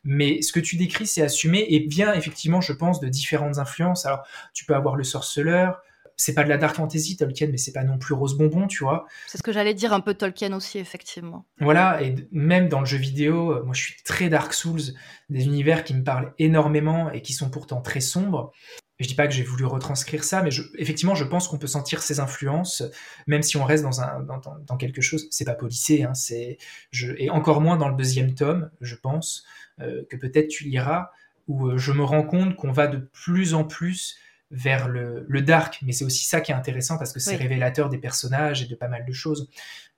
mais 0.04 0.42
ce 0.42 0.52
que 0.52 0.60
tu 0.60 0.76
décris, 0.76 1.08
c'est 1.08 1.22
assumé 1.22 1.66
et 1.70 1.80
bien 1.80 2.14
effectivement, 2.14 2.62
je 2.62 2.74
pense, 2.74 3.00
de 3.00 3.08
différentes 3.08 3.58
influences. 3.58 4.06
Alors, 4.06 4.24
tu 4.54 4.66
peux 4.66 4.76
avoir 4.76 4.96
le 4.96 5.04
sorceleur, 5.04 5.82
c'est 6.16 6.34
pas 6.34 6.44
de 6.44 6.50
la 6.50 6.58
dark 6.58 6.76
fantasy 6.76 7.18
Tolkien, 7.18 7.48
mais 7.48 7.58
c'est 7.58 7.72
pas 7.72 7.84
non 7.84 7.98
plus 7.98 8.14
rose 8.14 8.38
bonbon, 8.38 8.68
tu 8.68 8.84
vois. 8.84 9.06
C'est 9.28 9.38
ce 9.38 9.44
que 9.44 9.52
j'allais 9.52 9.74
dire, 9.74 9.94
un 9.94 10.00
peu 10.00 10.14
Tolkien 10.14 10.54
aussi, 10.54 10.78
effectivement. 10.78 11.46
Voilà, 11.60 12.02
et 12.02 12.16
même 12.32 12.70
dans 12.70 12.80
le 12.80 12.86
jeu 12.86 12.98
vidéo, 12.98 13.52
euh, 13.52 13.64
moi 13.64 13.74
je 13.74 13.82
suis 13.82 13.96
très 14.04 14.30
Dark 14.30 14.54
Souls, 14.54 14.82
des 15.30 15.46
univers 15.46 15.84
qui 15.84 15.94
me 15.94 16.04
parlent 16.04 16.34
énormément 16.40 17.12
et 17.12 17.22
qui 17.22 17.34
sont 17.34 17.50
pourtant 17.50 17.82
très 17.82 18.02
sombres. 18.02 18.52
Je 19.00 19.08
dis 19.08 19.16
pas 19.16 19.28
que 19.28 19.34
j'ai 19.34 19.44
voulu 19.44 19.66
retranscrire 19.66 20.24
ça, 20.24 20.44
mais 20.44 20.52
effectivement, 20.78 21.16
je 21.16 21.24
pense 21.24 21.48
qu'on 21.48 21.58
peut 21.58 21.68
sentir 21.68 22.02
ces 22.04 22.20
influences, 22.20 22.84
même 23.26 23.42
si 23.42 23.58
on 23.58 23.66
reste 23.66 23.84
dans, 23.84 24.02
un, 24.02 24.22
dans, 24.22 24.78
quelque 24.78 25.02
chose. 25.02 25.28
C'est 25.32 25.46
pas 25.46 25.56
policé, 25.56 26.04
hein, 26.04 26.14
c'est, 26.14 26.58
je, 26.92 27.12
et 27.18 27.30
encore 27.30 27.60
moins 27.60 27.76
dans 27.76 27.90
le 27.90 27.96
deuxième 27.96 28.36
tome, 28.36 28.70
je 28.82 28.96
pense. 28.96 29.46
Euh, 29.82 30.04
que 30.08 30.16
peut-être 30.16 30.50
tu 30.50 30.66
liras, 30.66 31.10
où 31.48 31.68
euh, 31.68 31.78
je 31.78 31.92
me 31.92 32.04
rends 32.04 32.24
compte 32.24 32.56
qu'on 32.56 32.72
va 32.72 32.86
de 32.86 32.98
plus 32.98 33.56
en 33.56 33.64
plus 33.64 34.18
vers 34.52 34.88
le, 34.88 35.26
dark, 35.42 35.80
mais 35.82 35.94
c'est 35.94 36.06
aussi 36.06 36.26
ça 36.26 36.42
qui 36.42 36.52
est 36.52 36.56
intéressant 36.56 37.00
parce 37.00 37.12
que 37.12 37.20
c'est 37.20 37.36
révélateur 37.36 37.90
des 37.90 37.98
personnages 37.98 38.62
et 38.62 38.68
de 38.68 38.76
pas 38.76 38.88
mal 38.88 39.04
de 39.04 39.12
choses. 39.12 39.50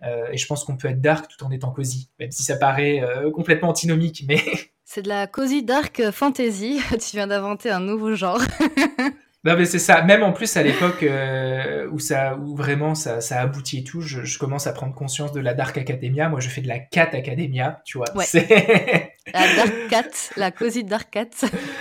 Euh, 0.03 0.29
et 0.31 0.38
je 0.38 0.47
pense 0.47 0.63
qu'on 0.63 0.77
peut 0.77 0.88
être 0.88 1.01
dark 1.01 1.27
tout 1.27 1.43
en 1.43 1.51
étant 1.51 1.71
cosy, 1.71 2.10
même 2.19 2.31
si 2.31 2.43
ça 2.43 2.55
paraît 2.55 3.03
complètement 3.34 3.69
antinomique, 3.69 4.23
mais... 4.27 4.41
C'est 4.95 5.01
de 5.01 5.10
la 5.10 5.27
cozy 5.27 5.62
dark 5.62 6.10
fantasy, 6.12 6.79
tu 6.91 7.17
viens 7.17 7.27
d'inventer 7.27 7.69
un 7.69 7.81
nouveau 7.81 8.15
genre. 8.15 8.41
Non, 9.43 9.55
mais 9.55 9.65
c'est 9.65 9.77
ça. 9.77 10.01
Même 10.01 10.23
en 10.23 10.31
plus, 10.34 10.58
à 10.58 10.63
l'époque 10.63 11.03
euh, 11.03 11.88
où, 11.91 11.99
ça, 11.99 12.36
où 12.36 12.55
vraiment 12.55 12.95
ça, 12.95 13.21
ça 13.21 13.41
aboutit 13.41 13.79
et 13.79 13.84
tout, 13.84 14.01
je, 14.01 14.39
commence 14.39 14.65
à 14.65 14.73
prendre 14.73 14.95
conscience 14.95 15.34
de 15.34 15.39
la 15.39 15.53
Dark 15.53 15.77
Academia. 15.77 16.29
Moi, 16.29 16.39
je 16.39 16.49
fais 16.49 16.62
de 16.62 16.67
la 16.67 16.79
Cat 16.79 17.10
Academia, 17.13 17.79
tu 17.86 17.99
vois. 17.99 18.08
Ouais. 18.15 18.25
la 19.34 19.55
Dark 19.55 19.73
Cat, 19.91 20.10
la 20.36 20.49
Cozy 20.49 20.84
Dark 20.84 21.12
Cat 21.12 21.29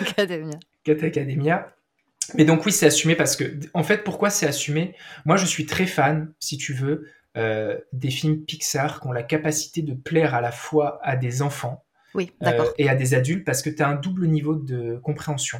Academia. 0.02 0.58
Cat 0.84 1.06
Academia. 1.06 1.72
Mais 2.34 2.44
donc, 2.44 2.66
oui, 2.66 2.72
c'est 2.72 2.84
assumé 2.84 3.14
parce 3.14 3.34
que, 3.34 3.58
en 3.72 3.82
fait, 3.82 4.04
pourquoi 4.04 4.28
c'est 4.28 4.46
assumé? 4.46 4.94
Moi, 5.24 5.38
je 5.38 5.46
suis 5.46 5.64
très 5.64 5.86
fan, 5.86 6.34
si 6.40 6.58
tu 6.58 6.74
veux, 6.74 7.08
euh, 7.38 7.78
des 7.94 8.10
films 8.10 8.44
Pixar 8.44 9.00
qui 9.00 9.06
ont 9.06 9.12
la 9.12 9.22
capacité 9.22 9.80
de 9.80 9.94
plaire 9.94 10.34
à 10.34 10.42
la 10.42 10.52
fois 10.52 11.00
à 11.02 11.16
des 11.16 11.40
enfants 11.40 11.84
oui, 12.14 12.32
euh, 12.42 12.64
et 12.78 12.88
à 12.88 12.94
des 12.94 13.14
adultes 13.14 13.44
parce 13.44 13.62
que 13.62 13.70
tu 13.70 13.82
as 13.82 13.88
un 13.88 13.96
double 13.96 14.26
niveau 14.26 14.54
de 14.54 14.98
compréhension. 15.02 15.58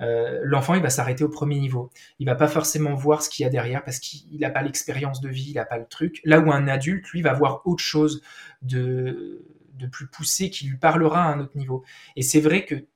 Euh, 0.00 0.40
l'enfant 0.42 0.74
il 0.74 0.82
va 0.82 0.90
s'arrêter 0.90 1.24
au 1.24 1.28
premier 1.28 1.58
niveau. 1.58 1.90
Il 2.18 2.26
va 2.26 2.34
pas 2.34 2.48
forcément 2.48 2.94
voir 2.94 3.22
ce 3.22 3.30
qu'il 3.30 3.44
y 3.44 3.46
a 3.46 3.50
derrière 3.50 3.84
parce 3.84 3.98
qu'il 3.98 4.40
n'a 4.40 4.50
pas 4.50 4.62
l'expérience 4.62 5.20
de 5.20 5.28
vie, 5.28 5.50
il 5.50 5.54
n'a 5.54 5.64
pas 5.64 5.78
le 5.78 5.86
truc. 5.86 6.20
Là 6.24 6.40
où 6.40 6.50
un 6.52 6.68
adulte, 6.68 7.08
lui, 7.10 7.22
va 7.22 7.32
voir 7.32 7.62
autre 7.64 7.82
chose 7.82 8.22
de, 8.62 9.44
de 9.74 9.86
plus 9.86 10.06
poussé 10.06 10.50
qui 10.50 10.66
lui 10.66 10.76
parlera 10.76 11.24
à 11.24 11.28
un 11.28 11.40
autre 11.40 11.56
niveau. 11.56 11.84
Et 12.16 12.22
c'est 12.22 12.40
vrai 12.40 12.64
que 12.64 12.86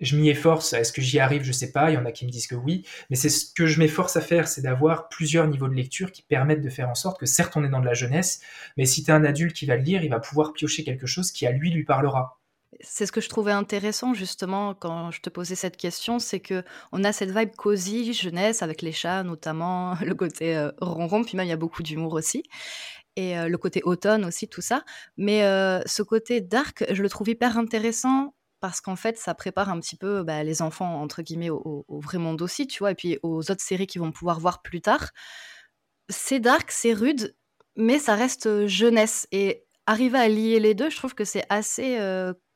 je 0.00 0.16
m'y 0.16 0.30
efforce. 0.30 0.72
Est-ce 0.72 0.92
que 0.92 1.02
j'y 1.02 1.18
arrive? 1.18 1.42
Je 1.42 1.52
sais 1.52 1.72
pas. 1.72 1.90
Il 1.90 1.94
y 1.94 1.96
en 1.98 2.06
a 2.06 2.12
qui 2.12 2.24
me 2.24 2.30
disent 2.30 2.46
que 2.46 2.54
oui. 2.54 2.86
Mais 3.10 3.16
c'est 3.16 3.28
ce 3.28 3.52
que 3.52 3.66
je 3.66 3.78
m'efforce 3.78 4.16
à 4.16 4.20
faire, 4.20 4.48
c'est 4.48 4.62
d'avoir 4.62 5.08
plusieurs 5.08 5.46
niveaux 5.46 5.68
de 5.68 5.74
lecture 5.74 6.10
qui 6.10 6.22
permettent 6.22 6.62
de 6.62 6.70
faire 6.70 6.88
en 6.88 6.94
sorte 6.94 7.20
que 7.20 7.26
certes 7.26 7.54
on 7.56 7.64
est 7.64 7.68
dans 7.68 7.80
de 7.80 7.86
la 7.86 7.94
jeunesse, 7.94 8.40
mais 8.76 8.86
si 8.86 9.04
tu 9.04 9.10
es 9.10 9.14
un 9.14 9.24
adulte 9.24 9.54
qui 9.54 9.66
va 9.66 9.76
le 9.76 9.82
lire, 9.82 10.02
il 10.02 10.10
va 10.10 10.20
pouvoir 10.20 10.52
piocher 10.52 10.84
quelque 10.84 11.06
chose 11.06 11.30
qui 11.30 11.46
à 11.46 11.52
lui 11.52 11.70
lui 11.70 11.84
parlera 11.84 12.39
c'est 12.82 13.06
ce 13.06 13.12
que 13.12 13.20
je 13.20 13.28
trouvais 13.28 13.52
intéressant 13.52 14.14
justement 14.14 14.74
quand 14.74 15.10
je 15.10 15.20
te 15.20 15.30
posais 15.30 15.54
cette 15.54 15.76
question, 15.76 16.18
c'est 16.18 16.40
que 16.40 16.62
on 16.92 17.04
a 17.04 17.12
cette 17.12 17.30
vibe 17.30 17.54
cosy 17.56 18.12
jeunesse 18.12 18.62
avec 18.62 18.82
les 18.82 18.92
chats 18.92 19.22
notamment, 19.22 19.94
le 20.04 20.14
côté 20.14 20.56
euh, 20.56 20.70
ronron, 20.80 21.24
puis 21.24 21.36
même 21.36 21.46
il 21.46 21.50
y 21.50 21.52
a 21.52 21.56
beaucoup 21.56 21.82
d'humour 21.82 22.14
aussi, 22.14 22.44
et 23.16 23.38
euh, 23.38 23.48
le 23.48 23.58
côté 23.58 23.82
automne 23.84 24.24
aussi, 24.24 24.48
tout 24.48 24.60
ça. 24.60 24.84
Mais 25.16 25.44
euh, 25.44 25.80
ce 25.86 26.02
côté 26.02 26.40
dark, 26.40 26.84
je 26.90 27.02
le 27.02 27.08
trouve 27.08 27.28
hyper 27.28 27.58
intéressant 27.58 28.34
parce 28.60 28.80
qu'en 28.80 28.96
fait, 28.96 29.18
ça 29.18 29.34
prépare 29.34 29.70
un 29.70 29.80
petit 29.80 29.96
peu 29.96 30.22
bah, 30.22 30.42
les 30.44 30.60
enfants 30.62 31.00
entre 31.00 31.22
guillemets 31.22 31.50
au, 31.50 31.84
au, 31.88 32.00
vrai 32.00 32.18
monde 32.18 32.42
aussi, 32.42 32.66
tu 32.66 32.80
vois, 32.80 32.90
et 32.90 32.94
puis 32.94 33.18
aux 33.22 33.50
autres 33.50 33.62
séries 33.62 33.86
qu'ils 33.86 34.02
vont 34.02 34.12
pouvoir 34.12 34.38
voir 34.38 34.62
plus 34.62 34.82
tard. 34.82 35.10
C'est 36.08 36.40
dark, 36.40 36.70
c'est 36.70 36.92
rude, 36.92 37.34
mais 37.76 37.98
ça 37.98 38.14
reste 38.14 38.66
jeunesse 38.66 39.26
et 39.32 39.64
arriver 39.86 40.18
à 40.18 40.28
lier 40.28 40.60
les 40.60 40.74
deux, 40.74 40.90
je 40.90 40.96
trouve 40.96 41.14
que 41.14 41.24
c'est 41.24 41.44
assez 41.48 41.98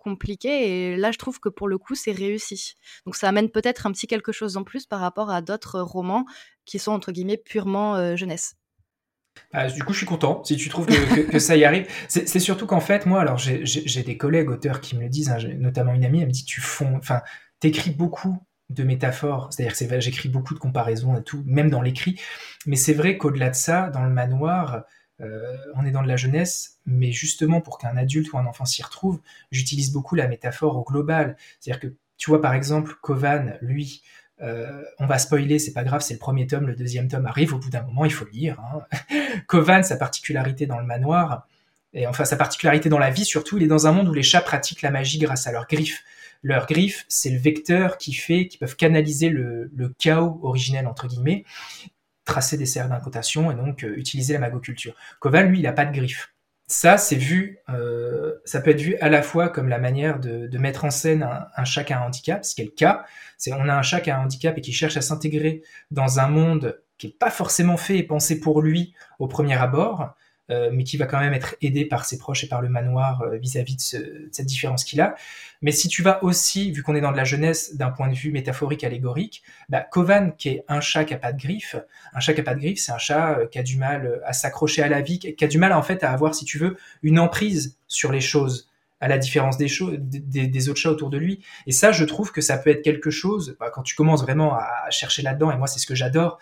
compliqué. 0.04 0.92
Et 0.92 0.96
là, 0.96 1.10
je 1.10 1.18
trouve 1.18 1.40
que 1.40 1.48
pour 1.48 1.66
le 1.66 1.78
coup, 1.78 1.94
c'est 1.94 2.12
réussi. 2.12 2.74
Donc 3.06 3.16
ça 3.16 3.28
amène 3.28 3.50
peut-être 3.50 3.86
un 3.86 3.92
petit 3.92 4.06
quelque 4.06 4.30
chose 4.30 4.56
en 4.56 4.62
plus 4.62 4.86
par 4.86 5.00
rapport 5.00 5.30
à 5.30 5.40
d'autres 5.40 5.80
romans 5.80 6.26
qui 6.66 6.78
sont, 6.78 6.92
entre 6.92 7.10
guillemets, 7.10 7.38
purement 7.38 7.96
euh, 7.96 8.14
jeunesse. 8.14 8.54
Bah, 9.52 9.68
du 9.68 9.82
coup, 9.82 9.92
je 9.92 9.98
suis 9.98 10.06
content 10.06 10.44
si 10.44 10.56
tu 10.56 10.68
trouves 10.68 10.86
que, 10.86 11.38
ça 11.38 11.56
y 11.56 11.64
arrive. 11.64 11.88
C'est 12.08 12.38
surtout 12.38 12.66
qu'en 12.66 12.80
fait, 12.80 13.06
moi, 13.06 13.20
alors 13.20 13.38
j'ai 13.38 14.02
des 14.02 14.16
collègues 14.16 14.50
auteurs 14.50 14.80
qui 14.80 14.96
me 14.96 15.02
le 15.02 15.08
disent, 15.08 15.30
hein, 15.30 15.38
notamment 15.58 15.92
une 15.92 16.04
amie, 16.04 16.20
elle 16.20 16.28
me 16.28 16.32
dit 16.32 16.44
Tu 16.44 16.60
fonds, 16.60 16.96
enfin, 16.96 17.22
t'écris 17.58 17.90
beaucoup 17.90 18.38
de 18.70 18.82
métaphores, 18.82 19.52
c'est-à-dire 19.52 19.76
que 19.76 20.00
j'écris 20.00 20.28
beaucoup 20.28 20.54
de 20.54 20.58
comparaisons 20.58 21.16
et 21.16 21.22
tout, 21.22 21.42
même 21.46 21.70
dans 21.70 21.82
l'écrit. 21.82 22.20
Mais 22.66 22.76
c'est 22.76 22.94
vrai 22.94 23.18
qu'au-delà 23.18 23.50
de 23.50 23.54
ça, 23.54 23.90
dans 23.90 24.04
le 24.04 24.10
manoir, 24.10 24.84
euh, 25.20 25.56
on 25.76 25.86
est 25.86 25.92
dans 25.92 26.02
de 26.02 26.08
la 26.08 26.16
jeunesse, 26.16 26.78
mais 26.86 27.12
justement 27.12 27.60
pour 27.60 27.78
qu'un 27.78 27.96
adulte 27.96 28.32
ou 28.32 28.38
un 28.38 28.46
enfant 28.46 28.64
s'y 28.64 28.82
retrouve, 28.82 29.20
j'utilise 29.50 29.92
beaucoup 29.92 30.14
la 30.14 30.26
métaphore 30.26 30.76
au 30.76 30.82
global. 30.82 31.36
C'est-à-dire 31.60 31.80
que 31.80 31.94
tu 32.16 32.30
vois 32.30 32.40
par 32.40 32.54
exemple 32.54 32.94
Kovan, 33.00 33.56
lui, 33.60 34.02
euh, 34.42 34.82
on 34.98 35.06
va 35.06 35.18
spoiler, 35.18 35.58
c'est 35.58 35.72
pas 35.72 35.84
grave, 35.84 36.00
c'est 36.00 36.14
le 36.14 36.18
premier 36.18 36.46
tome, 36.46 36.66
le 36.66 36.74
deuxième 36.74 37.08
tome 37.08 37.26
arrive, 37.26 37.54
au 37.54 37.58
bout 37.58 37.70
d'un 37.70 37.82
moment 37.82 38.04
il 38.04 38.12
faut 38.12 38.26
lire. 38.26 38.60
Hein. 38.60 38.80
Kovan, 39.46 39.82
sa 39.82 39.96
particularité 39.96 40.66
dans 40.66 40.78
le 40.78 40.86
manoir, 40.86 41.46
et 41.92 42.08
enfin 42.08 42.24
sa 42.24 42.36
particularité 42.36 42.88
dans 42.88 42.98
la 42.98 43.10
vie 43.10 43.24
surtout, 43.24 43.56
il 43.58 43.62
est 43.62 43.68
dans 43.68 43.86
un 43.86 43.92
monde 43.92 44.08
où 44.08 44.14
les 44.14 44.24
chats 44.24 44.40
pratiquent 44.40 44.82
la 44.82 44.90
magie 44.90 45.18
grâce 45.18 45.46
à 45.46 45.52
leurs 45.52 45.68
griffes. 45.68 46.02
Leurs 46.42 46.66
griffes, 46.66 47.06
c'est 47.08 47.30
le 47.30 47.38
vecteur 47.38 47.96
qui 47.96 48.12
fait 48.12 48.48
qu'ils 48.48 48.58
peuvent 48.58 48.76
canaliser 48.76 49.30
le, 49.30 49.70
le, 49.74 49.88
chaos 49.98 50.40
originel 50.42 50.86
entre 50.86 51.06
guillemets 51.06 51.44
tracer 52.24 52.56
des 52.56 52.66
serres 52.66 52.88
d'incantation 52.88 53.50
et 53.50 53.54
donc 53.54 53.84
euh, 53.84 53.96
utiliser 53.96 54.34
la 54.34 54.40
magoculture. 54.40 54.94
Koval, 55.20 55.48
lui, 55.48 55.58
il 55.58 55.62
n'a 55.62 55.72
pas 55.72 55.84
de 55.84 55.92
griffes. 55.92 56.34
Ça, 56.66 56.96
c'est 56.96 57.16
vu, 57.16 57.58
euh, 57.68 58.36
ça 58.46 58.60
peut 58.60 58.70
être 58.70 58.80
vu 58.80 58.96
à 58.96 59.10
la 59.10 59.22
fois 59.22 59.50
comme 59.50 59.68
la 59.68 59.78
manière 59.78 60.18
de, 60.18 60.58
mettre 60.58 60.86
en 60.86 60.90
scène 60.90 61.28
un, 61.56 61.64
chat 61.64 61.84
qui 61.84 61.92
a 61.92 62.00
un 62.00 62.06
handicap, 62.06 62.42
ce 62.44 62.54
qui 62.54 62.62
est 62.62 62.64
le 62.64 62.70
cas. 62.70 63.04
C'est 63.36 63.52
on 63.52 63.68
a 63.68 63.74
un 63.74 63.82
chat 63.82 64.00
qui 64.00 64.10
un 64.10 64.20
handicap 64.20 64.56
et 64.56 64.62
qui 64.62 64.72
cherche 64.72 64.96
à 64.96 65.02
s'intégrer 65.02 65.62
dans 65.90 66.20
un 66.20 66.28
monde 66.28 66.80
qui 66.96 67.08
n'est 67.08 67.12
pas 67.12 67.30
forcément 67.30 67.76
fait 67.76 67.98
et 67.98 68.02
pensé 68.02 68.40
pour 68.40 68.62
lui 68.62 68.94
au 69.18 69.28
premier 69.28 69.60
abord, 69.60 70.14
euh, 70.50 70.68
mais 70.70 70.84
qui 70.84 70.98
va 70.98 71.06
quand 71.06 71.20
même 71.20 71.32
être 71.32 71.56
aidé 71.62 71.86
par 71.86 72.04
ses 72.04 72.18
proches 72.18 72.44
et 72.44 72.48
par 72.48 72.60
le 72.60 72.68
manoir 72.68 73.22
euh, 73.22 73.38
vis-à-vis 73.38 73.76
de, 73.76 74.28
cette 74.30 74.44
différence 74.44 74.84
qu'il 74.84 75.00
a. 75.00 75.14
Mais 75.62 75.72
si 75.72 75.88
tu 75.88 76.02
vas 76.02 76.22
aussi, 76.22 76.70
vu 76.70 76.82
qu'on 76.82 76.94
est 76.94 77.00
dans 77.00 77.12
de 77.12 77.16
la 77.16 77.24
jeunesse, 77.24 77.76
d'un 77.76 77.88
point 77.88 78.08
de 78.08 78.14
vue 78.14 78.30
métaphorique, 78.30 78.84
allégorique, 78.84 79.42
bah, 79.70 79.80
Kovan, 79.80 80.32
qui 80.36 80.50
est 80.50 80.64
un 80.68 80.82
chat 80.82 81.06
qui 81.06 81.14
a 81.14 81.16
pas 81.16 81.32
de 81.32 81.40
griffes, 81.40 81.76
un 82.12 82.20
chat 82.20 82.34
qui 82.34 82.40
a 82.40 82.44
pas 82.44 82.54
de 82.54 82.60
griffes, 82.60 82.78
c'est 82.78 82.92
un 82.92 82.98
chat 82.98 83.38
euh, 83.38 83.46
qui 83.46 83.58
a 83.58 83.62
du 83.62 83.78
mal 83.78 84.20
à 84.26 84.34
s'accrocher 84.34 84.82
à 84.82 84.88
la 84.88 85.00
vie, 85.00 85.18
qui 85.18 85.44
a 85.44 85.48
du 85.48 85.56
mal 85.56 85.72
en 85.72 85.82
fait 85.82 86.04
à 86.04 86.12
avoir, 86.12 86.34
si 86.34 86.44
tu 86.44 86.58
veux, 86.58 86.76
une 87.02 87.18
emprise 87.18 87.78
sur 87.88 88.12
les 88.12 88.20
choses 88.20 88.68
à 89.00 89.08
la 89.08 89.16
différence 89.16 89.56
des, 89.56 89.68
des, 90.46 90.68
autres 90.68 90.80
chats 90.80 90.90
autour 90.90 91.08
de 91.08 91.16
lui. 91.16 91.42
Et 91.66 91.72
ça, 91.72 91.90
je 91.90 92.04
trouve 92.04 92.32
que 92.32 92.42
ça 92.42 92.58
peut 92.58 92.68
être 92.68 92.82
quelque 92.82 93.10
chose, 93.10 93.56
bah, 93.58 93.70
quand 93.72 93.82
tu 93.82 93.94
commences 93.94 94.22
vraiment 94.22 94.54
à 94.54 94.90
chercher 94.90 95.22
là-dedans, 95.22 95.50
et 95.50 95.56
moi 95.56 95.68
c'est 95.68 95.78
ce 95.78 95.86
que 95.86 95.94
j'adore, 95.94 96.38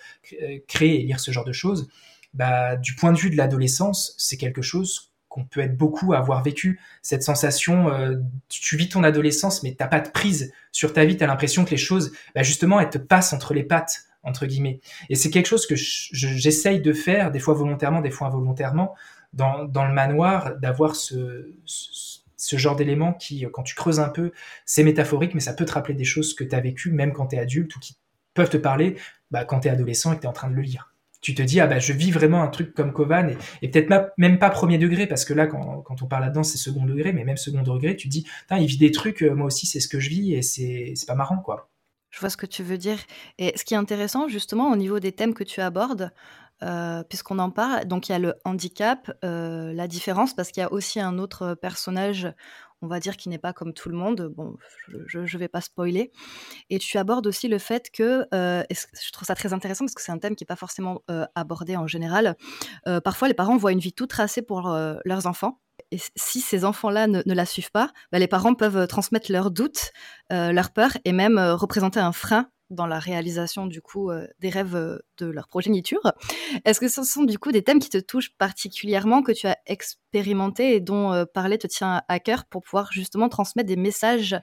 créer 0.66 1.00
et 1.00 1.04
lire 1.04 1.20
ce 1.20 1.30
genre 1.30 1.44
de 1.44 1.52
choses, 1.52 1.88
bah, 2.34 2.76
du 2.76 2.94
point 2.94 3.12
de 3.12 3.18
vue 3.18 3.30
de 3.30 3.36
l'adolescence, 3.36 4.14
c'est 4.18 4.36
quelque 4.36 4.62
chose 4.62 5.12
qu'on 5.28 5.44
peut 5.44 5.60
être 5.60 5.76
beaucoup 5.76 6.12
à 6.12 6.18
avoir 6.18 6.42
vécu. 6.42 6.78
Cette 7.00 7.22
sensation, 7.22 7.88
euh, 7.88 8.16
tu 8.48 8.76
vis 8.76 8.90
ton 8.90 9.02
adolescence, 9.02 9.62
mais 9.62 9.74
t'as 9.74 9.86
pas 9.86 10.00
de 10.00 10.10
prise 10.10 10.52
sur 10.72 10.92
ta 10.92 11.06
vie, 11.06 11.16
tu 11.16 11.24
as 11.24 11.26
l'impression 11.26 11.64
que 11.64 11.70
les 11.70 11.78
choses, 11.78 12.12
bah, 12.34 12.42
justement, 12.42 12.78
elles 12.80 12.90
te 12.90 12.98
passent 12.98 13.32
entre 13.32 13.54
les 13.54 13.62
pattes, 13.62 14.04
entre 14.22 14.44
guillemets. 14.44 14.80
Et 15.08 15.14
c'est 15.14 15.30
quelque 15.30 15.46
chose 15.46 15.66
que 15.66 15.74
j'essaye 15.74 16.80
de 16.80 16.92
faire, 16.92 17.30
des 17.30 17.38
fois 17.38 17.54
volontairement, 17.54 18.02
des 18.02 18.10
fois 18.10 18.26
involontairement, 18.26 18.94
dans, 19.32 19.64
dans 19.64 19.86
le 19.86 19.94
manoir, 19.94 20.56
d'avoir 20.58 20.94
ce, 20.94 21.50
ce, 21.64 22.56
genre 22.58 22.76
d'élément 22.76 23.14
qui, 23.14 23.46
quand 23.50 23.62
tu 23.62 23.74
creuses 23.74 24.00
un 24.00 24.10
peu, 24.10 24.32
c'est 24.66 24.84
métaphorique, 24.84 25.32
mais 25.32 25.40
ça 25.40 25.54
peut 25.54 25.64
te 25.64 25.72
rappeler 25.72 25.94
des 25.94 26.04
choses 26.04 26.34
que 26.34 26.44
tu 26.44 26.54
as 26.54 26.60
vécues, 26.60 26.92
même 26.92 27.14
quand 27.14 27.28
tu 27.28 27.36
es 27.36 27.38
adulte, 27.38 27.74
ou 27.74 27.80
qui 27.80 27.96
peuvent 28.34 28.50
te 28.50 28.58
parler 28.58 28.96
bah, 29.30 29.46
quand 29.46 29.60
tu 29.60 29.68
es 29.68 29.70
adolescent 29.70 30.12
et 30.12 30.16
que 30.16 30.20
tu 30.20 30.26
es 30.26 30.30
en 30.30 30.34
train 30.34 30.50
de 30.50 30.54
le 30.54 30.62
lire. 30.62 30.91
Tu 31.22 31.34
te 31.34 31.40
dis 31.40 31.60
ah 31.60 31.66
bah 31.66 31.78
je 31.78 31.94
vis 31.94 32.10
vraiment 32.10 32.42
un 32.42 32.48
truc 32.48 32.74
comme 32.74 32.92
Kovan 32.92 33.34
et, 33.62 33.68
peut-être 33.68 34.12
même 34.18 34.38
pas 34.38 34.50
premier 34.50 34.76
degré 34.76 35.06
parce 35.06 35.24
que 35.24 35.32
là 35.32 35.46
quand, 35.46 35.84
on 36.02 36.06
parle 36.06 36.24
là-dedans 36.24 36.42
c'est 36.42 36.58
second 36.58 36.84
degré 36.84 37.12
mais 37.12 37.24
même 37.24 37.38
second 37.38 37.62
degré 37.62 37.96
tu 37.96 38.08
te 38.08 38.12
dis 38.12 38.26
il 38.50 38.66
vit 38.66 38.76
des 38.76 38.90
trucs 38.90 39.22
moi 39.22 39.46
aussi 39.46 39.66
c'est 39.66 39.80
ce 39.80 39.88
que 39.88 40.00
je 40.00 40.10
vis 40.10 40.34
et 40.34 40.42
c'est 40.42 41.06
pas 41.06 41.14
marrant 41.14 41.38
quoi. 41.38 41.70
Je 42.10 42.20
vois 42.20 42.28
ce 42.28 42.36
que 42.36 42.46
tu 42.46 42.62
veux 42.62 42.76
dire. 42.76 42.98
Et 43.38 43.56
ce 43.56 43.64
qui 43.64 43.72
est 43.72 43.78
intéressant, 43.78 44.28
justement, 44.28 44.70
au 44.70 44.76
niveau 44.76 45.00
des 45.00 45.12
thèmes 45.12 45.32
que 45.32 45.44
tu 45.44 45.62
abordes, 45.62 46.12
euh, 46.62 47.02
puisqu'on 47.04 47.38
en 47.38 47.50
parle, 47.50 47.86
donc 47.86 48.08
il 48.08 48.12
y 48.12 48.14
a 48.14 48.18
le 48.18 48.34
handicap, 48.44 49.10
euh, 49.24 49.72
la 49.72 49.88
différence, 49.88 50.34
parce 50.34 50.52
qu'il 50.52 50.60
y 50.60 50.64
a 50.64 50.72
aussi 50.72 51.00
un 51.00 51.18
autre 51.18 51.54
personnage, 51.54 52.32
on 52.82 52.86
va 52.88 53.00
dire, 53.00 53.16
qui 53.16 53.28
n'est 53.28 53.38
pas 53.38 53.52
comme 53.52 53.72
tout 53.72 53.88
le 53.88 53.96
monde. 53.96 54.32
Bon, 54.36 54.56
je 55.06 55.20
ne 55.20 55.38
vais 55.38 55.48
pas 55.48 55.60
spoiler. 55.60 56.12
Et 56.70 56.78
tu 56.78 56.98
abordes 56.98 57.26
aussi 57.26 57.48
le 57.48 57.58
fait 57.58 57.90
que, 57.90 58.26
euh, 58.34 58.62
je 58.70 59.12
trouve 59.12 59.26
ça 59.26 59.34
très 59.34 59.52
intéressant 59.52 59.84
parce 59.84 59.94
que 59.94 60.02
c'est 60.02 60.12
un 60.12 60.18
thème 60.18 60.36
qui 60.36 60.44
n'est 60.44 60.46
pas 60.46 60.56
forcément 60.56 61.02
abordé 61.34 61.76
en 61.76 61.86
général. 61.86 62.36
parfois, 63.04 63.28
les 63.28 63.34
parents 63.34 63.56
voient 63.56 63.72
une 63.72 63.80
vie 63.80 63.92
toute 63.92 64.10
tracée 64.10 64.42
pour 64.42 64.68
leurs 65.04 65.26
enfants 65.26 65.58
et 65.92 65.98
si 66.16 66.40
ces 66.40 66.64
enfants-là 66.64 67.06
ne, 67.06 67.22
la 67.26 67.46
suivent 67.46 67.70
pas, 67.70 67.90
bah, 68.10 68.18
les 68.18 68.26
parents 68.26 68.54
peuvent 68.54 68.78
euh, 68.78 68.86
transmettre 68.86 69.30
leurs 69.30 69.50
doutes, 69.50 69.92
euh, 70.32 70.50
leurs 70.50 70.72
peurs 70.72 70.96
et 71.04 71.12
même 71.12 71.38
euh, 71.38 71.54
représenter 71.54 72.00
un 72.00 72.12
frein 72.12 72.48
dans 72.72 72.86
la 72.86 72.98
réalisation 72.98 73.66
du 73.66 73.80
coup 73.80 74.10
des 74.40 74.50
rêves 74.50 75.00
de 75.18 75.26
leur 75.26 75.48
progéniture. 75.48 76.12
Est-ce 76.64 76.80
que 76.80 76.88
ce 76.88 77.02
sont 77.02 77.24
du 77.24 77.38
coup 77.38 77.52
des 77.52 77.62
thèmes 77.62 77.78
qui 77.78 77.90
te 77.90 77.98
touchent 77.98 78.34
particulièrement, 78.36 79.22
que 79.22 79.32
tu 79.32 79.46
as 79.46 79.58
expérimenté 79.66 80.74
et 80.74 80.80
dont 80.80 81.26
parler 81.32 81.58
te 81.58 81.66
tient 81.66 82.02
à 82.08 82.18
cœur 82.18 82.44
pour 82.44 82.62
pouvoir 82.62 82.92
justement 82.92 83.28
transmettre 83.28 83.68
des 83.68 83.76
messages 83.76 84.36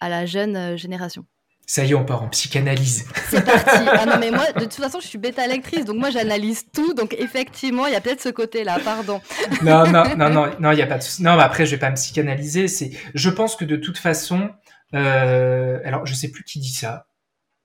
à 0.00 0.08
la 0.08 0.26
jeune 0.26 0.76
génération? 0.76 1.24
Ça 1.70 1.84
y 1.84 1.92
est, 1.92 1.94
on 1.94 2.04
part 2.04 2.24
en 2.24 2.28
psychanalyse. 2.28 3.04
C'est 3.28 3.44
parti. 3.44 3.86
Ah 3.86 4.04
non, 4.04 4.18
mais 4.18 4.32
moi, 4.32 4.50
de 4.56 4.64
toute 4.64 4.74
façon, 4.74 4.98
je 4.98 5.06
suis 5.06 5.18
bêta 5.18 5.46
lectrice, 5.46 5.84
donc 5.84 5.98
moi, 5.98 6.10
j'analyse 6.10 6.64
tout. 6.72 6.94
Donc, 6.94 7.14
effectivement, 7.16 7.86
il 7.86 7.92
y 7.92 7.94
a 7.94 8.00
peut-être 8.00 8.20
ce 8.20 8.28
côté-là, 8.28 8.80
pardon. 8.84 9.20
Non, 9.62 9.86
non, 9.86 10.16
non, 10.16 10.30
non, 10.30 10.50
non, 10.58 10.72
il 10.72 10.74
n'y 10.74 10.82
a 10.82 10.88
pas 10.88 10.98
de 10.98 11.22
Non, 11.22 11.36
mais 11.36 11.44
après, 11.44 11.66
je 11.66 11.70
vais 11.70 11.78
pas 11.78 11.90
me 11.90 11.94
psychanalyser. 11.94 12.66
C'est, 12.66 12.90
je 13.14 13.30
pense 13.30 13.54
que 13.54 13.64
de 13.64 13.76
toute 13.76 13.98
façon, 13.98 14.50
euh... 14.96 15.78
alors, 15.84 16.06
je 16.06 16.14
sais 16.14 16.32
plus 16.32 16.42
qui 16.42 16.58
dit 16.58 16.72
ça. 16.72 17.06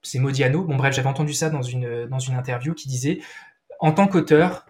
C'est 0.06 0.20
Modiano. 0.20 0.62
Bon, 0.62 0.76
bref, 0.76 0.94
j'avais 0.94 1.08
entendu 1.08 1.34
ça 1.34 1.50
dans 1.50 1.62
une, 1.62 2.08
interview 2.30 2.74
qui 2.74 2.88
disait, 2.88 3.20
en 3.80 3.92
tant 3.92 4.06
qu'auteur 4.06 4.66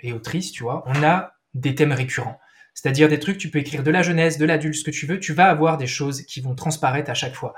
et 0.00 0.12
autrice, 0.12 0.52
tu 0.52 0.62
vois, 0.62 0.84
on 0.86 1.02
a 1.02 1.34
des 1.54 1.74
thèmes 1.74 1.92
récurrents. 1.92 2.38
C'est-à-dire 2.74 3.08
des 3.08 3.18
trucs, 3.18 3.38
tu 3.38 3.50
peux 3.50 3.60
écrire 3.60 3.82
de 3.82 3.90
la 3.90 4.02
jeunesse, 4.02 4.36
de 4.36 4.44
l'adulte, 4.44 4.74
ce 4.74 4.84
que 4.84 4.90
tu 4.90 5.06
veux, 5.06 5.18
tu 5.18 5.32
vas 5.32 5.48
avoir 5.48 5.78
des 5.78 5.86
choses 5.86 6.22
qui 6.22 6.40
vont 6.40 6.54
transparaître 6.54 7.10
à 7.10 7.14
chaque 7.14 7.34
fois. 7.34 7.54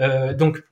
Euh, 0.00 0.34
donc, 0.34 0.62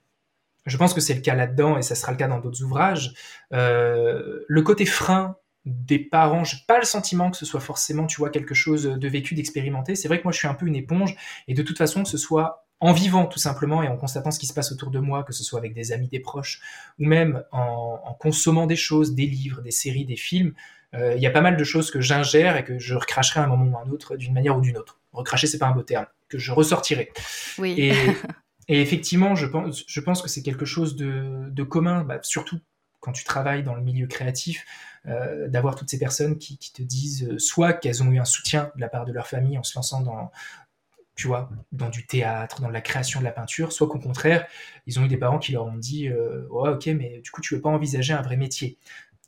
je 0.65 0.77
pense 0.77 0.93
que 0.93 1.01
c'est 1.01 1.13
le 1.13 1.21
cas 1.21 1.33
là-dedans 1.33 1.77
et 1.77 1.81
ça 1.81 1.95
sera 1.95 2.11
le 2.11 2.17
cas 2.17 2.27
dans 2.27 2.39
d'autres 2.39 2.61
ouvrages. 2.63 3.13
Euh, 3.53 4.41
le 4.47 4.61
côté 4.61 4.85
frein 4.85 5.37
des 5.65 5.97
parents, 5.97 6.43
j'ai 6.43 6.57
pas 6.67 6.77
le 6.77 6.85
sentiment 6.85 7.31
que 7.31 7.37
ce 7.37 7.45
soit 7.45 7.59
forcément, 7.59 8.05
tu 8.05 8.17
vois, 8.17 8.29
quelque 8.29 8.53
chose 8.53 8.83
de 8.83 9.07
vécu, 9.07 9.33
d'expérimenté. 9.33 9.95
C'est 9.95 10.07
vrai 10.07 10.19
que 10.19 10.23
moi, 10.23 10.31
je 10.31 10.37
suis 10.37 10.47
un 10.47 10.53
peu 10.53 10.67
une 10.67 10.75
éponge 10.75 11.15
et 11.47 11.53
de 11.53 11.63
toute 11.63 11.77
façon, 11.77 12.05
ce 12.05 12.17
soit 12.17 12.64
en 12.79 12.91
vivant 12.91 13.25
tout 13.25 13.39
simplement 13.39 13.81
et 13.83 13.87
en 13.87 13.97
constatant 13.97 14.31
ce 14.31 14.39
qui 14.39 14.47
se 14.47 14.53
passe 14.53 14.71
autour 14.71 14.91
de 14.91 14.99
moi, 14.99 15.23
que 15.23 15.33
ce 15.33 15.43
soit 15.43 15.59
avec 15.59 15.73
des 15.73 15.91
amis, 15.91 16.07
des 16.07 16.19
proches, 16.19 16.61
ou 16.99 17.05
même 17.05 17.43
en, 17.51 18.01
en 18.03 18.13
consommant 18.13 18.67
des 18.67 18.75
choses, 18.75 19.15
des 19.15 19.25
livres, 19.25 19.61
des 19.61 19.71
séries, 19.71 20.05
des 20.05 20.17
films, 20.17 20.53
euh, 20.95 21.13
il 21.15 21.21
y 21.21 21.27
a 21.27 21.31
pas 21.31 21.41
mal 21.41 21.57
de 21.57 21.63
choses 21.63 21.91
que 21.91 22.01
j'ingère 22.01 22.57
et 22.57 22.63
que 22.63 22.79
je 22.79 22.95
recracherai 22.95 23.39
à 23.39 23.43
un 23.43 23.47
moment 23.47 23.65
ou 23.65 23.77
à 23.77 23.81
un 23.81 23.89
autre 23.89 24.15
d'une 24.15 24.33
manière 24.33 24.57
ou 24.57 24.61
d'une 24.61 24.77
autre. 24.77 24.99
Recracher, 25.11 25.47
c'est 25.47 25.57
pas 25.57 25.67
un 25.67 25.71
beau 25.71 25.83
terme, 25.83 26.05
que 26.29 26.37
je 26.37 26.51
ressortirai. 26.51 27.11
Oui. 27.57 27.75
Et, 27.77 27.93
effectivement, 28.67 29.35
je 29.35 29.45
pense, 29.45 29.83
je 29.87 29.99
pense 29.99 30.21
que 30.21 30.29
c'est 30.29 30.41
quelque 30.41 30.65
chose 30.65 30.95
de, 30.95 31.63
commun, 31.63 32.03
bah, 32.03 32.19
surtout 32.21 32.59
quand 32.99 33.11
tu 33.11 33.23
travailles 33.23 33.63
dans 33.63 33.75
le 33.75 33.81
milieu 33.81 34.07
créatif, 34.07 34.65
euh, 35.05 35.47
d'avoir 35.47 35.75
toutes 35.75 35.89
ces 35.89 35.99
personnes 35.99 36.39
qui, 36.39 36.57
te 36.57 36.81
disent 36.81 37.27
euh, 37.29 37.37
soit 37.37 37.73
qu'elles 37.73 38.01
ont 38.01 38.11
eu 38.11 38.17
un 38.17 38.25
soutien 38.25 38.71
de 38.75 38.81
la 38.81 38.89
part 38.89 39.05
de 39.05 39.11
leur 39.11 39.27
famille 39.27 39.59
en 39.59 39.63
se 39.63 39.77
lançant 39.77 40.01
dans, 40.01 40.31
tu 41.15 41.27
vois, 41.27 41.49
dans 41.71 41.89
du 41.89 42.05
théâtre, 42.05 42.61
dans 42.61 42.69
la 42.69 42.81
création 42.81 43.19
de 43.19 43.25
la 43.25 43.31
peinture, 43.31 43.71
soit 43.71 43.87
qu'au 43.87 43.99
contraire, 43.99 44.45
ils 44.85 44.99
ont 44.99 45.03
eu 45.03 45.07
des 45.07 45.17
parents 45.17 45.39
qui 45.39 45.53
leur 45.53 45.65
ont 45.65 45.77
dit, 45.77 46.09
ouais, 46.09 46.69
ok, 46.69 46.87
mais 46.87 47.21
du 47.23 47.31
coup, 47.31 47.41
tu 47.41 47.55
veux 47.55 47.61
pas 47.61 47.69
envisager 47.69 48.13
un 48.13 48.21
vrai 48.21 48.37
métier 48.37 48.77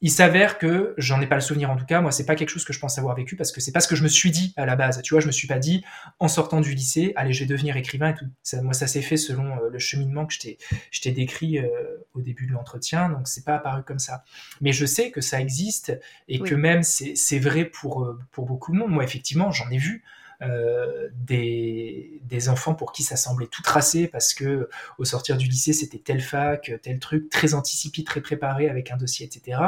il 0.02 0.12
s'avère 0.12 0.58
que 0.60 0.94
j'en 0.98 1.20
ai 1.22 1.28
pas 1.28 1.36
le 1.36 1.42
souvenir 1.42 1.72
en 1.72 1.76
tout 1.76 1.86
cas. 1.86 2.02
Moi, 2.02 2.12
c'est 2.12 2.26
pas 2.26 2.36
quelque 2.36 2.50
chose 2.50 2.66
que 2.66 2.74
je 2.74 2.80
pense 2.80 2.98
avoir 3.00 3.16
vécu 3.16 3.36
parce 3.36 3.52
que 3.52 3.62
c'est 3.62 3.72
pas 3.72 3.80
ce 3.80 3.88
que 3.88 3.96
je 3.96 4.04
me 4.04 4.08
suis 4.08 4.30
dit 4.30 4.54
à 4.56 4.66
la 4.66 4.76
base. 4.76 5.02
Tu 5.02 5.14
vois, 5.14 5.22
je 5.22 5.28
me 5.28 5.32
suis 5.32 5.48
pas 5.48 5.58
dit 5.58 5.84
en 6.20 6.28
sortant 6.28 6.62
du 6.62 6.74
lycée, 6.74 7.14
allez, 7.16 7.34
je 7.34 7.40
vais 7.40 7.46
devenir 7.48 7.78
écrivain 7.78 8.10
et 8.10 8.16
tout. 8.16 8.28
Ça, 8.44 8.62
moi, 8.62 8.74
ça 8.74 8.86
s'est 8.86 9.02
fait 9.02 9.18
selon 9.18 9.58
euh, 9.58 9.70
le 9.72 9.80
cheminement 9.80 10.26
que 10.28 10.34
je 10.34 11.02
t'ai 11.02 11.12
décrit 11.12 11.58
euh, 11.58 11.68
au 12.14 12.22
début 12.22 12.46
de 12.46 12.52
l'entretien. 12.52 13.10
Donc, 13.10 13.28
c'est 13.28 13.44
pas 13.44 13.56
apparu 13.56 13.82
comme 13.84 14.00
ça. 14.00 14.24
Mais 14.62 14.72
je 14.72 14.86
sais 14.86 15.10
que 15.10 15.22
ça 15.22 15.42
existe 15.42 15.98
et 16.28 16.40
que 16.40 16.54
même 16.54 16.84
c'est 16.84 17.40
vrai 17.40 17.66
pour 17.66 18.04
euh, 18.04 18.20
pour 18.32 18.46
beaucoup 18.46 18.72
de 18.72 18.78
monde. 18.78 18.92
Moi, 18.92 19.04
effectivement, 19.04 19.52
j'en 19.52 19.70
ai 19.72 19.78
vu. 19.78 20.04
Euh, 20.44 21.10
des, 21.16 22.22
des, 22.26 22.48
enfants 22.48 22.76
pour 22.76 22.92
qui 22.92 23.02
ça 23.02 23.16
semblait 23.16 23.48
tout 23.48 23.64
tracé 23.64 24.08
parce 24.08 24.36
que 24.36 24.70
au 25.00 25.04
sortir 25.04 25.36
du 25.36 25.48
lycée 25.48 25.74
c'était 25.74 25.98
tel 25.98 26.22
fac, 26.22 26.72
tel 26.84 27.00
truc, 27.00 27.32
très 27.32 27.56
anticipé, 27.56 28.04
très 28.04 28.22
préparé 28.22 28.70
avec 28.70 28.92
un 28.92 28.98
dossier, 28.98 29.26
etc. 29.26 29.60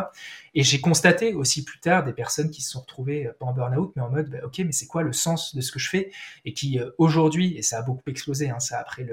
Et 0.54 0.62
j'ai 0.62 0.80
constaté 0.80 1.34
aussi 1.34 1.64
plus 1.64 1.80
tard 1.80 2.04
des 2.04 2.14
personnes 2.14 2.52
qui 2.52 2.62
se 2.62 2.70
sont 2.70 2.82
retrouvées 2.82 3.26
euh, 3.26 3.34
pas 3.40 3.48
en 3.48 3.54
burn-out 3.54 3.94
mais 3.96 4.04
en 4.04 4.12
mode 4.12 4.30
bah, 4.30 4.38
ok 4.44 4.60
mais 4.60 4.72
c'est 4.72 4.86
quoi 4.86 5.02
le 5.02 5.12
sens 5.12 5.56
de 5.56 5.62
ce 5.62 5.72
que 5.72 5.80
je 5.80 5.90
fais? 5.90 6.12
Et 6.46 6.54
qui 6.54 6.80
euh, 6.80 6.92
aujourd'hui 7.00 7.58
et 7.58 7.64
ça 7.64 7.80
a 7.80 7.82
beaucoup 7.82 8.08
explosé 8.08 8.52
hein, 8.52 8.60
ça 8.60 8.78
après 8.78 9.08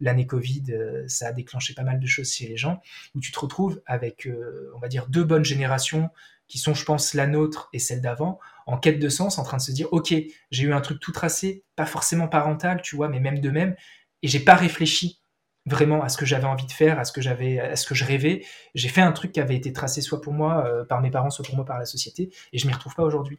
l'année 0.00 0.28
Covid 0.28 0.62
ça 1.08 1.28
a 1.28 1.32
déclenché 1.32 1.74
pas 1.74 1.82
mal 1.82 1.98
de 1.98 2.06
choses 2.06 2.30
chez 2.32 2.46
les 2.46 2.56
gens 2.56 2.80
où 3.16 3.20
tu 3.20 3.32
te 3.32 3.40
retrouves 3.40 3.82
avec 3.86 4.28
on 4.76 4.78
va 4.78 4.86
dire 4.86 5.08
deux 5.08 5.24
bonnes 5.24 5.44
générations 5.44 6.10
qui 6.52 6.58
sont, 6.58 6.74
je 6.74 6.84
pense, 6.84 7.14
la 7.14 7.26
nôtre 7.26 7.70
et 7.72 7.78
celle 7.78 8.02
d'avant, 8.02 8.38
en 8.66 8.78
quête 8.78 8.98
de 8.98 9.08
sens, 9.08 9.38
en 9.38 9.42
train 9.42 9.56
de 9.56 9.62
se 9.62 9.72
dire, 9.72 9.88
ok, 9.92 10.14
j'ai 10.50 10.64
eu 10.64 10.72
un 10.72 10.80
truc 10.80 11.00
tout 11.00 11.12
tracé, 11.12 11.64
pas 11.76 11.86
forcément 11.86 12.28
parental, 12.28 12.82
tu 12.82 12.96
vois, 12.96 13.08
mais 13.08 13.20
même 13.20 13.40
de 13.40 13.50
même, 13.50 13.74
et 14.22 14.28
j'ai 14.28 14.40
pas 14.40 14.54
réfléchi 14.54 15.20
vraiment 15.66 16.02
à 16.02 16.08
ce 16.08 16.16
que 16.16 16.26
j'avais 16.26 16.46
envie 16.46 16.66
de 16.66 16.72
faire, 16.72 16.98
à 16.98 17.04
ce 17.04 17.12
que 17.12 17.20
j'avais, 17.20 17.60
à 17.60 17.76
ce 17.76 17.86
que 17.86 17.94
je 17.94 18.04
rêvais. 18.04 18.44
J'ai 18.74 18.88
fait 18.88 19.00
un 19.00 19.12
truc 19.12 19.32
qui 19.32 19.40
avait 19.40 19.56
été 19.56 19.72
tracé 19.72 20.00
soit 20.00 20.20
pour 20.20 20.32
moi 20.32 20.66
euh, 20.66 20.84
par 20.84 21.00
mes 21.00 21.10
parents, 21.10 21.30
soit 21.30 21.44
pour 21.44 21.54
moi 21.54 21.64
par 21.64 21.78
la 21.78 21.84
société, 21.84 22.30
et 22.52 22.58
je 22.58 22.66
m'y 22.66 22.72
retrouve 22.72 22.94
pas 22.94 23.04
aujourd'hui. 23.04 23.38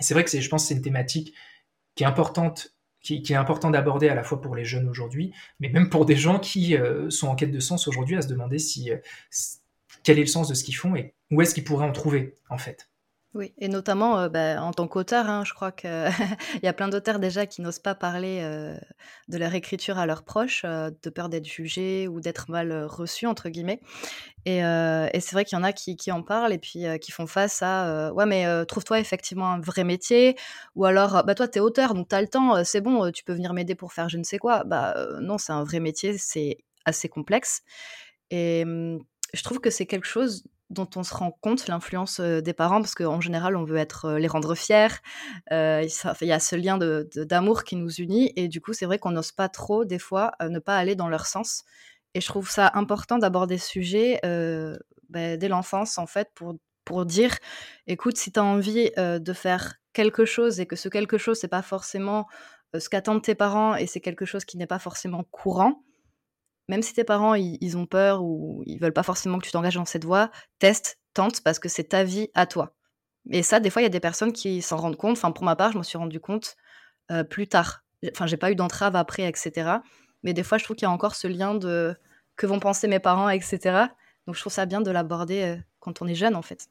C'est 0.00 0.14
vrai 0.14 0.24
que 0.24 0.30
c'est, 0.30 0.42
je 0.42 0.48
pense, 0.50 0.66
c'est 0.66 0.74
une 0.74 0.82
thématique 0.82 1.34
qui 1.94 2.04
est 2.04 2.06
importante 2.06 2.76
qui, 3.00 3.32
est 3.32 3.36
important 3.36 3.70
d'aborder 3.70 4.08
à 4.08 4.14
la 4.14 4.24
fois 4.24 4.40
pour 4.40 4.56
les 4.56 4.64
jeunes 4.64 4.88
aujourd'hui, 4.88 5.32
mais 5.60 5.68
même 5.68 5.88
pour 5.90 6.06
des 6.06 6.16
gens 6.16 6.40
qui 6.40 6.76
euh, 6.76 7.08
sont 7.08 7.28
en 7.28 7.36
quête 7.36 7.52
de 7.52 7.60
sens 7.60 7.86
aujourd'hui, 7.86 8.16
à 8.16 8.22
se 8.22 8.26
demander 8.26 8.58
si, 8.58 8.90
euh, 8.90 8.96
quel 10.02 10.18
est 10.18 10.22
le 10.22 10.26
sens 10.26 10.48
de 10.48 10.54
ce 10.54 10.64
qu'ils 10.64 10.76
font 10.76 10.96
et 10.96 11.14
où 11.30 11.40
est-ce 11.40 11.54
qu'ils 11.54 11.64
pourraient 11.64 11.86
en 11.86 11.92
trouver, 11.92 12.34
en 12.48 12.58
fait. 12.58 12.88
Oui, 13.36 13.52
et 13.58 13.68
notamment 13.68 14.18
euh, 14.18 14.28
bah, 14.30 14.62
en 14.62 14.72
tant 14.72 14.88
qu'auteur, 14.88 15.28
hein, 15.28 15.44
je 15.44 15.52
crois 15.52 15.70
qu'il 15.70 15.90
y 16.62 16.66
a 16.66 16.72
plein 16.72 16.88
d'auteurs 16.88 17.18
déjà 17.18 17.44
qui 17.44 17.60
n'osent 17.60 17.78
pas 17.78 17.94
parler 17.94 18.38
euh, 18.40 18.74
de 19.28 19.36
leur 19.36 19.54
écriture 19.54 19.98
à 19.98 20.06
leurs 20.06 20.22
proches, 20.22 20.62
euh, 20.64 20.90
de 21.02 21.10
peur 21.10 21.28
d'être 21.28 21.44
jugés 21.44 22.08
ou 22.08 22.22
d'être 22.22 22.50
mal 22.50 22.72
reçus, 22.84 23.26
entre 23.26 23.50
guillemets. 23.50 23.80
Et, 24.46 24.60
c'est 25.20 25.32
vrai 25.32 25.44
qu'il 25.44 25.58
y 25.58 25.60
en 25.60 25.64
a 25.64 25.72
qui, 25.72 25.96
en 26.12 26.22
parlent 26.22 26.52
et 26.52 26.58
puis 26.58 26.84
qui 27.00 27.12
font 27.12 27.26
face 27.26 27.62
à 27.62 28.12
Ouais, 28.14 28.26
mais 28.26 28.64
trouve-toi 28.66 29.00
effectivement 29.00 29.50
un 29.52 29.60
vrai 29.60 29.84
métier. 29.84 30.36
Ou 30.76 30.84
alors, 30.84 31.24
bah, 31.24 31.34
toi, 31.34 31.48
tu 31.48 31.58
es 31.58 31.60
auteur, 31.60 31.94
donc 31.94 32.08
tu 32.08 32.14
as 32.14 32.22
le 32.22 32.28
temps, 32.28 32.64
c'est 32.64 32.80
bon, 32.80 33.10
tu 33.10 33.24
peux 33.24 33.32
venir 33.34 33.52
m'aider 33.52 33.74
pour 33.74 33.92
faire 33.92 34.08
je 34.08 34.18
ne 34.18 34.22
sais 34.22 34.38
quoi. 34.38 34.64
Bah, 34.64 34.94
non, 35.20 35.36
c'est 35.36 35.52
un 35.52 35.64
vrai 35.64 35.80
métier, 35.80 36.16
c'est 36.16 36.58
assez 36.84 37.08
complexe. 37.08 37.62
Et 38.30 38.64
je 39.34 39.42
trouve 39.42 39.58
que 39.60 39.70
c'est 39.70 39.86
quelque 39.86 40.06
chose 40.06 40.44
dont 40.70 40.88
on 40.96 41.02
se 41.02 41.14
rend 41.14 41.30
compte, 41.30 41.68
l'influence 41.68 42.20
des 42.20 42.52
parents, 42.52 42.80
parce 42.80 42.94
qu'en 42.94 43.20
général, 43.20 43.56
on 43.56 43.64
veut 43.64 43.76
être 43.76 44.12
les 44.14 44.28
rendre 44.28 44.54
fiers. 44.54 44.88
il 45.50 45.88
y 46.22 46.32
a 46.32 46.40
ce 46.40 46.56
lien 46.56 46.78
d'amour 46.78 47.64
qui 47.64 47.76
nous 47.76 47.90
unit, 47.90 48.32
et 48.36 48.48
du 48.48 48.60
coup, 48.60 48.72
c'est 48.72 48.86
vrai 48.86 48.98
qu'on 48.98 49.12
n'ose 49.12 49.32
pas 49.32 49.48
trop, 49.48 49.84
des 49.84 49.98
fois, 49.98 50.32
ne 50.40 50.58
pas 50.58 50.76
aller 50.76 50.96
dans 50.96 51.08
leur 51.08 51.26
sens. 51.26 51.64
Et 52.14 52.20
je 52.20 52.26
trouve 52.26 52.50
ça 52.50 52.70
important 52.74 53.18
d'aborder 53.18 53.58
ce 53.58 53.68
sujet 53.68 54.20
bah, 55.08 55.36
dès 55.36 55.48
l'enfance, 55.48 55.98
en 55.98 56.06
fait, 56.06 56.30
pour, 56.34 56.56
pour 56.84 57.06
dire, 57.06 57.36
écoute, 57.86 58.16
si 58.16 58.32
tu 58.32 58.40
as 58.40 58.44
envie 58.44 58.90
de 58.96 59.32
faire 59.32 59.76
quelque 59.92 60.24
chose 60.24 60.60
et 60.60 60.66
que 60.66 60.76
ce 60.76 60.88
quelque 60.88 61.16
chose, 61.16 61.38
c'est 61.38 61.48
pas 61.48 61.62
forcément 61.62 62.26
ce 62.78 62.88
qu'attendent 62.88 63.22
tes 63.22 63.34
parents 63.34 63.76
et 63.76 63.86
c'est 63.86 64.00
quelque 64.00 64.24
chose 64.24 64.44
qui 64.44 64.58
n'est 64.58 64.66
pas 64.66 64.78
forcément 64.78 65.24
courant, 65.24 65.82
même 66.68 66.82
si 66.82 66.92
tes 66.92 67.04
parents 67.04 67.34
ils, 67.34 67.76
ont 67.76 67.86
peur 67.86 68.22
ou 68.22 68.62
ils 68.66 68.78
veulent 68.78 68.92
pas 68.92 69.02
forcément 69.02 69.38
que 69.38 69.46
tu 69.46 69.52
t'engages 69.52 69.76
dans 69.76 69.84
cette 69.84 70.04
voie, 70.04 70.30
teste, 70.58 70.98
tente 71.14 71.40
parce 71.42 71.58
que 71.58 71.68
c'est 71.68 71.84
ta 71.84 72.04
vie 72.04 72.28
à 72.34 72.46
toi. 72.46 72.74
Et 73.30 73.42
ça, 73.42 73.60
des 73.60 73.70
fois, 73.70 73.82
il 73.82 73.84
y 73.84 73.86
a 73.86 73.90
des 73.90 74.00
personnes 74.00 74.32
qui 74.32 74.62
s'en 74.62 74.76
rendent 74.76 74.96
compte. 74.96 75.16
Enfin, 75.16 75.32
pour 75.32 75.44
ma 75.44 75.56
part, 75.56 75.72
je 75.72 75.78
m'en 75.78 75.82
suis 75.82 75.98
rendu 75.98 76.20
compte 76.20 76.56
euh, 77.10 77.24
plus 77.24 77.48
tard. 77.48 77.84
Enfin, 78.10 78.26
j'ai 78.26 78.36
pas 78.36 78.52
eu 78.52 78.54
d'entrave 78.54 78.94
après, 78.94 79.28
etc. 79.28 79.78
Mais 80.22 80.32
des 80.32 80.42
fois, 80.42 80.58
je 80.58 80.64
trouve 80.64 80.76
qu'il 80.76 80.86
y 80.86 80.88
a 80.88 80.92
encore 80.92 81.14
ce 81.14 81.26
lien 81.26 81.54
de 81.54 81.96
que 82.36 82.46
vont 82.46 82.60
penser 82.60 82.86
mes 82.86 83.00
parents, 83.00 83.28
etc. 83.30 83.86
Donc, 84.26 84.36
je 84.36 84.40
trouve 84.40 84.52
ça 84.52 84.66
bien 84.66 84.80
de 84.80 84.90
l'aborder 84.90 85.42
euh, 85.42 85.56
quand 85.80 86.02
on 86.02 86.06
est 86.06 86.14
jeune, 86.14 86.36
en 86.36 86.42
fait. 86.42 86.68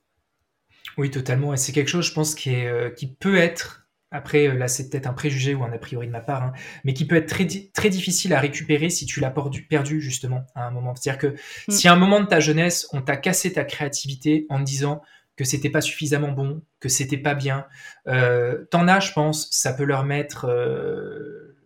Oui, 0.98 1.10
totalement. 1.10 1.54
Et 1.54 1.58
c'est 1.58 1.72
quelque 1.72 1.88
chose, 1.88 2.06
je 2.06 2.14
pense, 2.14 2.36
qui, 2.36 2.56
euh, 2.56 2.90
qui 2.92 3.08
peut 3.08 3.36
être 3.36 3.85
après 4.16 4.48
là 4.56 4.68
c'est 4.68 4.90
peut-être 4.90 5.08
un 5.08 5.14
préjugé 5.14 5.54
ou 5.54 5.64
un 5.64 5.72
a 5.72 5.78
priori 5.78 6.08
de 6.08 6.12
ma 6.12 6.22
part, 6.22 6.44
hein, 6.44 6.54
mais 6.84 6.94
qui 6.94 7.06
peut 7.06 7.16
être 7.16 7.28
très, 7.28 7.48
très 7.74 7.90
difficile 7.90 8.34
à 8.34 8.40
récupérer 8.40 8.90
si 8.90 9.06
tu 9.06 9.20
l'as 9.20 9.34
perdu 9.70 10.02
justement 10.02 10.46
à 10.56 10.66
un 10.66 10.72
moment. 10.72 10.96
C'est-à-dire 10.96 11.20
que 11.20 11.28
mm. 11.68 11.72
si 11.72 11.88
à 11.88 11.94
un 11.94 11.98
moment 11.98 12.22
de 12.22 12.28
ta 12.28 12.40
jeunesse, 12.40 12.88
on 12.94 13.02
t'a 13.02 13.18
cassé 13.18 13.54
ta 13.54 13.64
créativité 13.64 14.46
en 14.50 14.60
te 14.60 14.64
disant 14.64 15.02
que 15.36 15.44
c'était 15.44 15.70
pas 15.70 15.82
suffisamment 15.82 16.32
bon, 16.32 16.62
que 16.80 16.88
c'était 16.88 17.18
pas 17.18 17.34
bien, 17.34 17.66
euh, 18.08 18.66
t'en 18.72 18.88
as, 18.88 19.02
je 19.02 19.12
pense, 19.12 19.50
ça 19.52 19.74
peut 19.74 19.84
leur 19.84 20.06
mettre 20.06 20.46
euh, 20.46 21.58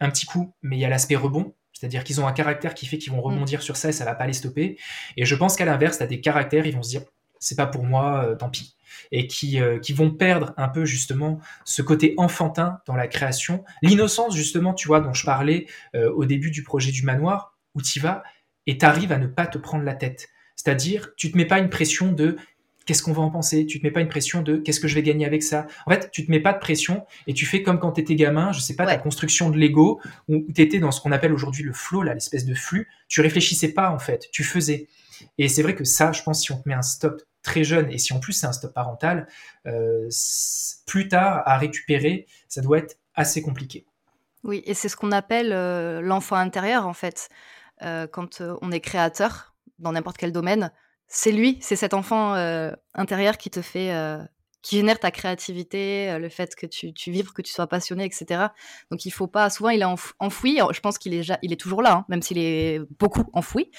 un 0.00 0.10
petit 0.10 0.24
coup, 0.24 0.54
mais 0.62 0.76
il 0.76 0.80
y 0.80 0.84
a 0.84 0.88
l'aspect 0.88 1.16
rebond. 1.16 1.54
C'est-à-dire 1.72 2.04
qu'ils 2.04 2.20
ont 2.20 2.26
un 2.26 2.32
caractère 2.32 2.74
qui 2.74 2.86
fait 2.86 2.96
qu'ils 2.96 3.12
vont 3.12 3.18
mm. 3.18 3.32
rebondir 3.32 3.62
sur 3.62 3.76
ça 3.76 3.90
et 3.90 3.92
ça 3.92 4.04
va 4.04 4.14
pas 4.14 4.26
les 4.26 4.32
stopper. 4.32 4.78
Et 5.16 5.24
je 5.24 5.34
pense 5.34 5.56
qu'à 5.56 5.64
l'inverse, 5.64 5.98
tu 5.98 6.04
as 6.04 6.06
des 6.06 6.20
caractères, 6.20 6.66
ils 6.66 6.74
vont 6.74 6.82
se 6.82 6.90
dire 6.90 7.02
c'est 7.42 7.56
pas 7.56 7.66
pour 7.66 7.84
moi, 7.84 8.24
euh, 8.24 8.36
tant 8.36 8.48
pis. 8.48 8.76
Et 9.10 9.26
qui, 9.26 9.60
euh, 9.60 9.78
qui 9.78 9.92
vont 9.92 10.10
perdre 10.10 10.54
un 10.56 10.68
peu 10.68 10.84
justement 10.84 11.40
ce 11.64 11.82
côté 11.82 12.14
enfantin 12.18 12.78
dans 12.86 12.94
la 12.94 13.08
création, 13.08 13.64
l'innocence 13.82 14.36
justement, 14.36 14.74
tu 14.74 14.86
vois, 14.86 15.00
dont 15.00 15.12
je 15.12 15.24
parlais 15.24 15.66
euh, 15.94 16.10
au 16.12 16.24
début 16.24 16.50
du 16.50 16.62
projet 16.62 16.92
du 16.92 17.02
manoir, 17.02 17.58
où 17.74 17.82
tu 17.82 18.00
vas 18.00 18.22
et 18.66 18.78
tu 18.78 18.84
arrives 18.84 19.10
à 19.12 19.18
ne 19.18 19.26
pas 19.26 19.46
te 19.46 19.58
prendre 19.58 19.82
la 19.82 19.94
tête. 19.94 20.28
C'est-à-dire, 20.56 21.10
tu 21.16 21.32
te 21.32 21.36
mets 21.36 21.46
pas 21.46 21.58
une 21.58 21.70
pression 21.70 22.12
de 22.12 22.36
qu'est-ce 22.86 23.02
qu'on 23.02 23.12
va 23.12 23.22
en 23.22 23.30
penser? 23.30 23.66
Tu 23.66 23.80
te 23.80 23.86
mets 23.86 23.90
pas 23.90 24.00
une 24.00 24.08
pression 24.08 24.42
de 24.42 24.56
qu'est-ce 24.56 24.78
que 24.78 24.88
je 24.88 24.94
vais 24.94 25.02
gagner 25.02 25.24
avec 25.24 25.42
ça? 25.42 25.66
En 25.86 25.90
fait, 25.90 26.10
tu 26.12 26.24
te 26.24 26.30
mets 26.30 26.40
pas 26.40 26.52
de 26.52 26.58
pression 26.58 27.04
et 27.26 27.34
tu 27.34 27.46
fais 27.46 27.62
comme 27.62 27.80
quand 27.80 27.92
tu 27.92 28.02
étais 28.02 28.14
gamin, 28.14 28.52
je 28.52 28.60
sais 28.60 28.76
pas, 28.76 28.86
ta 28.86 28.98
construction 28.98 29.50
de 29.50 29.58
Lego, 29.58 30.00
où 30.28 30.46
tu 30.54 30.60
étais 30.60 30.78
dans 30.78 30.92
ce 30.92 31.00
qu'on 31.00 31.12
appelle 31.12 31.32
aujourd'hui 31.32 31.64
le 31.64 31.72
flow, 31.72 32.02
là, 32.02 32.14
l'espèce 32.14 32.44
de 32.44 32.54
flux. 32.54 32.88
Tu 33.08 33.20
réfléchissais 33.20 33.72
pas, 33.72 33.90
en 33.90 33.98
fait, 33.98 34.28
tu 34.30 34.44
faisais. 34.44 34.86
Et 35.38 35.48
c'est 35.48 35.62
vrai 35.62 35.74
que 35.74 35.84
ça, 35.84 36.12
je 36.12 36.22
pense, 36.22 36.42
si 36.42 36.52
on 36.52 36.60
te 36.60 36.68
met 36.68 36.74
un 36.74 36.82
stop 36.82 37.22
très 37.42 37.64
jeune, 37.64 37.90
et 37.90 37.98
si 37.98 38.12
en 38.12 38.20
plus 38.20 38.32
c'est 38.32 38.46
un 38.46 38.52
stop 38.52 38.72
parental, 38.72 39.26
euh, 39.66 40.08
plus 40.86 41.08
tard, 41.08 41.42
à 41.44 41.58
récupérer, 41.58 42.26
ça 42.48 42.60
doit 42.60 42.78
être 42.78 42.96
assez 43.14 43.42
compliqué. 43.42 43.86
Oui, 44.44 44.62
et 44.66 44.74
c'est 44.74 44.88
ce 44.88 44.96
qu'on 44.96 45.12
appelle 45.12 45.52
euh, 45.52 46.00
l'enfant 46.00 46.36
intérieur, 46.36 46.86
en 46.86 46.94
fait. 46.94 47.28
Euh, 47.82 48.06
quand 48.06 48.42
on 48.62 48.70
est 48.72 48.80
créateur, 48.80 49.54
dans 49.78 49.92
n'importe 49.92 50.16
quel 50.16 50.32
domaine, 50.32 50.72
c'est 51.08 51.32
lui, 51.32 51.58
c'est 51.60 51.76
cet 51.76 51.94
enfant 51.94 52.34
intérieur 52.94 53.36
qui 53.36 53.50
te 53.50 53.60
fait, 53.60 53.92
qui 54.62 54.76
génère 54.76 54.98
ta 54.98 55.10
créativité, 55.10 56.16
le 56.18 56.28
fait 56.30 56.54
que 56.54 56.64
tu, 56.64 56.94
tu 56.94 57.10
vibres, 57.10 57.34
que 57.34 57.42
tu 57.42 57.52
sois 57.52 57.66
passionné, 57.66 58.04
etc. 58.04 58.46
Donc 58.90 59.04
il 59.04 59.10
faut 59.10 59.26
pas, 59.26 59.50
souvent 59.50 59.68
il 59.68 59.82
est 59.82 60.14
enfoui. 60.20 60.58
je 60.72 60.80
pense 60.80 60.96
qu'il 60.96 61.12
est, 61.12 61.30
il 61.42 61.52
est 61.52 61.60
toujours 61.60 61.82
là, 61.82 61.92
hein, 61.92 62.04
même 62.08 62.22
s'il 62.22 62.38
est 62.38 62.80
beaucoup 62.98 63.28
enfoui. 63.34 63.70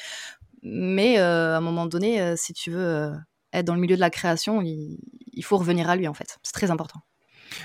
Mais 0.61 1.18
à 1.18 1.57
un 1.57 1.61
moment 1.61 1.88
donné, 1.88 2.36
si 2.38 2.53
tu 2.53 2.70
veux 2.70 3.14
être 3.54 3.66
dans 3.66 3.76
le 3.76 3.82
milieu 3.82 3.95
de 3.95 4.01
la 4.01 4.10
création, 4.10 4.62
il, 4.62 4.99
faut 5.43 5.58
revenir 5.58 5.89
à 5.89 5.95
lui 5.95 6.08
en 6.08 6.14
fait. 6.14 6.39
C'est 6.43 6.54
très 6.54 6.72
important. 6.72 7.01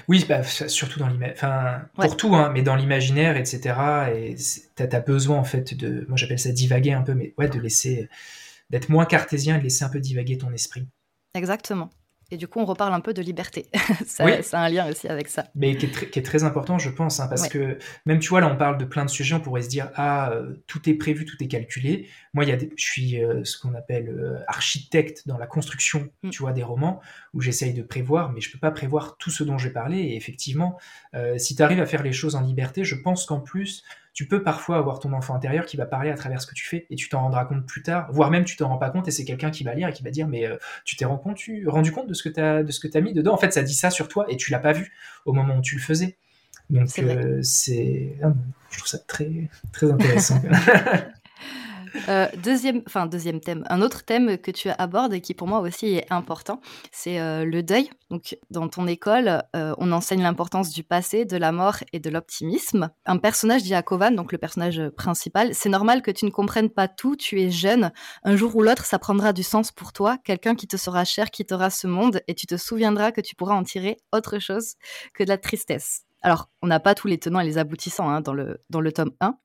Oui, 0.06 0.24
bah, 0.28 0.42
surtout 0.42 0.98
dans 0.98 1.08
l'imaginaire, 1.08 1.34
enfin, 1.36 1.82
pour 1.94 2.16
tout, 2.16 2.34
hein, 2.34 2.50
mais 2.52 2.62
dans 2.62 2.76
l'imaginaire, 2.76 3.36
etc. 3.38 3.74
Et 4.14 4.36
tu 4.76 4.82
as 4.82 5.00
besoin, 5.00 5.38
en 5.38 5.44
fait, 5.44 5.74
de, 5.74 6.04
moi 6.08 6.16
j'appelle 6.16 6.38
ça 6.38 6.52
divaguer 6.52 6.92
un 6.92 7.02
peu, 7.02 7.14
mais 7.14 7.34
ouais, 7.38 7.48
de 7.48 7.58
laisser, 7.58 8.08
d'être 8.68 8.90
moins 8.90 9.06
cartésien 9.06 9.56
et 9.56 9.58
de 9.58 9.64
laisser 9.64 9.84
un 9.84 9.88
peu 9.88 10.00
divaguer 10.00 10.36
ton 10.36 10.52
esprit. 10.52 10.86
Exactement. 11.34 11.90
Et 12.30 12.36
du 12.36 12.46
coup, 12.46 12.60
on 12.60 12.66
reparle 12.66 12.92
un 12.92 13.00
peu 13.00 13.14
de 13.14 13.22
liberté. 13.22 13.68
ça, 14.06 14.26
oui. 14.26 14.32
a 14.52 14.60
un 14.60 14.68
lien 14.68 14.90
aussi 14.90 15.08
avec 15.08 15.28
ça. 15.28 15.46
Mais 15.54 15.76
qui 15.76 15.86
est, 15.86 16.22
très, 16.22 16.44
important, 16.44 16.78
je 16.78 16.90
pense, 16.90 17.20
hein, 17.20 17.26
parce 17.26 17.48
que 17.48 17.78
même, 18.04 18.18
tu 18.18 18.28
vois, 18.28 18.42
là, 18.42 18.52
on 18.52 18.56
parle 18.56 18.76
de 18.76 18.84
plein 18.84 19.06
de 19.06 19.10
sujets, 19.10 19.34
on 19.34 19.40
pourrait 19.40 19.62
se 19.62 19.68
dire, 19.68 19.90
ah, 19.94 20.30
euh, 20.32 20.62
tout 20.66 20.90
est 20.90 20.94
prévu, 20.94 21.24
tout 21.24 21.42
est 21.42 21.48
calculé. 21.48 22.06
Moi, 22.34 22.44
il 22.44 22.50
y 22.50 22.52
a 22.52 22.58
je 22.58 22.84
suis 22.84 23.24
euh, 23.24 23.44
ce 23.44 23.58
qu'on 23.58 23.74
appelle 23.74 24.10
euh, 24.10 24.38
architecte 24.46 25.26
dans 25.26 25.38
la 25.38 25.46
construction, 25.46 26.10
mm. 26.22 26.30
tu 26.30 26.42
vois, 26.42 26.52
des 26.52 26.62
romans, 26.62 27.00
où 27.32 27.40
j'essaye 27.40 27.72
de 27.72 27.82
prévoir, 27.82 28.30
mais 28.32 28.42
je 28.42 28.52
peux 28.52 28.58
pas 28.58 28.72
prévoir 28.72 29.16
tout 29.16 29.30
ce 29.30 29.42
dont 29.42 29.56
j'ai 29.56 29.70
parlé. 29.70 29.98
Et 29.98 30.16
effectivement, 30.16 30.78
si 31.36 31.56
tu 31.56 31.62
arrives 31.62 31.80
à 31.80 31.86
faire 31.86 32.02
les 32.02 32.12
choses 32.12 32.36
en 32.36 32.42
liberté, 32.42 32.84
je 32.84 32.94
pense 32.94 33.24
qu'en 33.24 33.40
plus, 33.40 33.84
tu 34.18 34.26
peux 34.26 34.42
parfois 34.42 34.78
avoir 34.78 34.98
ton 34.98 35.12
enfant 35.12 35.36
intérieur 35.36 35.64
qui 35.64 35.76
va 35.76 35.86
parler 35.86 36.10
à 36.10 36.14
travers 36.14 36.42
ce 36.42 36.48
que 36.48 36.54
tu 36.56 36.66
fais 36.66 36.88
et 36.90 36.96
tu 36.96 37.08
t'en 37.08 37.20
rendras 37.20 37.44
compte 37.44 37.64
plus 37.64 37.84
tard, 37.84 38.08
voire 38.10 38.32
même 38.32 38.42
tu 38.42 38.56
t'en 38.56 38.66
rends 38.66 38.76
pas 38.76 38.90
compte 38.90 39.06
et 39.06 39.12
c'est 39.12 39.24
quelqu'un 39.24 39.52
qui 39.52 39.62
va 39.62 39.74
lire 39.74 39.86
et 39.86 39.92
qui 39.92 40.02
va 40.02 40.10
dire 40.10 40.26
mais 40.26 40.44
euh, 40.44 40.56
tu 40.84 40.96
t'es 40.96 41.04
rendu 41.04 41.22
compte, 41.22 41.38
rendu 41.68 41.92
compte 41.92 42.08
de 42.08 42.14
ce 42.14 42.24
que 42.24 42.28
tu 42.28 42.40
as 42.40 42.64
de 42.64 42.72
ce 42.72 42.80
que 42.80 42.98
as 42.98 43.00
mis 43.00 43.12
dedans? 43.12 43.32
En 43.32 43.36
fait, 43.36 43.52
ça 43.52 43.62
dit 43.62 43.74
ça 43.74 43.90
sur 43.90 44.08
toi 44.08 44.26
et 44.28 44.36
tu 44.36 44.50
l'as 44.50 44.58
pas 44.58 44.72
vu 44.72 44.92
au 45.24 45.32
moment 45.32 45.58
où 45.58 45.60
tu 45.60 45.76
le 45.76 45.80
faisais. 45.80 46.16
Donc 46.68 46.88
c'est 46.88 47.04
euh, 47.04 47.40
ah, 48.24 48.32
je 48.70 48.78
trouve 48.78 48.88
ça 48.88 48.98
très 48.98 49.30
très 49.70 49.88
intéressant. 49.88 50.42
Euh, 52.08 52.28
deuxième, 52.42 52.82
enfin 52.86 53.06
deuxième 53.06 53.40
thème, 53.40 53.64
un 53.68 53.80
autre 53.80 54.04
thème 54.04 54.38
que 54.38 54.50
tu 54.50 54.68
abordes 54.70 55.12
et 55.14 55.20
qui 55.20 55.34
pour 55.34 55.48
moi 55.48 55.60
aussi 55.60 55.86
est 55.94 56.06
important, 56.10 56.60
c'est 56.92 57.20
euh, 57.20 57.44
le 57.44 57.62
deuil. 57.62 57.90
Donc 58.10 58.38
dans 58.50 58.68
ton 58.68 58.86
école, 58.86 59.42
euh, 59.56 59.74
on 59.78 59.92
enseigne 59.92 60.22
l'importance 60.22 60.70
du 60.70 60.82
passé, 60.82 61.24
de 61.24 61.36
la 61.36 61.52
mort 61.52 61.78
et 61.92 62.00
de 62.00 62.10
l'optimisme. 62.10 62.90
Un 63.06 63.18
personnage 63.18 63.62
dit 63.62 63.74
à 63.74 63.82
Kovan, 63.82 64.14
donc 64.14 64.32
le 64.32 64.38
personnage 64.38 64.88
principal, 64.90 65.54
c'est 65.54 65.68
normal 65.68 66.02
que 66.02 66.10
tu 66.10 66.24
ne 66.24 66.30
comprennes 66.30 66.70
pas 66.70 66.88
tout, 66.88 67.16
tu 67.16 67.40
es 67.40 67.50
jeune. 67.50 67.92
Un 68.24 68.36
jour 68.36 68.54
ou 68.56 68.62
l'autre, 68.62 68.84
ça 68.84 68.98
prendra 68.98 69.32
du 69.32 69.42
sens 69.42 69.72
pour 69.72 69.92
toi. 69.92 70.18
Quelqu'un 70.24 70.54
qui 70.54 70.66
te 70.66 70.76
sera 70.76 71.04
cher 71.04 71.30
quittera 71.30 71.70
ce 71.70 71.86
monde 71.86 72.20
et 72.28 72.34
tu 72.34 72.46
te 72.46 72.56
souviendras 72.56 73.12
que 73.12 73.20
tu 73.20 73.34
pourras 73.34 73.54
en 73.54 73.64
tirer 73.64 73.98
autre 74.12 74.38
chose 74.38 74.74
que 75.14 75.24
de 75.24 75.28
la 75.28 75.38
tristesse. 75.38 76.07
Alors, 76.22 76.50
on 76.62 76.66
n'a 76.66 76.80
pas 76.80 76.94
tous 76.94 77.06
les 77.06 77.18
tenants 77.18 77.40
et 77.40 77.44
les 77.44 77.58
aboutissants 77.58 78.08
hein, 78.08 78.20
dans, 78.20 78.32
le, 78.32 78.60
dans 78.70 78.80
le 78.80 78.92
tome 78.92 79.12
1, 79.20 79.38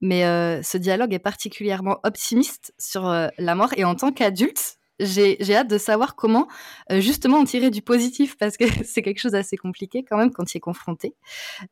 mais 0.00 0.24
euh, 0.24 0.62
ce 0.62 0.78
dialogue 0.78 1.12
est 1.12 1.18
particulièrement 1.18 1.98
optimiste 2.04 2.72
sur 2.78 3.08
euh, 3.08 3.28
la 3.38 3.54
mort. 3.54 3.70
Et 3.76 3.84
en 3.84 3.94
tant 3.94 4.12
qu'adulte, 4.12 4.78
j'ai 5.00 5.38
hâte 5.54 5.68
de 5.68 5.78
savoir 5.78 6.14
comment 6.14 6.46
euh, 6.92 7.00
justement 7.00 7.38
en 7.38 7.44
tirer 7.44 7.70
du 7.70 7.82
positif, 7.82 8.36
parce 8.38 8.56
que 8.56 8.64
c'est 8.84 9.02
quelque 9.02 9.18
chose 9.18 9.32
d'assez 9.32 9.56
compliqué 9.56 10.04
quand 10.08 10.16
même 10.16 10.30
quand 10.30 10.54
il 10.54 10.58
est 10.58 10.60
confronté. 10.60 11.14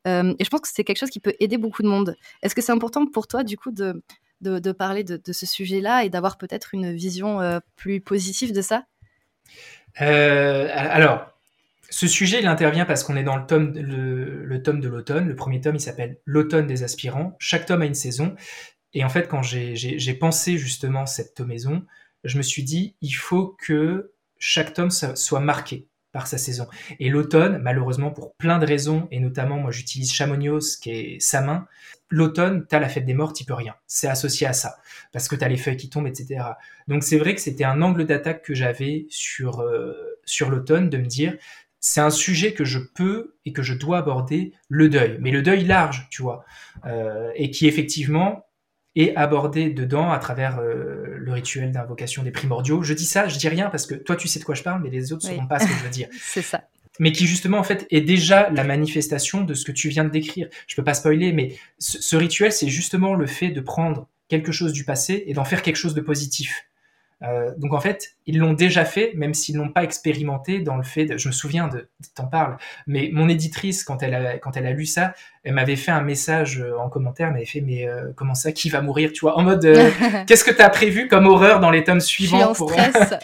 et 0.05 0.43
je 0.43 0.49
pense 0.49 0.61
que 0.61 0.67
c'est 0.71 0.83
quelque 0.83 0.99
chose 0.99 1.11
qui 1.11 1.19
peut 1.19 1.33
aider 1.39 1.57
beaucoup 1.57 1.83
de 1.83 1.87
monde. 1.87 2.15
Est-ce 2.41 2.55
que 2.55 2.61
c'est 2.61 2.73
important 2.73 3.05
pour 3.05 3.27
toi, 3.27 3.43
du 3.43 3.57
coup, 3.57 3.71
de, 3.71 4.03
de, 4.41 4.71
parler 4.71 5.03
de, 5.03 5.17
de, 5.17 5.31
ce 5.31 5.45
sujet-là 5.45 6.03
et 6.03 6.09
d'avoir 6.09 6.37
peut-être 6.37 6.73
une 6.73 6.93
vision 6.93 7.61
plus 7.77 8.01
positive 8.01 8.51
de 8.51 8.61
ça? 8.61 8.83
Alors, 9.95 11.38
ce 11.89 12.07
sujet, 12.07 12.39
il 12.39 12.47
intervient 12.47 12.85
parce 12.85 13.03
qu'on 13.03 13.15
est 13.15 13.23
dans 13.23 13.35
le 13.35 13.45
tome, 13.45 13.73
le, 13.75 14.61
tome 14.61 14.79
de 14.79 14.87
l'automne. 14.87 15.27
Le 15.27 15.35
premier 15.35 15.61
tome, 15.61 15.75
il 15.75 15.81
s'appelle 15.81 16.17
L'automne 16.25 16.67
des 16.67 16.83
aspirants. 16.83 17.35
Chaque 17.39 17.65
tome 17.65 17.81
a 17.81 17.85
une 17.85 17.95
saison. 17.95 18.35
Et 18.93 19.03
en 19.03 19.09
fait, 19.09 19.27
quand 19.27 19.41
j'ai 19.43 20.13
pensé 20.13 20.57
justement 20.57 21.05
cette 21.05 21.33
tomaison, 21.33 21.85
je 22.23 22.37
me 22.37 22.43
suis 22.43 22.63
dit, 22.63 22.95
il 23.01 23.11
faut 23.11 23.55
que 23.59 24.13
chaque 24.37 24.73
tome 24.73 24.89
soit 24.91 25.39
marqué 25.39 25.87
par 26.11 26.25
sa 26.25 26.37
saison. 26.37 26.67
Et 26.99 27.09
l'automne, 27.09 27.59
malheureusement, 27.59 28.09
pour 28.09 28.35
plein 28.35 28.57
de 28.57 28.65
raisons, 28.65 29.07
et 29.11 29.19
notamment, 29.19 29.57
moi, 29.57 29.71
j'utilise 29.71 30.11
Chamonix, 30.11 30.77
qui 30.81 30.91
est 30.91 31.19
sa 31.19 31.41
main. 31.41 31.67
L'automne, 32.09 32.65
t'as 32.67 32.79
la 32.79 32.89
fête 32.89 33.05
des 33.05 33.13
morts, 33.13 33.33
t'y 33.33 33.45
peux 33.45 33.53
rien. 33.53 33.75
C'est 33.85 34.07
associé 34.07 34.47
à 34.47 34.53
ça. 34.53 34.77
Parce 35.11 35.27
que 35.27 35.35
t'as 35.35 35.47
les 35.47 35.57
feuilles 35.57 35.77
qui 35.77 35.89
tombent, 35.89 36.07
etc. 36.07 36.43
Donc, 36.87 37.03
c'est 37.03 37.17
vrai 37.17 37.35
que 37.35 37.41
c'était 37.41 37.63
un 37.63 37.81
angle 37.83 38.05
d'attaque 38.05 38.43
que 38.43 38.55
j'avais 38.55 39.05
sur, 39.09 39.59
euh, 39.59 39.93
sur 40.25 40.49
l'automne, 40.49 40.89
de 40.89 40.97
me 40.97 41.05
dire, 41.05 41.37
c'est 41.79 42.01
un 42.01 42.09
sujet 42.09 42.53
que 42.53 42.65
je 42.65 42.79
peux 42.79 43.35
et 43.45 43.53
que 43.53 43.61
je 43.61 43.73
dois 43.73 43.99
aborder, 43.99 44.53
le 44.67 44.89
deuil, 44.89 45.17
mais 45.21 45.31
le 45.31 45.41
deuil 45.41 45.63
large, 45.63 46.07
tu 46.09 46.21
vois, 46.21 46.45
euh, 46.85 47.31
et 47.35 47.51
qui 47.51 47.67
effectivement 47.67 48.45
est 48.95 49.15
abordé 49.15 49.69
dedans 49.69 50.11
à 50.11 50.19
travers 50.19 50.59
euh, 50.59 51.15
le 51.17 51.31
rituel 51.31 51.71
d'invocation 51.71 52.23
des 52.23 52.31
primordiaux. 52.31 52.83
Je 52.83 52.93
dis 52.93 53.05
ça, 53.05 53.27
je 53.27 53.37
dis 53.37 53.47
rien 53.47 53.69
parce 53.69 53.85
que 53.85 53.95
toi 53.95 54.15
tu 54.15 54.27
sais 54.27 54.39
de 54.39 54.43
quoi 54.43 54.55
je 54.55 54.63
parle, 54.63 54.81
mais 54.81 54.89
les 54.89 55.13
autres 55.13 55.25
ne 55.27 55.35
sauront 55.35 55.47
pas 55.47 55.59
ce 55.59 55.67
que 55.67 55.73
je 55.73 55.83
veux 55.83 55.89
dire. 55.89 56.09
c'est 56.21 56.41
ça. 56.41 56.63
Mais 56.99 57.13
qui 57.13 57.27
justement 57.27 57.59
en 57.59 57.63
fait 57.63 57.87
est 57.91 58.01
déjà 58.01 58.49
la 58.49 58.65
manifestation 58.65 59.43
de 59.43 59.53
ce 59.53 59.63
que 59.63 59.71
tu 59.71 59.87
viens 59.87 60.03
de 60.03 60.09
décrire. 60.09 60.49
Je 60.67 60.75
peux 60.75 60.83
pas 60.83 60.95
spoiler, 60.95 61.31
mais 61.31 61.55
ce 61.77 62.15
rituel 62.17 62.51
c'est 62.51 62.67
justement 62.67 63.13
le 63.13 63.25
fait 63.25 63.51
de 63.51 63.61
prendre 63.61 64.09
quelque 64.27 64.51
chose 64.51 64.73
du 64.73 64.83
passé 64.83 65.23
et 65.27 65.33
d'en 65.33 65.45
faire 65.45 65.61
quelque 65.61 65.77
chose 65.77 65.93
de 65.93 66.01
positif. 66.01 66.68
Euh, 67.21 67.51
donc 67.57 67.73
en 67.73 67.81
fait, 67.81 68.15
ils 68.25 68.37
l'ont 68.37 68.53
déjà 68.53 68.85
fait, 68.85 69.11
même 69.15 69.33
s'ils 69.33 69.57
n'ont 69.57 69.69
pas 69.69 69.83
expérimenté 69.83 70.59
dans 70.59 70.77
le 70.77 70.83
fait. 70.83 71.05
De, 71.05 71.17
je 71.17 71.27
me 71.27 71.33
souviens 71.33 71.67
de, 71.67 71.89
t'en 72.15 72.27
parle, 72.27 72.57
mais 72.87 73.09
mon 73.11 73.27
éditrice 73.27 73.83
quand 73.83 74.01
elle 74.01 74.15
a 74.15 74.37
quand 74.37 74.55
elle 74.55 74.65
a 74.65 74.71
lu 74.71 74.85
ça, 74.85 75.13
elle 75.43 75.53
m'avait 75.53 75.75
fait 75.75 75.91
un 75.91 76.01
message 76.01 76.59
euh, 76.59 76.77
en 76.77 76.89
commentaire, 76.89 77.27
elle 77.27 77.33
m'avait 77.33 77.45
fait 77.45 77.61
mais 77.61 77.87
euh, 77.87 78.11
comment 78.15 78.35
ça, 78.35 78.51
qui 78.53 78.69
va 78.69 78.81
mourir, 78.81 79.11
tu 79.11 79.21
vois, 79.21 79.37
en 79.37 79.41
mode 79.41 79.67
qu'est-ce 80.27 80.45
que 80.45 80.51
t'as 80.51 80.69
prévu 80.69 81.07
comme 81.07 81.27
horreur 81.27 81.59
dans 81.59 81.71
les 81.71 81.83
tomes 81.83 81.99
suivants 81.99 82.53
pour 82.53 82.71
stress. 82.71 83.13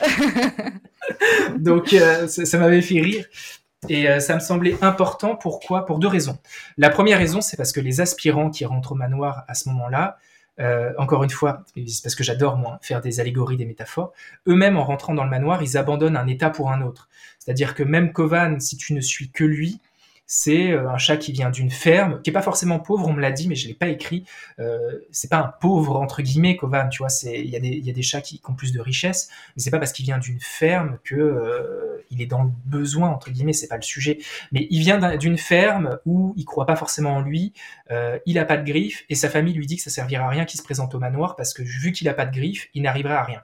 donc 1.58 1.89
ça, 1.89 2.28
ça 2.28 2.58
m'avait 2.58 2.82
fait 2.82 3.00
rire. 3.00 3.26
Et 3.88 4.20
ça 4.20 4.34
me 4.34 4.39
semblait 4.39 4.76
important. 4.82 5.36
Pourquoi? 5.36 5.86
Pour 5.86 6.00
deux 6.00 6.08
raisons. 6.08 6.39
La 6.76 6.89
première 6.89 7.20
raison, 7.20 7.39
c'est 7.41 7.56
parce 7.56 7.72
que 7.72 7.80
les 7.80 8.02
aspirants 8.02 8.50
qui 8.50 8.66
rentrent 8.66 8.93
au 8.93 8.96
manoir 8.96 9.46
à 9.48 9.54
ce 9.54 9.70
moment-là, 9.70 10.18
euh, 10.60 10.93
encore 10.97 11.24
une 11.24 11.30
fois, 11.30 11.64
c'est 11.76 12.03
parce 12.03 12.16
que 12.16 12.24
j'adore 12.24 12.58
moi 12.58 12.80
faire 12.82 13.01
des 13.01 13.20
allégories, 13.20 13.58
des 13.58 13.66
métaphores. 13.66 14.14
Eux-mêmes, 14.47 14.78
en 14.78 14.84
rentrant 14.84 15.14
dans 15.14 15.24
le 15.24 15.30
manoir, 15.30 15.62
ils 15.62 15.78
abandonnent 15.78 16.18
un 16.18 16.28
état 16.28 16.49
pour 16.49 16.72
un 16.72 16.82
autre. 16.82 17.10
C'est-à-dire 17.39 17.76
que 17.76 17.84
même 17.84 18.14
Kovan, 18.14 18.60
si 18.60 18.78
tu 18.78 18.93
ne 18.93 19.01
suis 19.01 19.30
que 19.30 19.43
lui, 19.43 19.82
c'est 20.28 20.72
euh, 20.72 20.90
un 20.90 20.98
chat 20.98 21.18
qui 21.18 21.32
vient 21.32 21.50
d'une 21.50 21.70
ferme, 21.70 22.22
qui 22.22 22.30
est 22.30 22.34
pas 22.34 22.42
forcément 22.42 22.80
pauvre, 22.80 23.08
on 23.08 23.14
me 23.14 23.22
l'a 23.22 23.32
dit, 23.32 23.48
mais 23.48 23.56
je 23.56 23.68
l'ai 23.68 23.74
pas 23.74 23.90
écrit. 23.90 24.26
Euh, 24.60 25.00
c'est 25.12 25.30
pas 25.30 25.38
un 25.38 25.54
pauvre 25.60 25.98
entre 25.98 26.22
guillemets, 26.22 26.56
Kovan, 26.56 26.90
tu 26.90 27.00
vois. 27.00 27.10
C'est 27.10 27.40
il 27.40 27.50
y 27.50 27.56
a 27.56 27.60
des 27.60 27.70
il 27.70 27.86
y 27.86 27.90
a 27.90 27.94
des 27.94 28.02
chats 28.02 28.22
qui, 28.22 28.42
ont 28.48 28.54
plus 28.54 28.72
de 28.72 28.80
richesse, 28.80 29.30
mais 29.56 29.62
c'est 29.62 29.72
pas 29.72 29.80
parce 29.80 29.92
qu'il 29.92 30.06
vient 30.06 30.18
d'une 30.18 30.40
ferme 30.40 30.98
que 31.04 31.16
euh, 31.16 32.04
il 32.12 32.22
est 32.22 32.26
dans 32.26 32.44
le 32.44 32.50
besoin 32.66 33.10
entre 33.10 33.32
guillemets. 33.32 33.54
C'est 33.54 33.68
pas 33.68 33.78
le 33.78 33.84
sujet. 33.84 34.20
Mais 34.52 34.68
il 34.70 34.80
vient 34.80 35.18
d'une 35.18 35.38
ferme 35.38 36.00
où 36.06 36.34
il 36.38 36.46
croit 36.46 36.66
pas 36.66 36.76
forcément 36.76 37.16
en 37.16 37.22
lui. 37.22 37.54
Euh, 37.92 38.18
il 38.26 38.40
a 38.40 38.46
pas 38.46 38.58
de 38.58 38.66
griffes 38.66 39.06
et 39.10 39.16
sa 39.16 39.30
famille 39.30 39.54
lui 39.54 39.68
dit 39.68 39.78
que 39.78 39.84
ça 39.84 39.90
servira 39.90 40.26
à 40.26 40.30
rien 40.30 40.46
qu'il 40.46 40.60
se 40.60 40.64
présente 40.64 40.96
au 40.96 41.00
manoir 41.00 41.36
parce 41.36 41.54
que 41.54 41.62
vu 41.62 41.92
qu'il 41.92 42.08
a 42.10 42.14
pas 42.14 42.26
de 42.26 42.36
griffes, 42.36 42.70
il 42.74 42.84
n'arrivera 42.84 43.16
à 43.16 43.24
rien. 43.24 43.42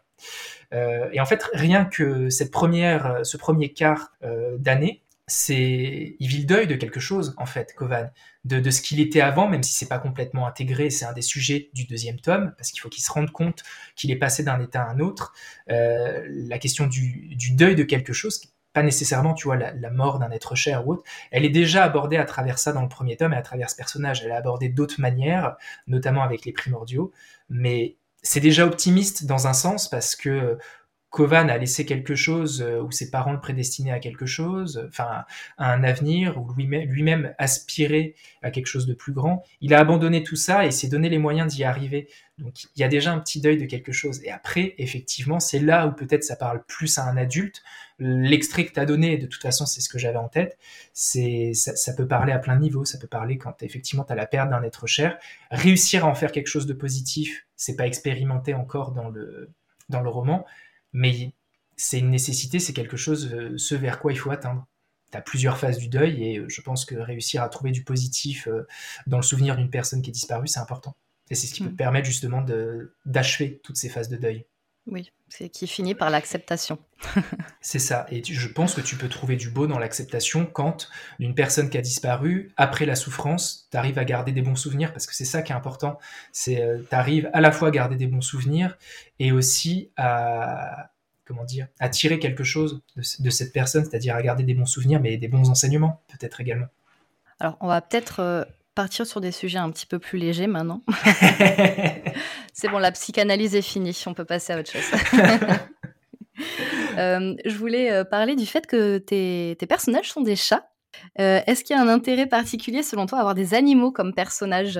Et 1.11 1.19
en 1.19 1.25
fait, 1.25 1.43
rien 1.53 1.83
que 1.83 2.29
cette 2.29 2.49
première, 2.49 3.19
ce 3.23 3.35
premier 3.35 3.73
quart 3.73 4.13
d'année, 4.57 5.01
c'est 5.31 6.17
il 6.19 6.27
vit 6.27 6.39
le 6.39 6.45
deuil 6.45 6.67
de 6.67 6.75
quelque 6.75 6.99
chose 6.99 7.33
en 7.37 7.45
fait, 7.45 7.73
Kovan, 7.73 8.11
de, 8.43 8.69
ce 8.69 8.81
qu'il 8.81 8.99
était 8.99 9.21
avant, 9.21 9.47
même 9.47 9.63
si 9.63 9.73
c'est 9.73 9.87
pas 9.87 9.97
complètement 9.97 10.45
intégré. 10.45 10.89
C'est 10.89 11.05
un 11.05 11.13
des 11.13 11.21
sujets 11.21 11.69
du 11.73 11.85
deuxième 11.85 12.19
tome 12.19 12.53
parce 12.57 12.71
qu'il 12.71 12.81
faut 12.81 12.89
qu'il 12.89 13.03
se 13.03 13.11
rende 13.11 13.31
compte 13.31 13.63
qu'il 13.95 14.11
est 14.11 14.17
passé 14.17 14.43
d'un 14.43 14.59
état 14.59 14.83
à 14.83 14.89
un 14.89 14.99
autre. 14.99 15.33
Euh, 15.69 16.25
la 16.27 16.59
question 16.59 16.85
du, 16.85 17.35
du, 17.35 17.53
deuil 17.53 17.75
de 17.75 17.83
quelque 17.83 18.11
chose, 18.11 18.41
pas 18.73 18.83
nécessairement, 18.83 19.33
tu 19.33 19.45
vois, 19.45 19.55
la, 19.55 19.71
la 19.71 19.89
mort 19.89 20.19
d'un 20.19 20.31
être 20.31 20.53
cher 20.55 20.85
ou 20.85 20.93
autre, 20.93 21.03
elle 21.31 21.45
est 21.45 21.49
déjà 21.49 21.85
abordée 21.85 22.17
à 22.17 22.25
travers 22.25 22.59
ça 22.59 22.73
dans 22.73 22.81
le 22.81 22.89
premier 22.89 23.15
tome 23.15 23.31
et 23.31 23.37
à 23.37 23.41
travers 23.41 23.69
ce 23.69 23.77
personnage. 23.77 24.23
Elle 24.25 24.31
est 24.31 24.35
abordée 24.35 24.67
d'autres 24.67 24.99
manières, 24.99 25.55
notamment 25.87 26.23
avec 26.23 26.43
les 26.43 26.51
primordiaux, 26.51 27.13
mais 27.49 27.95
c'est 28.21 28.41
déjà 28.41 28.65
optimiste 28.65 29.25
dans 29.25 29.47
un 29.47 29.53
sens 29.53 29.89
parce 29.89 30.15
que 30.15 30.57
Kovan 31.11 31.49
a 31.49 31.57
laissé 31.57 31.85
quelque 31.85 32.15
chose 32.15 32.61
euh, 32.61 32.81
où 32.81 32.89
ses 32.89 33.11
parents 33.11 33.33
le 33.33 33.41
prédestinaient 33.41 33.91
à 33.91 33.99
quelque 33.99 34.25
chose, 34.25 34.87
enfin 34.87 35.25
à 35.57 35.73
un 35.73 35.83
avenir, 35.83 36.37
où 36.41 36.51
lui-même 36.53 37.35
aspirait 37.37 38.15
à 38.41 38.49
quelque 38.49 38.67
chose 38.67 38.87
de 38.87 38.93
plus 38.93 39.11
grand. 39.11 39.43
Il 39.59 39.73
a 39.73 39.79
abandonné 39.79 40.23
tout 40.23 40.37
ça 40.37 40.65
et 40.65 40.71
s'est 40.71 40.87
donné 40.87 41.09
les 41.09 41.17
moyens 41.17 41.53
d'y 41.53 41.65
arriver. 41.65 42.07
Donc 42.37 42.63
il 42.63 42.79
y 42.79 42.83
a 42.85 42.87
déjà 42.87 43.11
un 43.11 43.19
petit 43.19 43.41
deuil 43.41 43.57
de 43.57 43.65
quelque 43.65 43.91
chose. 43.91 44.23
Et 44.23 44.31
après, 44.31 44.73
effectivement, 44.77 45.41
c'est 45.41 45.59
là 45.59 45.85
où 45.85 45.91
peut-être 45.91 46.23
ça 46.23 46.37
parle 46.37 46.63
plus 46.65 46.97
à 46.97 47.03
un 47.03 47.17
adulte. 47.17 47.61
L'extrait 47.99 48.65
que 48.65 48.71
tu 48.71 48.79
as 48.79 48.85
donné, 48.85 49.17
de 49.17 49.27
toute 49.27 49.41
façon, 49.41 49.65
c'est 49.65 49.81
ce 49.81 49.89
que 49.89 49.99
j'avais 49.99 50.17
en 50.17 50.29
tête. 50.29 50.57
C'est 50.93 51.51
ça, 51.53 51.93
peut 51.93 52.07
parler 52.07 52.31
à 52.31 52.39
plein 52.39 52.55
de 52.55 52.61
niveaux. 52.61 52.85
Ça 52.85 52.97
peut 52.97 53.07
parler 53.07 53.37
quand 53.37 53.61
effectivement 53.63 54.05
tu 54.05 54.13
as 54.13 54.15
la 54.15 54.25
perte 54.27 54.49
d'un 54.49 54.63
être 54.63 54.87
cher. 54.87 55.19
Réussir 55.51 56.05
à 56.05 56.07
en 56.07 56.15
faire 56.15 56.31
quelque 56.31 56.47
chose 56.47 56.67
de 56.67 56.73
positif, 56.73 57.47
c'est 57.57 57.75
pas 57.75 57.85
expérimenté 57.85 58.53
encore 58.53 58.93
dans 58.93 59.09
le 59.09 59.49
dans 59.89 59.99
le 59.99 60.09
roman 60.09 60.45
mais 60.93 61.33
c'est 61.77 61.99
une 61.99 62.09
nécessité, 62.09 62.59
c'est 62.59 62.73
quelque 62.73 62.97
chose, 62.97 63.31
euh, 63.33 63.57
ce 63.57 63.75
vers 63.75 63.99
quoi 63.99 64.11
il 64.11 64.17
faut 64.17 64.31
atteindre. 64.31 64.67
Tu 65.11 65.17
as 65.17 65.21
plusieurs 65.21 65.57
phases 65.57 65.77
du 65.77 65.87
deuil 65.87 66.23
et 66.23 66.37
euh, 66.37 66.45
je 66.47 66.61
pense 66.61 66.85
que 66.85 66.95
réussir 66.95 67.43
à 67.43 67.49
trouver 67.49 67.71
du 67.71 67.83
positif 67.83 68.47
euh, 68.47 68.67
dans 69.07 69.17
le 69.17 69.23
souvenir 69.23 69.55
d'une 69.57 69.69
personne 69.69 70.01
qui 70.01 70.09
est 70.09 70.13
disparue, 70.13 70.47
c'est 70.47 70.59
important. 70.59 70.95
Et 71.29 71.35
c'est 71.35 71.47
ce 71.47 71.53
qui 71.53 71.63
peut 71.63 71.69
mm. 71.69 71.75
permettre 71.75 72.07
justement 72.07 72.45
d'achever 73.05 73.59
toutes 73.63 73.77
ces 73.77 73.89
phases 73.89 74.09
de 74.09 74.17
deuil. 74.17 74.45
Oui, 74.87 75.11
c'est 75.29 75.49
qui 75.49 75.67
finit 75.67 75.93
par 75.93 76.09
l'acceptation. 76.09 76.79
c'est 77.61 77.79
ça. 77.79 78.07
Et 78.09 78.23
je 78.23 78.47
pense 78.47 78.73
que 78.73 78.81
tu 78.81 78.95
peux 78.95 79.09
trouver 79.09 79.35
du 79.35 79.49
beau 79.49 79.67
dans 79.67 79.77
l'acceptation 79.77 80.45
quand 80.45 80.89
une 81.19 81.35
personne 81.35 81.69
qui 81.69 81.77
a 81.77 81.81
disparu, 81.81 82.51
après 82.57 82.85
la 82.85 82.95
souffrance, 82.95 83.67
tu 83.71 83.77
arrives 83.77 83.99
à 83.99 84.05
garder 84.05 84.31
des 84.31 84.41
bons 84.41 84.55
souvenirs, 84.55 84.91
parce 84.91 85.05
que 85.05 85.15
c'est 85.15 85.25
ça 85.25 85.43
qui 85.43 85.51
est 85.51 85.55
important. 85.55 85.99
C'est 86.31 86.61
euh, 86.61 86.79
tu 86.89 86.95
arrives 86.95 87.29
à 87.33 87.41
la 87.41 87.51
fois 87.51 87.67
à 87.67 87.71
garder 87.71 87.95
des 87.95 88.07
bons 88.07 88.21
souvenirs 88.21 88.77
et 89.19 89.31
aussi 89.31 89.91
à 89.97 90.89
comment 91.25 91.45
dire, 91.45 91.67
à 91.79 91.87
tirer 91.87 92.19
quelque 92.19 92.43
chose 92.43 92.81
de, 92.97 93.23
de 93.23 93.29
cette 93.29 93.53
personne, 93.53 93.85
c'est-à-dire 93.85 94.15
à 94.15 94.21
garder 94.21 94.43
des 94.43 94.53
bons 94.53 94.65
souvenirs, 94.65 94.99
mais 94.99 95.15
des 95.17 95.27
bons 95.27 95.49
enseignements 95.49 96.01
peut-être 96.09 96.41
également. 96.41 96.67
Alors, 97.39 97.57
on 97.61 97.67
va 97.67 97.81
peut-être 97.81 98.19
euh, 98.19 98.43
partir 98.75 99.05
sur 99.05 99.21
des 99.21 99.31
sujets 99.31 99.57
un 99.57 99.69
petit 99.71 99.85
peu 99.85 99.99
plus 99.99 100.17
légers 100.17 100.47
maintenant. 100.47 100.81
c'est 102.53 102.69
bon, 102.69 102.77
la 102.77 102.91
psychanalyse 102.91 103.55
est 103.55 103.61
finie, 103.61 103.99
on 104.05 104.13
peut 104.13 104.25
passer 104.25 104.53
à 104.53 104.59
autre 104.59 104.71
chose. 104.71 104.91
Euh, 106.97 107.35
je 107.45 107.55
voulais 107.55 107.91
euh, 107.91 108.03
parler 108.03 108.35
du 108.35 108.45
fait 108.45 108.67
que 108.67 108.97
tes, 108.97 109.55
personnages 109.67 110.11
sont 110.11 110.21
des 110.21 110.35
chats. 110.35 110.67
Euh, 111.19 111.39
est-ce 111.47 111.63
qu'il 111.63 111.75
y 111.75 111.79
a 111.79 111.81
un 111.81 111.87
intérêt 111.87 112.27
particulier 112.27 112.83
selon 112.83 113.05
toi 113.05 113.19
à 113.19 113.21
avoir 113.21 113.35
des 113.35 113.53
animaux 113.53 113.91
comme 113.91 114.13
personnages? 114.13 114.79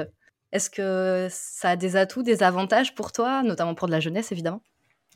Est-ce 0.52 0.70
que 0.70 1.28
ça 1.30 1.70
a 1.70 1.76
des 1.78 1.96
atouts, 1.96 2.24
des 2.24 2.44
avantages 2.44 2.96
pour 2.96 3.12
toi, 3.12 3.44
notamment 3.44 3.76
pour 3.76 3.88
de 3.88 3.94
la 3.94 4.02
jeunesse 4.02 4.32
évidemment? 4.32 4.62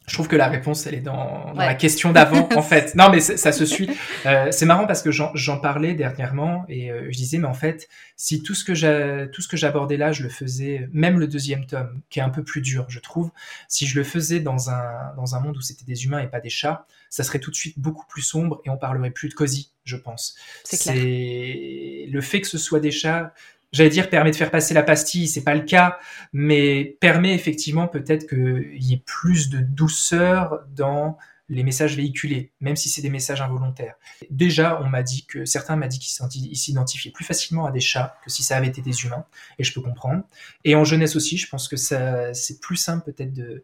Je 0.07 0.13
trouve 0.13 0.27
que 0.27 0.35
la 0.35 0.47
réponse, 0.47 0.85
elle 0.85 0.93
est 0.93 1.01
dans, 1.01 1.53
dans 1.53 1.61
la 1.61 1.73
question 1.73 2.11
d'avant, 2.11 2.47
en 2.55 2.61
fait. 2.61 2.93
Non, 2.95 3.09
mais 3.09 3.19
ça 3.19 3.51
se 3.51 3.65
suit. 3.65 3.89
Euh, 4.25 4.51
c'est 4.51 4.65
marrant 4.65 4.85
parce 4.85 5.01
que 5.01 5.11
j'en 5.11 5.59
parlais 5.59 5.93
dernièrement 5.93 6.65
et 6.69 6.91
euh, 6.91 7.07
je 7.09 7.17
disais, 7.17 7.37
mais 7.37 7.47
en 7.47 7.53
fait, 7.53 7.87
si 8.15 8.43
tout 8.43 8.53
ce 8.53 8.63
que 8.63 9.25
tout 9.25 9.41
ce 9.41 9.47
que 9.47 9.57
j'abordais 9.57 9.97
là, 9.97 10.11
je 10.11 10.23
le 10.23 10.29
faisais, 10.29 10.87
même 10.91 11.19
le 11.19 11.27
deuxième 11.27 11.65
tome, 11.65 12.01
qui 12.09 12.19
est 12.19 12.23
un 12.23 12.29
peu 12.29 12.43
plus 12.43 12.61
dur, 12.61 12.85
je 12.87 12.99
trouve, 12.99 13.31
si 13.67 13.87
je 13.87 13.97
le 13.97 14.03
faisais 14.03 14.39
dans 14.39 14.69
un, 14.69 15.13
dans 15.15 15.35
un 15.35 15.39
monde 15.39 15.57
où 15.57 15.61
c'était 15.61 15.85
des 15.85 16.05
humains 16.05 16.19
et 16.19 16.27
pas 16.27 16.39
des 16.39 16.49
chats, 16.49 16.85
ça 17.09 17.23
serait 17.23 17.39
tout 17.39 17.51
de 17.51 17.55
suite 17.55 17.79
beaucoup 17.79 18.05
plus 18.07 18.21
sombre 18.21 18.61
et 18.65 18.69
on 18.69 18.77
parlerait 18.77 19.11
plus 19.11 19.29
de 19.29 19.33
cosy, 19.33 19.71
je 19.85 19.95
pense. 19.95 20.35
C'est 20.63 20.77
clair. 20.77 20.95
Le 20.95 22.21
fait 22.21 22.41
que 22.41 22.47
ce 22.47 22.57
soit 22.57 22.79
des 22.79 22.91
chats, 22.91 23.33
j'allais 23.71 23.89
dire 23.89 24.09
permet 24.09 24.31
de 24.31 24.35
faire 24.35 24.51
passer 24.51 24.73
la 24.73 24.83
pastille, 24.83 25.27
c'est 25.27 25.43
pas 25.43 25.55
le 25.55 25.63
cas, 25.63 25.99
mais 26.33 26.97
permet 26.99 27.33
effectivement 27.33 27.87
peut-être 27.87 28.27
qu'il 28.27 28.83
y 28.83 28.93
ait 28.93 29.03
plus 29.05 29.49
de 29.49 29.59
douceur 29.59 30.61
dans 30.69 31.17
les 31.47 31.63
messages 31.63 31.95
véhiculés, 31.95 32.51
même 32.59 32.75
si 32.75 32.89
c'est 32.89 33.03
des 33.03 33.11
messages 33.11 33.41
involontaires. 33.41 33.93
Déjà, 34.31 34.81
on 34.81 34.87
m'a 34.87 35.03
dit 35.03 35.27
que 35.27 35.45
certains 35.45 35.75
m'ont 35.75 35.85
dit 35.85 35.99
qu'ils 35.99 36.57
s'identifiaient 36.57 37.11
plus 37.11 37.23
facilement 37.23 37.67
à 37.67 37.71
des 37.71 37.81
chats 37.81 38.17
que 38.23 38.31
si 38.31 38.41
ça 38.41 38.57
avait 38.57 38.67
été 38.67 38.81
des 38.81 39.03
humains, 39.03 39.25
et 39.59 39.63
je 39.63 39.71
peux 39.71 39.81
comprendre. 39.81 40.23
Et 40.63 40.73
en 40.75 40.83
jeunesse 40.83 41.15
aussi, 41.15 41.37
je 41.37 41.47
pense 41.47 41.67
que 41.67 41.75
c'est 41.75 42.59
plus 42.61 42.77
simple 42.77 43.05
peut-être 43.05 43.31
de, 43.31 43.61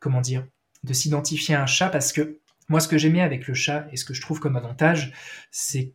comment 0.00 0.20
dire, 0.20 0.46
de 0.82 0.92
s'identifier 0.92 1.54
à 1.54 1.62
un 1.62 1.66
chat 1.66 1.90
parce 1.90 2.12
que 2.12 2.40
moi, 2.68 2.80
ce 2.80 2.88
que 2.88 2.98
j'aimais 2.98 3.22
avec 3.22 3.46
le 3.46 3.54
chat 3.54 3.86
et 3.92 3.96
ce 3.96 4.04
que 4.04 4.12
je 4.12 4.20
trouve 4.20 4.40
comme 4.40 4.56
avantage, 4.56 5.12
c'est 5.52 5.94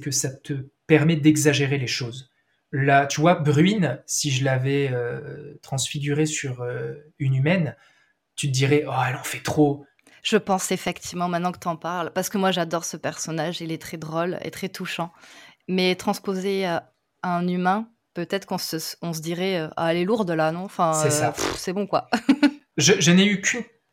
que 0.00 0.12
ça 0.12 0.30
te 0.30 0.68
permet 0.86 1.16
d'exagérer 1.16 1.78
les 1.78 1.88
choses. 1.88 2.30
Là, 2.78 3.06
tu 3.06 3.22
vois, 3.22 3.36
Bruine, 3.36 4.02
si 4.04 4.30
je 4.30 4.44
l'avais 4.44 4.90
euh, 4.92 5.54
transfigurée 5.62 6.26
sur 6.26 6.60
euh, 6.60 6.92
une 7.18 7.34
humaine, 7.34 7.74
tu 8.34 8.48
te 8.48 8.52
dirais, 8.52 8.84
oh, 8.86 8.92
elle 9.08 9.16
en 9.16 9.22
fait 9.22 9.42
trop. 9.42 9.86
Je 10.22 10.36
pense 10.36 10.70
effectivement, 10.70 11.26
maintenant 11.26 11.52
que 11.52 11.58
tu 11.58 11.68
en 11.68 11.76
parles, 11.76 12.12
parce 12.12 12.28
que 12.28 12.36
moi 12.36 12.50
j'adore 12.50 12.84
ce 12.84 12.98
personnage, 12.98 13.62
il 13.62 13.72
est 13.72 13.80
très 13.80 13.96
drôle 13.96 14.38
et 14.42 14.50
très 14.50 14.68
touchant. 14.68 15.10
Mais 15.68 15.94
transposer 15.94 16.66
à 16.66 16.92
un 17.22 17.48
humain, 17.48 17.88
peut-être 18.12 18.44
qu'on 18.44 18.58
se, 18.58 18.76
on 19.00 19.14
se 19.14 19.22
dirait, 19.22 19.70
ah, 19.78 19.92
elle 19.92 19.96
est 19.96 20.04
lourde 20.04 20.30
là, 20.30 20.52
non? 20.52 20.64
Enfin, 20.64 20.92
C'est 21.02 21.10
ça. 21.10 21.28
Euh, 21.28 21.42
c'est 21.56 21.72
bon 21.72 21.86
quoi. 21.86 22.10
je, 22.76 22.92
je 23.00 23.10
n'ai 23.10 23.24
eu 23.24 23.40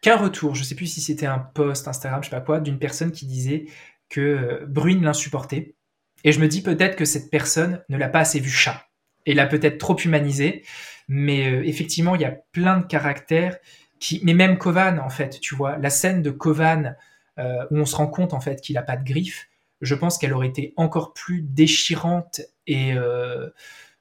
qu'un 0.01 0.17
retour, 0.17 0.55
je 0.55 0.63
sais 0.65 0.75
plus 0.75 0.87
si 0.87 0.99
c'était 0.99 1.25
un 1.25 1.39
post 1.39 1.87
Instagram, 1.87 2.21
je 2.21 2.29
sais 2.29 2.35
pas 2.35 2.41
quoi, 2.41 2.59
d'une 2.59 2.79
personne 2.79 3.13
qui 3.13 3.27
disait 3.27 3.67
que 4.09 4.65
Bruine 4.67 5.03
l'insupportait 5.03 5.77
et 6.23 6.31
je 6.31 6.39
me 6.39 6.47
dis 6.47 6.61
peut-être 6.61 6.95
que 6.95 7.05
cette 7.05 7.29
personne 7.29 7.83
ne 7.89 7.97
l'a 7.97 8.09
pas 8.09 8.19
assez 8.19 8.39
vu 8.39 8.49
chat 8.49 8.87
et 9.25 9.33
l'a 9.33 9.45
peut-être 9.45 9.77
trop 9.77 9.97
humanisé. 9.97 10.63
Mais 11.07 11.51
euh, 11.51 11.65
effectivement, 11.65 12.15
il 12.15 12.21
y 12.21 12.25
a 12.25 12.31
plein 12.51 12.77
de 12.77 12.85
caractères 12.85 13.57
qui, 13.99 14.21
mais 14.23 14.33
même 14.33 14.57
Kovan 14.57 14.99
en 14.99 15.09
fait, 15.09 15.39
tu 15.39 15.55
vois, 15.55 15.77
la 15.77 15.89
scène 15.89 16.21
de 16.21 16.31
Kovan 16.31 16.95
euh, 17.39 17.65
où 17.71 17.77
on 17.77 17.85
se 17.85 17.95
rend 17.95 18.07
compte 18.07 18.33
en 18.33 18.39
fait 18.39 18.61
qu'il 18.61 18.77
a 18.77 18.83
pas 18.83 18.97
de 18.97 19.03
griffes, 19.03 19.49
je 19.81 19.95
pense 19.95 20.17
qu'elle 20.17 20.33
aurait 20.33 20.47
été 20.47 20.73
encore 20.77 21.13
plus 21.13 21.41
déchirante 21.41 22.41
et, 22.67 22.93
euh, 22.93 23.49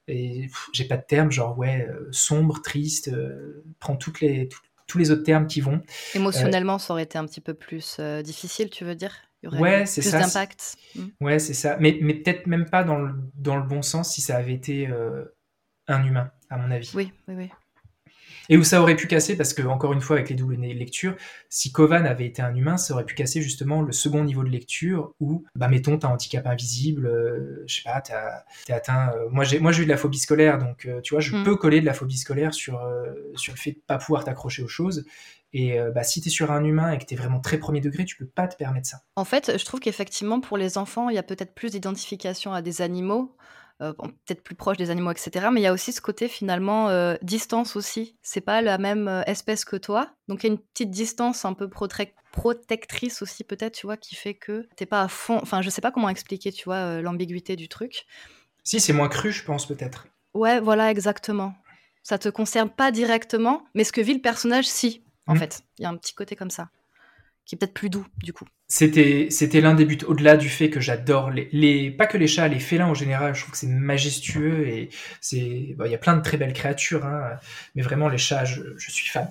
et 0.06 0.48
j'ai 0.72 0.84
pas 0.84 0.96
de 0.96 1.04
terme, 1.04 1.32
genre 1.32 1.58
ouais, 1.58 1.88
sombre, 2.12 2.62
triste, 2.62 3.10
prend 3.80 3.96
toutes 3.96 4.20
les 4.20 4.48
tous 4.86 4.98
les 4.98 5.10
autres 5.10 5.22
termes 5.22 5.46
qui 5.46 5.60
vont. 5.60 5.80
Émotionnellement, 6.14 6.78
ça 6.78 6.92
aurait 6.92 7.04
été 7.04 7.16
un 7.16 7.24
petit 7.24 7.40
peu 7.40 7.54
plus 7.54 7.98
difficile, 8.22 8.68
tu 8.70 8.84
veux 8.84 8.94
dire? 8.94 9.12
Ouais, 9.50 9.86
c'est 9.86 10.02
ça. 10.02 10.20
d'impact. 10.20 10.76
Hmm. 10.94 11.08
Ouais, 11.20 11.38
c'est 11.38 11.54
ça. 11.54 11.76
Mais, 11.80 11.98
mais 12.00 12.14
peut-être 12.14 12.46
même 12.46 12.68
pas 12.68 12.84
dans 12.84 12.98
le, 12.98 13.14
dans 13.34 13.56
le 13.56 13.62
bon 13.62 13.82
sens 13.82 14.12
si 14.12 14.20
ça 14.20 14.36
avait 14.36 14.54
été 14.54 14.88
euh, 14.88 15.24
un 15.88 16.04
humain, 16.04 16.30
à 16.50 16.56
mon 16.56 16.70
avis. 16.70 16.90
Oui, 16.94 17.12
oui, 17.28 17.34
oui. 17.36 17.50
Et 18.48 18.56
où 18.56 18.64
ça 18.64 18.82
aurait 18.82 18.96
pu 18.96 19.06
casser, 19.06 19.36
parce 19.36 19.54
que, 19.54 19.62
encore 19.62 19.92
une 19.92 20.00
fois, 20.00 20.16
avec 20.16 20.28
les 20.28 20.34
doubles 20.34 20.56
lectures, 20.56 21.14
si 21.48 21.70
Kovan 21.70 22.04
avait 22.04 22.26
été 22.26 22.42
un 22.42 22.54
humain, 22.54 22.76
ça 22.76 22.92
aurait 22.92 23.04
pu 23.04 23.14
casser 23.14 23.40
justement 23.40 23.82
le 23.82 23.92
second 23.92 24.24
niveau 24.24 24.42
de 24.42 24.48
lecture 24.48 25.14
où, 25.20 25.44
bah, 25.54 25.68
mettons, 25.68 25.96
t'as 25.96 26.08
un 26.08 26.12
handicap 26.12 26.46
invisible, 26.46 27.06
euh, 27.06 27.62
je 27.66 27.76
sais 27.76 27.82
pas, 27.84 28.00
t'es 28.00 28.72
atteint. 28.72 29.12
Euh, 29.14 29.28
moi, 29.30 29.44
j'ai 29.44 29.60
moi 29.60 29.70
j'ai 29.70 29.82
eu 29.82 29.84
de 29.84 29.90
la 29.90 29.96
phobie 29.96 30.18
scolaire, 30.18 30.58
donc 30.58 30.88
tu 31.02 31.14
vois, 31.14 31.20
je 31.20 31.36
hmm. 31.36 31.44
peux 31.44 31.56
coller 31.56 31.80
de 31.80 31.86
la 31.86 31.94
phobie 31.94 32.18
scolaire 32.18 32.52
sur, 32.52 32.82
sur 33.36 33.52
le 33.52 33.58
fait 33.58 33.72
de 33.72 33.80
pas 33.86 33.98
pouvoir 33.98 34.24
t'accrocher 34.24 34.62
aux 34.62 34.68
choses. 34.68 35.06
Et 35.52 35.78
euh, 35.78 35.90
bah, 35.90 36.02
si 36.02 36.20
tu 36.20 36.28
es 36.28 36.30
sur 36.30 36.50
un 36.50 36.64
humain 36.64 36.92
et 36.92 36.98
que 36.98 37.04
tu 37.04 37.14
es 37.14 37.16
vraiment 37.16 37.40
très 37.40 37.58
premier 37.58 37.80
degré, 37.80 38.04
tu 38.04 38.16
peux 38.16 38.26
pas 38.26 38.48
te 38.48 38.56
permettre 38.56 38.88
ça. 38.88 39.02
En 39.16 39.24
fait, 39.24 39.58
je 39.58 39.64
trouve 39.64 39.80
qu'effectivement, 39.80 40.40
pour 40.40 40.56
les 40.56 40.78
enfants, 40.78 41.08
il 41.08 41.14
y 41.14 41.18
a 41.18 41.22
peut-être 41.22 41.54
plus 41.54 41.72
d'identification 41.72 42.52
à 42.52 42.62
des 42.62 42.82
animaux 42.82 43.36
peut-être 43.90 44.42
plus 44.42 44.54
proche 44.54 44.76
des 44.76 44.90
animaux, 44.90 45.10
etc. 45.10 45.48
Mais 45.52 45.60
il 45.60 45.64
y 45.64 45.66
a 45.66 45.72
aussi 45.72 45.92
ce 45.92 46.00
côté 46.00 46.28
finalement 46.28 46.88
distance 47.22 47.74
aussi. 47.74 48.16
C'est 48.22 48.40
pas 48.40 48.62
la 48.62 48.78
même 48.78 49.24
espèce 49.26 49.64
que 49.64 49.76
toi, 49.76 50.14
donc 50.28 50.42
il 50.42 50.46
y 50.46 50.50
a 50.50 50.52
une 50.52 50.60
petite 50.60 50.90
distance 50.90 51.44
un 51.44 51.52
peu 51.52 51.68
protectrice 51.68 53.22
aussi 53.22 53.42
peut-être, 53.42 53.74
tu 53.74 53.86
vois, 53.86 53.96
qui 53.96 54.14
fait 54.14 54.34
que 54.34 54.68
t'es 54.76 54.86
pas 54.86 55.02
à 55.02 55.08
fond. 55.08 55.38
Enfin, 55.42 55.62
je 55.62 55.70
sais 55.70 55.80
pas 55.80 55.90
comment 55.90 56.08
expliquer, 56.08 56.52
tu 56.52 56.64
vois, 56.64 57.00
l'ambiguïté 57.00 57.56
du 57.56 57.68
truc. 57.68 58.06
Si 58.62 58.78
c'est 58.78 58.92
moins 58.92 59.08
cru, 59.08 59.32
je 59.32 59.44
pense 59.44 59.66
peut-être. 59.66 60.06
Ouais, 60.34 60.60
voilà, 60.60 60.90
exactement. 60.90 61.54
Ça 62.04 62.18
te 62.18 62.28
concerne 62.28 62.70
pas 62.70 62.90
directement, 62.92 63.64
mais 63.74 63.84
ce 63.84 63.92
que 63.92 64.00
vit 64.00 64.14
le 64.14 64.20
personnage, 64.20 64.66
si, 64.66 65.04
en 65.26 65.34
mmh. 65.34 65.38
fait. 65.38 65.62
Il 65.78 65.82
y 65.82 65.84
a 65.86 65.88
un 65.88 65.96
petit 65.96 66.14
côté 66.14 66.36
comme 66.36 66.50
ça 66.50 66.70
qui 67.44 67.54
est 67.54 67.58
peut-être 67.58 67.74
plus 67.74 67.90
doux 67.90 68.06
du 68.22 68.32
coup. 68.32 68.46
C'était, 68.68 69.26
c'était 69.30 69.60
l'un 69.60 69.74
des 69.74 69.84
buts, 69.84 69.98
au-delà 70.06 70.36
du 70.36 70.48
fait 70.48 70.70
que 70.70 70.80
j'adore 70.80 71.30
les, 71.30 71.48
les, 71.52 71.90
pas 71.90 72.06
que 72.06 72.16
les 72.16 72.26
chats, 72.26 72.48
les 72.48 72.60
félins 72.60 72.86
en 72.86 72.94
général, 72.94 73.34
je 73.34 73.40
trouve 73.40 73.52
que 73.52 73.58
c'est 73.58 73.66
majestueux 73.66 74.66
et 74.66 74.88
c'est, 75.20 75.38
il 75.38 75.76
y 75.90 75.94
a 75.94 75.98
plein 75.98 76.16
de 76.16 76.22
très 76.22 76.36
belles 76.36 76.54
créatures, 76.54 77.04
hein, 77.04 77.38
mais 77.74 77.82
vraiment 77.82 78.08
les 78.08 78.18
chats, 78.18 78.44
je, 78.44 78.62
suis 78.78 79.08
fan. 79.08 79.28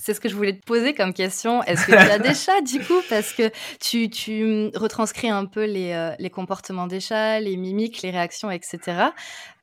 C'est 0.00 0.14
ce 0.14 0.20
que 0.20 0.28
je 0.28 0.36
voulais 0.36 0.54
te 0.54 0.64
poser 0.64 0.94
comme 0.94 1.12
question. 1.12 1.62
Est-ce 1.64 1.86
que 1.86 1.90
tu 1.90 1.98
as 1.98 2.20
des 2.20 2.34
chats 2.34 2.60
du 2.60 2.78
coup? 2.78 3.00
Parce 3.10 3.32
que 3.32 3.50
tu, 3.80 4.70
retranscris 4.76 5.28
un 5.28 5.44
peu 5.44 5.64
les, 5.64 5.92
euh, 5.92 6.14
les, 6.20 6.30
comportements 6.30 6.86
des 6.86 7.00
chats, 7.00 7.40
les 7.40 7.56
mimiques, 7.56 8.02
les 8.02 8.10
réactions, 8.10 8.50
etc. 8.50 8.78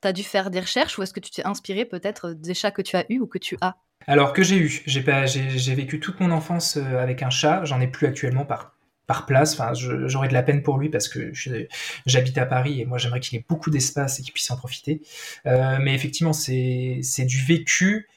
Tu 0.01 0.07
as 0.07 0.11
dû 0.13 0.23
faire 0.23 0.49
des 0.49 0.59
recherches 0.59 0.99
ou 0.99 1.03
est-ce 1.03 1.13
que 1.13 1.21
tu 1.21 1.31
t'es 1.31 1.45
inspiré 1.45 1.85
peut-être 1.85 2.33
des 2.33 2.53
chats 2.53 2.71
que 2.71 2.81
tu 2.81 2.97
as 2.97 3.05
eus 3.09 3.19
ou 3.19 3.27
que 3.27 3.37
tu 3.37 3.57
as? 3.61 3.75
Alors 4.07 4.33
que 4.33 4.43
j'ai 4.43 4.57
eu, 4.57 4.83
j'ai 4.85 5.75
vécu 5.75 5.99
toute 5.99 6.19
mon 6.19 6.31
enfance 6.31 6.77
euh, 6.77 7.01
avec 7.01 7.23
un 7.23 7.29
chat, 7.29 7.63
j'en 7.63 7.79
ai 7.79 7.87
plus 7.87 8.05
actuellement 8.05 8.45
par, 8.45 8.75
par 9.07 9.25
place. 9.25 9.53
Enfin, 9.53 9.73
j'aurais 9.73 10.27
de 10.27 10.33
la 10.33 10.43
peine 10.43 10.63
pour 10.63 10.77
lui 10.77 10.89
parce 10.89 11.07
que 11.07 11.31
j'habite 12.05 12.37
à 12.37 12.45
Paris 12.45 12.81
et 12.81 12.85
moi 12.85 12.97
j'aimerais 12.97 13.19
qu'il 13.19 13.37
ait 13.37 13.45
beaucoup 13.47 13.69
d'espace 13.69 14.19
et 14.19 14.23
qu'il 14.23 14.33
puisse 14.33 14.49
en 14.51 14.57
profiter. 14.57 15.01
Euh, 15.45 15.77
mais 15.81 15.95
effectivement, 15.95 16.33
c'est 16.33 17.25
du 17.25 17.41
vécu 17.41 18.07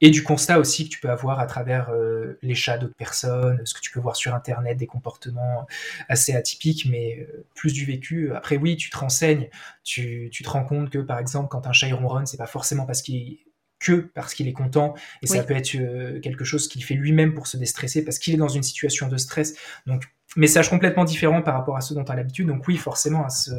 et 0.00 0.10
du 0.10 0.22
constat 0.22 0.58
aussi 0.58 0.84
que 0.84 0.90
tu 0.90 1.00
peux 1.00 1.10
avoir 1.10 1.40
à 1.40 1.46
travers 1.46 1.90
euh, 1.90 2.38
les 2.42 2.54
chats 2.54 2.78
d'autres 2.78 2.94
personnes, 2.94 3.60
ce 3.64 3.74
que 3.74 3.80
tu 3.80 3.90
peux 3.90 4.00
voir 4.00 4.16
sur 4.16 4.34
Internet, 4.34 4.76
des 4.76 4.86
comportements 4.86 5.66
assez 6.08 6.34
atypiques, 6.34 6.86
mais 6.90 7.26
plus 7.54 7.72
du 7.72 7.84
vécu. 7.84 8.32
Après, 8.34 8.56
oui, 8.56 8.76
tu 8.76 8.90
te 8.90 8.96
renseignes, 8.96 9.48
tu, 9.84 10.28
tu, 10.32 10.42
te 10.42 10.48
rends 10.48 10.64
compte 10.64 10.90
que, 10.90 10.98
par 10.98 11.18
exemple, 11.18 11.48
quand 11.48 11.66
un 11.66 11.72
chat 11.72 11.88
il 11.88 11.94
ronronne, 11.94 12.26
c'est 12.26 12.36
pas 12.36 12.46
forcément 12.46 12.86
parce 12.86 13.02
qu'il 13.02 13.38
que 13.78 13.92
parce 14.14 14.34
qu'il 14.34 14.48
est 14.48 14.52
content 14.52 14.94
et 15.22 15.26
ça 15.26 15.42
peut 15.42 15.54
être 15.54 15.74
euh, 15.76 16.20
quelque 16.20 16.44
chose 16.44 16.68
qu'il 16.68 16.82
fait 16.82 16.94
lui-même 16.94 17.34
pour 17.34 17.46
se 17.46 17.56
déstresser 17.56 18.04
parce 18.04 18.18
qu'il 18.18 18.34
est 18.34 18.38
dans 18.38 18.48
une 18.48 18.62
situation 18.62 19.08
de 19.08 19.16
stress. 19.16 19.54
Donc, 19.86 20.04
message 20.36 20.68
complètement 20.68 21.04
différent 21.04 21.42
par 21.42 21.54
rapport 21.54 21.76
à 21.76 21.80
ce 21.80 21.94
dont 21.94 22.04
tu 22.04 22.12
as 22.12 22.16
l'habitude. 22.16 22.46
Donc 22.46 22.66
oui, 22.66 22.76
forcément, 22.76 23.24
à 23.24 23.30
ce... 23.30 23.50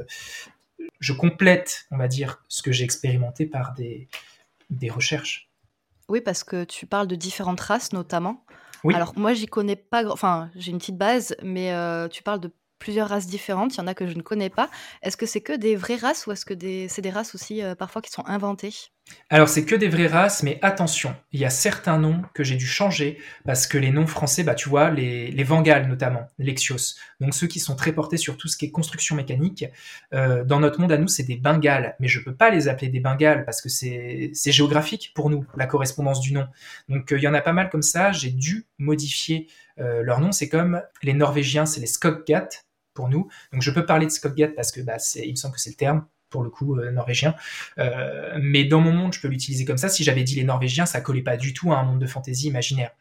je 0.99 1.13
complète, 1.13 1.87
on 1.91 1.97
va 1.97 2.07
dire, 2.07 2.43
ce 2.47 2.61
que 2.61 2.71
j'ai 2.71 2.83
expérimenté 2.83 3.45
par 3.45 3.73
des, 3.73 4.07
des 4.69 4.89
recherches. 4.89 5.48
Oui, 6.09 6.21
parce 6.21 6.43
que 6.43 6.63
tu 6.63 6.85
parles 6.85 7.07
de 7.07 7.15
différentes 7.15 7.61
races 7.61 7.93
notamment. 7.93 8.43
Oui. 8.83 8.93
Alors 8.95 9.13
moi, 9.17 9.33
j'y 9.33 9.45
connais 9.45 9.75
pas, 9.75 10.05
enfin, 10.09 10.49
j'ai 10.55 10.71
une 10.71 10.77
petite 10.77 10.97
base, 10.97 11.35
mais 11.43 11.73
euh, 11.73 12.07
tu 12.07 12.23
parles 12.23 12.39
de 12.39 12.51
plusieurs 12.79 13.09
races 13.09 13.27
différentes. 13.27 13.75
Il 13.75 13.79
y 13.79 13.81
en 13.81 13.87
a 13.87 13.93
que 13.93 14.07
je 14.07 14.15
ne 14.15 14.21
connais 14.21 14.49
pas. 14.49 14.69
Est-ce 15.03 15.17
que 15.17 15.25
c'est 15.25 15.41
que 15.41 15.53
des 15.53 15.75
vraies 15.75 15.97
races 15.97 16.25
ou 16.27 16.31
est-ce 16.31 16.45
que 16.45 16.53
c'est 16.87 17.01
des 17.01 17.09
races 17.09 17.35
aussi 17.35 17.61
euh, 17.61 17.75
parfois 17.75 18.01
qui 18.01 18.09
sont 18.11 18.25
inventées? 18.25 18.73
Alors 19.31 19.47
c'est 19.47 19.63
que 19.63 19.75
des 19.75 19.89
vraies 19.89 20.07
races, 20.07 20.41
mais 20.41 20.57
attention, 20.63 21.15
il 21.31 21.39
y 21.39 21.45
a 21.45 21.51
certains 21.51 21.99
noms 21.99 22.23
que 22.33 22.43
j'ai 22.43 22.55
dû 22.55 22.65
changer 22.65 23.19
parce 23.45 23.67
que 23.67 23.77
les 23.77 23.91
noms 23.91 24.07
français, 24.07 24.43
bah 24.43 24.55
tu 24.55 24.69
vois, 24.69 24.89
les, 24.89 25.29
les 25.29 25.43
Vangales 25.43 25.87
notamment, 25.87 26.25
Lexios, 26.39 26.95
donc 27.19 27.35
ceux 27.35 27.45
qui 27.45 27.59
sont 27.59 27.75
très 27.75 27.91
portés 27.91 28.17
sur 28.17 28.37
tout 28.37 28.47
ce 28.47 28.57
qui 28.57 28.65
est 28.65 28.71
construction 28.71 29.15
mécanique. 29.15 29.65
Euh, 30.13 30.43
dans 30.43 30.59
notre 30.59 30.79
monde 30.79 30.91
à 30.91 30.97
nous, 30.97 31.07
c'est 31.07 31.23
des 31.23 31.35
Bengales, 31.35 31.95
mais 31.99 32.07
je 32.07 32.19
peux 32.19 32.33
pas 32.33 32.49
les 32.49 32.67
appeler 32.67 32.89
des 32.89 32.99
Bengales 32.99 33.45
parce 33.45 33.61
que 33.61 33.69
c'est 33.69 34.51
géographique 34.51 35.11
pour 35.13 35.29
nous 35.29 35.45
la 35.55 35.67
correspondance 35.67 36.21
du 36.21 36.33
nom. 36.33 36.47
Donc 36.87 37.11
euh, 37.11 37.17
il 37.17 37.23
y 37.23 37.27
en 37.27 37.33
a 37.35 37.41
pas 37.41 37.53
mal 37.53 37.69
comme 37.69 37.83
ça. 37.83 38.11
J'ai 38.11 38.31
dû 38.31 38.65
modifier 38.79 39.47
euh, 39.79 40.01
leur 40.01 40.21
nom. 40.21 40.31
C'est 40.31 40.49
comme 40.49 40.81
les 41.03 41.13
Norvégiens, 41.13 41.67
c'est 41.67 41.81
les 41.81 41.87
Skoggat 41.87 42.49
pour 42.95 43.09
nous. 43.09 43.29
Donc 43.53 43.61
je 43.61 43.69
peux 43.69 43.85
parler 43.85 44.07
de 44.07 44.11
Skoggat 44.11 44.49
parce 44.49 44.71
que 44.71 44.81
bah, 44.81 44.97
il 45.15 45.31
me 45.31 45.35
semble 45.35 45.53
que 45.53 45.61
c'est 45.61 45.69
le 45.69 45.75
terme 45.75 46.05
pour 46.29 46.43
le 46.43 46.49
coup 46.49 46.77
euh, 46.77 46.91
norvégien. 46.91 47.35
Euh, 47.77 48.37
mais 48.41 48.63
dans 48.63 48.81
mon 48.81 48.91
monde, 48.91 49.13
je 49.13 49.21
peux 49.21 49.27
l'utiliser 49.27 49.65
comme 49.65 49.77
ça. 49.77 49.89
Si 49.89 50.03
j'avais 50.03 50.23
dit 50.23 50.35
les 50.35 50.43
Norvégiens, 50.43 50.85
ça 50.85 51.01
collait 51.01 51.21
pas 51.21 51.37
du 51.37 51.53
tout 51.53 51.71
à 51.71 51.77
un 51.77 51.83
monde 51.83 51.99
de 51.99 52.07
fantaisie 52.07 52.47
imaginaire. 52.47 52.91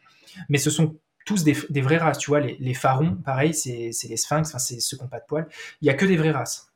Mais 0.49 0.57
ce 0.57 0.69
sont 0.69 0.97
tous 1.25 1.43
des, 1.43 1.53
vraies 1.81 1.97
races, 1.97 2.17
tu 2.17 2.31
vois. 2.31 2.39
Les, 2.39 2.57
les 2.59 2.73
pharaons, 2.73 3.15
pareil, 3.15 3.53
c'est 3.53 3.91
les 4.09 4.17
sphinx, 4.17 4.55
c'est 4.57 4.79
ceux 4.79 4.97
qui 4.97 5.03
n'ont 5.03 5.09
pas 5.09 5.19
de 5.19 5.25
poils. 5.27 5.47
Il 5.81 5.85
y 5.85 5.89
a 5.89 5.93
que 5.93 6.05
des 6.05 6.17
vraies 6.17 6.31
races. 6.31 6.71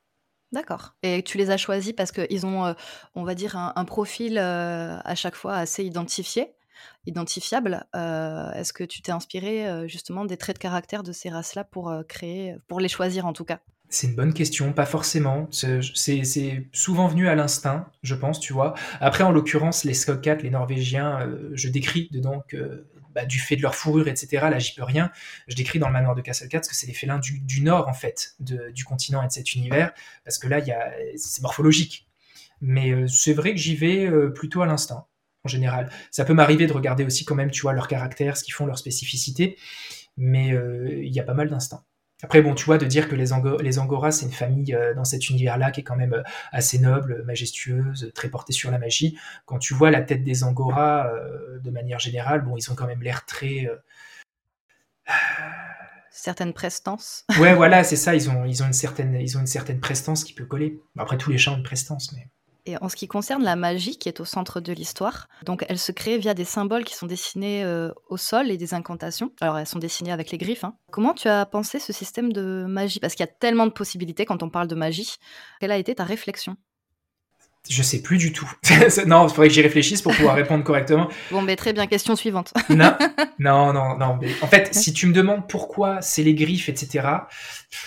D'accord. 0.51 0.93
Et 1.01 1.23
tu 1.23 1.39
les 1.39 1.49
as 1.49 1.57
choisis 1.57 1.93
parce 1.93 2.11
qu'ils 2.11 2.45
ont, 2.45 2.65
euh, 2.65 2.73
on 3.15 3.23
va 3.23 3.33
dire, 3.33 3.57
un, 3.57 3.85
profil 3.85 4.37
à 4.37 5.15
chaque 5.15 5.35
fois 5.35 5.55
assez 5.55 5.83
identifié, 5.83 6.53
identifiable. 7.07 7.87
Est-ce 7.93 8.73
que 8.73 8.83
tu 8.83 9.01
t'es 9.01 9.11
inspiré 9.11 9.87
justement 9.87 10.25
des 10.25 10.37
traits 10.37 10.57
de 10.57 10.61
caractère 10.61 11.01
de 11.01 11.11
ces 11.11 11.29
races-là 11.29 11.63
pour 11.63 11.91
créer, 12.07 12.55
pour 12.67 12.79
les 12.79 12.89
choisir 12.89 13.25
en 13.25 13.33
tout 13.33 13.45
cas? 13.45 13.59
C'est 13.93 14.07
une 14.07 14.15
bonne 14.15 14.33
question, 14.33 14.73
pas 14.73 14.87
forcément. 14.87 15.47
C'est 15.51 16.67
souvent 16.71 17.07
venu 17.07 17.27
à 17.27 17.35
l'instinct, 17.35 17.91
je 18.01 18.15
pense, 18.15 18.39
tu 18.39 18.51
vois. 18.51 18.73
Après, 18.99 19.23
en 19.23 19.31
l'occurrence, 19.31 19.83
les 19.83 19.93
Skogkat, 19.93 20.37
les 20.37 20.49
Norvégiens, 20.49 21.21
euh, 21.21 21.51
je 21.53 21.69
décris 21.69 22.09
dedans 22.11 22.43
bah, 23.13 23.25
du 23.25 23.39
fait 23.39 23.55
de 23.55 23.61
leur 23.61 23.75
fourrure, 23.75 24.07
etc., 24.07 24.27
là, 24.49 24.57
j'y 24.57 24.73
peux 24.73 24.83
rien. 24.83 25.11
Je 25.47 25.55
décris 25.55 25.77
dans 25.77 25.87
le 25.87 25.93
manoir 25.93 26.15
de 26.15 26.21
Castle 26.21 26.47
Cats 26.47 26.61
que 26.61 26.75
c'est 26.75 26.87
les 26.87 26.93
félins 26.93 27.19
du, 27.19 27.61
nord, 27.61 27.87
en 27.87 27.93
fait, 27.93 28.35
du 28.39 28.83
continent 28.83 29.21
et 29.21 29.27
de 29.27 29.31
cet 29.31 29.53
univers, 29.53 29.91
parce 30.25 30.39
que 30.39 30.47
là, 30.47 30.59
c'est 31.15 31.43
morphologique. 31.43 32.07
Mais 32.61 32.91
euh, 32.91 33.07
c'est 33.07 33.33
vrai 33.33 33.53
que 33.53 33.59
j'y 33.59 33.75
vais 33.75 34.07
euh, 34.07 34.29
plutôt 34.29 34.63
à 34.63 34.65
l'instinct, 34.65 35.05
en 35.43 35.49
général. 35.49 35.91
Ça 36.09 36.25
peut 36.25 36.33
m'arriver 36.33 36.65
de 36.65 36.73
regarder 36.73 37.05
aussi 37.05 37.25
quand 37.25 37.35
même, 37.35 37.51
tu 37.51 37.61
vois, 37.61 37.73
leur 37.73 37.87
caractère, 37.87 38.37
ce 38.37 38.43
qu'ils 38.43 38.55
font, 38.55 38.65
leur 38.65 38.79
spécificité, 38.79 39.57
mais 40.17 40.55
il 41.01 41.13
y 41.13 41.19
a 41.19 41.23
pas 41.23 41.33
mal 41.35 41.49
d'instinct. 41.49 41.83
Après, 42.23 42.41
bon, 42.41 42.55
tu 42.55 42.63
vois, 42.63 42.77
de 42.77 42.85
dire 42.85 43.09
que 43.09 43.15
les, 43.15 43.31
les 43.61 43.79
Angoras, 43.79 44.11
c'est 44.11 44.25
une 44.25 44.31
famille 44.31 44.73
euh, 44.73 44.93
dans 44.93 45.03
cet 45.03 45.29
univers-là 45.29 45.71
qui 45.71 45.81
est 45.81 45.83
quand 45.83 45.97
même 45.97 46.13
euh, 46.13 46.23
assez 46.53 46.79
noble, 46.79 47.23
majestueuse, 47.25 48.11
très 48.15 48.29
portée 48.29 48.53
sur 48.53 48.71
la 48.71 48.77
magie. 48.77 49.17
Quand 49.45 49.59
tu 49.59 49.73
vois 49.73 49.91
la 49.91 50.01
tête 50.01 50.23
des 50.23 50.45
Angoras, 50.45 51.07
euh, 51.07 51.59
de 51.59 51.69
manière 51.69 51.99
générale, 51.99 52.41
bon, 52.41 52.55
ils 52.55 52.71
ont 52.71 52.75
quand 52.75 52.87
même 52.87 53.03
l'air 53.03 53.25
très. 53.25 53.69
Certaines 56.11 56.53
prestances. 56.53 57.25
ouais, 57.39 57.53
voilà, 57.55 57.83
c'est 57.83 57.97
ça. 57.97 58.15
Ils 58.15 58.29
ont, 58.29 58.45
ils 58.45 58.63
ont 58.63 58.67
une 58.67 58.73
certaine, 58.73 59.15
ils 59.19 59.37
ont 59.37 59.41
une 59.41 59.47
certaine 59.47 59.81
prestance 59.81 60.23
qui 60.23 60.33
peut 60.33 60.45
coller. 60.45 60.79
Après, 60.97 61.17
tous 61.17 61.29
les 61.29 61.37
chats 61.37 61.51
ont 61.51 61.57
une 61.57 61.63
prestance, 61.63 62.13
mais. 62.13 62.29
Et 62.65 62.77
en 62.77 62.87
ce 62.87 62.95
qui 62.95 63.07
concerne 63.07 63.43
la 63.43 63.55
magie 63.55 63.97
qui 63.97 64.07
est 64.07 64.19
au 64.21 64.25
centre 64.25 64.61
de 64.61 64.71
l'histoire, 64.71 65.27
donc 65.43 65.65
elle 65.67 65.79
se 65.79 65.91
crée 65.91 66.17
via 66.17 66.33
des 66.33 66.45
symboles 66.45 66.85
qui 66.85 66.95
sont 66.95 67.07
dessinés 67.07 67.63
euh, 67.63 67.91
au 68.09 68.15
sol 68.15 68.49
et 68.49 68.57
des 68.57 68.73
incantations. 68.73 69.31
Alors 69.41 69.57
elles 69.57 69.67
sont 69.67 69.79
dessinées 69.79 70.13
avec 70.13 70.31
les 70.31 70.37
griffes. 70.37 70.63
Hein. 70.63 70.77
Comment 70.91 71.13
tu 71.13 71.27
as 71.27 71.45
pensé 71.45 71.79
ce 71.79 71.91
système 71.91 72.31
de 72.31 72.65
magie? 72.67 72.99
Parce 73.01 73.15
qu'il 73.15 73.25
y 73.25 73.29
a 73.29 73.33
tellement 73.33 73.65
de 73.65 73.71
possibilités 73.71 74.25
quand 74.25 74.43
on 74.43 74.49
parle 74.49 74.67
de 74.67 74.75
magie. 74.75 75.15
Quelle 75.59 75.71
a 75.71 75.77
été 75.77 75.93
ta 75.95 76.05
réflexion? 76.05 76.55
Je 77.69 77.81
sais 77.81 78.01
plus 78.01 78.17
du 78.17 78.33
tout. 78.33 78.51
non, 79.07 79.25
il 79.25 79.29
faudrait 79.29 79.47
que 79.47 79.53
j'y 79.53 79.61
réfléchisse 79.61 80.01
pour 80.01 80.13
pouvoir 80.13 80.35
répondre 80.35 80.63
correctement. 80.63 81.09
Bon, 81.31 81.41
mais 81.41 81.55
très 81.55 81.71
bien, 81.71 81.87
question 81.87 82.15
suivante. 82.15 82.53
non, 82.69 82.95
non, 83.39 83.71
non, 83.71 83.97
non. 83.97 84.17
Mais 84.21 84.31
en 84.41 84.47
fait, 84.47 84.75
si 84.75 84.91
tu 84.91 85.07
me 85.07 85.13
demandes 85.13 85.47
pourquoi 85.47 86.01
c'est 86.01 86.23
les 86.23 86.35
griffes, 86.35 86.67
etc., 86.67 87.07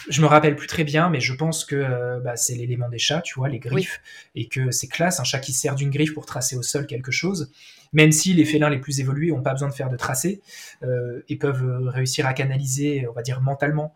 je 0.08 0.22
me 0.22 0.26
rappelle 0.26 0.56
plus 0.56 0.66
très 0.66 0.84
bien, 0.84 1.10
mais 1.10 1.20
je 1.20 1.34
pense 1.34 1.64
que 1.64 1.76
euh, 1.76 2.20
bah, 2.20 2.36
c'est 2.36 2.54
l'élément 2.54 2.88
des 2.88 2.98
chats, 2.98 3.20
tu 3.20 3.34
vois, 3.38 3.48
les 3.48 3.58
griffes, 3.58 4.00
et 4.34 4.48
que 4.48 4.70
c'est 4.70 4.88
classe, 4.88 5.20
un 5.20 5.24
chat 5.24 5.40
qui 5.40 5.52
sert 5.52 5.74
d'une 5.74 5.90
griffe 5.90 6.14
pour 6.14 6.24
tracer 6.24 6.56
au 6.56 6.62
sol 6.62 6.86
quelque 6.86 7.12
chose, 7.12 7.52
même 7.92 8.12
si 8.12 8.32
les 8.32 8.46
félins 8.46 8.70
les 8.70 8.80
plus 8.80 9.00
évolués 9.00 9.30
n'ont 9.30 9.42
pas 9.42 9.52
besoin 9.52 9.68
de 9.68 9.74
faire 9.74 9.90
de 9.90 9.96
tracé, 9.96 10.40
euh, 10.84 11.22
et 11.28 11.36
peuvent 11.36 11.64
euh, 11.64 11.90
réussir 11.90 12.26
à 12.26 12.32
canaliser, 12.32 13.06
on 13.08 13.12
va 13.12 13.22
dire 13.22 13.42
mentalement, 13.42 13.94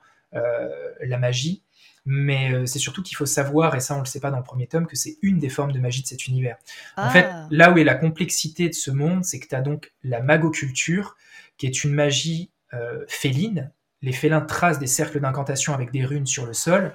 la 1.03 1.19
magie. 1.19 1.65
Mais 2.07 2.53
euh, 2.53 2.67
c'est 2.67 2.79
surtout 2.79 3.03
qu'il 3.03 3.17
faut 3.17 3.27
savoir, 3.27 3.75
et 3.75 3.81
ça 3.81 3.95
on 3.95 4.01
le 4.01 4.07
sait 4.07 4.21
pas 4.21 4.31
dans 4.31 4.39
le 4.39 4.43
premier 4.43 4.67
tome, 4.67 4.87
que 4.87 4.97
c'est 4.97 5.19
une 5.23 5.39
des 5.39 5.49
formes 5.49 5.73
de 5.73 5.79
magie 5.79 6.03
de 6.03 6.07
cet 6.07 6.27
univers. 6.27 6.57
En 6.97 7.11
fait, 7.11 7.29
ah. 7.31 7.47
là 7.51 7.71
où 7.71 7.79
est 7.79 7.85
la 7.85 7.95
complexité 7.95 8.69
de 8.69 8.75
ce 8.75 8.91
monde, 8.91 9.25
c'est 9.25 9.39
que 9.39 9.49
tu 9.49 9.55
as 9.55 9.61
donc 9.61 9.93
la 10.03 10.21
magoculture, 10.21 11.17
qui 11.59 11.67
est 11.67 11.85
une 11.85 11.93
magie 11.93 12.51
euh, 12.73 13.05
féline. 13.09 13.71
Les 14.03 14.13
félins 14.13 14.41
tracent 14.41 14.79
des 14.79 14.87
cercles 14.87 15.21
d'incantation 15.21 15.75
avec 15.75 15.91
des 15.91 16.05
runes 16.05 16.27
sur 16.27 16.47
le 16.47 16.55
sol. 16.55 16.95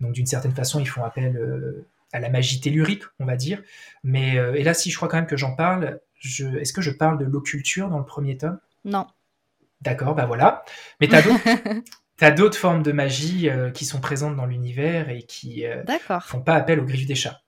Donc 0.00 0.12
d'une 0.12 0.26
certaine 0.26 0.54
façon, 0.54 0.80
ils 0.80 0.88
font 0.88 1.04
appel 1.04 1.36
euh, 1.36 1.86
à 2.12 2.20
la 2.20 2.30
magie 2.30 2.60
tellurique, 2.60 3.02
on 3.18 3.26
va 3.26 3.36
dire. 3.36 3.62
Mais 4.02 4.36
et 4.54 4.62
là, 4.62 4.72
si 4.72 4.90
je 4.90 4.96
crois 4.96 5.08
quand 5.08 5.18
même 5.18 5.26
que 5.26 5.36
j'en 5.36 5.54
parle, 5.54 6.00
je... 6.18 6.46
est-ce 6.56 6.72
que 6.72 6.80
je 6.80 6.90
parle 6.90 7.18
de 7.18 7.26
l'occulture 7.26 7.90
dans 7.90 7.98
le 7.98 8.06
premier 8.06 8.38
tome? 8.38 8.58
Non. 8.86 9.06
D'accord, 9.82 10.14
bah 10.14 10.24
voilà. 10.24 10.64
Mais 11.00 11.08
t'as 11.08 11.20
d'autres, 11.20 11.44
T'as 12.18 12.32
d'autres 12.32 12.58
formes 12.58 12.82
de 12.82 12.90
magie 12.90 13.48
euh, 13.48 13.70
qui 13.70 13.84
sont 13.84 14.00
présentes 14.00 14.36
dans 14.36 14.44
l'univers 14.44 15.08
et 15.08 15.22
qui 15.22 15.64
euh, 15.64 15.84
font 16.20 16.42
pas 16.42 16.54
appel 16.54 16.80
aux 16.80 16.84
griffes 16.84 17.06
des 17.06 17.14
chats. 17.14 17.40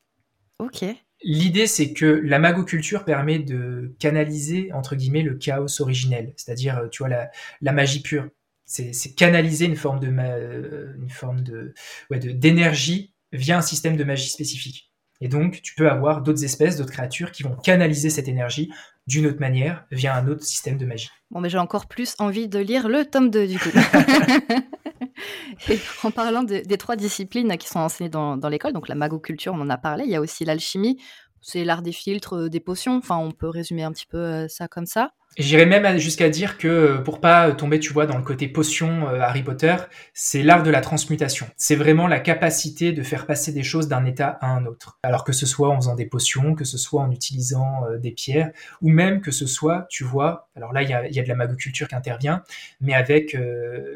Ok. 0.61 0.85
L'idée, 1.23 1.66
c'est 1.66 1.93
que 1.93 2.07
la 2.07 2.39
magoculture 2.39 3.05
permet 3.05 3.41
de 3.41 3.95
canaliser, 3.99 4.73
entre 4.73 4.95
guillemets, 4.95 5.23
le 5.23 5.35
chaos 5.35 5.83
originel, 5.83 6.33
c'est-à-dire, 6.37 6.79
euh, 6.79 6.89
tu 6.89 7.03
vois, 7.03 7.29
la, 7.61 7.73
magie 7.73 8.01
pure. 8.01 8.29
C'est 8.64 9.16
canaliser 9.16 9.64
une 9.64 9.75
forme 9.75 9.99
de, 9.99 10.07
une 10.07 11.11
forme 11.11 11.41
de, 11.41 11.75
ouais, 12.09 12.21
d'énergie 12.21 13.12
via 13.33 13.59
un 13.59 13.62
système 13.62 13.97
de 13.97 14.05
magie 14.05 14.29
spécifique. 14.29 14.93
Et 15.21 15.27
donc, 15.27 15.61
tu 15.62 15.75
peux 15.75 15.91
avoir 15.91 16.23
d'autres 16.23 16.45
espèces, 16.45 16.77
d'autres 16.77 16.93
créatures 16.93 17.33
qui 17.33 17.43
vont 17.43 17.57
canaliser 17.57 18.09
cette 18.09 18.29
énergie 18.29 18.71
d'une 19.11 19.26
autre 19.26 19.40
manière 19.40 19.84
via 19.90 20.14
un 20.14 20.28
autre 20.28 20.44
système 20.44 20.78
de 20.78 20.86
magie. 20.86 21.11
Bon, 21.32 21.40
mais 21.40 21.50
j'ai 21.50 21.58
encore 21.58 21.86
plus 21.86 22.14
envie 22.20 22.48
de 22.48 22.61
lire 22.61 22.88
le 22.88 23.04
tome 23.04 23.28
2 23.28 23.48
du 23.48 23.58
coup. 23.58 23.68
Et 25.68 25.78
en 26.04 26.12
parlant 26.12 26.44
des 26.44 26.78
trois 26.78 26.96
disciplines 26.96 27.54
qui 27.58 27.68
sont 27.68 27.80
enseignées 27.80 28.08
dans, 28.08 28.36
dans 28.36 28.48
l'école, 28.48 28.72
donc 28.72 28.88
la 28.88 28.94
magoculture, 28.94 29.52
on 29.52 29.61
en 29.61 29.68
a 29.68 29.76
parlé, 29.76 30.04
il 30.04 30.11
y 30.11 30.14
a 30.14 30.20
aussi 30.20 30.44
l'alchimie, 30.44 30.96
c'est 31.42 31.64
l'art 31.64 31.82
des 31.82 31.92
filtres, 31.92 32.36
euh, 32.36 32.48
des 32.48 32.61
potions, 32.61 32.96
enfin 32.96 33.16
on 33.16 33.32
peut 33.32 33.48
résumer 33.48 33.82
un 33.82 33.92
petit 33.92 34.06
peu 34.06 34.18
euh, 34.18 34.48
ça 34.48 34.68
comme 34.68 34.86
ça. 34.86 35.11
J'irais 35.39 35.66
même 35.66 35.97
jusqu'à 35.99 36.28
dire 36.28 36.59
que 36.59 36.66
euh, 36.66 36.99
pour 36.99 37.20
pas 37.20 37.53
tomber, 37.53 37.78
tu 37.78 37.93
vois, 37.93 38.05
dans 38.05 38.18
le 38.18 38.24
côté 38.24 38.49
potion 38.49 39.09
euh, 39.09 39.20
Harry 39.20 39.45
Potter, 39.45 39.76
c'est 40.12 40.43
l'art 40.43 40.64
de 40.64 40.70
la 40.70 40.81
transmutation. 40.81 41.47
C'est 41.57 41.76
vraiment 41.76 42.09
la 42.09 42.18
capacité 42.18 42.91
de 42.91 43.03
faire 43.05 43.26
passer 43.26 43.53
des 43.53 43.62
choses 43.62 43.87
d'un 43.87 44.05
état 44.05 44.39
à 44.41 44.49
un 44.49 44.66
autre. 44.66 44.99
Alors 45.05 45.22
que 45.22 45.33
ce 45.33 45.47
soit 45.47 45.68
en 45.68 45.76
faisant 45.76 45.95
des 45.95 46.07
potions, 46.07 46.57
que 46.57 46.64
ce 46.64 46.76
soit 46.78 47.03
en 47.03 47.12
utilisant 47.12 47.85
euh, 47.85 47.97
des 47.97 48.11
pierres, 48.11 48.51
ou 48.83 48.89
même 48.89 49.20
que 49.20 49.31
ce 49.31 49.47
soit, 49.47 49.87
tu 49.89 50.03
vois, 50.03 50.49
alors 50.57 50.72
là 50.72 50.83
il 50.83 50.91
y 50.91 50.95
a, 50.95 51.22
de 51.22 51.28
la 51.28 51.37
magoculture 51.37 51.87
qui 51.87 51.95
intervient, 51.95 52.43
mais 52.81 52.95
avec 52.95 53.37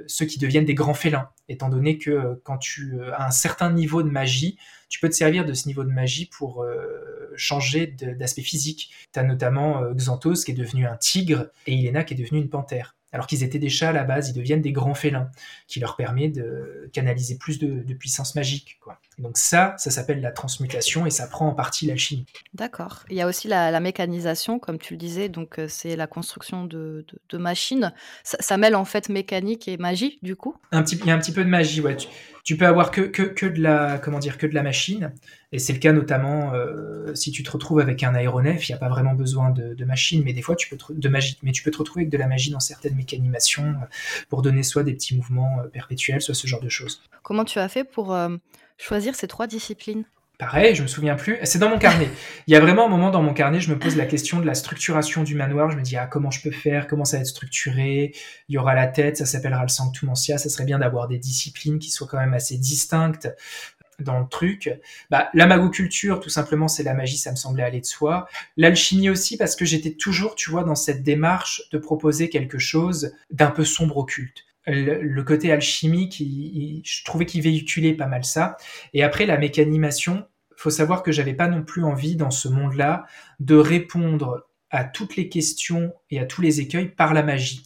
ceux 0.07 0.27
qui 0.27 0.39
deviennent 0.39 0.65
des 0.65 0.75
grands 0.75 0.95
félins, 0.95 1.29
étant 1.49 1.69
donné 1.69 1.99
que 1.99 2.41
quand 2.45 2.59
tu 2.59 2.95
as 3.17 3.27
un 3.27 3.31
certain 3.31 3.73
niveau 3.73 4.03
de 4.03 4.11
magie, 4.11 4.57
tu 4.89 5.01
peux 5.01 5.09
te 5.09 5.15
servir 5.15 5.45
de 5.45 5.53
ce 5.53 5.67
niveau 5.67 5.85
de 5.85 5.91
magie 5.91 6.27
pour 6.27 6.65
changer 7.37 7.87
d'aspect 7.87 8.43
physique. 8.43 8.93
Tu 9.13 9.19
as 9.19 9.25
notamment 9.25 9.83
Xanthos 9.95 10.45
qui 10.45 10.53
est 10.53 10.55
devenu 10.55 10.87
un 10.87 10.97
tigre 10.97 11.24
et 11.31 11.75
Ilena 11.75 12.05
qui 12.05 12.15
est 12.15 12.17
devenue 12.17 12.41
une 12.41 12.51
panthère. 12.51 12.97
Alors 13.13 13.29
qu'ils 13.29 13.45
étaient 13.45 13.61
des 13.61 13.69
chats 13.69 13.91
à 13.91 13.93
la 13.93 14.03
base, 14.03 14.31
ils 14.31 14.33
deviennent 14.33 14.61
des 14.61 14.73
grands 14.73 14.95
félins, 14.95 15.31
qui 15.69 15.79
leur 15.79 15.95
permet 15.95 16.29
de 16.29 16.91
canaliser 16.93 17.39
plus 17.39 17.61
de, 17.61 17.95
puissance 17.95 18.35
magique. 18.35 18.81
Donc 19.19 19.39
ça, 19.39 19.75
ça 19.79 19.91
s'appelle 19.91 20.21
la 20.21 20.33
transmutation 20.33 21.07
et 21.07 21.11
ça 21.11 21.27
prend 21.27 21.49
en 21.49 21.55
partie 21.55 21.87
l'alchimie. 21.87 22.27
D'accord. 22.53 23.05
Il 23.11 23.17
y 23.17 23.21
a 23.21 23.27
aussi 23.27 23.49
la, 23.49 23.79
mécanisation, 23.81 24.59
comme 24.59 24.79
tu 24.79 24.95
le 24.95 24.99
disais, 24.99 25.29
donc 25.29 25.59
euh, 25.59 25.67
c'est 25.69 25.95
la 25.95 26.07
construction 26.07 26.65
de, 26.65 27.05
machines. 27.33 27.93
Ça, 28.23 28.57
mêle 28.57 28.77
en 28.77 28.85
fait 28.85 29.09
mécanique 29.09 29.69
et 29.69 29.77
magie, 29.77 30.19
du 30.23 30.37
coup? 30.37 30.57
Un 30.73 30.83
petit, 30.83 30.97
Il 30.97 31.07
y 31.07 31.11
a 31.11 31.15
un 31.15 31.19
petit 31.19 31.33
peu 31.33 31.45
de 31.45 31.49
magie, 31.49 31.81
ouais. 31.81 31.97
Tu 32.45 32.57
peux 32.59 32.67
avoir 32.67 32.91
que, 32.91 33.01
que, 33.01 33.47
de 33.47 33.61
la 33.61 33.99
comment 33.99 34.19
dire 34.19 34.37
que 34.37 34.47
de 34.47 34.55
la 34.55 34.63
machine 34.63 35.13
et 35.51 35.59
c'est 35.59 35.73
le 35.73 35.79
cas 35.79 35.93
notamment 35.93 36.53
euh, 36.53 37.15
si 37.15 37.31
tu 37.31 37.43
te 37.43 37.51
retrouves 37.51 37.81
avec 37.81 38.03
un 38.03 38.15
aéronef 38.15 38.69
il 38.69 38.73
n'y 38.73 38.77
a 38.77 38.79
pas 38.79 38.91
vraiment 38.91 39.15
besoin 39.15 39.49
de, 39.49 39.85
machine 39.87 40.23
mais 40.23 40.35
des 40.35 40.43
fois 40.43 40.55
tu 40.55 40.69
peux 40.69 40.77
te, 40.77 40.93
de 40.93 41.09
magie 41.09 41.39
mais 41.43 41.53
tu 41.53 41.63
peux 41.63 41.71
te 41.71 41.79
retrouver 41.79 42.03
avec 42.03 42.13
de 42.13 42.19
la 42.19 42.27
magie 42.27 42.51
dans 42.51 42.61
certaines 42.61 42.97
mécanimations 42.97 43.65
euh, 43.65 43.87
pour 44.29 44.43
donner 44.43 44.63
soit 44.63 44.83
des 44.83 44.93
petits 44.93 45.17
mouvements 45.17 45.57
perpétuels 45.73 46.21
soit 46.21 46.35
ce 46.35 46.47
genre 46.47 46.61
de 46.61 46.69
choses 46.69 47.03
comment 47.23 47.47
tu 47.47 47.59
as 47.59 47.69
fait 47.71 47.85
pour 47.85 48.15
choisir 48.79 49.15
ces 49.15 49.29
trois 49.29 49.47
disciplines 49.47 50.05
Pareil, 50.39 50.75
je 50.75 50.83
me 50.83 50.89
souviens 50.89 51.15
plus. 51.15 51.39
C'est 51.45 51.61
dans 51.61 51.69
mon 51.69 51.79
carnet. 51.79 52.09
Il 52.49 52.53
y 52.53 52.57
a 52.57 52.61
vraiment 52.61 52.87
un 52.87 52.89
moment 52.89 53.11
dans 53.11 53.23
mon 53.23 53.33
carnet, 53.33 53.61
je 53.61 53.71
me 53.71 53.79
pose 53.79 53.95
la 53.95 54.05
question 54.05 54.41
de 54.41 54.47
la 54.47 54.55
structuration 54.55 55.23
du 55.23 55.37
manoir. 55.37 55.71
Je 55.71 55.77
me 55.77 55.83
dis, 55.83 55.97
ah, 55.97 56.07
comment 56.07 56.33
je 56.33 56.43
peux 56.43 56.51
faire? 56.51 56.89
Comment 56.89 57.05
ça 57.05 57.19
va 57.19 57.21
être 57.21 57.29
structuré? 57.29 58.13
Il 58.49 58.55
y 58.55 58.59
aura 58.59 58.75
la 58.75 58.89
tête, 58.89 59.17
ça 59.17 59.27
s'appellera 59.27 59.63
le 59.63 59.69
Sanctum 59.69 60.09
Ancia. 60.09 60.37
Ça 60.37 60.49
serait 60.49 60.65
bien 60.65 60.81
d'avoir 60.81 61.07
des 61.07 61.19
disciplines 61.19 61.79
qui 61.79 61.91
soient 61.91 62.09
quand 62.09 62.19
même 62.19 62.35
assez 62.35 62.59
distinctes 62.59 63.29
dans 64.01 64.19
le 64.19 64.27
truc. 64.29 64.71
Bah, 65.09 65.31
la 65.35 65.47
magoculture, 65.47 66.19
tout 66.19 66.31
simplement, 66.31 66.67
c'est 66.67 66.83
la 66.83 66.95
magie, 66.95 67.17
ça 67.17 67.31
me 67.31 67.37
semblait 67.37 67.63
aller 67.63 67.81
de 67.81 67.87
soi. 67.87 68.27
L'alchimie 68.57 69.11
aussi, 69.11 69.37
parce 69.37 69.55
que 69.55 69.65
j'étais 69.65 69.93
toujours, 69.93 70.35
tu 70.35 70.51
vois, 70.51 70.65
dans 70.65 70.75
cette 70.75 71.05
démarche 71.05 71.63
de 71.71 71.79
proposer 71.79 72.29
quelque 72.29 72.59
chose 72.59 73.13
d'un 73.31 73.53
peu 73.53 73.65
sombre 73.65 73.99
occulte 73.99 74.45
le, 74.67 75.23
côté 75.23 75.53
alchimique, 75.53 76.23
je 76.85 77.05
trouvais 77.05 77.27
qu'il 77.27 77.43
véhiculait 77.43 77.95
pas 77.95 78.07
mal 78.07 78.25
ça. 78.25 78.57
Et 78.93 79.03
après, 79.03 79.27
la 79.27 79.39
mécanimation, 79.39 80.27
faut 80.57 80.71
savoir 80.71 81.03
que 81.03 81.13
j'avais 81.13 81.35
pas 81.35 81.49
non 81.49 81.63
plus 81.63 81.85
envie 81.85 82.17
dans 82.17 82.31
ce 82.31 82.49
monde-là 82.49 83.05
de 83.41 83.57
répondre 83.57 84.47
à 84.71 84.85
toutes 84.85 85.17
les 85.17 85.29
questions 85.29 85.93
et 86.11 86.19
à 86.19 86.25
tous 86.25 86.43
les 86.43 86.61
écueils 86.61 86.89
par 86.89 87.15
la 87.15 87.23
magie. 87.23 87.63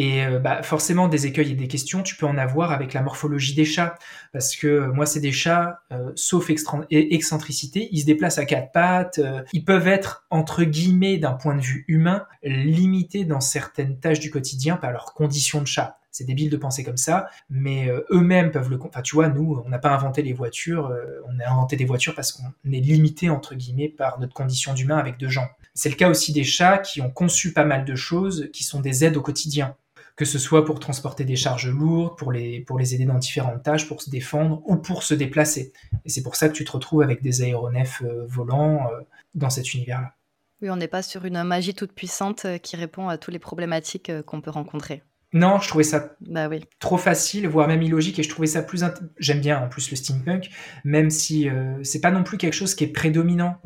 Et 0.00 0.24
euh, 0.24 0.38
bah, 0.38 0.62
forcément, 0.62 1.08
des 1.08 1.26
écueils 1.26 1.50
et 1.50 1.54
des 1.56 1.66
questions, 1.66 2.04
tu 2.04 2.14
peux 2.14 2.24
en 2.24 2.38
avoir 2.38 2.70
avec 2.70 2.92
la 2.92 3.02
morphologie 3.02 3.56
des 3.56 3.64
chats. 3.64 3.96
Parce 4.32 4.54
que 4.54 4.68
euh, 4.68 4.92
moi, 4.92 5.06
c'est 5.06 5.18
des 5.18 5.32
chats, 5.32 5.80
euh, 5.90 6.12
sauf 6.14 6.50
excentricité, 6.50 7.88
ils 7.90 8.02
se 8.02 8.06
déplacent 8.06 8.38
à 8.38 8.44
quatre 8.44 8.70
pattes. 8.70 9.20
ils 9.52 9.64
peuvent 9.64 9.88
être, 9.88 10.24
entre 10.30 10.62
guillemets, 10.62 11.18
d'un 11.18 11.32
point 11.32 11.56
de 11.56 11.60
vue 11.60 11.84
humain, 11.88 12.26
limités 12.44 13.24
dans 13.24 13.40
certaines 13.40 13.98
tâches 13.98 14.20
du 14.20 14.30
quotidien 14.30 14.76
par 14.76 14.92
leurs 14.92 15.14
conditions 15.14 15.60
de 15.62 15.66
chat. 15.66 15.98
C'est 16.12 16.24
débile 16.24 16.50
de 16.50 16.56
penser 16.56 16.84
comme 16.84 16.96
ça, 16.96 17.28
mais 17.50 17.90
eux-mêmes 18.10 18.52
peuvent 18.52 18.70
le... 18.70 18.78
Enfin, 18.80 19.02
tu 19.02 19.16
vois, 19.16 19.28
nous, 19.28 19.60
on 19.64 19.68
n'a 19.68 19.78
pas 19.78 19.90
inventé 19.90 20.22
les 20.22 20.32
voitures, 20.32 20.92
on 21.28 21.40
a 21.40 21.50
inventé 21.50 21.76
des 21.76 21.84
voitures 21.84 22.14
parce 22.14 22.32
qu'on 22.32 22.72
est 22.72 22.80
limité, 22.80 23.30
entre 23.30 23.56
guillemets, 23.56 23.88
par 23.88 24.20
notre 24.20 24.32
condition 24.32 24.74
d'humain 24.74 24.96
avec 24.96 25.18
deux 25.18 25.28
gens. 25.28 25.46
C'est 25.74 25.88
le 25.88 25.96
cas 25.96 26.08
aussi 26.08 26.32
des 26.32 26.44
chats 26.44 26.78
qui 26.78 27.00
ont 27.00 27.10
conçu 27.10 27.52
pas 27.52 27.64
mal 27.64 27.84
de 27.84 27.94
choses 27.94 28.48
qui 28.52 28.64
sont 28.64 28.80
des 28.80 29.04
aides 29.04 29.16
au 29.16 29.22
quotidien 29.22 29.76
que 30.18 30.24
ce 30.24 30.40
soit 30.40 30.64
pour 30.64 30.80
transporter 30.80 31.24
des 31.24 31.36
charges 31.36 31.68
lourdes, 31.68 32.18
pour 32.18 32.32
les, 32.32 32.60
pour 32.60 32.76
les 32.76 32.92
aider 32.92 33.04
dans 33.04 33.18
différentes 33.18 33.62
tâches, 33.62 33.86
pour 33.86 34.02
se 34.02 34.10
défendre 34.10 34.60
ou 34.66 34.74
pour 34.74 35.04
se 35.04 35.14
déplacer. 35.14 35.72
Et 36.04 36.08
c'est 36.08 36.24
pour 36.24 36.34
ça 36.34 36.48
que 36.48 36.54
tu 36.54 36.64
te 36.64 36.72
retrouves 36.72 37.02
avec 37.02 37.22
des 37.22 37.40
aéronefs 37.42 38.02
euh, 38.02 38.26
volants 38.26 38.88
euh, 38.90 39.00
dans 39.34 39.48
cet 39.48 39.72
univers-là. 39.74 40.14
Oui, 40.60 40.70
on 40.70 40.76
n'est 40.76 40.88
pas 40.88 41.02
sur 41.02 41.24
une 41.24 41.40
magie 41.44 41.72
toute 41.72 41.92
puissante 41.92 42.46
euh, 42.46 42.58
qui 42.58 42.74
répond 42.74 43.08
à 43.08 43.16
toutes 43.16 43.32
les 43.32 43.38
problématiques 43.38 44.10
qu'on 44.22 44.40
peut 44.40 44.50
rencontrer. 44.50 45.04
Non, 45.34 45.60
je 45.60 45.68
trouvais 45.68 45.84
ça 45.84 46.16
bah 46.22 46.48
oui. 46.48 46.64
trop 46.78 46.96
facile, 46.96 47.46
voire 47.48 47.68
même 47.68 47.82
illogique, 47.82 48.18
et 48.18 48.22
je 48.22 48.30
trouvais 48.30 48.46
ça 48.46 48.62
plus. 48.62 48.82
J'aime 49.18 49.40
bien 49.40 49.60
en 49.62 49.68
plus 49.68 49.90
le 49.90 49.96
steampunk, 49.96 50.48
même 50.84 51.10
si 51.10 51.50
euh, 51.50 51.78
c'est 51.82 52.00
pas 52.00 52.10
non 52.10 52.24
plus 52.24 52.38
quelque 52.38 52.54
chose 52.54 52.74
qui 52.74 52.84
est 52.84 52.88
prédominant 52.88 53.60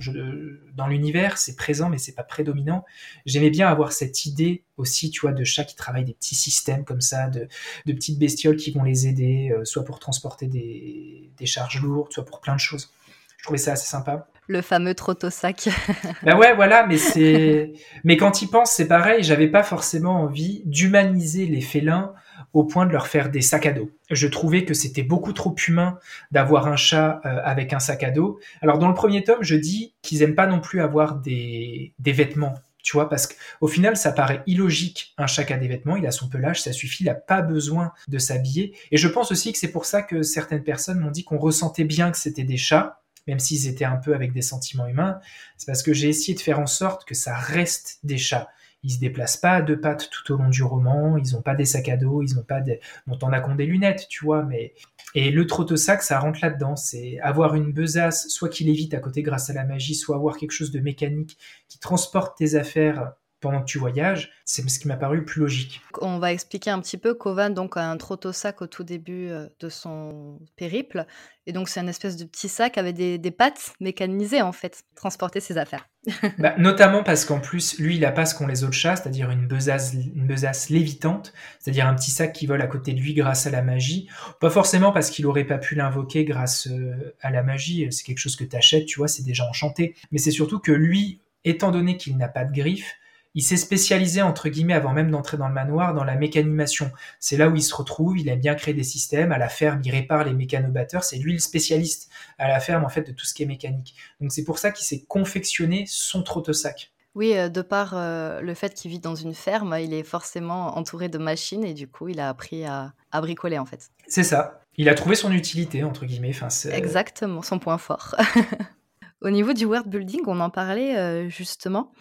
dans 0.74 0.88
l'univers, 0.88 1.38
c'est 1.38 1.54
présent, 1.54 1.88
mais 1.88 1.98
c'est 1.98 2.16
pas 2.16 2.24
prédominant. 2.24 2.84
J'aimais 3.26 3.50
bien 3.50 3.68
avoir 3.68 3.92
cette 3.92 4.26
idée 4.26 4.64
aussi, 4.76 5.10
tu 5.10 5.20
vois, 5.20 5.32
de 5.32 5.44
chats 5.44 5.62
qui 5.62 5.76
travaillent 5.76 6.04
des 6.04 6.14
petits 6.14 6.34
systèmes 6.34 6.84
comme 6.84 7.00
ça, 7.00 7.28
de, 7.28 7.46
petites 7.86 8.18
bestioles 8.18 8.56
qui 8.56 8.72
vont 8.72 8.82
les 8.82 9.06
aider, 9.06 9.52
euh, 9.56 9.64
soit 9.64 9.84
pour 9.84 10.00
transporter 10.00 10.48
des, 10.48 11.30
des 11.36 11.46
charges 11.46 11.80
lourdes, 11.80 12.12
soit 12.12 12.24
pour 12.24 12.40
plein 12.40 12.54
de 12.54 12.60
choses. 12.60 12.92
Je 13.38 13.44
trouvais 13.44 13.58
ça 13.58 13.72
assez 13.72 13.86
sympa 13.86 14.31
le 14.52 14.62
fameux 14.62 14.94
trottosac. 14.94 15.68
ben 16.22 16.36
ouais, 16.36 16.54
voilà, 16.54 16.86
mais 16.86 16.98
c'est, 16.98 17.72
mais 18.04 18.16
quand 18.16 18.42
il 18.42 18.48
pense, 18.48 18.70
c'est 18.70 18.86
pareil. 18.86 19.24
J'avais 19.24 19.48
pas 19.48 19.62
forcément 19.62 20.22
envie 20.22 20.62
d'humaniser 20.66 21.46
les 21.46 21.60
félins 21.60 22.12
au 22.52 22.64
point 22.64 22.86
de 22.86 22.92
leur 22.92 23.06
faire 23.06 23.30
des 23.30 23.40
sacs 23.40 23.66
à 23.66 23.72
dos. 23.72 23.90
Je 24.10 24.26
trouvais 24.26 24.64
que 24.64 24.74
c'était 24.74 25.02
beaucoup 25.02 25.32
trop 25.32 25.54
humain 25.66 25.98
d'avoir 26.30 26.66
un 26.66 26.76
chat 26.76 27.20
euh, 27.24 27.40
avec 27.44 27.72
un 27.72 27.78
sac 27.78 28.02
à 28.02 28.10
dos. 28.10 28.38
Alors 28.60 28.78
dans 28.78 28.88
le 28.88 28.94
premier 28.94 29.24
tome, 29.24 29.38
je 29.40 29.56
dis 29.56 29.94
qu'ils 30.02 30.22
aiment 30.22 30.34
pas 30.34 30.46
non 30.46 30.60
plus 30.60 30.80
avoir 30.80 31.16
des, 31.16 31.94
des 31.98 32.12
vêtements. 32.12 32.54
Tu 32.82 32.96
vois, 32.96 33.08
parce 33.08 33.28
qu'au 33.28 33.68
final, 33.68 33.96
ça 33.96 34.10
paraît 34.10 34.42
illogique. 34.46 35.14
Un 35.16 35.28
chat 35.28 35.44
qui 35.44 35.52
a 35.52 35.56
des 35.56 35.68
vêtements, 35.68 35.96
il 35.96 36.06
a 36.06 36.10
son 36.10 36.28
pelage, 36.28 36.62
ça 36.62 36.72
suffit, 36.72 37.04
il 37.04 37.06
n'a 37.06 37.14
pas 37.14 37.40
besoin 37.40 37.92
de 38.08 38.18
s'habiller. 38.18 38.76
Et 38.90 38.96
je 38.96 39.06
pense 39.06 39.30
aussi 39.30 39.52
que 39.52 39.58
c'est 39.58 39.70
pour 39.70 39.84
ça 39.84 40.02
que 40.02 40.22
certaines 40.22 40.64
personnes 40.64 40.98
m'ont 40.98 41.12
dit 41.12 41.22
qu'on 41.22 41.38
ressentait 41.38 41.84
bien 41.84 42.10
que 42.10 42.18
c'était 42.18 42.42
des 42.42 42.56
chats, 42.56 43.01
même 43.26 43.38
s'ils 43.38 43.68
étaient 43.68 43.84
un 43.84 43.96
peu 43.96 44.14
avec 44.14 44.32
des 44.32 44.42
sentiments 44.42 44.86
humains, 44.86 45.20
c'est 45.56 45.66
parce 45.66 45.82
que 45.82 45.92
j'ai 45.92 46.08
essayé 46.08 46.34
de 46.34 46.40
faire 46.40 46.60
en 46.60 46.66
sorte 46.66 47.04
que 47.04 47.14
ça 47.14 47.34
reste 47.36 47.98
des 48.02 48.18
chats. 48.18 48.48
Ils 48.84 48.90
se 48.90 48.98
déplacent 48.98 49.36
pas 49.36 49.52
à 49.52 49.62
deux 49.62 49.80
pattes 49.80 50.10
tout 50.10 50.32
au 50.32 50.36
long 50.36 50.48
du 50.48 50.64
roman, 50.64 51.16
ils 51.16 51.36
ont 51.36 51.42
pas 51.42 51.54
des 51.54 51.64
sacs 51.64 51.88
à 51.88 51.96
dos, 51.96 52.20
ils 52.22 52.36
ont 52.36 52.42
pas 52.42 52.60
des... 52.60 52.80
Bon, 53.06 53.16
t'en 53.16 53.32
as 53.32 53.40
qu'on 53.40 53.54
des 53.54 53.66
lunettes, 53.66 54.06
tu 54.08 54.24
vois, 54.24 54.42
mais... 54.42 54.74
Et 55.14 55.30
le 55.30 55.46
trottosac, 55.46 56.02
ça 56.02 56.18
rentre 56.18 56.40
là-dedans, 56.42 56.74
c'est 56.74 57.20
avoir 57.20 57.54
une 57.54 57.72
besace, 57.72 58.28
soit 58.28 58.48
qui 58.48 58.64
l'évite 58.64 58.94
à 58.94 58.98
côté 58.98 59.22
grâce 59.22 59.50
à 59.50 59.52
la 59.52 59.64
magie, 59.64 59.94
soit 59.94 60.16
avoir 60.16 60.36
quelque 60.36 60.52
chose 60.52 60.72
de 60.72 60.80
mécanique 60.80 61.38
qui 61.68 61.78
transporte 61.78 62.36
tes 62.36 62.56
affaires 62.56 63.12
pendant 63.42 63.60
que 63.60 63.66
tu 63.66 63.78
voyages, 63.78 64.30
c'est 64.46 64.66
ce 64.68 64.78
qui 64.78 64.88
m'a 64.88 64.96
paru 64.96 65.24
plus 65.24 65.40
logique. 65.40 65.82
On 66.00 66.18
va 66.18 66.32
expliquer 66.32 66.70
un 66.70 66.80
petit 66.80 66.96
peu. 66.96 67.12
Kovan 67.12 67.50
donc 67.50 67.76
a 67.76 67.84
un 67.84 67.96
trottosac 67.96 68.62
au 68.62 68.66
tout 68.66 68.84
début 68.84 69.28
euh, 69.28 69.48
de 69.60 69.68
son 69.68 70.38
périple, 70.56 71.04
et 71.46 71.52
donc 71.52 71.68
c'est 71.68 71.80
un 71.80 71.88
espèce 71.88 72.16
de 72.16 72.24
petit 72.24 72.48
sac 72.48 72.78
avec 72.78 72.94
des, 72.94 73.30
pattes 73.32 73.74
mécanisées 73.80 74.42
en 74.42 74.52
fait, 74.52 74.84
transporter 74.94 75.40
ses 75.40 75.58
affaires. 75.58 75.88
Bah, 76.38 76.54
notamment 76.58 77.02
parce 77.02 77.24
qu'en 77.24 77.40
plus, 77.40 77.78
lui, 77.78 77.96
il 77.96 78.04
a 78.04 78.12
pas 78.12 78.26
ce 78.26 78.34
qu'ont 78.34 78.46
les 78.46 78.64
autres 78.64 78.72
chats, 78.72 78.96
c'est-à-dire 78.96 79.30
une 79.30 79.46
besace, 79.46 79.94
une 79.94 80.26
besace 80.26 80.70
lévitante, 80.70 81.32
c'est-à-dire 81.58 81.86
un 81.86 81.94
petit 81.94 82.10
sac 82.10 82.32
qui 82.32 82.46
vole 82.46 82.62
à 82.62 82.66
côté 82.66 82.92
de 82.92 83.00
lui 83.00 83.14
grâce 83.14 83.46
à 83.46 83.50
la 83.50 83.62
magie. 83.62 84.08
Pas 84.40 84.50
forcément 84.50 84.92
parce 84.92 85.10
qu'il 85.10 85.26
aurait 85.26 85.44
pas 85.44 85.58
pu 85.58 85.74
l'invoquer 85.74 86.24
grâce 86.24 86.68
euh, 86.68 87.14
à 87.20 87.30
la 87.30 87.42
magie, 87.42 87.86
c'est 87.90 88.04
quelque 88.04 88.18
chose 88.18 88.36
que 88.36 88.44
tu 88.44 88.56
achètes, 88.56 88.86
tu 88.86 88.98
vois, 88.98 89.08
c'est 89.08 89.24
déjà 89.24 89.48
enchanté. 89.48 89.94
Mais 90.10 90.18
c'est 90.18 90.30
surtout 90.30 90.58
que 90.58 90.72
lui, 90.72 91.20
étant 91.44 91.70
donné 91.70 91.96
qu'il 91.96 92.16
n'a 92.16 92.28
pas 92.28 92.44
de 92.44 92.52
griffes, 92.52 92.96
il 93.34 93.42
s'est 93.42 93.56
spécialisé, 93.56 94.20
entre 94.22 94.48
guillemets, 94.48 94.74
avant 94.74 94.92
même 94.92 95.10
d'entrer 95.10 95.36
dans 95.36 95.48
le 95.48 95.54
manoir, 95.54 95.94
dans 95.94 96.04
la 96.04 96.16
mécanimation. 96.16 96.90
C'est 97.18 97.36
là 97.36 97.48
où 97.48 97.56
il 97.56 97.62
se 97.62 97.74
retrouve, 97.74 98.18
il 98.18 98.28
aime 98.28 98.40
bien 98.40 98.54
créer 98.54 98.74
des 98.74 98.82
systèmes. 98.82 99.32
À 99.32 99.38
la 99.38 99.48
ferme, 99.48 99.80
il 99.84 99.90
répare 99.90 100.24
les 100.24 100.34
mécanobatteurs. 100.34 101.04
C'est 101.04 101.16
lui 101.16 101.32
le 101.32 101.38
spécialiste 101.38 102.10
à 102.38 102.48
la 102.48 102.60
ferme, 102.60 102.84
en 102.84 102.88
fait, 102.88 103.02
de 103.02 103.12
tout 103.12 103.24
ce 103.24 103.32
qui 103.32 103.42
est 103.42 103.46
mécanique. 103.46 103.94
Donc 104.20 104.32
c'est 104.32 104.44
pour 104.44 104.58
ça 104.58 104.70
qu'il 104.70 104.84
s'est 104.84 105.04
confectionné 105.08 105.84
son 105.88 106.22
trottosac. 106.22 106.92
Oui, 107.14 107.36
euh, 107.36 107.48
de 107.48 107.62
par 107.62 107.92
euh, 107.94 108.40
le 108.40 108.54
fait 108.54 108.74
qu'il 108.74 108.90
vit 108.90 109.00
dans 109.00 109.14
une 109.14 109.34
ferme, 109.34 109.76
il 109.80 109.92
est 109.92 110.02
forcément 110.02 110.78
entouré 110.78 111.08
de 111.08 111.18
machines 111.18 111.64
et 111.64 111.74
du 111.74 111.86
coup, 111.86 112.08
il 112.08 112.20
a 112.20 112.28
appris 112.28 112.64
à, 112.64 112.94
bricoler, 113.12 113.58
en 113.58 113.66
fait. 113.66 113.90
C'est 114.06 114.24
ça. 114.24 114.60
Il 114.76 114.88
a 114.88 114.94
trouvé 114.94 115.14
son 115.14 115.30
utilité, 115.32 115.84
entre 115.84 116.06
guillemets. 116.06 116.34
Enfin, 116.34 116.48
Exactement, 116.70 117.42
son 117.42 117.58
point 117.58 117.76
fort. 117.78 118.14
Au 119.22 119.30
niveau 119.30 119.52
du 119.52 119.66
world 119.66 119.88
building, 119.88 120.22
on 120.26 120.40
en 120.40 120.50
parlait 120.50 120.96
euh, 120.98 121.28
justement. 121.28 121.92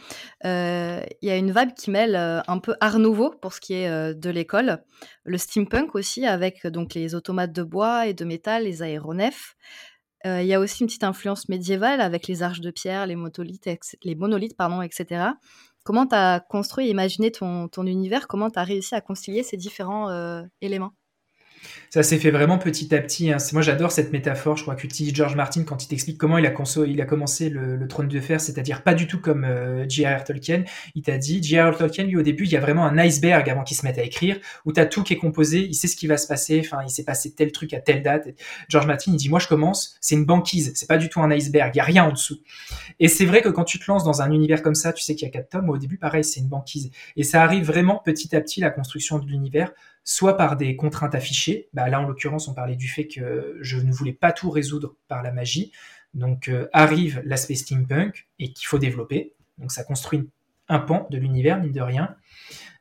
Euh, 0.43 1.03
il 1.22 1.28
y 1.28 1.32
a 1.32 1.38
une 1.38 1.51
vibe 1.51 1.74
qui 1.78 1.91
mêle 1.91 2.15
euh, 2.15 2.41
un 2.47 2.57
peu 2.57 2.76
art 2.80 2.97
nouveau 2.97 3.30
pour 3.30 3.53
ce 3.53 3.61
qui 3.61 3.74
est 3.74 4.15
de 4.15 4.30
l'école, 4.32 4.84
le 5.24 5.38
steampunk 5.38 5.93
aussi 5.93 6.26
avec 6.26 6.65
donc 6.65 6.95
les 6.95 7.13
automates 7.13 7.53
de 7.53 7.61
bois 7.61 8.07
et 8.07 8.15
de 8.15 8.26
métal, 8.26 8.63
les 8.63 8.82
aéronefs. 8.82 9.55
Il 10.24 10.45
y 10.45 10.53
a 10.53 10.59
aussi 10.59 10.82
une 10.82 10.88
petite 10.88 11.03
influence 11.03 11.49
médiévale 11.49 11.99
avec 11.99 12.28
les 12.28 12.43
arches 12.43 12.61
de 12.61 12.69
pierre, 12.69 13.07
les 13.07 13.15
monolithes, 13.15 13.67
les 14.03 14.15
monolithes 14.15 14.55
etc. 14.84 15.32
Comment 15.84 16.05
tu 16.05 16.13
as 16.15 16.39
construit 16.47 16.88
et 16.88 16.91
imaginé 16.91 17.32
ton, 17.32 17.67
ton 17.67 17.88
univers? 17.88 18.28
Comment 18.28 18.51
tu 18.51 18.59
as 18.59 18.63
réussi 18.63 18.93
à 18.93 19.01
concilier 19.01 19.41
ces 19.41 19.57
différents 19.57 20.09
éléments? 20.61 20.93
Ça 21.89 22.03
s'est 22.03 22.18
fait 22.18 22.32
vraiment 22.32 22.57
petit 22.57 22.95
à 22.95 23.01
petit. 23.01 23.32
Hein. 23.32 23.38
Moi, 23.51 23.62
j'adore 23.62 23.91
cette 23.91 24.14
métaphore. 24.14 24.55
Je 24.55 24.64
crois 24.64 24.76
qu'utilise 24.76 25.14
George 25.14 25.36
Martin 25.36 25.64
quand 25.64 25.84
il 25.84 25.88
t'explique 25.88 26.18
comment 26.18 26.38
il 26.38 26.45
a, 26.45 26.53
il 26.88 27.01
a 27.01 27.05
commencé 27.05 27.49
le, 27.49 27.88
Trône 27.88 28.07
de 28.07 28.20
Fer, 28.22 28.39
c'est-à-dire 28.39 28.84
pas 28.84 28.93
du 28.93 29.07
tout 29.07 29.20
comme 29.20 29.43
euh, 29.43 29.86
J.R.R. 29.89 30.24
Tolkien. 30.24 30.64
Il 30.95 31.01
t'a 31.01 31.18
dit, 31.18 31.43
J.R.R. 31.43 31.78
Tolkien, 31.78 32.05
lui, 32.05 32.16
au 32.16 32.22
début, 32.22 32.45
il 32.45 32.51
y 32.51 32.55
a 32.55 32.62
vraiment 32.62 32.86
un 32.86 32.97
iceberg 32.97 33.49
avant 33.49 33.64
qu'il 33.64 33.76
se 33.76 33.86
mette 33.86 33.97
à 33.97 34.03
écrire, 34.03 34.39
où 34.66 34.72
tu 34.72 34.80
as 34.80 34.86
tout 34.86 35.03
qui 35.03 35.14
est 35.14 35.18
composé, 35.18 35.66
il 35.66 35.74
sait 35.74 35.88
ce 35.88 35.97
qui 35.97 36.07
va 36.07 36.16
se 36.16 36.28
passer, 36.28 36.62
enfin, 36.64 36.84
il 36.86 36.89
s'est 36.89 37.03
passé 37.03 37.34
tel 37.34 37.51
truc 37.51 37.74
à 37.74 37.82
telle 37.82 38.01
date. 38.01 38.30
George 38.70 38.88
Martin, 38.88 39.12
il 39.12 39.18
dit, 39.18 39.30
moi, 39.30 39.39
je 39.39 39.47
commence, 39.47 39.97
c'est 39.99 40.16
une 40.16 40.26
banquise, 40.26 40.72
c'est 40.76 40.88
pas 40.88 40.97
du 40.97 41.09
tout 41.09 41.20
un 41.22 41.30
iceberg, 41.32 41.72
il 41.76 41.78
y 41.80 41.82
a 41.82 41.86
rien 41.86 42.05
en 42.05 42.12
dessous. 42.12 42.39
Et 43.01 43.09
c'est 43.09 43.26
vrai 43.26 43.41
que 43.41 43.49
quand 43.49 43.66
tu 43.66 43.80
te 43.80 43.86
lances 43.89 44.05
dans 44.05 44.22
un 44.22 44.32
univers 44.32 44.62
comme 44.62 44.76
ça, 44.76 44.93
tu 44.93 45.03
sais 45.03 45.16
qu'il 45.16 45.28
y 45.28 45.30
a 45.30 45.32
quatre 45.32 45.49
tomes, 45.49 45.70
au 45.70 45.78
début, 45.78 45.97
pareil, 45.97 46.24
c'est 46.24 46.39
une 46.39 46.47
banquise. 46.47 46.91
Et 47.18 47.24
ça 47.24 47.43
arrive 47.43 47.66
vraiment 47.66 48.01
petit 48.03 48.34
à 48.36 48.39
petit, 48.39 48.62
la 48.62 48.70
construction 48.70 49.20
de 49.20 49.26
l'univers, 49.26 49.74
soit 50.04 50.38
par 50.38 50.58
des 50.58 50.76
contraintes 50.76 51.16
affichées. 51.16 51.70
Bah, 51.74 51.89
là, 51.89 52.02
en 52.02 52.08
l'occurrence, 52.08 52.47
on 52.47 52.54
parlait 52.54 52.76
du 52.76 52.88
fait 52.88 53.08
que 53.08 53.58
je 53.62 53.78
ne 53.78 53.91
voulais 53.91 54.14
pas 54.14 54.32
tout 54.32 54.49
résoudre 54.49 54.95
par 55.08 55.24
la 55.24 55.32
magie. 55.32 55.72
Donc 56.14 56.49
euh, 56.49 56.68
arrive 56.74 57.22
l'aspect 57.26 57.56
steampunk 57.56 58.28
et 58.39 58.52
qu'il 58.52 58.68
faut 58.68 58.80
développer. 58.80 59.34
Donc 59.58 59.72
ça 59.72 59.84
construit 59.84 60.30
un 60.68 60.80
pan 60.80 61.08
de 61.10 61.18
l'univers, 61.18 61.60
mine 61.62 61.72
de 61.72 61.82
rien. 61.82 62.16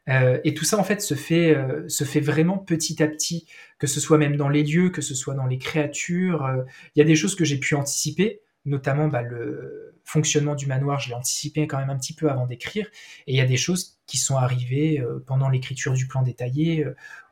Euh, 0.08 0.40
et 0.44 0.54
tout 0.54 0.64
ça, 0.64 0.78
en 0.78 0.84
fait, 0.84 1.00
se 1.00 1.14
fait, 1.14 1.54
euh, 1.54 1.88
se 1.88 2.04
fait 2.04 2.20
vraiment 2.20 2.58
petit 2.58 3.02
à 3.02 3.06
petit, 3.06 3.46
que 3.78 3.86
ce 3.86 4.00
soit 4.00 4.18
même 4.18 4.36
dans 4.36 4.48
les 4.48 4.64
lieux, 4.64 4.90
que 4.90 5.02
ce 5.02 5.14
soit 5.14 5.34
dans 5.34 5.46
les 5.46 5.58
créatures. 5.58 6.48
Il 6.94 6.98
y 6.98 7.02
a 7.02 7.04
des 7.04 7.14
choses 7.14 7.36
que 7.36 7.44
j'ai 7.44 7.58
pu 7.58 7.74
anticiper, 7.74 8.40
notamment 8.64 9.08
bah, 9.08 9.22
le 9.22 9.94
fonctionnement 10.04 10.54
du 10.54 10.66
manoir, 10.66 10.98
je 10.98 11.08
l'ai 11.08 11.14
anticipé 11.14 11.66
quand 11.66 11.78
même 11.78 11.90
un 11.90 11.98
petit 11.98 12.14
peu 12.14 12.30
avant 12.30 12.46
d'écrire. 12.46 12.86
Et 13.26 13.32
il 13.32 13.36
y 13.36 13.40
a 13.40 13.46
des 13.46 13.56
choses 13.56 13.98
qui 14.06 14.18
sont 14.18 14.36
arrivées 14.36 15.04
pendant 15.26 15.48
l'écriture 15.48 15.92
du 15.92 16.06
plan 16.08 16.22
détaillé 16.22 16.86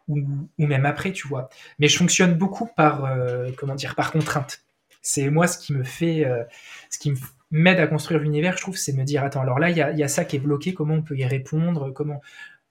ou, 0.09 0.47
même 0.59 0.87
après, 0.87 1.13
tu 1.13 1.29
vois. 1.29 1.49
Mais 1.79 1.89
je 1.89 1.97
fonctionne 1.97 2.35
beaucoup 2.35 2.67
par, 2.67 3.05
euh, 3.05 3.51
comment 3.57 3.75
dire, 3.75 3.95
par 3.95 4.11
contrainte. 4.11 4.63
C'est 5.03 5.31
moi 5.31 5.47
ce 5.47 5.59
qui 5.59 5.73
me 5.73 5.85
fait, 5.85 6.27
euh, 6.27 6.43
ce 6.91 6.99
qui 6.99 7.15
m'aide 7.51 7.79
à 7.79 7.87
construire 7.87 8.21
l'univers, 8.21 8.57
je 8.57 8.63
trouve, 8.63 8.77
c'est 8.77 8.93
me 8.93 9.05
dire, 9.05 9.23
attends, 9.23 9.43
alors 9.43 9.59
là, 9.59 9.71
il 9.71 9.77
y 9.77 9.83
a, 10.03 10.09
ça 10.09 10.25
qui 10.25 10.37
est 10.37 10.41
bloqué, 10.41 10.75
comment 10.75 10.95
on 10.95 11.03
peut 11.03 11.17
y 11.17 11.25
répondre, 11.25 11.91
comment, 11.93 12.21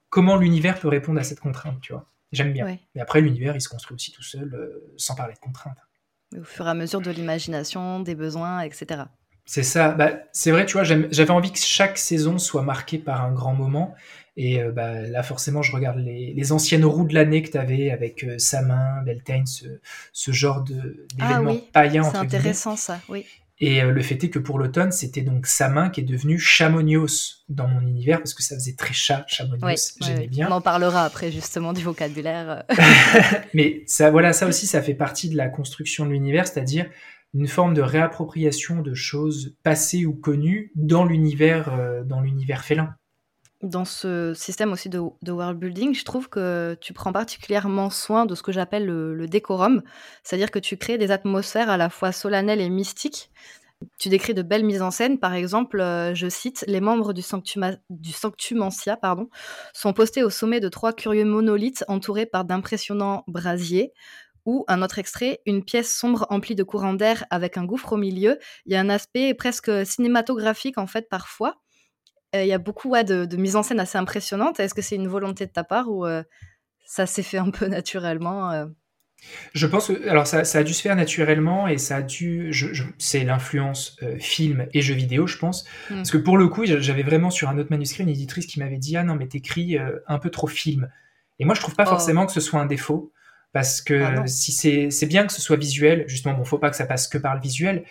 comment 0.09 0.35
l'univers 0.35 0.79
peut 0.79 0.87
répondre 0.87 1.19
à 1.19 1.23
cette 1.23 1.39
contrainte, 1.39 1.79
tu 1.81 1.93
vois. 1.93 2.09
J'aime 2.33 2.51
bien. 2.51 2.77
Mais 2.93 3.01
après, 3.01 3.21
l'univers, 3.21 3.55
il 3.55 3.61
se 3.61 3.69
construit 3.69 3.95
aussi 3.95 4.11
tout 4.11 4.23
seul, 4.23 4.53
euh, 4.53 4.93
sans 4.97 5.15
parler 5.15 5.33
de 5.33 5.39
contrainte. 5.39 5.77
Au 6.35 6.43
fur 6.43 6.67
et 6.67 6.69
à 6.69 6.73
mesure 6.73 7.01
de 7.01 7.11
l'imagination, 7.11 7.99
des 7.99 8.15
besoins, 8.15 8.61
etc. 8.61 9.03
C'est 9.45 9.63
ça. 9.63 9.91
Bah, 9.91 10.11
c'est 10.33 10.51
vrai, 10.51 10.65
tu 10.65 10.73
vois, 10.73 10.83
j'avais 10.83 11.31
envie 11.31 11.51
que 11.51 11.59
chaque 11.59 11.97
saison 11.97 12.37
soit 12.37 12.63
marquée 12.63 12.97
par 12.97 13.23
un 13.23 13.31
grand 13.31 13.53
moment. 13.53 13.95
Et 14.35 14.61
euh, 14.61 14.71
bah, 14.71 15.01
là, 15.01 15.23
forcément, 15.23 15.61
je 15.61 15.71
regarde 15.71 15.97
les, 15.97 16.51
anciennes 16.51 16.85
roues 16.85 17.05
de 17.05 17.13
l'année 17.13 17.41
que 17.41 17.51
tu 17.51 17.57
avais 17.57 17.89
avec 17.89 18.23
euh, 18.23 18.37
Samin, 18.37 19.01
Beltane, 19.03 19.45
ce, 19.47 20.31
genre 20.31 20.63
d'événements 20.63 21.55
ah, 21.73 21.85
oui. 21.85 21.99
C'est 22.03 22.17
intéressant, 22.17 22.75
ça, 22.75 22.99
oui. 23.09 23.25
Et 23.59 23.81
euh, 23.81 23.91
le 23.91 24.01
fait 24.03 24.23
est 24.23 24.29
que 24.29 24.37
pour 24.39 24.59
l'automne, 24.59 24.91
c'était 24.91 25.21
donc 25.21 25.47
Samin 25.47 25.89
qui 25.89 26.01
est 26.01 26.03
devenu 26.03 26.37
Chamonios 26.37 27.43
dans 27.49 27.67
mon 27.67 27.81
univers, 27.81 28.19
parce 28.19 28.33
que 28.35 28.43
ça 28.43 28.55
faisait 28.55 28.75
très 28.75 28.93
chat, 28.93 29.25
Chamonios, 29.27 29.93
j'aimais 30.01 30.27
bien. 30.27 30.47
On 30.49 30.53
en 30.53 30.61
parlera 30.61 31.03
après, 31.03 31.31
justement, 31.31 31.73
du 31.73 31.81
vocabulaire. 31.81 32.65
Mais 33.55 33.83
ça, 33.87 34.11
voilà, 34.11 34.33
ça 34.33 34.47
aussi, 34.47 34.67
ça 34.67 34.81
fait 34.81 34.93
partie 34.93 35.29
de 35.29 35.37
la 35.37 35.49
construction 35.49 36.05
de 36.05 36.11
l'univers, 36.11 36.47
c'est-à-dire 36.47 36.87
une 37.33 37.47
forme 37.47 37.73
de 37.73 37.81
réappropriation 37.81 38.81
de 38.81 38.93
choses 38.93 39.55
passées 39.63 40.05
ou 40.05 40.13
connues 40.13 40.71
dans 40.75 41.03
l'univers, 41.03 42.03
dans 42.05 42.21
l'univers 42.21 42.63
félin 42.63 42.95
dans 43.61 43.85
ce 43.85 44.33
système 44.35 44.71
aussi 44.71 44.89
de, 44.89 44.99
world 44.99 45.59
building, 45.59 45.93
je 45.93 46.05
trouve 46.05 46.29
que 46.29 46.77
tu 46.79 46.93
prends 46.93 47.11
particulièrement 47.11 47.89
soin 47.89 48.25
de 48.25 48.35
ce 48.35 48.43
que 48.43 48.51
j'appelle 48.51 48.85
le, 48.85 49.27
décorum, 49.27 49.81
c'est-à-dire 50.23 50.51
que 50.51 50.59
tu 50.59 50.77
crées 50.77 50.97
des 50.97 51.11
atmosphères 51.11 51.69
à 51.69 51.77
la 51.77 51.89
fois 51.89 52.11
solennelles 52.11 52.61
et 52.61 52.69
mystiques. 52.69 53.31
Tu 53.99 54.09
décris 54.09 54.33
de 54.33 54.41
belles 54.41 54.65
mises 54.65 54.81
en 54.81 54.89
scène, 54.89 55.19
par 55.19 55.33
exemple, 55.33 55.79
euh, 55.79 56.15
je 56.15 56.27
cite, 56.27 56.65
les 56.67 56.81
membres 56.81 57.13
du, 57.13 57.21
du 57.91 58.11
Sanctumancia 58.11 58.97
pardon, 58.97 59.29
sont 59.71 59.93
postés 59.93 60.23
au 60.23 60.31
sommet 60.31 60.59
de 60.59 60.67
trois 60.67 60.93
curieux 60.93 61.25
monolithes 61.25 61.83
entourés 61.87 62.25
par 62.25 62.43
d'impressionnants 62.43 63.23
brasiers, 63.27 63.93
ou 64.45 64.63
un 64.67 64.81
autre 64.81 64.97
extrait, 64.97 65.41
une 65.45 65.63
pièce 65.63 65.93
sombre 65.95 66.25
emplie 66.29 66.55
de 66.55 66.63
courants 66.63 66.93
d'air 66.93 67.25
avec 67.29 67.57
un 67.57 67.65
gouffre 67.65 67.93
au 67.93 67.97
milieu. 67.97 68.39
Il 68.65 68.73
y 68.73 68.75
a 68.75 68.79
un 68.79 68.89
aspect 68.89 69.33
presque 69.33 69.85
cinématographique 69.85 70.77
en 70.77 70.87
fait 70.87 71.07
parfois. 71.09 71.57
Euh, 72.37 72.43
il 72.43 72.47
y 72.47 72.53
a 72.53 72.57
beaucoup 72.57 72.91
de, 72.91 73.35
mise 73.35 73.55
en 73.55 73.63
scène 73.63 73.79
assez 73.79 73.97
impressionnante. 73.97 74.59
Est-ce 74.59 74.73
que 74.73 74.81
c'est 74.81 74.95
une 74.95 75.07
volonté 75.07 75.45
de 75.45 75.51
ta 75.51 75.63
part 75.63 75.89
ou 75.89 76.05
euh, 76.05 76.23
ça 76.85 77.05
s'est 77.05 77.23
fait 77.23 77.37
un 77.37 77.49
peu 77.49 77.67
naturellement 77.67 78.51
euh? 78.51 78.65
Je 79.55 79.65
pense 79.65 79.87
que 79.87 80.07
alors 80.07 80.27
ça, 80.27 80.41
a 80.41 80.63
dû 80.63 80.75
se 80.75 80.81
faire 80.81 80.95
naturellement 80.95 81.67
et 81.67 81.79
ça 81.79 81.97
a 81.97 82.01
dû. 82.03 82.53
c'est 82.99 83.23
l'influence 83.23 83.97
film 84.19 84.67
et 84.73 84.81
jeux 84.83 84.93
vidéo, 84.93 85.25
je 85.25 85.39
pense. 85.39 85.65
Mmh. 85.89 85.95
Parce 85.95 86.11
que 86.11 86.19
pour 86.19 86.37
le 86.37 86.47
coup, 86.47 86.65
j'avais 86.65 87.01
vraiment 87.01 87.31
sur 87.31 87.49
un 87.49 87.57
autre 87.57 87.71
manuscrit 87.71 88.03
une 88.03 88.09
éditrice 88.09 88.45
qui 88.45 88.59
m'avait 88.59 88.77
dit 88.77 88.95
ah 88.95 89.03
non 89.03 89.15
mais 89.15 89.25
t'écris 89.25 89.75
un 90.05 90.19
peu 90.19 90.29
trop 90.29 90.45
film. 90.45 90.87
Et 91.39 91.45
moi 91.45 91.55
je 91.55 91.61
trouve 91.61 91.73
pas 91.73 91.85
oh. 91.87 91.89
forcément 91.89 92.27
que 92.27 92.31
ce 92.31 92.39
soit 92.39 92.59
un 92.59 92.67
défaut 92.67 93.11
parce 93.53 93.81
que 93.81 94.03
ah 94.03 94.27
si 94.27 94.51
c'est 94.91 95.07
bien 95.07 95.25
que 95.25 95.33
ce 95.33 95.41
soit 95.41 95.57
visuel, 95.57 96.03
justement 96.07 96.35
bon 96.35 96.45
faut 96.45 96.59
pas 96.59 96.69
que 96.69 96.75
ça 96.75 96.85
passe 96.85 97.07
que 97.07 97.17
par 97.17 97.33
le 97.33 97.41
visuel. 97.41 97.85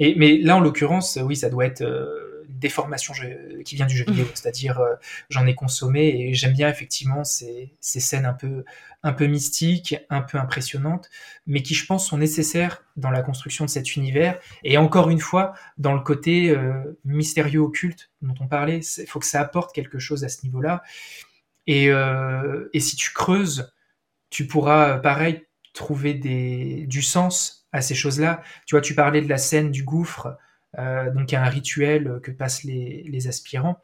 Et 0.00 0.16
mais 0.16 0.38
là 0.38 0.56
en 0.56 0.60
l'occurrence 0.60 1.20
oui 1.22 1.36
ça 1.36 1.50
doit 1.50 1.66
être 1.66 1.84
déformation 2.64 3.12
qui 3.62 3.76
vient 3.76 3.84
du 3.84 3.94
jeu 3.94 4.06
vidéo, 4.06 4.24
mmh. 4.24 4.30
c'est-à-dire 4.32 4.80
euh, 4.80 4.94
j'en 5.28 5.46
ai 5.46 5.54
consommé 5.54 6.08
et 6.08 6.32
j'aime 6.32 6.54
bien 6.54 6.70
effectivement 6.70 7.22
ces, 7.22 7.76
scènes 7.80 8.24
un 8.24 8.32
peu, 8.32 8.64
un 9.02 9.12
peu 9.12 9.26
mystiques, 9.26 9.96
un 10.08 10.22
peu 10.22 10.38
impressionnantes, 10.38 11.10
mais 11.46 11.62
qui 11.62 11.74
je 11.74 11.84
pense 11.84 12.08
sont 12.08 12.16
nécessaires 12.16 12.82
dans 12.96 13.10
la 13.10 13.20
construction 13.20 13.66
de 13.66 13.70
cet 13.70 13.96
univers 13.96 14.38
et 14.62 14.78
encore 14.78 15.10
une 15.10 15.20
fois 15.20 15.52
dans 15.76 15.92
le 15.92 16.00
côté 16.00 16.50
euh, 16.50 16.98
mystérieux 17.04 17.60
occulte 17.60 18.10
dont 18.22 18.34
on 18.40 18.48
parlait, 18.48 18.78
il 18.78 19.06
faut 19.06 19.20
que 19.20 19.26
ça 19.26 19.42
apporte 19.42 19.74
quelque 19.74 19.98
chose 19.98 20.24
à 20.24 20.30
ce 20.30 20.42
niveau-là. 20.44 20.82
Et, 21.66 21.90
euh, 21.90 22.70
et 22.72 22.80
si 22.80 22.96
tu 22.96 23.12
creuses, 23.12 23.74
tu 24.30 24.46
pourras 24.46 24.98
pareil 25.00 25.44
trouver 25.74 26.14
des, 26.14 26.86
du 26.86 27.02
sens 27.02 27.66
à 27.72 27.82
ces 27.82 27.94
choses-là. 27.94 28.42
Tu 28.64 28.74
vois, 28.74 28.80
tu 28.80 28.94
parlais 28.94 29.20
de 29.20 29.28
la 29.28 29.36
scène 29.36 29.70
du 29.70 29.82
gouffre. 29.82 30.38
Euh, 30.78 31.10
donc 31.10 31.30
il 31.30 31.34
y 31.34 31.38
a 31.38 31.42
un 31.42 31.48
rituel 31.48 32.20
que 32.22 32.30
passent 32.30 32.64
les, 32.64 33.28
aspirants. 33.28 33.78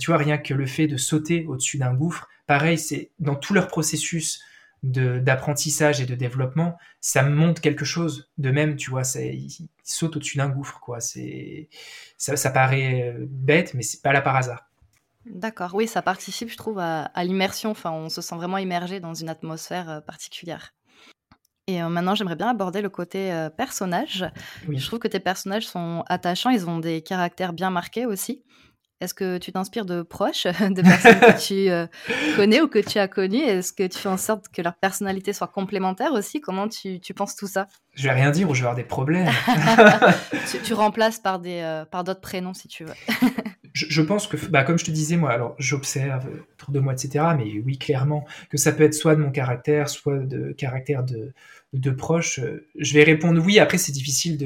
Tu 0.00 0.10
vois, 0.10 0.18
rien 0.18 0.38
que 0.38 0.54
le 0.54 0.66
fait 0.66 0.86
de 0.86 0.96
sauter 0.96 1.46
au-dessus 1.46 1.78
d'un 1.78 1.94
gouffre, 1.94 2.28
pareil, 2.46 2.78
c'est 2.78 3.10
dans 3.18 3.34
tout 3.34 3.54
leur 3.54 3.68
processus 3.68 4.42
d'apprentissage 4.82 6.00
et 6.00 6.06
de 6.06 6.14
développement, 6.14 6.78
ça 7.00 7.24
montre 7.24 7.60
quelque 7.60 7.84
chose 7.84 8.30
de 8.38 8.50
même, 8.50 8.76
tu 8.76 8.90
vois, 8.90 9.02
ils, 9.16 9.68
sautent 9.82 10.16
au-dessus 10.16 10.36
d'un 10.36 10.48
gouffre, 10.48 10.78
quoi. 10.78 11.00
Ça, 11.00 12.36
ça, 12.36 12.50
paraît 12.50 13.16
bête, 13.28 13.74
mais 13.74 13.82
c'est 13.82 14.02
pas 14.02 14.12
là 14.12 14.20
par 14.20 14.36
hasard. 14.36 14.68
D'accord, 15.30 15.74
oui, 15.74 15.86
ça 15.86 16.00
participe, 16.02 16.50
je 16.50 16.56
trouve, 16.56 16.78
à, 16.78 17.02
à 17.02 17.24
l'immersion. 17.24 17.70
Enfin, 17.70 17.90
on 17.90 18.08
se 18.08 18.20
sent 18.20 18.36
vraiment 18.36 18.58
immergé 18.58 19.00
dans 19.00 19.14
une 19.14 19.28
atmosphère 19.28 19.90
euh, 19.90 20.00
particulière. 20.00 20.74
Et 21.68 21.82
euh, 21.82 21.90
maintenant, 21.90 22.14
j'aimerais 22.14 22.34
bien 22.34 22.48
aborder 22.48 22.80
le 22.80 22.88
côté 22.88 23.30
euh, 23.30 23.50
personnage. 23.50 24.24
Je 24.68 24.86
trouve 24.86 24.98
que 24.98 25.06
tes 25.06 25.20
personnages 25.20 25.66
sont 25.66 26.02
attachants, 26.08 26.48
ils 26.48 26.66
ont 26.66 26.78
des 26.78 27.02
caractères 27.02 27.52
bien 27.52 27.68
marqués 27.68 28.06
aussi. 28.06 28.42
Est-ce 29.00 29.12
que 29.14 29.36
tu 29.36 29.52
t'inspires 29.52 29.84
de 29.84 30.02
proches, 30.02 30.44
de 30.60 30.82
personnes 30.82 31.20
que 31.20 31.46
tu 31.46 31.70
euh, 31.70 31.86
connais 32.36 32.62
ou 32.62 32.68
que 32.68 32.78
tu 32.78 32.98
as 32.98 33.06
connues? 33.06 33.42
Est-ce 33.42 33.74
que 33.74 33.86
tu 33.86 33.98
fais 33.98 34.08
en 34.08 34.16
sorte 34.16 34.48
que 34.48 34.62
leur 34.62 34.74
personnalité 34.76 35.34
soit 35.34 35.46
complémentaire 35.46 36.14
aussi? 36.14 36.40
Comment 36.40 36.68
tu, 36.68 36.98
penses 37.14 37.36
tout 37.36 37.46
ça? 37.46 37.68
Je 37.94 38.04
vais 38.04 38.14
rien 38.14 38.30
dire 38.30 38.48
ou 38.48 38.54
je 38.54 38.62
vais 38.62 38.68
avoir 38.68 38.74
des 38.74 38.82
problèmes. 38.82 39.30
tu, 40.64 40.72
remplaces 40.72 41.18
par 41.18 41.38
des 41.38 41.84
par 41.90 42.02
d'autres 42.02 42.22
prénoms 42.22 42.54
si 42.54 42.66
tu 42.66 42.84
veux. 42.84 42.94
je, 43.86 44.02
pense 44.02 44.26
que, 44.26 44.36
bah, 44.48 44.64
comme 44.64 44.78
je 44.78 44.84
te 44.84 44.90
disais, 44.90 45.16
moi, 45.16 45.30
alors 45.30 45.54
j'observe 45.58 46.26
autour 46.52 46.72
de 46.72 46.80
moi, 46.80 46.92
etc. 46.92 47.24
Mais 47.36 47.60
oui, 47.64 47.78
clairement, 47.78 48.26
que 48.50 48.56
ça 48.56 48.72
peut 48.72 48.84
être 48.84 48.94
soit 48.94 49.14
de 49.14 49.20
mon 49.20 49.30
caractère, 49.30 49.88
soit 49.88 50.18
de 50.18 50.52
caractère 50.52 51.04
de, 51.04 51.32
de 51.72 51.90
proches, 51.90 52.40
euh, 52.40 52.66
je 52.78 52.94
vais 52.94 53.04
répondre 53.04 53.40
oui. 53.44 53.58
Après, 53.58 53.78
c'est 53.78 53.92
difficile 53.92 54.38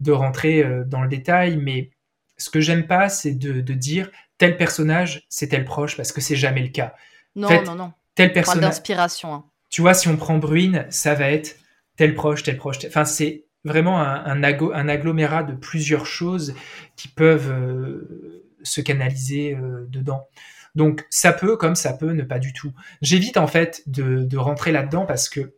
de, 0.00 0.12
rentrer 0.12 0.62
euh, 0.62 0.84
dans 0.84 1.02
le 1.02 1.08
détail, 1.08 1.56
mais 1.56 1.90
ce 2.36 2.50
que 2.50 2.60
j'aime 2.60 2.86
pas, 2.86 3.08
c'est 3.08 3.32
de, 3.32 3.60
dire 3.72 4.10
tel 4.38 4.56
personnage, 4.56 5.26
c'est 5.28 5.48
tel 5.48 5.64
proche, 5.64 5.96
parce 5.96 6.12
que 6.12 6.20
c'est 6.20 6.36
jamais 6.36 6.62
le 6.62 6.68
cas. 6.68 6.94
Non, 7.34 7.48
non, 7.64 7.74
non. 7.74 7.92
Tel 8.14 8.32
personnage. 8.32 8.70
d'inspiration. 8.70 9.34
Hein. 9.34 9.44
Tu 9.70 9.80
vois, 9.80 9.94
si 9.94 10.08
on 10.08 10.16
prend 10.16 10.38
Bruine, 10.38 10.86
ça 10.90 11.14
va 11.14 11.30
être 11.30 11.56
tel 11.96 12.14
proche, 12.14 12.42
tel 12.42 12.56
proche. 12.56 12.78
Enfin, 12.86 13.04
c'est 13.04 13.44
vraiment 13.64 14.00
un, 14.00 14.24
un, 14.24 14.42
un, 14.42 14.88
agglomérat 14.88 15.42
de 15.42 15.54
plusieurs 15.54 16.06
choses 16.06 16.54
qui 16.94 17.08
peuvent 17.08 17.50
euh, 17.50 18.45
se 18.66 18.80
canaliser 18.80 19.54
euh, 19.54 19.86
dedans. 19.88 20.28
Donc 20.74 21.06
ça 21.10 21.32
peut 21.32 21.56
comme 21.56 21.74
ça 21.74 21.92
peut 21.92 22.12
ne 22.12 22.22
pas 22.22 22.38
du 22.38 22.52
tout. 22.52 22.72
J'évite 23.00 23.36
en 23.36 23.46
fait 23.46 23.82
de, 23.86 24.24
de 24.24 24.36
rentrer 24.36 24.72
là-dedans 24.72 25.06
parce 25.06 25.28
que 25.28 25.54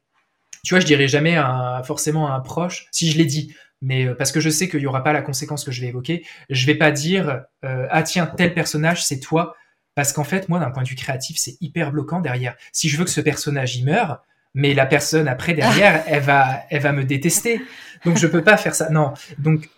tu 0.64 0.74
vois, 0.74 0.80
je 0.80 0.86
dirais 0.86 1.08
jamais 1.08 1.36
un, 1.36 1.82
forcément 1.82 2.28
à 2.28 2.34
un 2.34 2.40
proche, 2.40 2.88
si 2.90 3.10
je 3.10 3.18
l'ai 3.18 3.24
dit, 3.24 3.54
mais 3.80 4.06
euh, 4.06 4.14
parce 4.14 4.32
que 4.32 4.40
je 4.40 4.50
sais 4.50 4.68
qu'il 4.68 4.80
y 4.80 4.86
aura 4.86 5.02
pas 5.02 5.12
la 5.12 5.22
conséquence 5.22 5.64
que 5.64 5.70
je 5.70 5.80
vais 5.80 5.88
évoquer, 5.88 6.24
je 6.50 6.66
vais 6.66 6.74
pas 6.74 6.90
dire 6.90 7.44
ah 7.62 8.02
tiens 8.02 8.26
tel 8.26 8.54
personnage 8.54 9.04
c'est 9.04 9.20
toi 9.20 9.56
parce 9.94 10.12
qu'en 10.12 10.24
fait 10.24 10.48
moi 10.48 10.60
d'un 10.60 10.70
point 10.70 10.82
de 10.82 10.88
vue 10.88 10.94
créatif 10.94 11.36
c'est 11.38 11.56
hyper 11.60 11.92
bloquant 11.92 12.20
derrière. 12.20 12.54
Si 12.72 12.88
je 12.88 12.96
veux 12.96 13.04
que 13.04 13.10
ce 13.10 13.20
personnage 13.20 13.76
y 13.76 13.84
meure, 13.84 14.22
mais 14.54 14.74
la 14.74 14.86
personne 14.86 15.28
après 15.28 15.54
derrière, 15.54 16.02
elle 16.08 16.22
va, 16.22 16.62
elle 16.70 16.82
va 16.82 16.92
me 16.92 17.04
détester. 17.04 17.60
Donc 18.04 18.18
je 18.18 18.26
peux 18.26 18.42
pas 18.42 18.56
faire 18.56 18.74
ça. 18.74 18.90
Non. 18.90 19.14
Donc 19.38 19.68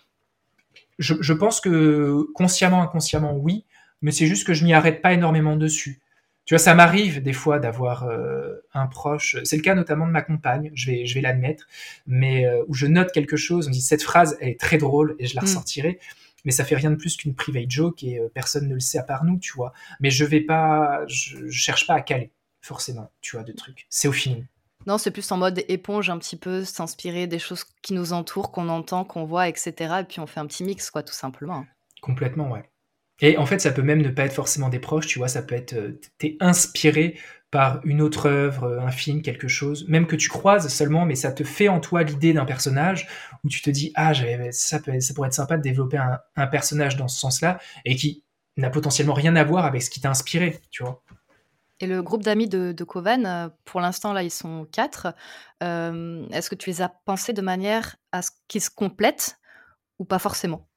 je, 0.99 1.15
je 1.19 1.33
pense 1.33 1.61
que 1.61 2.25
consciemment, 2.33 2.81
inconsciemment, 2.81 3.35
oui, 3.35 3.65
mais 4.01 4.11
c'est 4.11 4.27
juste 4.27 4.45
que 4.45 4.53
je 4.53 4.63
m'y 4.63 4.73
arrête 4.73 5.01
pas 5.01 5.13
énormément 5.13 5.55
dessus. 5.55 6.01
Tu 6.45 6.55
vois, 6.55 6.59
ça 6.59 6.73
m'arrive 6.73 7.21
des 7.21 7.33
fois 7.33 7.59
d'avoir 7.59 8.03
euh, 8.03 8.55
un 8.73 8.87
proche. 8.87 9.37
C'est 9.43 9.55
le 9.55 9.61
cas 9.61 9.75
notamment 9.75 10.07
de 10.07 10.11
ma 10.11 10.21
compagne. 10.21 10.71
Je 10.73 10.89
vais, 10.89 11.05
je 11.05 11.13
vais 11.13 11.21
l'admettre, 11.21 11.67
mais 12.07 12.45
euh, 12.45 12.63
où 12.67 12.73
je 12.73 12.87
note 12.87 13.11
quelque 13.11 13.37
chose, 13.37 13.67
on 13.67 13.69
me 13.69 13.73
dit 13.73 13.81
cette 13.81 14.03
phrase, 14.03 14.37
elle 14.41 14.49
est 14.49 14.59
très 14.59 14.77
drôle 14.77 15.15
et 15.19 15.27
je 15.27 15.35
la 15.35 15.41
mm. 15.41 15.45
ressortirai. 15.45 15.99
Mais 16.43 16.51
ça 16.51 16.65
fait 16.65 16.75
rien 16.75 16.89
de 16.89 16.95
plus 16.95 17.15
qu'une 17.15 17.35
private 17.35 17.69
joke 17.69 18.03
et 18.03 18.19
euh, 18.19 18.27
personne 18.33 18.67
ne 18.67 18.73
le 18.73 18.79
sait 18.79 18.97
à 18.97 19.03
part 19.03 19.23
nous, 19.23 19.37
tu 19.37 19.53
vois. 19.53 19.73
Mais 19.99 20.09
je 20.09 20.25
vais 20.25 20.41
pas, 20.41 21.05
je, 21.07 21.47
je 21.47 21.57
cherche 21.57 21.85
pas 21.85 21.93
à 21.93 22.01
caler 22.01 22.31
forcément, 22.61 23.11
tu 23.21 23.35
vois, 23.35 23.43
de 23.43 23.51
trucs. 23.51 23.85
C'est 23.89 24.07
au 24.07 24.11
feeling. 24.11 24.45
Non, 24.87 24.97
c'est 24.97 25.11
plus 25.11 25.31
en 25.31 25.37
mode 25.37 25.63
éponge 25.67 26.09
un 26.09 26.17
petit 26.17 26.37
peu, 26.37 26.63
s'inspirer 26.63 27.27
des 27.27 27.39
choses 27.39 27.63
qui 27.81 27.93
nous 27.93 28.13
entourent, 28.13 28.51
qu'on 28.51 28.69
entend, 28.69 29.03
qu'on 29.03 29.25
voit, 29.25 29.47
etc. 29.47 29.73
Et 30.01 30.03
puis 30.03 30.19
on 30.19 30.27
fait 30.27 30.39
un 30.39 30.47
petit 30.47 30.63
mix, 30.63 30.89
quoi, 30.89 31.03
tout 31.03 31.13
simplement. 31.13 31.65
Complètement, 32.01 32.49
ouais. 32.49 32.63
Et 33.21 33.37
en 33.37 33.45
fait, 33.45 33.59
ça 33.59 33.71
peut 33.71 33.83
même 33.83 34.01
ne 34.01 34.09
pas 34.09 34.25
être 34.25 34.33
forcément 34.33 34.69
des 34.69 34.79
proches, 34.79 35.05
tu 35.05 35.19
vois, 35.19 35.27
ça 35.27 35.43
peut 35.43 35.55
être, 35.55 35.73
euh, 35.73 35.99
t'es 36.17 36.37
inspiré 36.39 37.19
par 37.51 37.81
une 37.83 38.01
autre 38.01 38.27
œuvre, 38.27 38.63
euh, 38.63 38.79
un 38.79 38.89
film, 38.89 39.21
quelque 39.21 39.47
chose, 39.47 39.87
même 39.87 40.07
que 40.07 40.15
tu 40.15 40.27
croises 40.27 40.67
seulement, 40.69 41.05
mais 41.05 41.15
ça 41.15 41.31
te 41.31 41.43
fait 41.43 41.67
en 41.67 41.79
toi 41.79 42.01
l'idée 42.01 42.33
d'un 42.33 42.45
personnage 42.45 43.07
où 43.43 43.49
tu 43.49 43.61
te 43.61 43.69
dis, 43.69 43.91
ah, 43.95 44.13
ça, 44.51 44.79
peut, 44.79 44.99
ça 44.99 45.13
pourrait 45.13 45.27
être 45.27 45.33
sympa 45.33 45.57
de 45.57 45.61
développer 45.61 45.97
un, 45.97 46.19
un 46.35 46.47
personnage 46.47 46.95
dans 46.95 47.07
ce 47.07 47.19
sens-là 47.19 47.59
et 47.85 47.95
qui 47.95 48.23
n'a 48.57 48.69
potentiellement 48.69 49.13
rien 49.13 49.35
à 49.35 49.43
voir 49.43 49.65
avec 49.65 49.83
ce 49.83 49.89
qui 49.89 50.01
t'a 50.01 50.09
inspiré, 50.09 50.59
tu 50.71 50.83
vois. 50.83 51.03
Et 51.81 51.87
le 51.87 52.03
groupe 52.03 52.21
d'amis 52.21 52.47
de, 52.47 52.71
de 52.71 52.83
Coven, 52.83 53.25
euh, 53.25 53.49
pour 53.65 53.81
l'instant, 53.81 54.13
là, 54.13 54.21
ils 54.21 54.31
sont 54.31 54.67
quatre. 54.71 55.15
Euh, 55.63 56.27
est-ce 56.29 56.49
que 56.49 56.55
tu 56.55 56.69
les 56.69 56.83
as 56.83 56.89
pensés 56.89 57.33
de 57.33 57.41
manière 57.41 57.97
à 58.11 58.21
ce 58.21 58.29
qu'ils 58.47 58.61
se 58.61 58.69
complètent 58.69 59.39
ou 59.97 60.05
pas 60.05 60.19
forcément? 60.19 60.69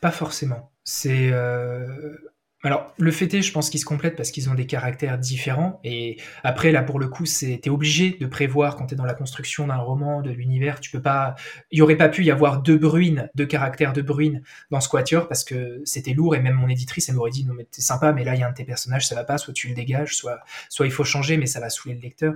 Pas 0.00 0.10
forcément. 0.10 0.72
C'est 0.84 1.30
euh, 1.32 2.16
alors, 2.64 2.94
le 2.96 3.10
fait 3.10 3.32
est, 3.34 3.42
je 3.42 3.52
pense 3.52 3.68
qu'ils 3.68 3.78
se 3.78 3.84
complètent 3.84 4.16
parce 4.16 4.30
qu'ils 4.30 4.48
ont 4.48 4.54
des 4.54 4.66
caractères 4.66 5.18
différents. 5.18 5.80
Et 5.84 6.16
après, 6.42 6.72
là, 6.72 6.82
pour 6.82 6.98
le 6.98 7.08
coup, 7.08 7.24
t'es 7.24 7.68
obligé 7.68 8.16
de 8.18 8.26
prévoir 8.26 8.76
quand 8.76 8.86
t'es 8.86 8.96
dans 8.96 9.04
la 9.04 9.12
construction 9.12 9.66
d'un 9.66 9.76
roman, 9.76 10.22
de 10.22 10.30
l'univers. 10.30 10.80
Tu 10.80 10.90
peux 10.90 11.02
pas. 11.02 11.34
Il 11.70 11.78
y 11.78 11.82
aurait 11.82 11.96
pas 11.96 12.08
pu 12.08 12.24
y 12.24 12.30
avoir 12.30 12.62
deux 12.62 12.78
bruines, 12.78 13.28
deux 13.34 13.44
caractères 13.44 13.92
de 13.92 14.00
bruine 14.00 14.42
dans 14.70 14.80
Squatior 14.80 15.28
parce 15.28 15.44
que 15.44 15.82
c'était 15.84 16.14
lourd. 16.14 16.36
Et 16.36 16.40
même 16.40 16.54
mon 16.54 16.68
éditrice, 16.68 17.10
elle 17.10 17.16
m'aurait 17.16 17.30
dit 17.30 17.44
non 17.44 17.52
mais 17.52 17.64
t'es 17.64 17.82
sympa, 17.82 18.12
mais 18.12 18.24
là 18.24 18.34
il 18.34 18.40
y 18.40 18.42
a 18.42 18.48
un 18.48 18.50
de 18.50 18.56
tes 18.56 18.64
personnages, 18.64 19.06
ça 19.06 19.14
va 19.14 19.24
pas. 19.24 19.36
Soit 19.36 19.52
tu 19.52 19.68
le 19.68 19.74
dégages, 19.74 20.16
soit 20.16 20.40
soit 20.70 20.86
il 20.86 20.92
faut 20.92 21.04
changer, 21.04 21.36
mais 21.36 21.46
ça 21.46 21.60
va 21.60 21.68
saouler 21.68 21.94
le 21.96 22.00
lecteur. 22.00 22.32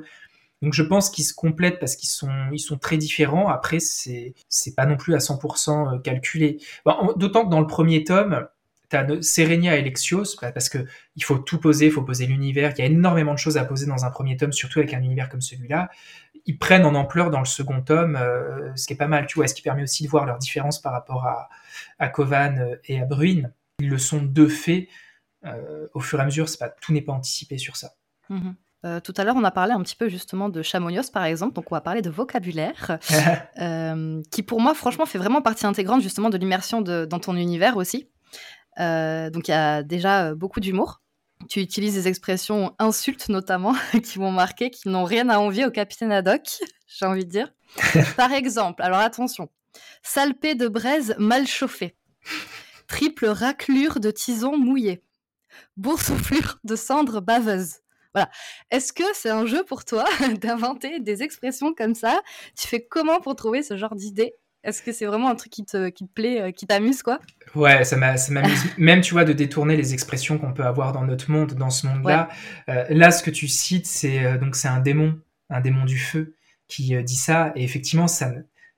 Donc 0.60 0.74
je 0.74 0.82
pense 0.82 1.08
qu'ils 1.08 1.24
se 1.24 1.32
complètent 1.32 1.78
parce 1.78 1.96
qu'ils 1.96 2.08
sont, 2.10 2.30
ils 2.52 2.58
sont 2.58 2.76
très 2.76 2.98
différents. 2.98 3.48
Après, 3.48 3.78
c'est, 3.80 4.34
c'est 4.48 4.74
pas 4.74 4.86
non 4.86 4.96
plus 4.96 5.14
à 5.14 5.18
100% 5.18 5.94
euh, 5.94 5.98
calculé. 6.00 6.58
D'autant 7.16 7.46
que 7.46 7.50
dans 7.50 7.60
le 7.60 7.66
premier 7.66 8.04
tome, 8.04 8.46
T'as 8.88 9.20
Serenia 9.20 9.76
et 9.76 9.82
Lexios, 9.82 10.36
bah, 10.40 10.50
parce 10.50 10.70
que 10.70 10.78
il 11.14 11.22
faut 11.22 11.36
tout 11.36 11.58
poser, 11.58 11.86
il 11.86 11.92
faut 11.92 12.02
poser 12.02 12.26
l'univers. 12.26 12.72
Il 12.76 12.78
y 12.78 12.82
a 12.82 12.86
énormément 12.86 13.34
de 13.34 13.38
choses 13.38 13.58
à 13.58 13.64
poser 13.66 13.86
dans 13.86 14.06
un 14.06 14.10
premier 14.10 14.36
tome, 14.38 14.52
surtout 14.52 14.78
avec 14.78 14.94
un 14.94 15.02
univers 15.02 15.28
comme 15.28 15.42
celui-là. 15.42 15.90
Ils 16.46 16.58
prennent 16.58 16.86
en 16.86 16.94
ampleur 16.94 17.30
dans 17.30 17.40
le 17.40 17.44
second 17.44 17.82
tome, 17.82 18.16
euh, 18.16 18.74
ce 18.76 18.86
qui 18.86 18.94
est 18.94 18.96
pas 18.96 19.06
mal, 19.06 19.26
tu 19.26 19.34
vois, 19.34 19.46
ce 19.46 19.54
qui 19.54 19.60
permet 19.60 19.82
aussi 19.82 20.04
de 20.04 20.08
voir 20.08 20.24
leurs 20.24 20.38
différences 20.38 20.80
par 20.80 20.92
rapport 20.92 21.26
à, 21.26 21.50
à 21.98 22.08
Kovan 22.08 22.58
euh, 22.58 22.76
et 22.86 22.98
à 22.98 23.04
Bruin. 23.04 23.50
Ils 23.80 23.90
le 23.90 23.98
sont 23.98 24.22
de 24.22 24.46
fait 24.46 24.88
euh, 25.44 25.86
au 25.92 26.00
fur 26.00 26.18
et 26.18 26.22
à 26.22 26.24
mesure. 26.24 26.48
C'est 26.48 26.58
pas 26.58 26.70
tout 26.70 26.94
n'est 26.94 27.02
pas 27.02 27.12
anticipé 27.12 27.58
sur 27.58 27.76
ça. 27.76 27.90
Mm-hmm. 28.30 29.00
tout 29.02 29.14
à 29.16 29.24
l'heure, 29.24 29.36
on 29.36 29.44
a 29.44 29.50
parlé 29.50 29.72
un 29.72 29.82
petit 29.82 29.96
peu 29.96 30.08
justement 30.08 30.48
de 30.48 30.62
Chamonix, 30.62 31.10
par 31.10 31.24
exemple, 31.24 31.54
donc 31.54 31.70
on 31.70 31.74
va 31.74 31.80
parler 31.82 32.00
de 32.00 32.10
vocabulaire, 32.10 32.98
qui 34.30 34.42
pour 34.42 34.60
moi, 34.62 34.74
franchement, 34.74 35.04
fait 35.04 35.18
vraiment 35.18 35.42
partie 35.42 35.66
intégrante 35.66 36.00
justement 36.00 36.30
de 36.30 36.38
l'immersion 36.38 36.80
dans 36.80 37.18
ton 37.18 37.36
univers 37.36 37.76
aussi. 37.76 38.08
Euh, 38.80 39.30
donc 39.30 39.48
il 39.48 39.52
y 39.52 39.54
a 39.54 39.82
déjà 39.82 40.28
euh, 40.28 40.34
beaucoup 40.34 40.60
d'humour. 40.60 41.00
Tu 41.48 41.60
utilises 41.60 41.94
des 41.94 42.08
expressions 42.08 42.74
insultes 42.78 43.28
notamment 43.28 43.74
qui 44.02 44.18
m'ont 44.18 44.32
marqué, 44.32 44.70
qui 44.70 44.88
n'ont 44.88 45.04
rien 45.04 45.28
à 45.28 45.38
envier 45.38 45.66
au 45.66 45.70
capitaine 45.70 46.12
Haddock, 46.12 46.60
j'ai 46.86 47.06
envie 47.06 47.24
de 47.24 47.30
dire. 47.30 47.52
Par 48.16 48.32
exemple, 48.32 48.82
alors 48.82 48.98
attention, 48.98 49.48
salpé 50.02 50.54
de 50.54 50.68
braise 50.68 51.14
mal 51.18 51.46
chauffée, 51.46 51.96
triple 52.86 53.26
raclure 53.26 54.00
de 54.00 54.10
tison 54.10 54.56
mouillé, 54.56 55.02
boursouflure 55.76 56.58
de 56.64 56.76
cendres 56.76 57.20
baveuses. 57.20 57.76
Voilà. 58.14 58.30
Est-ce 58.70 58.94
que 58.94 59.04
c'est 59.12 59.30
un 59.30 59.44
jeu 59.44 59.64
pour 59.64 59.84
toi 59.84 60.04
d'inventer 60.40 60.98
des 60.98 61.22
expressions 61.22 61.74
comme 61.74 61.94
ça? 61.94 62.22
Tu 62.58 62.66
fais 62.66 62.84
comment 62.84 63.20
pour 63.20 63.36
trouver 63.36 63.62
ce 63.62 63.76
genre 63.76 63.94
d'idées 63.94 64.34
est-ce 64.64 64.82
que 64.82 64.92
c'est 64.92 65.06
vraiment 65.06 65.30
un 65.30 65.34
truc 65.34 65.52
qui 65.52 65.64
te, 65.64 65.88
qui 65.88 66.06
te 66.06 66.12
plaît, 66.12 66.42
euh, 66.42 66.50
qui 66.50 66.66
t'amuse, 66.66 67.02
quoi? 67.02 67.20
Ouais, 67.54 67.84
ça 67.84 67.96
m'amuse. 67.96 68.30
Même, 68.78 69.00
tu 69.00 69.12
vois, 69.12 69.24
de 69.24 69.32
détourner 69.32 69.76
les 69.76 69.94
expressions 69.94 70.38
qu'on 70.38 70.52
peut 70.52 70.64
avoir 70.64 70.92
dans 70.92 71.04
notre 71.04 71.30
monde, 71.30 71.54
dans 71.54 71.70
ce 71.70 71.86
monde-là. 71.86 72.28
Euh, 72.68 72.84
là, 72.90 73.10
ce 73.10 73.22
que 73.22 73.30
tu 73.30 73.46
cites, 73.48 73.86
c'est 73.86 74.24
euh, 74.24 74.36
donc 74.36 74.56
c'est 74.56 74.68
un 74.68 74.80
démon, 74.80 75.20
un 75.48 75.60
démon 75.60 75.84
du 75.84 75.98
feu, 75.98 76.34
qui 76.66 77.02
dit 77.02 77.16
ça. 77.16 77.52
Et 77.54 77.64
effectivement, 77.64 78.08
ça, 78.08 78.32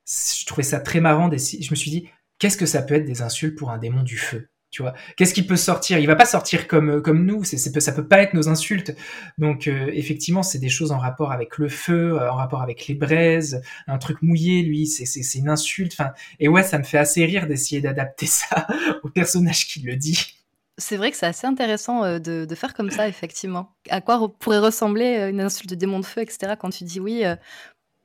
je 0.06 0.46
trouvais 0.46 0.62
ça 0.62 0.80
très 0.80 1.00
marrant. 1.00 1.30
Je 1.30 1.70
me 1.70 1.76
suis 1.76 1.90
dit, 1.90 2.08
qu'est-ce 2.38 2.56
que 2.56 2.66
ça 2.66 2.82
peut 2.82 2.94
être 2.94 3.06
des 3.06 3.22
insultes 3.22 3.56
pour 3.56 3.70
un 3.70 3.78
démon 3.78 4.02
du 4.02 4.18
feu? 4.18 4.48
Tu 4.70 4.82
vois 4.82 4.94
qu'est-ce 5.16 5.34
qui 5.34 5.42
peut 5.42 5.56
sortir? 5.56 5.98
Il 5.98 6.06
va 6.06 6.16
pas 6.16 6.24
sortir 6.24 6.68
comme 6.68 6.90
euh, 6.90 7.00
comme 7.00 7.24
nous 7.24 7.44
c'est 7.44 7.58
ça 7.58 7.92
peut 7.92 8.06
pas 8.06 8.22
être 8.22 8.34
nos 8.34 8.48
insultes 8.48 8.94
donc 9.38 9.66
euh, 9.66 9.90
effectivement 9.92 10.42
c'est 10.42 10.58
des 10.58 10.68
choses 10.68 10.92
en 10.92 10.98
rapport 10.98 11.32
avec 11.32 11.58
le 11.58 11.68
feu 11.68 12.20
euh, 12.20 12.30
en 12.30 12.36
rapport 12.36 12.62
avec 12.62 12.86
les 12.86 12.94
braises 12.94 13.62
un 13.88 13.98
truc 13.98 14.22
mouillé 14.22 14.62
lui 14.62 14.86
c'est 14.86 15.06
c'est 15.06 15.38
une 15.38 15.48
insulte 15.48 15.92
enfin 15.92 16.12
et 16.38 16.48
ouais 16.48 16.62
ça 16.62 16.78
me 16.78 16.84
fait 16.84 16.98
assez 16.98 17.24
rire 17.24 17.46
d'essayer 17.46 17.80
d'adapter 17.80 18.26
ça 18.26 18.66
au 19.02 19.08
personnage 19.08 19.66
qui 19.66 19.80
le 19.80 19.96
dit 19.96 20.36
c'est 20.78 20.96
vrai 20.96 21.10
que 21.10 21.16
c'est 21.16 21.26
assez 21.26 21.46
intéressant 21.46 22.18
de, 22.18 22.46
de, 22.46 22.54
faire 22.54 22.72
comme 22.72 22.90
ça, 22.90 23.06
effectivement. 23.06 23.74
À 23.90 24.00
quoi 24.00 24.32
pourrait 24.38 24.60
ressembler 24.60 25.28
une 25.30 25.42
insulte 25.42 25.68
de 25.68 25.74
démon 25.74 26.00
de 26.00 26.06
feu, 26.06 26.22
etc. 26.22 26.54
Quand 26.58 26.70
tu 26.70 26.84
dis 26.84 26.98
oui, 26.98 27.22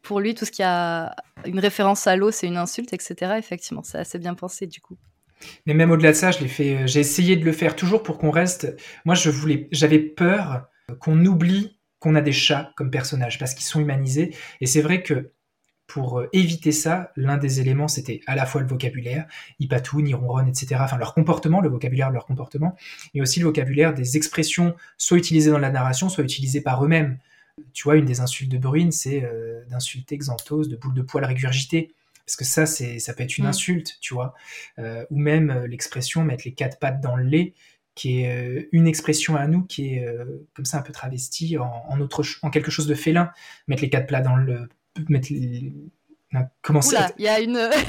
pour 0.01 0.20
lui, 0.20 0.36
tout 0.36 0.43
ce 0.43 0.51
qui 0.51 0.61
a 0.61 1.16
une 1.45 1.59
référence 1.59 2.05
à 2.07 2.18
l'eau, 2.18 2.32
c'est 2.32 2.47
une 2.47 2.57
insulte, 2.57 2.91
etc. 2.91 3.36
Effectivement, 3.38 3.82
c'est 3.82 3.97
assez 3.97 4.20
bien 4.20 4.34
pensé, 4.34 4.68
du 4.68 4.82
coup. 4.82 4.97
Mais 5.66 5.74
même 5.74 5.92
au-delà 5.92 6.12
de 6.12 6.18
ça, 6.18 6.32
je 6.32 6.40
l'ai 6.40 6.48
fait. 6.48 6.84
Euh, 6.84 6.88
j'ai 6.88 7.00
essayé 7.00 7.36
de 7.36 7.46
le 7.46 7.52
faire 7.52 7.76
toujours 7.76 8.04
pour 8.04 8.18
qu'on 8.18 8.32
reste. 8.32 8.76
Moi, 9.06 9.16
je 9.16 9.30
voulais, 9.30 9.68
j'avais 9.72 10.00
peur 10.00 10.68
qu'on 11.00 11.26
oublie 11.26 11.80
qu'on 12.00 12.16
a 12.16 12.22
des 12.22 12.32
chats 12.32 12.72
comme 12.76 12.92
personnages 12.92 13.40
parce 13.40 13.54
qu'ils 13.54 13.66
sont 13.66 13.80
humanisés. 13.80 14.36
Et 14.62 14.68
c'est 14.68 14.82
vrai 14.82 15.02
que 15.02 15.32
pour 15.88 16.20
euh, 16.20 16.30
éviter 16.34 16.72
ça, 16.72 17.12
l'un 17.16 17.38
des 17.38 17.60
éléments, 17.60 17.88
c'était 17.88 18.22
à 18.28 18.36
la 18.36 18.46
fois 18.46 18.62
le 18.62 18.68
vocabulaire, 18.68 19.28
ils 19.60 19.68
patouillent, 19.68 20.10
ils 20.10 20.16
ronronnent, 20.16 20.48
etc. 20.48 20.78
Enfin, 20.80 20.98
leur 20.98 21.14
comportement, 21.14 21.62
le 21.62 21.70
vocabulaire 21.70 22.10
de 22.10 22.14
leur 22.14 22.26
comportement, 22.26 22.76
et 23.14 23.22
aussi 23.22 23.40
le 23.40 23.46
vocabulaire 23.46 23.94
des 23.94 24.18
expressions, 24.18 24.76
soit 24.98 25.18
utilisées 25.18 25.52
dans 25.52 25.60
la 25.60 25.70
narration, 25.70 26.10
soit 26.10 26.24
utilisées 26.24 26.62
par 26.62 26.84
eux-mêmes. 26.84 27.20
Tu 27.74 27.84
vois, 27.84 27.96
une 27.96 28.06
des 28.06 28.20
insultes 28.20 28.52
de 28.52 28.58
Bruine, 28.58 28.92
c'est 28.92 29.24
euh, 29.24 29.64
d'insulter 29.70 30.18
Xanthos 30.18 30.66
de 30.68 30.76
boule 30.76 30.94
de 30.94 31.02
poils 31.02 31.26
régurgitées 31.26 31.94
parce 32.26 32.36
que 32.36 32.43
ça, 32.43 32.65
c'est, 32.65 32.99
ça 32.99 33.13
peut 33.13 33.23
être 33.23 33.38
une 33.38 33.45
mm. 33.45 33.49
insulte, 33.49 33.97
tu 34.01 34.13
vois. 34.13 34.34
Euh, 34.80 35.05
ou 35.11 35.17
même 35.17 35.49
euh, 35.49 35.67
l'expression 35.67 36.23
mettre 36.23 36.43
les 36.45 36.53
quatre 36.53 36.80
pattes 36.80 37.01
dans 37.01 37.15
le 37.15 37.23
lait, 37.23 37.53
qui 37.93 38.21
est 38.21 38.32
euh, 38.32 38.67
une 38.71 38.88
expression 38.88 39.36
à 39.36 39.47
nous 39.47 39.63
qui 39.63 39.95
est 39.95 40.07
comme 40.53 40.65
ça 40.65 40.80
un 40.80 40.82
peu 40.82 40.91
travestie 40.91 41.57
en, 41.57 41.99
autre, 42.01 42.23
en 42.41 42.49
quelque 42.49 42.71
chose 42.71 42.88
de 42.88 42.95
félin. 42.95 43.32
Mettre 43.67 43.84
les 43.84 43.89
quatre 43.89 44.07
plats 44.07 44.21
dans 44.21 44.36
le. 44.36 44.69
Mettre 45.07 45.30
comment 46.61 46.82
ça 46.82 47.11
Il 47.17 47.26
y 47.26 47.30
a 47.30 47.39
une. 47.39 47.69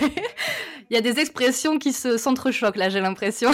Il 0.89 0.95
y 0.95 0.97
a 0.97 1.01
des 1.01 1.18
expressions 1.18 1.80
qui 1.80 1.93
se 1.93 2.16
s'entrechoquent 2.16 2.76
là, 2.76 2.89
j'ai 2.89 3.01
l'impression. 3.01 3.51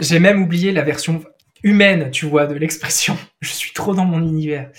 j'ai 0.00 0.18
même 0.18 0.42
oublié 0.42 0.72
la 0.72 0.82
version 0.82 1.22
humaine, 1.62 2.10
tu 2.10 2.26
vois, 2.26 2.46
de 2.46 2.54
l'expression. 2.54 3.16
Je 3.40 3.50
suis 3.50 3.72
trop 3.72 3.94
dans 3.94 4.04
mon 4.04 4.20
univers. 4.20 4.70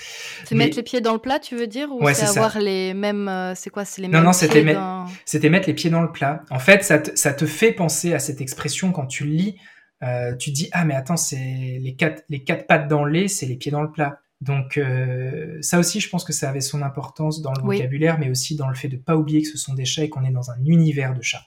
C'est 0.46 0.56
mettre 0.56 0.78
les 0.78 0.84
pieds 0.84 1.02
dans 1.02 1.14
le 1.14 1.20
plat, 1.20 1.40
tu 1.40 1.56
veux 1.56 1.68
dire 1.68 1.90
Ou 1.92 2.08
c'est 2.14 2.26
avoir 2.26 2.60
les 2.60 2.94
mêmes. 2.94 3.28
Euh, 3.28 3.56
c'est 3.56 3.70
quoi 3.70 3.86
C'est 3.86 4.02
les 4.02 4.08
non, 4.08 4.20
mêmes. 4.20 4.26
Non, 4.26 5.06
c'était 5.26 5.50
mettre 5.50 5.68
les 5.68 5.74
pieds 5.74 5.90
dans 5.90 6.02
le 6.02 6.12
plat. 6.12 6.44
En 6.50 6.60
fait, 6.60 6.84
ça 6.84 7.00
te, 7.00 7.16
ça 7.16 7.34
te 7.34 7.46
fait 7.46 7.72
penser 7.72 8.14
à 8.14 8.20
cette 8.20 8.42
expression 8.42 8.92
quand 8.92 9.06
tu 9.06 9.26
lis. 9.26 9.56
Euh, 10.04 10.36
tu 10.36 10.52
te 10.52 10.56
dis, 10.56 10.70
ah, 10.74 10.84
mais 10.84 10.96
attends, 10.96 11.18
c'est 11.18 11.80
les 11.82 11.96
quatre, 11.96 12.24
les 12.30 12.44
quatre 12.44 12.68
pattes 12.68 12.88
dans 12.88 13.06
le 13.06 13.12
lait, 13.12 13.28
c'est 13.28 13.46
les 13.46 13.56
pieds 13.56 13.72
dans 13.72 13.82
le 13.82 13.92
plat. 13.92 14.20
Donc 14.42 14.78
euh, 14.78 15.58
ça 15.62 15.80
aussi, 15.80 16.02
je 16.02 16.10
pense 16.10 16.26
que 16.26 16.34
ça 16.34 16.50
avait 16.50 16.60
son 16.60 16.82
importance 16.82 17.42
dans 17.42 17.54
le 17.54 17.62
vocabulaire, 17.62 18.20
mais 18.20 18.30
aussi 18.30 18.58
dans 18.58 18.68
le 18.68 18.76
fait 18.76 18.90
de 18.90 18.98
ne 18.98 19.02
pas 19.02 19.16
oublier 19.16 19.42
que 19.42 19.48
ce 19.48 19.58
sont 19.58 19.74
des 19.74 19.86
chats 19.86 20.04
et 20.04 20.10
qu'on 20.10 20.26
est 20.26 20.32
dans 20.32 20.52
un 20.52 20.62
univers 20.66 21.14
de 21.14 21.22
chats. 21.22 21.46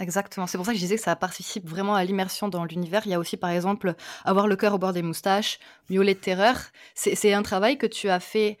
Exactement. 0.00 0.46
C'est 0.46 0.56
pour 0.56 0.64
ça 0.66 0.72
que 0.72 0.78
je 0.78 0.82
disais 0.82 0.96
que 0.96 1.02
ça 1.02 1.14
participe 1.14 1.68
vraiment 1.68 1.94
à 1.94 2.04
l'immersion 2.04 2.48
dans 2.48 2.64
l'univers. 2.64 3.02
Il 3.04 3.10
y 3.10 3.14
a 3.14 3.18
aussi, 3.18 3.36
par 3.36 3.50
exemple, 3.50 3.94
avoir 4.24 4.46
le 4.48 4.56
cœur 4.56 4.74
au 4.74 4.78
bord 4.78 4.94
des 4.94 5.02
moustaches, 5.02 5.58
miauler 5.90 6.14
de 6.14 6.20
terreur. 6.20 6.56
C'est 6.94 7.32
un 7.34 7.42
travail 7.42 7.76
que 7.76 7.86
tu 7.86 8.08
as 8.08 8.18
fait 8.20 8.58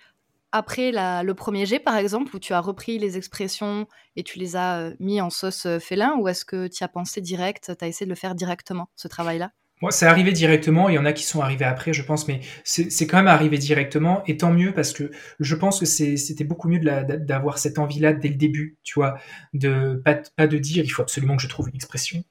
après 0.52 0.92
le 0.92 1.32
premier 1.34 1.66
jet, 1.66 1.80
par 1.80 1.96
exemple, 1.96 2.36
où 2.36 2.40
tu 2.40 2.52
as 2.54 2.60
repris 2.60 2.98
les 2.98 3.16
expressions 3.16 3.86
et 4.16 4.24
tu 4.24 4.38
les 4.38 4.56
as 4.56 4.80
euh, 4.80 4.94
mis 5.00 5.20
en 5.20 5.30
sauce 5.30 5.66
euh, 5.66 5.78
félin, 5.80 6.16
ou 6.18 6.28
est-ce 6.28 6.44
que 6.44 6.68
tu 6.68 6.84
as 6.84 6.88
pensé 6.88 7.20
direct, 7.22 7.72
tu 7.78 7.84
as 7.84 7.88
essayé 7.88 8.06
de 8.06 8.10
le 8.10 8.16
faire 8.16 8.34
directement, 8.34 8.90
ce 8.96 9.08
travail-là? 9.08 9.52
Moi, 9.80 9.90
c'est 9.90 10.06
arrivé 10.06 10.32
directement. 10.32 10.88
Il 10.88 10.94
y 10.94 10.98
en 10.98 11.06
a 11.06 11.12
qui 11.12 11.24
sont 11.24 11.40
arrivés 11.40 11.64
après, 11.64 11.92
je 11.92 12.02
pense, 12.02 12.28
mais 12.28 12.40
c'est 12.64 13.06
quand 13.06 13.16
même 13.16 13.28
arrivé 13.28 13.58
directement. 13.58 14.22
Et 14.26 14.36
tant 14.36 14.52
mieux 14.52 14.72
parce 14.72 14.92
que 14.92 15.10
je 15.40 15.54
pense 15.54 15.80
que 15.80 15.86
c'était 15.86 16.44
beaucoup 16.44 16.68
mieux 16.68 16.80
d'avoir 16.80 17.58
cette 17.58 17.78
envie-là 17.78 18.12
dès 18.12 18.28
le 18.28 18.34
début, 18.34 18.76
tu 18.82 18.94
vois, 18.94 19.18
de 19.54 20.02
pas, 20.04 20.46
de 20.46 20.58
dire 20.58 20.84
il 20.84 20.90
faut 20.90 21.02
absolument 21.02 21.36
que 21.36 21.42
je 21.42 21.48
trouve 21.48 21.68
une 21.68 21.74
expression. 21.74 22.22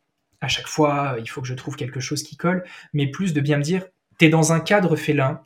À 0.41 0.47
chaque 0.47 0.67
fois, 0.67 1.17
il 1.19 1.29
faut 1.29 1.41
que 1.41 1.47
je 1.47 1.53
trouve 1.55 1.75
quelque 1.75 1.99
chose 1.99 2.23
qui 2.23 2.37
colle, 2.37 2.63
mais 2.93 3.07
plus 3.07 3.33
de 3.33 3.41
bien 3.41 3.57
me 3.57 3.63
dire 3.63 3.85
t'es 4.19 4.29
dans 4.29 4.51
un 4.53 4.59
cadre 4.59 4.95
félin, 4.95 5.41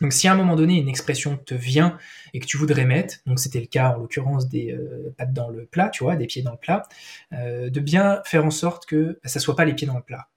donc 0.00 0.12
si 0.12 0.28
à 0.28 0.32
un 0.32 0.36
moment 0.36 0.56
donné 0.56 0.78
une 0.78 0.88
expression 0.88 1.36
te 1.36 1.54
vient 1.54 1.98
et 2.34 2.38
que 2.38 2.46
tu 2.46 2.56
voudrais 2.56 2.84
mettre, 2.84 3.16
donc 3.26 3.38
c'était 3.40 3.60
le 3.60 3.66
cas 3.66 3.94
en 3.94 3.98
l'occurrence 3.98 4.48
des 4.48 4.72
euh, 4.72 5.14
pattes 5.16 5.32
dans 5.32 5.48
le 5.48 5.66
plat, 5.66 5.88
tu 5.88 6.04
vois, 6.04 6.16
des 6.16 6.26
pieds 6.26 6.42
dans 6.42 6.52
le 6.52 6.58
plat, 6.58 6.84
euh, 7.32 7.70
de 7.70 7.80
bien 7.80 8.22
faire 8.24 8.44
en 8.44 8.50
sorte 8.50 8.86
que 8.86 9.18
ça 9.24 9.40
soit 9.40 9.56
pas 9.56 9.64
les 9.64 9.74
pieds 9.74 9.86
dans 9.86 9.96
le 9.96 10.02
plat, 10.02 10.28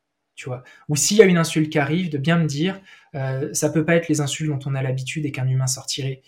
Ou 0.87 0.95
s'il 0.95 1.17
y 1.17 1.21
a 1.21 1.25
une 1.25 1.37
insulte 1.37 1.69
qui 1.71 1.79
arrive, 1.79 2.09
de 2.09 2.17
bien 2.17 2.37
me 2.37 2.45
dire, 2.45 2.79
euh, 3.15 3.53
ça 3.53 3.69
peut 3.69 3.85
pas 3.85 3.95
être 3.95 4.07
les 4.07 4.21
insultes 4.21 4.49
dont 4.49 4.59
on 4.65 4.75
a 4.75 4.81
l'habitude 4.81 5.25
et 5.25 5.31
qu'un 5.31 5.47
humain 5.47 5.67
sortirait. 5.67 6.21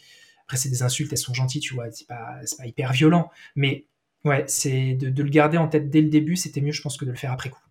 Après 0.44 0.58
c'est 0.58 0.70
des 0.70 0.84
insultes, 0.84 1.12
elles 1.12 1.18
sont 1.18 1.34
gentilles, 1.34 1.62
tu 1.62 1.74
vois, 1.74 1.90
c'est 1.92 2.08
pas, 2.08 2.40
pas 2.58 2.66
hyper 2.66 2.92
violent, 2.92 3.30
mais 3.56 3.86
ouais, 4.26 4.44
c'est 4.48 4.94
de, 4.96 5.24
le 5.24 5.30
garder 5.30 5.58
en 5.58 5.68
tête 5.68 5.90
dès 5.90 6.02
le 6.02 6.10
début, 6.10 6.36
c'était 6.36 6.62
mieux, 6.62 6.74
je 6.74 6.82
pense, 6.82 6.98
que 6.98 7.06
de 7.06 7.12
le 7.12 7.18
faire 7.18 7.32
après 7.32 7.50
coup. 7.50 7.62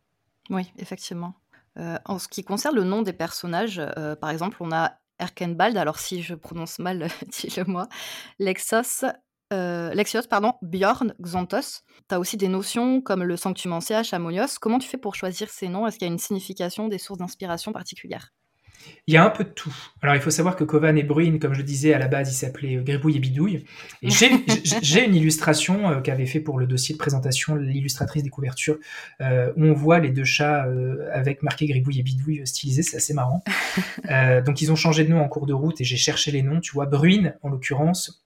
Oui, 0.48 0.72
effectivement. 0.78 1.34
en 1.76 2.18
ce 2.18 2.28
qui 2.28 2.42
concerne 2.42 2.74
le 2.74 2.84
nom 2.84 3.02
des 3.02 3.12
personnages, 3.12 3.80
par 4.20 4.30
exemple, 4.30 4.56
on 4.60 4.72
a 4.72 4.98
Erkenbald, 5.18 5.76
alors 5.76 5.98
si 5.98 6.22
je 6.22 6.34
prononce 6.34 6.78
mal, 6.78 7.08
dis-le-moi, 7.28 7.88
Lexos, 8.38 9.04
euh, 9.52 9.92
Lexios, 9.94 10.28
pardon, 10.28 10.54
Bjorn, 10.62 11.14
Xanthos. 11.20 11.82
Tu 12.08 12.14
as 12.14 12.20
aussi 12.20 12.36
des 12.36 12.48
notions 12.48 13.00
comme 13.00 13.22
le 13.22 13.36
Sanctumensia, 13.36 14.02
Chamonios. 14.02 14.58
Comment 14.60 14.78
tu 14.78 14.88
fais 14.88 14.98
pour 14.98 15.14
choisir 15.14 15.50
ces 15.50 15.68
noms? 15.68 15.86
Est-ce 15.86 15.98
qu'il 15.98 16.06
y 16.06 16.10
a 16.10 16.12
une 16.12 16.18
signification, 16.18 16.88
des 16.88 16.98
sources 16.98 17.18
d'inspiration 17.18 17.72
particulières? 17.72 18.32
Il 19.06 19.14
y 19.14 19.16
a 19.16 19.24
un 19.24 19.30
peu 19.30 19.44
de 19.44 19.50
tout. 19.50 19.74
Alors, 20.02 20.14
il 20.14 20.20
faut 20.20 20.30
savoir 20.30 20.56
que 20.56 20.64
Kovan 20.64 20.96
et 20.96 21.02
Bruin, 21.02 21.38
comme 21.38 21.52
je 21.52 21.58
le 21.58 21.64
disais, 21.64 21.92
à 21.94 21.98
la 21.98 22.08
base, 22.08 22.32
ils 22.32 22.36
s'appelaient 22.36 22.76
euh, 22.76 22.82
Gribouille 22.82 23.16
et 23.16 23.20
Bidouille. 23.20 23.64
Et 24.02 24.10
j'ai 24.10 25.04
une 25.04 25.14
illustration 25.14 25.90
euh, 25.90 26.00
qu'avait 26.00 26.26
fait 26.26 26.40
pour 26.40 26.58
le 26.58 26.66
dossier 26.66 26.94
de 26.94 26.98
présentation 26.98 27.56
l'illustratrice 27.56 28.22
des 28.22 28.30
couvertures, 28.30 28.78
euh, 29.20 29.52
où 29.56 29.64
on 29.64 29.74
voit 29.74 29.98
les 29.98 30.10
deux 30.10 30.24
chats 30.24 30.66
avec 31.12 31.42
marqué 31.42 31.66
Gribouille 31.66 32.00
et 32.00 32.02
Bidouille 32.02 32.46
stylisés. 32.46 32.82
C'est 32.82 32.96
assez 32.96 33.14
marrant. 33.14 33.42
donc, 34.44 34.62
ils 34.62 34.70
ont 34.72 34.76
changé 34.76 35.04
de 35.04 35.10
nom 35.10 35.20
en 35.20 35.28
cours 35.28 35.46
de 35.46 35.52
route 35.52 35.80
et 35.80 35.84
j'ai 35.84 35.96
cherché 35.96 36.30
les 36.30 36.42
noms. 36.42 36.60
Tu 36.60 36.72
vois, 36.72 36.86
Bruin, 36.86 37.32
en 37.42 37.48
l'occurrence, 37.48 38.24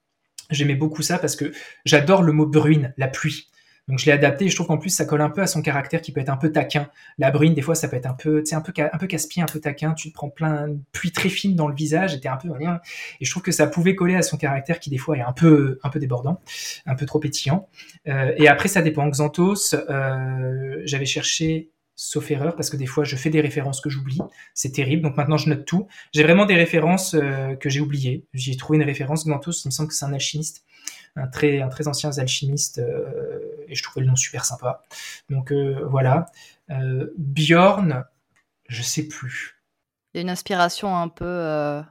j'aimais 0.51 0.75
beaucoup 0.75 1.03
ça 1.03 1.19
parce 1.19 1.37
que 1.37 1.53
j'adore 1.85 2.23
le 2.23 2.33
mot 2.33 2.47
bruine, 2.47 2.93
la 2.97 3.09
pluie. 3.09 3.49
Donc 3.89 3.99
je 3.99 4.07
l'ai 4.07 4.13
adapté 4.13 4.47
et 4.47 4.49
je 4.49 4.55
trouve 4.55 4.69
qu'en 4.69 4.79
plus 4.79 4.91
ça 4.91 5.05
colle 5.05 5.21
un 5.21 5.29
peu 5.29 5.43
à 5.43 5.47
son 5.47 5.61
caractère 5.61 6.01
qui 6.01 6.11
peut 6.11 6.21
être 6.21 6.31
un 6.31 6.37
peu 6.37 6.51
taquin. 6.51 6.89
La 7.19 7.31
brune, 7.31 7.55
des 7.55 7.61
fois, 7.61 7.75
ça 7.75 7.87
peut 7.89 7.97
être 7.97 8.07
un 8.07 8.15
peu, 8.15 8.43
un 8.51 8.61
peu, 8.61 8.73
un 8.81 8.99
peu 8.99 9.07
casse-pied, 9.07 9.43
un 9.43 9.47
peu 9.47 9.61
taquin. 9.61 9.93
Tu 9.93 10.09
te 10.09 10.15
prends 10.15 10.31
plein 10.31 10.69
de 10.69 10.79
pluie 10.93 11.13
très 11.13 11.29
fine 11.29 11.55
dans 11.55 11.69
le 11.69 11.75
visage 11.75 12.15
et 12.15 12.21
t'es 12.21 12.29
un 12.29 12.37
peu 12.37 12.51
rien. 12.51 12.81
Et 13.21 13.25
je 13.25 13.31
trouve 13.31 13.43
que 13.43 13.53
ça 13.53 13.67
pouvait 13.67 13.95
coller 13.95 14.15
à 14.15 14.23
son 14.23 14.39
caractère 14.39 14.81
qui 14.81 14.89
des 14.89 14.99
fois 14.99 15.19
est 15.19 15.23
un 15.23 15.33
peu, 15.33 15.79
un 15.83 15.91
peu 15.91 15.99
débordant, 15.99 16.41
un 16.87 16.95
peu 16.95 17.05
trop 17.05 17.19
pétillant. 17.19 17.69
Euh, 18.09 18.33
et 18.39 18.49
après 18.49 18.69
ça 18.69 18.81
dépend. 18.81 19.07
Xanthos, 19.09 19.75
euh, 19.75 20.81
j'avais 20.85 21.07
cherché 21.07 21.69
sauf 21.97 22.31
erreur, 22.31 22.57
parce 22.57 22.71
que 22.71 22.77
des 22.77 22.87
fois 22.87 23.05
je 23.05 23.17
fais 23.17 23.31
des 23.31 23.41
références 23.41 23.81
que 23.81 23.91
j'oublie, 23.91 24.21
c'est 24.53 24.73
terrible, 24.73 25.03
donc 25.03 25.17
maintenant 25.17 25.37
je 25.37 25.49
note 25.49 25.65
tout. 25.65 25.87
J'ai 26.13 26.23
vraiment 26.23 26.47
des 26.47 26.57
références 26.57 27.15
euh, 27.15 27.55
que 27.55 27.69
j'ai 27.69 27.81
oubliées. 27.81 28.27
J'ai 28.35 28.57
trouvé 28.57 28.79
une 28.79 28.85
référence, 28.85 29.27
Xanthos, 29.27 29.65
il 29.65 29.69
me 29.69 29.71
semble 29.71 29.89
que 29.89 29.95
c'est 29.95 30.05
un 30.05 30.13
alchimiste, 30.13 30.65
un 31.17 31.29
très, 31.29 31.61
un 31.61 31.69
très 31.69 31.87
ancien 31.89 32.11
alchimiste, 32.19 32.79
euh, 32.79 33.65
et 33.69 33.75
je 33.75 33.83
trouvais 33.83 34.03
le 34.05 34.09
nom 34.09 34.17
super 34.17 34.45
sympa. 34.45 34.83
Donc 35.31 35.53
euh, 35.53 35.85
voilà. 35.89 36.27
Bjorn, 37.19 38.05
je 38.69 38.83
sais 38.83 39.07
plus. 39.07 39.63
Il 40.13 40.19
y 40.19 40.21
a 40.21 40.23
une 40.23 40.31
inspiration 40.31 40.97
un 40.97 41.09
peu 41.09 41.83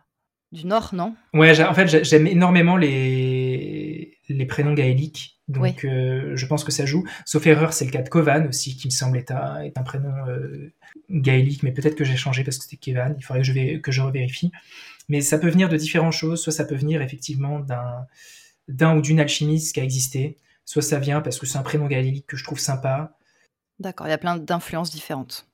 du 0.52 0.66
Nord, 0.66 0.90
non? 0.94 1.16
Ouais, 1.34 1.64
en 1.64 1.74
fait, 1.74 2.04
j'aime 2.04 2.28
énormément 2.28 2.76
les, 2.76 4.18
les 4.30 4.46
prénoms 4.46 4.74
gaéliques. 4.74 5.33
Donc, 5.48 5.82
je 5.82 6.46
pense 6.46 6.64
que 6.64 6.72
ça 6.72 6.86
joue. 6.86 7.06
Sauf 7.26 7.46
erreur, 7.48 7.74
c'est 7.74 7.86
le 7.86 7.92
cas 7.92 8.02
de 8.02 8.10
Kovan 8.10 8.48
aussi, 8.48 8.78
qui 8.78 8.88
me 8.88 8.92
semble 8.92 9.18
être 9.18 9.32
un, 9.32 9.62
est 9.62 9.78
un 9.78 9.84
prénom 9.84 10.14
gaélique, 11.10 11.64
mais 11.64 11.72
peut-être 11.72 11.96
que 11.96 12.06
j'ai 12.06 12.16
changé 12.16 12.44
parce 12.44 12.58
que 12.58 12.64
c'était 12.64 12.78
Kevan. 12.78 13.16
Il 13.18 13.24
faudrait 13.24 13.42
que 13.42 13.48
je, 13.48 13.52
vais, 13.52 13.82
que 13.82 13.92
je 13.92 14.02
revérifie. 14.02 14.52
Mais 15.10 15.20
ça 15.20 15.38
peut 15.38 15.50
venir 15.50 15.68
de 15.68 15.76
différentes 15.76 16.14
choses. 16.14 16.42
Soit 16.42 16.54
ça 16.54 16.64
peut 16.64 16.76
venir 16.76 17.02
effectivement 17.02 17.60
d'un 17.60 18.08
d'un 18.68 18.98
ou 18.98 19.02
d'une 19.02 19.20
alchimiste 19.20 19.74
qui 19.74 19.80
a 19.80 19.84
existé, 19.84 20.38
soit 20.66 20.82
ça 20.82 21.00
vient 21.00 21.22
parce 21.22 21.40
que 21.40 21.46
c'est 21.46 21.58
un 21.58 21.64
prénom 21.64 21.88
gaélique 21.88 22.28
que 22.28 22.38
je 22.38 22.44
trouve 22.44 22.60
sympa. 22.60 23.18
D'accord, 23.80 24.08
il 24.08 24.12
y 24.12 24.14
a 24.14 24.18
plein 24.18 24.38
d'influences 24.38 24.92
différentes. 24.92 25.48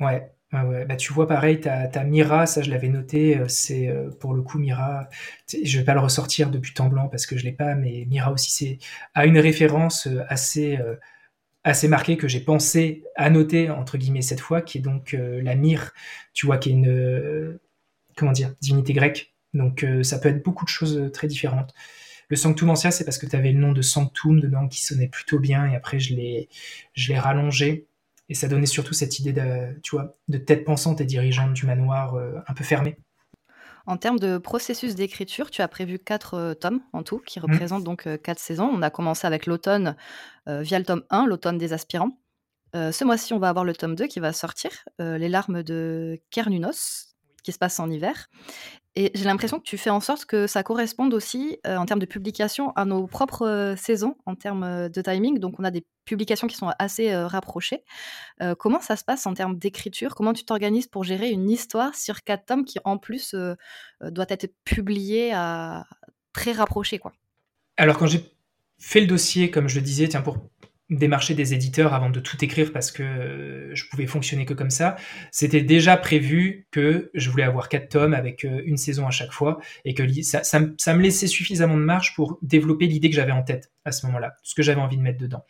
Ouais, 0.00 0.32
ouais, 0.52 0.84
Bah, 0.84 0.96
tu 0.96 1.12
vois, 1.12 1.26
pareil, 1.26 1.60
tu 1.60 1.68
as, 1.68 2.04
Mira, 2.04 2.46
ça 2.46 2.62
je 2.62 2.70
l'avais 2.70 2.88
noté, 2.88 3.38
euh, 3.38 3.48
c'est 3.48 3.88
euh, 3.88 4.10
pour 4.10 4.34
le 4.34 4.42
coup 4.42 4.58
Mira, 4.58 5.08
je 5.50 5.78
vais 5.78 5.84
pas 5.84 5.94
le 5.94 6.00
ressortir 6.00 6.50
depuis 6.50 6.74
temps 6.74 6.88
blanc 6.88 7.08
parce 7.08 7.26
que 7.26 7.38
je 7.38 7.44
l'ai 7.44 7.52
pas, 7.52 7.74
mais 7.74 8.04
Mira 8.08 8.32
aussi, 8.32 8.50
c'est 8.50 8.78
a 9.14 9.26
une 9.26 9.38
référence 9.38 10.06
euh, 10.06 10.22
assez, 10.28 10.78
assez 11.64 11.88
marquée 11.88 12.16
que 12.16 12.28
j'ai 12.28 12.40
pensé 12.40 13.04
à 13.16 13.30
noter, 13.30 13.70
entre 13.70 13.96
guillemets, 13.98 14.22
cette 14.22 14.40
fois, 14.40 14.62
qui 14.62 14.78
est 14.78 14.80
donc 14.82 15.16
la 15.18 15.54
Myre, 15.54 15.92
tu 16.34 16.46
vois, 16.46 16.58
qui 16.58 16.70
est 16.70 16.72
une, 16.72 17.58
comment 18.16 18.32
dire, 18.32 18.54
divinité 18.60 18.92
grecque. 18.92 19.34
Donc 19.54 19.86
ça 20.02 20.18
peut 20.18 20.28
être 20.28 20.42
beaucoup 20.44 20.64
de 20.64 20.70
choses 20.70 21.10
très 21.12 21.28
différentes. 21.28 21.74
Le 22.28 22.36
Sanctum 22.36 22.70
Ancien, 22.70 22.90
c'est 22.90 23.04
parce 23.04 23.18
que 23.18 23.26
tu 23.26 23.36
avais 23.36 23.52
le 23.52 23.60
nom 23.60 23.72
de 23.72 23.82
Sanctum 23.82 24.40
dedans 24.40 24.66
qui 24.68 24.82
sonnait 24.82 25.08
plutôt 25.08 25.38
bien 25.38 25.66
et 25.66 25.76
après 25.76 25.98
je 26.00 26.14
l'ai, 26.14 26.48
je 26.94 27.12
l'ai 27.12 27.18
rallongé 27.18 27.86
et 28.32 28.34
ça 28.34 28.48
donnait 28.48 28.64
surtout 28.64 28.94
cette 28.94 29.18
idée 29.18 29.34
de, 29.34 29.78
tu 29.82 29.94
vois, 29.94 30.14
de 30.28 30.38
tête 30.38 30.64
pensante 30.64 31.02
et 31.02 31.04
dirigeante 31.04 31.52
du 31.52 31.66
manoir 31.66 32.14
euh, 32.14 32.40
un 32.48 32.54
peu 32.54 32.64
fermé. 32.64 32.96
En 33.84 33.98
termes 33.98 34.18
de 34.18 34.38
processus 34.38 34.94
d'écriture, 34.94 35.50
tu 35.50 35.60
as 35.60 35.68
prévu 35.68 35.98
quatre 35.98 36.34
euh, 36.34 36.54
tomes 36.54 36.80
en 36.94 37.02
tout, 37.02 37.18
qui 37.18 37.38
mmh. 37.38 37.42
représentent 37.42 37.84
donc 37.84 38.06
euh, 38.06 38.16
quatre 38.16 38.38
saisons. 38.38 38.70
On 38.72 38.80
a 38.80 38.88
commencé 38.88 39.26
avec 39.26 39.44
l'automne 39.44 39.96
via 40.46 40.78
le 40.78 40.84
tome 40.84 41.02
1, 41.10 41.26
l'automne 41.26 41.58
des 41.58 41.72
aspirants. 41.72 42.18
ce 42.74 43.04
mois-ci, 43.04 43.32
on 43.34 43.38
va 43.38 43.50
avoir 43.50 43.64
le 43.64 43.74
tome 43.74 43.94
2 43.94 44.06
qui 44.06 44.18
va 44.18 44.32
sortir, 44.32 44.70
Les 44.98 45.28
larmes 45.28 45.62
de 45.62 46.20
Kernunos, 46.30 47.14
qui 47.44 47.52
se 47.52 47.58
passe 47.58 47.78
en 47.78 47.88
hiver. 47.88 48.28
Et 48.94 49.10
j'ai 49.14 49.24
l'impression 49.24 49.58
que 49.58 49.64
tu 49.64 49.78
fais 49.78 49.88
en 49.88 50.00
sorte 50.00 50.26
que 50.26 50.46
ça 50.46 50.62
corresponde 50.62 51.14
aussi, 51.14 51.58
euh, 51.66 51.76
en 51.76 51.86
termes 51.86 52.00
de 52.00 52.06
publication, 52.06 52.72
à 52.72 52.84
nos 52.84 53.06
propres 53.06 53.46
euh, 53.46 53.76
saisons, 53.76 54.16
en 54.26 54.34
termes 54.34 54.64
euh, 54.64 54.88
de 54.90 55.00
timing. 55.00 55.38
Donc, 55.38 55.58
on 55.58 55.64
a 55.64 55.70
des 55.70 55.86
publications 56.04 56.46
qui 56.46 56.56
sont 56.56 56.70
assez 56.78 57.14
rapprochées. 57.14 57.84
comment 58.58 58.80
ça 58.80 58.96
se 58.96 59.04
passe 59.04 59.24
en 59.24 59.34
termes 59.34 59.56
d'écriture? 59.56 60.16
Comment 60.16 60.32
tu 60.32 60.44
t'organises 60.44 60.88
pour 60.88 61.04
gérer 61.04 61.30
une 61.30 61.48
histoire 61.48 61.94
sur 61.94 62.24
quatre 62.24 62.44
tomes 62.44 62.64
qui, 62.64 62.80
en 62.84 62.98
plus, 62.98 63.36
doit 64.00 64.26
être 64.28 64.52
publiée 64.64 65.32
à 65.32 65.86
très 66.32 66.50
rapproché, 66.50 66.98
quoi? 66.98 67.12
Alors, 67.76 67.98
quand 67.98 68.08
j'ai 68.08 68.24
fait 68.78 69.00
le 69.00 69.06
dossier, 69.06 69.52
comme 69.52 69.68
je 69.68 69.76
le 69.76 69.82
disais, 69.82 70.08
tiens, 70.08 70.22
pour 70.22 70.38
démarcher 70.98 71.34
des 71.34 71.54
éditeurs 71.54 71.94
avant 71.94 72.10
de 72.10 72.20
tout 72.20 72.42
écrire 72.44 72.72
parce 72.72 72.90
que 72.90 73.02
euh, 73.02 73.74
je 73.74 73.88
pouvais 73.88 74.06
fonctionner 74.06 74.44
que 74.44 74.54
comme 74.54 74.70
ça. 74.70 74.96
C'était 75.30 75.62
déjà 75.62 75.96
prévu 75.96 76.66
que 76.70 77.10
je 77.14 77.30
voulais 77.30 77.44
avoir 77.44 77.68
quatre 77.68 77.88
tomes 77.88 78.14
avec 78.14 78.44
euh, 78.44 78.62
une 78.64 78.76
saison 78.76 79.06
à 79.06 79.10
chaque 79.10 79.32
fois 79.32 79.60
et 79.84 79.94
que 79.94 80.02
ça, 80.22 80.42
ça, 80.44 80.60
me 80.60 81.00
laissait 81.00 81.26
suffisamment 81.26 81.76
de 81.76 81.82
marge 81.82 82.14
pour 82.14 82.38
développer 82.42 82.86
l'idée 82.86 83.10
que 83.10 83.16
j'avais 83.16 83.32
en 83.32 83.42
tête 83.42 83.70
à 83.84 83.92
ce 83.92 84.06
moment-là, 84.06 84.34
ce 84.42 84.54
que 84.54 84.62
j'avais 84.62 84.80
envie 84.80 84.96
de 84.96 85.02
mettre 85.02 85.18
dedans. 85.18 85.44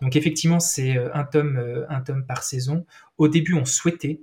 Donc 0.00 0.16
effectivement, 0.16 0.60
c'est 0.60 0.96
euh, 0.96 1.10
un 1.14 1.24
tome, 1.24 1.86
un 1.88 2.00
tome 2.00 2.24
par 2.24 2.42
saison. 2.42 2.86
Au 3.16 3.28
début, 3.28 3.54
on 3.54 3.64
souhaitait 3.64 4.22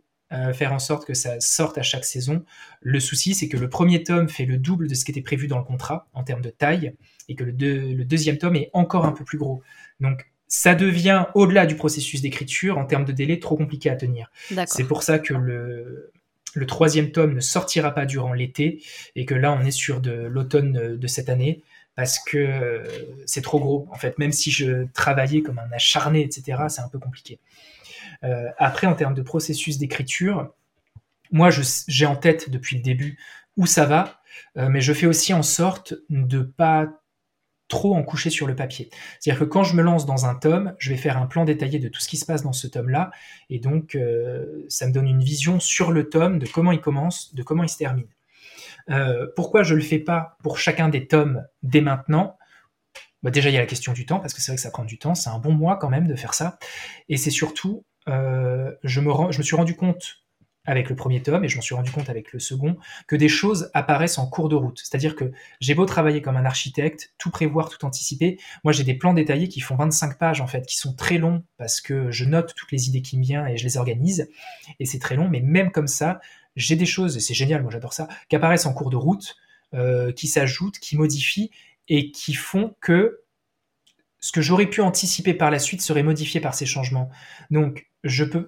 faire 0.53 0.73
en 0.73 0.79
sorte 0.79 1.05
que 1.05 1.13
ça 1.13 1.39
sorte 1.39 1.77
à 1.77 1.81
chaque 1.81 2.03
saison. 2.03 2.43
Le 2.81 2.99
souci, 2.99 3.33
c'est 3.35 3.47
que 3.47 3.55
le 3.55 3.69
premier 3.69 4.03
tome 4.03 4.27
fait 4.27 4.43
le 4.43 4.57
double 4.57 4.89
de 4.89 4.93
ce 4.93 5.05
qui 5.05 5.11
était 5.11 5.21
prévu 5.21 5.47
dans 5.47 5.59
le 5.59 5.63
contrat 5.63 6.09
en 6.11 6.23
termes 6.23 6.41
de 6.41 6.49
taille 6.49 6.93
et 7.29 7.35
que 7.35 7.45
le, 7.45 7.51
le 7.53 8.03
deuxième 8.03 8.37
tome 8.37 8.57
est 8.57 8.69
encore 8.73 9.05
un 9.05 9.13
peu 9.13 9.23
plus 9.23 9.37
gros. 9.37 9.61
Donc 10.01 10.25
ça 10.47 10.75
devient, 10.75 11.25
au-delà 11.33 11.65
du 11.65 11.75
processus 11.75 12.21
d'écriture, 12.21 12.77
en 12.77 12.85
termes 12.85 13.05
de 13.05 13.11
délai, 13.11 13.39
trop 13.39 13.57
compliqué 13.57 13.89
à 13.89 13.95
tenir. 13.95 14.31
C'est 14.67 14.83
pour 14.83 15.03
ça 15.03 15.19
que 15.19 15.33
le, 15.33 16.11
le 16.53 16.65
troisième 16.65 17.11
tome 17.11 17.33
ne 17.33 17.39
sortira 17.39 17.91
pas 17.91 18.05
durant 18.05 18.33
l'été 18.33 18.81
et 19.15 19.25
que 19.25 19.35
là, 19.35 19.51
on 19.53 19.63
est 19.65 19.71
sur 19.71 20.01
de 20.01 20.11
l'automne 20.11 20.97
de 20.97 21.07
cette 21.07 21.29
année 21.29 21.61
parce 21.95 22.19
que 22.19 22.37
euh, 22.37 22.83
c'est 23.25 23.41
trop 23.41 23.59
gros. 23.59 23.87
En 23.91 23.95
fait, 23.95 24.17
même 24.19 24.31
si 24.31 24.51
je 24.51 24.85
travaillais 24.93 25.41
comme 25.41 25.59
un 25.59 25.71
acharné, 25.71 26.21
etc., 26.21 26.63
c'est 26.67 26.81
un 26.81 26.89
peu 26.89 26.99
compliqué. 26.99 27.39
Euh, 28.23 28.49
après, 28.57 28.87
en 28.87 28.95
termes 28.95 29.13
de 29.13 29.21
processus 29.21 29.77
d'écriture, 29.77 30.53
moi, 31.31 31.49
j'ai 31.87 32.05
en 32.05 32.15
tête 32.15 32.49
depuis 32.49 32.77
le 32.77 32.83
début 32.83 33.17
où 33.57 33.65
ça 33.65 33.85
va. 33.85 34.21
mais 34.55 34.81
je 34.81 34.93
fais 34.93 35.07
aussi 35.07 35.33
en 35.33 35.43
sorte 35.43 35.95
de 36.09 36.41
pas 36.41 36.89
en 37.83 38.03
coucher 38.03 38.29
sur 38.29 38.47
le 38.47 38.55
papier. 38.55 38.89
C'est-à-dire 39.19 39.39
que 39.39 39.45
quand 39.45 39.63
je 39.63 39.75
me 39.75 39.81
lance 39.81 40.05
dans 40.05 40.25
un 40.25 40.35
tome, 40.35 40.73
je 40.77 40.89
vais 40.89 40.97
faire 40.97 41.17
un 41.17 41.25
plan 41.25 41.45
détaillé 41.45 41.79
de 41.79 41.87
tout 41.87 41.99
ce 41.99 42.07
qui 42.07 42.17
se 42.17 42.25
passe 42.25 42.43
dans 42.43 42.53
ce 42.53 42.67
tome-là, 42.67 43.11
et 43.49 43.59
donc 43.59 43.97
ça 44.69 44.87
me 44.87 44.91
donne 44.91 45.07
une 45.07 45.23
vision 45.23 45.59
sur 45.59 45.91
le 45.91 46.09
tome 46.09 46.39
de 46.39 46.47
comment 46.47 46.71
il 46.71 46.81
commence, 46.81 47.33
de 47.35 47.43
comment 47.43 47.63
il 47.63 47.69
se 47.69 47.77
termine. 47.77 48.07
pourquoi 49.35 49.63
je 49.63 49.75
le 49.75 49.81
fais 49.81 49.99
pas 49.99 50.37
pour 50.43 50.57
chacun 50.57 50.89
des 50.89 51.07
tomes 51.07 51.43
dès 51.63 51.81
maintenant? 51.81 52.37
Bah, 53.25 53.31
déjà, 53.31 53.49
il 53.49 53.53
y 53.53 53.57
a 53.57 53.61
la 53.61 53.65
question 53.65 53.91
du 53.91 54.05
temps, 54.05 54.19
parce 54.19 54.35
que 54.35 54.39
c'est 54.39 54.51
vrai 54.51 54.57
que 54.57 54.61
ça 54.61 54.69
prend 54.69 54.85
du 54.85 54.99
temps. 54.99 55.15
C'est 55.15 55.31
un 55.31 55.39
bon 55.39 55.51
mois 55.51 55.77
quand 55.77 55.89
même 55.89 56.07
de 56.07 56.13
faire 56.13 56.35
ça. 56.35 56.59
Et 57.09 57.17
c'est 57.17 57.31
surtout, 57.31 57.83
euh, 58.07 58.71
je, 58.83 59.01
me 59.01 59.11
je 59.31 59.39
me 59.39 59.43
suis 59.43 59.55
rendu 59.55 59.75
compte 59.75 60.24
avec 60.65 60.89
le 60.89 60.95
premier 60.95 61.21
tome, 61.21 61.43
et 61.43 61.47
je 61.47 61.55
m'en 61.55 61.61
suis 61.61 61.75
rendu 61.75 61.91
compte 61.91 62.09
avec 62.09 62.33
le 62.33 62.39
second, 62.39 62.77
que 63.07 63.15
des 63.15 63.29
choses 63.29 63.69
apparaissent 63.73 64.17
en 64.17 64.27
cours 64.27 64.49
de 64.49 64.55
route. 64.55 64.79
C'est-à-dire 64.83 65.15
que 65.15 65.31
j'ai 65.59 65.75
beau 65.75 65.85
travailler 65.85 66.21
comme 66.21 66.37
un 66.37 66.45
architecte, 66.45 67.13
tout 67.17 67.29
prévoir, 67.29 67.69
tout 67.69 67.85
anticiper, 67.85 68.39
moi 68.63 68.73
j'ai 68.73 68.83
des 68.83 68.93
plans 68.93 69.13
détaillés 69.13 69.47
qui 69.47 69.61
font 69.61 69.75
25 69.75 70.17
pages 70.17 70.41
en 70.41 70.47
fait, 70.47 70.65
qui 70.65 70.77
sont 70.77 70.93
très 70.93 71.17
longs 71.17 71.43
parce 71.57 71.81
que 71.81 72.11
je 72.11 72.25
note 72.25 72.53
toutes 72.55 72.71
les 72.71 72.87
idées 72.89 73.01
qui 73.01 73.17
me 73.17 73.23
viennent 73.23 73.47
et 73.47 73.57
je 73.57 73.63
les 73.63 73.77
organise, 73.77 74.29
et 74.79 74.85
c'est 74.85 74.99
très 74.99 75.15
long, 75.15 75.27
mais 75.29 75.41
même 75.41 75.71
comme 75.71 75.87
ça, 75.87 76.19
j'ai 76.55 76.75
des 76.75 76.85
choses, 76.85 77.17
et 77.17 77.19
c'est 77.19 77.33
génial, 77.33 77.61
moi 77.61 77.71
j'adore 77.71 77.93
ça, 77.93 78.07
qui 78.29 78.35
apparaissent 78.35 78.65
en 78.65 78.73
cours 78.73 78.89
de 78.89 78.95
route, 78.95 79.35
euh, 79.73 80.11
qui 80.11 80.27
s'ajoutent, 80.27 80.79
qui 80.79 80.97
modifient, 80.97 81.51
et 81.87 82.11
qui 82.11 82.33
font 82.33 82.75
que 82.81 83.21
ce 84.19 84.31
que 84.31 84.41
j'aurais 84.41 84.67
pu 84.67 84.81
anticiper 84.81 85.33
par 85.33 85.51
la 85.51 85.59
suite 85.59 85.81
serait 85.81 86.01
modifié 86.01 86.39
par 86.39 86.55
ces 86.55 86.65
changements. 86.65 87.09
Donc, 87.51 87.87
je 88.03 88.23
peux, 88.23 88.47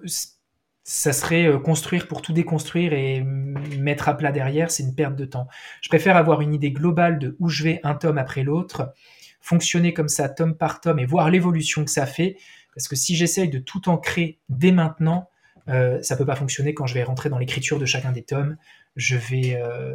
ça 0.88 1.12
serait 1.12 1.46
euh, 1.46 1.58
construire 1.58 2.08
pour 2.08 2.22
tout 2.22 2.32
déconstruire 2.32 2.94
et 2.94 3.22
mettre 3.22 4.08
à 4.08 4.16
plat 4.16 4.32
derrière, 4.32 4.70
c'est 4.70 4.82
une 4.82 4.94
perte 4.94 5.16
de 5.16 5.26
temps. 5.26 5.46
Je 5.82 5.90
préfère 5.90 6.16
avoir 6.16 6.40
une 6.40 6.54
idée 6.54 6.72
globale 6.72 7.18
de 7.18 7.36
où 7.40 7.50
je 7.50 7.62
vais 7.62 7.80
un 7.82 7.94
tome 7.94 8.16
après 8.16 8.42
l'autre, 8.42 8.94
fonctionner 9.42 9.92
comme 9.92 10.08
ça 10.08 10.30
tome 10.30 10.56
par 10.56 10.80
tome 10.80 10.98
et 10.98 11.04
voir 11.04 11.28
l'évolution 11.28 11.84
que 11.84 11.90
ça 11.90 12.06
fait. 12.06 12.38
Parce 12.74 12.88
que 12.88 12.96
si 12.96 13.16
j'essaye 13.16 13.50
de 13.50 13.58
tout 13.58 13.90
ancrer 13.90 14.38
dès 14.48 14.72
maintenant, 14.72 15.28
euh, 15.68 16.00
ça 16.00 16.16
peut 16.16 16.24
pas 16.24 16.36
fonctionner 16.36 16.72
quand 16.72 16.86
je 16.86 16.94
vais 16.94 17.02
rentrer 17.02 17.28
dans 17.28 17.38
l'écriture 17.38 17.78
de 17.78 17.84
chacun 17.84 18.10
des 18.10 18.22
tomes. 18.22 18.56
Je 18.96 19.18
vais, 19.18 19.60
euh, 19.62 19.94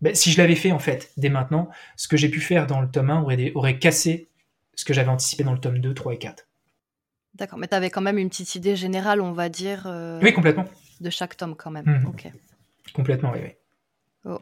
ben, 0.00 0.14
si 0.14 0.32
je 0.32 0.38
l'avais 0.38 0.56
fait 0.56 0.72
en 0.72 0.78
fait 0.78 1.12
dès 1.18 1.28
maintenant, 1.28 1.68
ce 1.94 2.08
que 2.08 2.16
j'ai 2.16 2.30
pu 2.30 2.40
faire 2.40 2.66
dans 2.66 2.80
le 2.80 2.88
tome 2.90 3.10
1 3.10 3.20
aurait, 3.54 3.78
cassé 3.78 4.30
ce 4.76 4.86
que 4.86 4.94
j'avais 4.94 5.10
anticipé 5.10 5.44
dans 5.44 5.52
le 5.52 5.60
tome 5.60 5.78
2, 5.78 5.92
3 5.92 6.14
et 6.14 6.18
4. 6.18 6.45
D'accord, 7.36 7.58
mais 7.58 7.68
tu 7.68 7.74
avais 7.74 7.90
quand 7.90 8.00
même 8.00 8.18
une 8.18 8.30
petite 8.30 8.54
idée 8.54 8.76
générale, 8.76 9.20
on 9.20 9.32
va 9.32 9.48
dire. 9.48 9.84
Euh, 9.86 10.18
oui, 10.22 10.32
complètement. 10.32 10.64
De 11.00 11.10
chaque 11.10 11.36
tome 11.36 11.54
quand 11.54 11.70
même. 11.70 11.84
Mhm. 11.84 12.32
Complètement, 12.94 13.32
oui. 13.32 13.52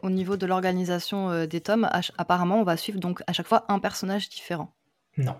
Au, 0.01 0.09
niveau 0.09 0.37
de 0.37 0.45
l'organisation 0.45 1.29
euh, 1.29 1.45
des 1.45 1.61
tomes, 1.61 1.87
apparemment, 2.17 2.59
on 2.59 2.63
va 2.63 2.77
suivre 2.77 2.99
donc 2.99 3.21
à 3.27 3.33
chaque 3.33 3.47
fois 3.47 3.65
un 3.67 3.79
personnage 3.79 4.29
différent. 4.29 4.73
Non. 5.17 5.35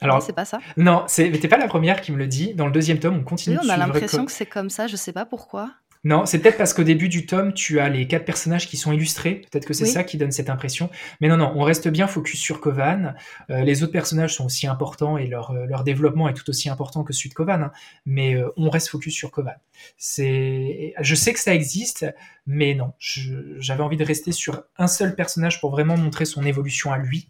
Alors, 0.00 0.22
c'est 0.22 0.32
pas 0.32 0.44
ça? 0.44 0.60
Non, 0.76 1.04
c'est, 1.08 1.30
t'es 1.32 1.48
pas 1.48 1.56
la 1.56 1.66
première 1.66 2.00
qui 2.00 2.12
me 2.12 2.18
le 2.18 2.28
dit. 2.28 2.54
Dans 2.54 2.66
le 2.66 2.72
deuxième 2.72 3.00
tome, 3.00 3.16
on 3.16 3.24
continue. 3.24 3.56
Oui, 3.56 3.66
on 3.66 3.70
a 3.70 3.76
l'impression 3.76 4.24
que 4.24 4.30
c'est 4.30 4.46
comme 4.46 4.70
ça. 4.70 4.86
Je 4.86 4.94
sais 4.94 5.12
pas 5.12 5.24
pourquoi. 5.24 5.72
Non, 6.04 6.26
c'est 6.26 6.38
peut-être 6.38 6.56
parce 6.56 6.74
qu'au 6.74 6.84
début 6.84 7.08
du 7.08 7.26
tome, 7.26 7.52
tu 7.52 7.80
as 7.80 7.88
les 7.88 8.06
quatre 8.06 8.24
personnages 8.24 8.68
qui 8.68 8.76
sont 8.76 8.92
illustrés. 8.92 9.42
Peut-être 9.50 9.66
que 9.66 9.74
c'est 9.74 9.86
ça 9.86 10.04
qui 10.04 10.16
donne 10.16 10.30
cette 10.30 10.50
impression. 10.50 10.90
Mais 11.20 11.28
non, 11.28 11.36
non, 11.36 11.52
on 11.56 11.62
reste 11.62 11.88
bien 11.88 12.06
focus 12.06 12.38
sur 12.40 12.60
Kovan. 12.60 13.14
Euh, 13.50 13.62
les 13.62 13.82
autres 13.82 13.92
personnages 13.92 14.34
sont 14.34 14.44
aussi 14.44 14.66
importants 14.66 15.18
et 15.18 15.26
leur, 15.26 15.50
euh, 15.50 15.66
leur 15.66 15.82
développement 15.82 16.28
est 16.28 16.34
tout 16.34 16.48
aussi 16.48 16.68
important 16.68 17.02
que 17.02 17.12
celui 17.12 17.30
de 17.30 17.34
Kovan. 17.34 17.62
Hein. 17.64 17.72
Mais 18.06 18.34
euh, 18.34 18.48
on 18.56 18.70
reste 18.70 18.88
focus 18.88 19.14
sur 19.14 19.30
Kovan. 19.30 19.54
C'est, 19.96 20.94
je 21.00 21.14
sais 21.14 21.32
que 21.32 21.40
ça 21.40 21.54
existe, 21.54 22.06
mais 22.46 22.74
non, 22.74 22.92
j'avais 22.98 23.82
envie 23.82 23.96
de 23.96 24.04
rester 24.04 24.32
sur 24.32 24.62
un 24.76 24.86
seul 24.86 25.14
personnage 25.14 25.60
pour 25.60 25.70
vraiment 25.70 25.96
montrer 25.96 26.24
son 26.24 26.44
évolution 26.44 26.92
à 26.92 26.98
lui. 26.98 27.28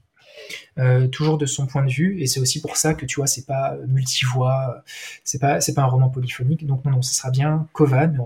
toujours 1.12 1.36
de 1.36 1.47
son 1.47 1.66
point 1.66 1.85
de 1.85 1.90
vue, 1.90 2.20
et 2.20 2.27
c'est 2.27 2.40
aussi 2.40 2.61
pour 2.62 2.77
ça 2.77 2.95
que 2.95 3.05
tu 3.05 3.16
vois, 3.16 3.27
c'est 3.27 3.45
pas 3.45 3.77
multivoix, 3.86 4.82
c'est 5.24 5.40
pas 5.40 5.61
c'est 5.61 5.74
pas 5.74 5.82
un 5.82 5.86
roman 5.86 6.09
polyphonique, 6.09 6.65
donc 6.65 6.85
non 6.85 6.93
non, 6.93 7.03
ce 7.03 7.12
sera 7.12 7.31
bien 7.31 7.66
Kovan, 7.73 8.16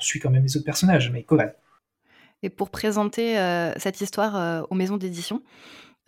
on 0.00 0.02
suit 0.02 0.18
quand 0.18 0.30
même 0.30 0.42
les 0.42 0.56
autres 0.56 0.64
personnages, 0.64 1.10
mais 1.10 1.22
Koval. 1.22 1.54
Et 2.42 2.48
pour 2.48 2.70
présenter 2.70 3.38
euh, 3.38 3.72
cette 3.76 4.00
histoire 4.00 4.34
euh, 4.36 4.62
aux 4.70 4.74
maisons 4.74 4.96
d'édition, 4.96 5.42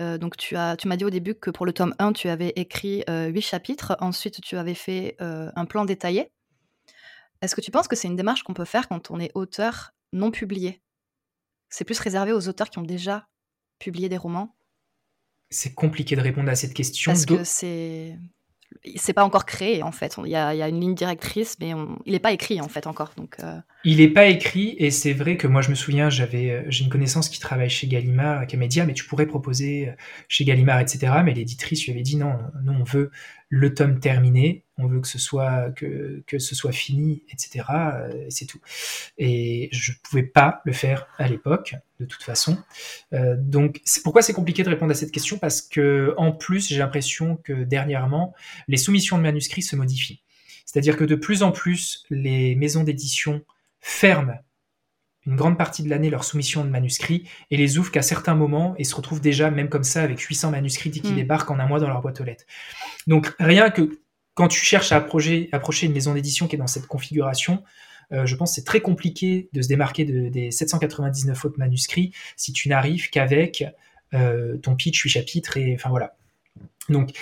euh, 0.00 0.16
donc 0.16 0.38
tu 0.38 0.56
as, 0.56 0.76
tu 0.76 0.88
m'as 0.88 0.96
dit 0.96 1.04
au 1.04 1.10
début 1.10 1.34
que 1.34 1.50
pour 1.50 1.66
le 1.66 1.74
tome 1.74 1.94
1, 1.98 2.14
tu 2.14 2.28
avais 2.28 2.52
écrit 2.56 3.04
huit 3.08 3.42
chapitres. 3.42 3.96
Ensuite, 4.00 4.40
tu 4.40 4.56
avais 4.56 4.74
fait 4.74 5.16
un 5.20 5.64
plan 5.66 5.84
détaillé. 5.84 6.30
Est-ce 7.42 7.54
que 7.54 7.60
tu 7.60 7.70
penses 7.70 7.88
que 7.88 7.96
c'est 7.96 8.08
une 8.08 8.16
démarche 8.16 8.44
qu'on 8.44 8.54
peut 8.54 8.64
faire 8.64 8.88
quand 8.88 9.10
on 9.10 9.20
est 9.20 9.30
auteur 9.34 9.92
non 10.12 10.30
publié? 10.30 10.80
C'est 11.68 11.84
plus 11.84 11.98
réservé 11.98 12.32
aux 12.32 12.48
auteurs 12.48 12.70
qui 12.70 12.78
ont 12.78 12.82
déjà 12.82 13.26
publié 13.78 14.08
des 14.08 14.16
romans? 14.16 14.54
C'est 15.50 15.74
compliqué 15.74 16.16
de 16.16 16.20
répondre 16.20 16.48
à 16.50 16.54
cette 16.54 16.72
question. 16.72 17.12
Parce 17.12 17.26
que 17.26 17.44
c'est 17.44 18.16
c'est 18.96 19.12
pas 19.12 19.24
encore 19.24 19.46
créé 19.46 19.82
en 19.82 19.92
fait. 19.92 20.16
Il 20.24 20.30
y 20.30 20.36
a, 20.36 20.68
une 20.68 20.80
ligne 20.80 20.94
directrice, 20.94 21.56
mais 21.60 21.72
il 22.06 22.12
n'est 22.12 22.18
pas 22.18 22.32
écrit 22.32 22.60
en 22.60 22.68
fait 22.68 22.86
encore. 22.86 23.12
Donc, 23.16 23.36
euh. 23.42 23.58
Il 23.84 23.98
n'est 23.98 24.08
pas 24.08 24.26
écrit 24.26 24.74
et 24.78 24.90
c'est 24.90 25.12
vrai 25.12 25.36
que 25.36 25.46
moi 25.46 25.62
je 25.62 25.70
me 25.70 25.74
souviens, 25.74 26.10
j'avais, 26.10 26.50
euh, 26.50 26.62
j'ai 26.68 26.84
une 26.84 26.90
connaissance 26.90 27.28
qui 27.28 27.40
travaille 27.40 27.70
chez 27.70 27.86
Gallimard, 27.86 28.46
qui 28.46 28.56
m'a 28.56 28.66
dit 28.66 28.80
ah, 28.80 28.86
mais 28.86 28.94
tu 28.94 29.04
pourrais 29.04 29.26
proposer 29.26 29.88
euh, 29.88 29.92
chez 30.28 30.44
Gallimard, 30.44 30.80
etc. 30.80 31.12
Mais 31.24 31.34
l'éditrice 31.34 31.84
lui 31.84 31.92
avait 31.92 32.02
dit 32.02 32.16
non, 32.16 32.38
nous 32.64 32.72
on 32.72 32.84
veut 32.84 33.10
le 33.54 33.74
tome 33.74 34.00
terminé, 34.00 34.64
on 34.78 34.86
veut 34.86 35.00
que 35.00 35.06
ce 35.06 35.18
soit 35.18 36.72
fini, 36.72 37.22
etc. 37.30 37.66
Euh, 37.70 38.24
c'est 38.30 38.46
tout. 38.46 38.60
Et 39.18 39.68
je 39.72 39.92
pouvais 40.02 40.22
pas 40.22 40.62
le 40.64 40.72
faire 40.72 41.06
à 41.18 41.28
l'époque, 41.28 41.74
de 42.00 42.06
toute 42.06 42.22
façon. 42.22 42.56
Euh, 43.12 43.36
donc 43.38 43.82
pourquoi 44.04 44.22
c'est 44.22 44.32
compliqué 44.32 44.62
de 44.62 44.70
répondre 44.70 44.90
à 44.90 44.94
cette 44.94 45.12
question 45.12 45.36
Parce 45.36 45.60
que 45.60 46.14
en 46.16 46.32
plus, 46.32 46.66
j'ai 46.66 46.78
l'impression 46.78 47.36
que 47.36 47.64
dernièrement, 47.64 48.34
les 48.68 48.78
soumissions 48.78 49.18
de 49.18 49.22
manuscrits 49.22 49.60
se 49.60 49.76
modifient. 49.76 50.22
C'est-à-dire 50.64 50.96
que 50.96 51.04
de 51.04 51.14
plus 51.14 51.42
en 51.42 51.52
plus, 51.52 52.06
les 52.08 52.54
maisons 52.54 52.84
d'édition 52.84 53.44
ferment 53.80 54.38
une 55.26 55.36
grande 55.36 55.56
partie 55.56 55.82
de 55.82 55.88
l'année 55.88 56.10
leur 56.10 56.24
soumission 56.24 56.64
de 56.64 56.70
manuscrits 56.70 57.28
et 57.50 57.56
les 57.56 57.78
ouvrent 57.78 57.92
qu'à 57.92 58.02
certains 58.02 58.34
moments 58.34 58.74
et 58.78 58.84
se 58.84 58.94
retrouvent 58.94 59.20
déjà, 59.20 59.50
même 59.50 59.68
comme 59.68 59.84
ça, 59.84 60.02
avec 60.02 60.20
800 60.20 60.50
manuscrits 60.50 60.90
qui 60.90 61.12
mm. 61.12 61.16
débarquent 61.16 61.50
en 61.50 61.58
un 61.58 61.66
mois 61.66 61.80
dans 61.80 61.88
leur 61.88 62.02
boîte 62.02 62.20
aux 62.20 62.24
lettres. 62.24 62.44
Donc 63.06 63.32
rien 63.38 63.70
que 63.70 64.00
quand 64.34 64.48
tu 64.48 64.60
cherches 64.64 64.92
à 64.92 64.96
approcher, 64.96 65.48
approcher 65.52 65.86
une 65.86 65.92
maison 65.92 66.14
d'édition 66.14 66.48
qui 66.48 66.56
est 66.56 66.58
dans 66.58 66.66
cette 66.66 66.86
configuration, 66.86 67.62
euh, 68.12 68.26
je 68.26 68.34
pense 68.34 68.50
que 68.50 68.54
c'est 68.56 68.64
très 68.64 68.80
compliqué 68.80 69.48
de 69.52 69.62
se 69.62 69.68
démarquer 69.68 70.04
des 70.04 70.50
799 70.50 71.44
autres 71.44 71.58
manuscrits 71.58 72.12
si 72.36 72.52
tu 72.52 72.68
n'arrives 72.68 73.10
qu'avec 73.10 73.64
euh, 74.14 74.56
ton 74.58 74.74
pitch, 74.74 75.00
8 75.00 75.10
chapitres 75.10 75.56
et 75.56 75.74
enfin 75.74 75.90
voilà. 75.90 76.16
Donc 76.88 77.12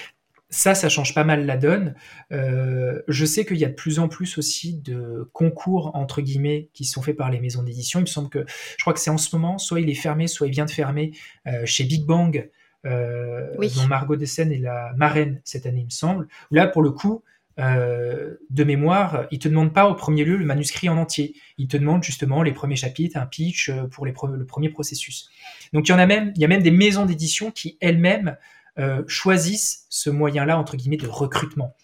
ça, 0.50 0.74
ça 0.74 0.88
change 0.88 1.14
pas 1.14 1.24
mal 1.24 1.46
la 1.46 1.56
donne. 1.56 1.94
Euh, 2.32 3.00
je 3.08 3.24
sais 3.24 3.46
qu'il 3.46 3.56
y 3.56 3.64
a 3.64 3.68
de 3.68 3.74
plus 3.74 4.00
en 4.00 4.08
plus 4.08 4.36
aussi 4.36 4.74
de 4.74 5.30
concours 5.32 5.92
entre 5.94 6.20
guillemets 6.20 6.68
qui 6.74 6.84
sont 6.84 7.02
faits 7.02 7.16
par 7.16 7.30
les 7.30 7.40
maisons 7.40 7.62
d'édition. 7.62 8.00
Il 8.00 8.02
me 8.02 8.06
semble 8.06 8.28
que, 8.28 8.44
je 8.48 8.82
crois 8.82 8.92
que 8.92 9.00
c'est 9.00 9.10
en 9.10 9.18
ce 9.18 9.34
moment, 9.34 9.58
soit 9.58 9.80
il 9.80 9.88
est 9.88 9.94
fermé, 9.94 10.26
soit 10.26 10.48
il 10.48 10.50
vient 10.50 10.66
de 10.66 10.70
fermer 10.70 11.12
euh, 11.46 11.64
chez 11.64 11.84
Big 11.84 12.04
Bang, 12.04 12.50
euh, 12.84 13.54
dont 13.56 13.86
Margot 13.86 14.16
Dessen 14.16 14.52
est 14.52 14.58
la 14.58 14.92
marraine 14.96 15.40
cette 15.44 15.66
année, 15.66 15.80
il 15.80 15.86
me 15.86 15.90
semble. 15.90 16.26
Là, 16.50 16.66
pour 16.66 16.82
le 16.82 16.90
coup, 16.90 17.22
de 17.58 18.64
mémoire, 18.64 19.26
il 19.30 19.38
te 19.38 19.46
demande 19.46 19.74
pas 19.74 19.86
au 19.86 19.94
premier 19.94 20.24
lieu 20.24 20.38
le 20.38 20.46
manuscrit 20.46 20.88
en 20.88 20.96
entier. 20.96 21.34
Il 21.58 21.68
te 21.68 21.76
demande 21.76 22.02
justement 22.02 22.42
les 22.42 22.52
premiers 22.52 22.76
chapitres, 22.76 23.18
un 23.18 23.26
pitch 23.26 23.70
pour 23.90 24.06
les 24.06 24.14
le 24.32 24.46
premier 24.46 24.70
processus. 24.70 25.28
Donc 25.74 25.86
il 25.86 25.90
y 25.90 25.94
en 25.94 25.98
a 25.98 26.06
même, 26.06 26.32
il 26.36 26.40
y 26.40 26.44
a 26.46 26.48
même 26.48 26.62
des 26.62 26.70
maisons 26.70 27.04
d'édition 27.04 27.50
qui 27.50 27.76
elles-mêmes 27.82 28.38
euh, 28.80 29.04
choisissent 29.06 29.86
ce 29.90 30.10
moyen-là, 30.10 30.58
entre 30.58 30.76
guillemets, 30.76 30.96
de 30.96 31.06
recrutement. 31.06 31.76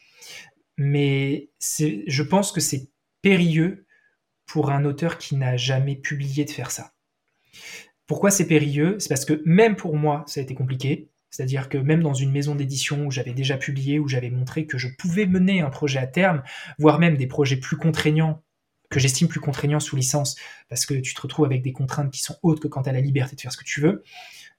Mais 0.78 1.50
je 1.60 2.22
pense 2.22 2.52
que 2.52 2.60
c'est 2.60 2.90
périlleux 3.22 3.86
pour 4.46 4.70
un 4.70 4.84
auteur 4.84 5.18
qui 5.18 5.36
n'a 5.36 5.56
jamais 5.56 5.96
publié 5.96 6.44
de 6.44 6.50
faire 6.50 6.70
ça. 6.70 6.92
Pourquoi 8.06 8.30
c'est 8.30 8.46
périlleux? 8.46 8.98
C'est 8.98 9.08
parce 9.08 9.24
que 9.24 9.42
même 9.44 9.76
pour 9.76 9.96
moi, 9.96 10.24
ça 10.26 10.40
a 10.40 10.42
été 10.42 10.54
compliqué. 10.54 11.10
C'est-à-dire 11.30 11.68
que 11.68 11.76
même 11.76 12.02
dans 12.02 12.14
une 12.14 12.30
maison 12.30 12.54
d'édition 12.54 13.04
où 13.04 13.10
j'avais 13.10 13.34
déjà 13.34 13.58
publié, 13.58 13.98
où 13.98 14.08
j'avais 14.08 14.30
montré 14.30 14.66
que 14.66 14.78
je 14.78 14.88
pouvais 14.96 15.26
mener 15.26 15.60
un 15.60 15.70
projet 15.70 15.98
à 15.98 16.06
terme, 16.06 16.42
voire 16.78 16.98
même 16.98 17.16
des 17.16 17.26
projets 17.26 17.56
plus 17.56 17.76
contraignants, 17.76 18.42
que 18.88 19.00
j'estime 19.00 19.28
plus 19.28 19.40
contraignants 19.40 19.80
sous 19.80 19.96
licence, 19.96 20.36
parce 20.68 20.86
que 20.86 20.94
tu 20.94 21.12
te 21.12 21.20
retrouves 21.20 21.44
avec 21.44 21.62
des 21.62 21.72
contraintes 21.72 22.12
qui 22.12 22.22
sont 22.22 22.38
hautes 22.42 22.60
que 22.60 22.68
quand 22.68 22.84
tu 22.84 22.88
as 22.88 22.92
la 22.92 23.00
liberté 23.00 23.34
de 23.34 23.40
faire 23.40 23.52
ce 23.52 23.58
que 23.58 23.64
tu 23.64 23.80
veux, 23.80 24.04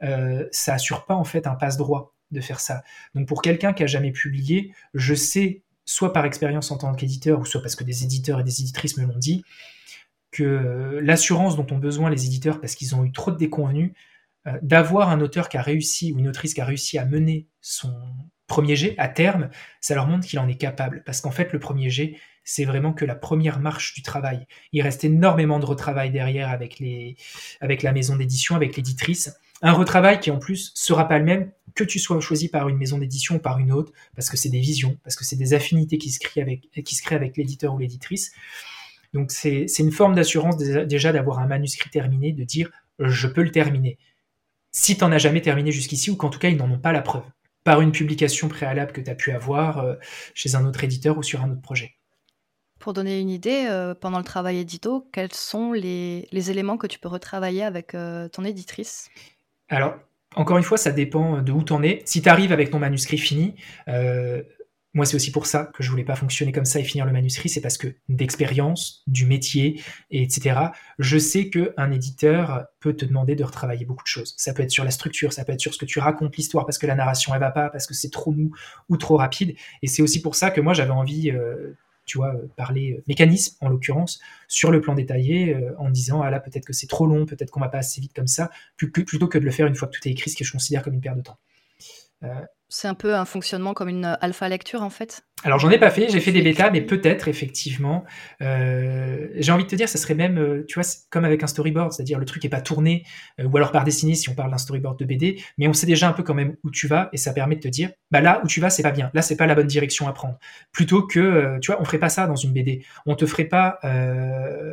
euh, 0.03 0.45
ça 0.51 0.73
assure 0.73 1.05
pas 1.05 1.15
en 1.15 1.23
fait 1.23 1.47
un 1.47 1.55
passe-droit 1.55 2.16
de 2.31 2.41
faire 2.41 2.59
ça. 2.59 2.83
Donc 3.15 3.27
pour 3.27 3.41
quelqu'un 3.41 3.73
qui 3.73 3.83
a 3.83 3.87
jamais 3.87 4.11
publié, 4.11 4.73
je 4.93 5.13
sais, 5.13 5.63
soit 5.85 6.13
par 6.13 6.25
expérience 6.25 6.71
en 6.71 6.77
tant 6.77 6.93
qu'éditeur, 6.93 7.39
ou 7.39 7.45
soit 7.45 7.61
parce 7.61 7.75
que 7.75 7.83
des 7.83 8.03
éditeurs 8.03 8.39
et 8.39 8.43
des 8.43 8.61
éditrices 8.61 8.97
me 8.97 9.05
l'ont 9.05 9.17
dit, 9.17 9.43
que 10.31 10.99
l'assurance 11.01 11.55
dont 11.55 11.65
ont 11.71 11.77
besoin 11.77 12.09
les 12.09 12.25
éditeurs 12.25 12.59
parce 12.59 12.75
qu'ils 12.75 12.95
ont 12.95 13.05
eu 13.05 13.11
trop 13.11 13.31
de 13.31 13.37
déconvenus, 13.37 13.93
euh, 14.47 14.57
d'avoir 14.61 15.09
un 15.09 15.21
auteur 15.21 15.49
qui 15.49 15.57
a 15.57 15.61
réussi 15.61 16.11
ou 16.13 16.19
une 16.19 16.27
autrice 16.27 16.53
qui 16.53 16.61
a 16.61 16.65
réussi 16.65 16.97
à 16.97 17.05
mener 17.05 17.47
son 17.61 17.93
premier 18.47 18.75
jet 18.75 18.95
à 18.97 19.09
terme, 19.09 19.49
ça 19.81 19.93
leur 19.93 20.07
montre 20.07 20.25
qu'il 20.25 20.39
en 20.39 20.47
est 20.47 20.55
capable. 20.55 21.03
Parce 21.05 21.21
qu'en 21.21 21.31
fait, 21.31 21.51
le 21.53 21.59
premier 21.59 21.89
jet, 21.89 22.17
c'est 22.43 22.63
vraiment 22.63 22.93
que 22.93 23.03
la 23.03 23.15
première 23.15 23.59
marche 23.59 23.93
du 23.93 24.01
travail. 24.01 24.47
Il 24.71 24.81
reste 24.81 25.03
énormément 25.03 25.59
de 25.59 25.65
retravail 25.65 26.11
derrière 26.11 26.49
avec, 26.49 26.79
les, 26.79 27.17
avec 27.59 27.83
la 27.83 27.91
maison 27.91 28.15
d'édition, 28.15 28.55
avec 28.55 28.77
l'éditrice. 28.77 29.37
Un 29.61 29.73
retravail 29.73 30.19
qui 30.19 30.29
en 30.29 30.37
plus 30.37 30.71
sera 30.75 31.07
pas 31.07 31.17
le 31.17 31.25
même 31.25 31.51
que 31.73 31.83
tu 31.83 31.99
sois 31.99 32.19
choisi 32.19 32.49
par 32.49 32.69
une 32.69 32.77
maison 32.77 32.97
d'édition 32.97 33.35
ou 33.35 33.39
par 33.39 33.59
une 33.59 33.71
autre, 33.71 33.91
parce 34.15 34.29
que 34.29 34.37
c'est 34.37 34.49
des 34.49 34.59
visions, 34.59 34.97
parce 35.03 35.15
que 35.15 35.23
c'est 35.23 35.35
des 35.35 35.53
affinités 35.53 35.97
qui 35.97 36.11
se 36.11 36.19
créent 36.19 36.41
avec, 36.41 37.37
l'éditeur 37.37 37.73
ou 37.73 37.79
l'éditrice. 37.79 38.31
Donc 39.13 39.31
c'est 39.31 39.67
une 39.79 39.91
forme 39.91 40.15
d'assurance 40.15 40.57
déjà 40.57 41.11
d'avoir 41.11 41.39
un 41.39 41.47
manuscrit 41.47 41.89
terminé, 41.89 42.33
de 42.33 42.43
dire 42.43 42.69
je 42.99 43.27
peux 43.27 43.43
le 43.43 43.51
terminer. 43.51 43.97
Si 44.71 44.97
tu 44.97 45.03
n'en 45.03 45.11
as 45.11 45.17
jamais 45.17 45.41
terminé 45.41 45.71
jusqu'ici, 45.71 46.11
ou 46.11 46.15
qu'en 46.15 46.29
tout 46.29 46.39
cas 46.39 46.49
ils 46.49 46.57
n'en 46.57 46.69
ont 46.69 46.79
pas 46.79 46.91
la 46.91 47.01
preuve, 47.01 47.23
par 47.63 47.81
une 47.81 47.91
publication 47.91 48.47
préalable 48.47 48.91
que 48.91 49.01
tu 49.01 49.09
as 49.09 49.15
pu 49.15 49.31
avoir 49.31 49.79
euh, 49.79 49.95
chez 50.33 50.55
un 50.55 50.65
autre 50.65 50.83
éditeur 50.83 51.17
ou 51.17 51.23
sur 51.23 51.41
un 51.41 51.51
autre 51.51 51.61
projet. 51.61 51.95
Pour 52.79 52.93
donner 52.93 53.19
une 53.19 53.29
idée, 53.29 53.65
euh, 53.69 53.95
pendant 53.95 54.19
le 54.19 54.23
travail 54.23 54.59
édito, 54.59 55.07
quels 55.11 55.33
sont 55.33 55.73
les, 55.73 56.27
éléments 56.31 56.77
que 56.77 56.87
tu 56.87 56.99
peux 56.99 57.09
retravailler 57.09 57.63
avec 57.63 57.95
euh, 57.95 58.29
ton 58.29 58.43
éditrice? 58.43 59.09
Alors, 59.69 59.95
encore 60.35 60.57
une 60.57 60.63
fois, 60.63 60.77
ça 60.77 60.91
dépend 60.91 61.41
de 61.41 61.51
où 61.51 61.63
tu 61.63 61.73
en 61.73 61.83
es. 61.83 62.01
Si 62.05 62.21
tu 62.21 62.29
arrives 62.29 62.51
avec 62.51 62.69
ton 62.69 62.79
manuscrit 62.79 63.17
fini, 63.17 63.55
moi, 64.97 65.05
c'est 65.05 65.15
aussi 65.15 65.31
pour 65.31 65.45
ça 65.45 65.69
que 65.75 65.83
je 65.83 65.91
voulais 65.91 66.03
pas 66.03 66.15
fonctionner 66.15 66.51
comme 66.51 66.65
ça 66.65 66.79
et 66.79 66.83
finir 66.83 67.05
le 67.05 67.11
manuscrit, 67.11 67.49
c'est 67.49 67.61
parce 67.61 67.77
que 67.77 67.87
d'expérience, 68.09 69.03
du 69.05 69.27
métier, 69.27 69.79
etc., 70.09 70.59
je 70.97 71.19
sais 71.19 71.51
qu'un 71.51 71.91
éditeur 71.91 72.65
peut 72.79 72.93
te 72.93 73.05
demander 73.05 73.35
de 73.35 73.43
retravailler 73.43 73.85
beaucoup 73.85 74.03
de 74.03 74.07
choses. 74.07 74.33
Ça 74.37 74.55
peut 74.55 74.63
être 74.63 74.71
sur 74.71 74.83
la 74.83 74.89
structure, 74.89 75.33
ça 75.33 75.45
peut 75.45 75.51
être 75.51 75.59
sur 75.59 75.71
ce 75.71 75.77
que 75.77 75.85
tu 75.85 75.99
racontes 75.99 76.35
l'histoire, 76.35 76.65
parce 76.65 76.79
que 76.79 76.87
la 76.87 76.95
narration, 76.95 77.31
elle 77.35 77.39
va 77.39 77.51
pas, 77.51 77.69
parce 77.69 77.85
que 77.85 77.93
c'est 77.93 78.09
trop 78.09 78.31
mou 78.31 78.51
ou 78.89 78.97
trop 78.97 79.17
rapide. 79.17 79.55
Et 79.83 79.87
c'est 79.87 80.01
aussi 80.01 80.19
pour 80.19 80.33
ça 80.33 80.49
que 80.49 80.61
moi, 80.61 80.73
j'avais 80.73 80.89
envie, 80.89 81.29
euh, 81.29 81.77
tu 82.07 82.17
vois, 82.17 82.33
parler 82.55 83.03
mécanisme, 83.07 83.55
en 83.61 83.69
l'occurrence, 83.69 84.19
sur 84.47 84.71
le 84.71 84.81
plan 84.81 84.95
détaillé, 84.95 85.53
euh, 85.53 85.75
en 85.77 85.91
disant, 85.91 86.21
ah 86.21 86.31
là, 86.31 86.39
peut-être 86.39 86.65
que 86.65 86.73
c'est 86.73 86.87
trop 86.87 87.05
long, 87.05 87.25
peut-être 87.25 87.51
qu'on 87.51 87.59
va 87.59 87.69
pas 87.69 87.77
assez 87.77 88.01
vite 88.01 88.13
comme 88.15 88.27
ça, 88.27 88.49
plutôt 88.77 89.27
que 89.27 89.37
de 89.37 89.43
le 89.43 89.51
faire 89.51 89.67
une 89.67 89.75
fois 89.75 89.87
que 89.87 89.95
tout 89.95 90.07
est 90.07 90.11
écrit, 90.11 90.31
ce 90.31 90.37
que 90.37 90.43
je 90.43 90.51
considère 90.51 90.81
comme 90.81 90.95
une 90.95 91.01
perte 91.01 91.17
de 91.17 91.21
temps. 91.21 91.37
Euh, 92.67 92.73
c'est 92.77 92.87
un 92.87 92.93
peu 92.93 93.15
un 93.15 93.25
fonctionnement 93.25 93.73
comme 93.73 93.89
une 93.89 94.17
alpha 94.21 94.47
lecture 94.49 94.81
en 94.81 94.89
fait? 94.89 95.23
Alors 95.43 95.59
j'en 95.59 95.69
ai 95.69 95.77
pas 95.77 95.91
fait, 95.91 96.09
j'ai 96.09 96.19
fait 96.19 96.31
des 96.31 96.41
bêtas, 96.41 96.71
mais 96.71 96.81
peut-être 96.81 97.27
effectivement. 97.27 98.03
Euh, 98.41 99.27
j'ai 99.35 99.51
envie 99.51 99.63
de 99.63 99.69
te 99.69 99.75
dire, 99.75 99.87
ça 99.87 99.97
serait 99.97 100.15
même, 100.15 100.37
euh, 100.39 100.65
tu 100.67 100.79
vois, 100.79 100.87
comme 101.09 101.25
avec 101.25 101.43
un 101.43 101.47
storyboard, 101.47 101.91
c'est-à-dire 101.93 102.17
le 102.17 102.25
truc 102.25 102.43
est 102.43 102.49
pas 102.49 102.61
tourné, 102.61 103.05
ou 103.43 103.55
alors 103.55 103.71
par 103.71 103.83
dessiné 103.83 104.15
si 104.15 104.29
on 104.29 104.35
parle 104.35 104.51
d'un 104.51 104.57
storyboard 104.57 104.97
de 104.99 105.05
BD, 105.05 105.41
mais 105.57 105.67
on 105.67 105.73
sait 105.73 105.85
déjà 105.85 106.09
un 106.09 106.13
peu 106.13 106.23
quand 106.23 106.33
même 106.33 106.55
où 106.63 106.71
tu 106.71 106.87
vas 106.87 107.09
et 107.13 107.17
ça 107.17 107.33
permet 107.33 107.55
de 107.55 107.61
te 107.61 107.67
dire, 107.67 107.91
bah 108.11 108.21
là 108.21 108.41
où 108.43 108.47
tu 108.47 108.59
vas 108.59 108.69
c'est 108.69 108.83
pas 108.83 108.91
bien, 108.91 109.11
là 109.13 109.21
c'est 109.21 109.37
pas 109.37 109.45
la 109.45 109.55
bonne 109.55 109.67
direction 109.67 110.07
à 110.07 110.13
prendre. 110.13 110.37
Plutôt 110.71 111.05
que, 111.05 111.59
tu 111.61 111.71
vois, 111.71 111.81
on 111.81 111.85
ferait 111.85 111.99
pas 111.99 112.09
ça 112.09 112.27
dans 112.27 112.35
une 112.35 112.51
BD, 112.51 112.83
on 113.05 113.15
te 113.15 113.25
ferait 113.25 113.45
pas 113.45 113.79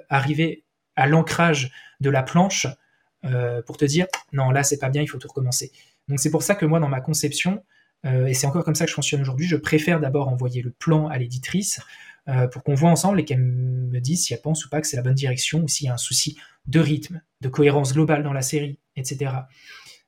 arriver 0.08 0.64
à 0.96 1.06
l'ancrage 1.06 1.72
de 2.00 2.10
la 2.10 2.22
planche 2.22 2.66
pour 3.66 3.76
te 3.76 3.84
dire, 3.84 4.06
non 4.32 4.50
là 4.50 4.62
c'est 4.62 4.78
pas 4.78 4.88
bien, 4.88 5.02
il 5.02 5.06
faut 5.06 5.18
tout 5.18 5.28
recommencer. 5.28 5.72
Donc 6.08 6.20
c'est 6.20 6.30
pour 6.30 6.42
ça 6.42 6.54
que 6.54 6.66
moi, 6.66 6.80
dans 6.80 6.88
ma 6.88 7.00
conception, 7.00 7.62
euh, 8.04 8.26
et 8.26 8.34
c'est 8.34 8.46
encore 8.46 8.64
comme 8.64 8.74
ça 8.74 8.84
que 8.84 8.90
je 8.90 8.94
fonctionne 8.94 9.20
aujourd'hui, 9.20 9.46
je 9.46 9.56
préfère 9.56 10.00
d'abord 10.00 10.28
envoyer 10.28 10.62
le 10.62 10.70
plan 10.70 11.08
à 11.08 11.18
l'éditrice 11.18 11.80
euh, 12.28 12.46
pour 12.48 12.62
qu'on 12.62 12.74
voit 12.74 12.90
ensemble 12.90 13.20
et 13.20 13.24
qu'elle 13.24 13.42
me 13.42 14.00
dise 14.00 14.24
si 14.24 14.34
elle 14.34 14.40
pense 14.40 14.64
ou 14.66 14.68
pas 14.68 14.80
que 14.80 14.86
c'est 14.86 14.96
la 14.96 15.02
bonne 15.02 15.14
direction 15.14 15.62
ou 15.62 15.68
s'il 15.68 15.86
y 15.86 15.90
a 15.90 15.94
un 15.94 15.98
souci 15.98 16.36
de 16.66 16.80
rythme, 16.80 17.22
de 17.40 17.48
cohérence 17.48 17.92
globale 17.92 18.22
dans 18.22 18.32
la 18.32 18.42
série, 18.42 18.78
etc. 18.96 19.32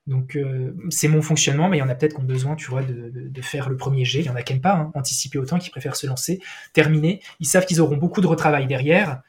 Donc 0.06 0.36
euh, 0.36 0.74
c'est 0.90 1.08
mon 1.08 1.20
fonctionnement, 1.20 1.68
mais 1.68 1.78
il 1.78 1.80
y 1.80 1.82
en 1.82 1.88
a 1.88 1.94
peut-être 1.94 2.14
qui 2.14 2.20
ont 2.20 2.24
besoin, 2.24 2.54
tu 2.54 2.70
vois, 2.70 2.82
de, 2.82 3.42
faire 3.42 3.68
le 3.68 3.76
premier 3.76 4.04
jet. 4.04 4.20
Il 4.20 4.26
y 4.26 4.30
en 4.30 4.36
a 4.36 4.42
qui 4.42 4.52
n'aiment 4.52 4.62
pas 4.62 4.76
hein, 4.76 4.92
anticiper 4.94 5.38
autant, 5.38 5.58
qui 5.58 5.70
préfèrent 5.70 5.96
se 5.96 6.06
lancer, 6.06 6.40
terminer. 6.72 7.20
Ils 7.40 7.46
savent 7.46 7.66
qu'ils 7.66 7.80
auront 7.80 7.96
beaucoup 7.96 8.20
de 8.20 8.26
retravail 8.26 8.66
derrière, 8.66 9.22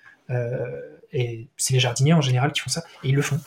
et 1.14 1.48
c'est 1.58 1.74
les 1.74 1.80
jardiniers 1.80 2.14
en 2.14 2.22
général 2.22 2.52
qui 2.52 2.62
font 2.62 2.70
ça, 2.70 2.84
et 3.04 3.10
ils 3.10 3.16
le 3.16 3.22
font. 3.22 3.40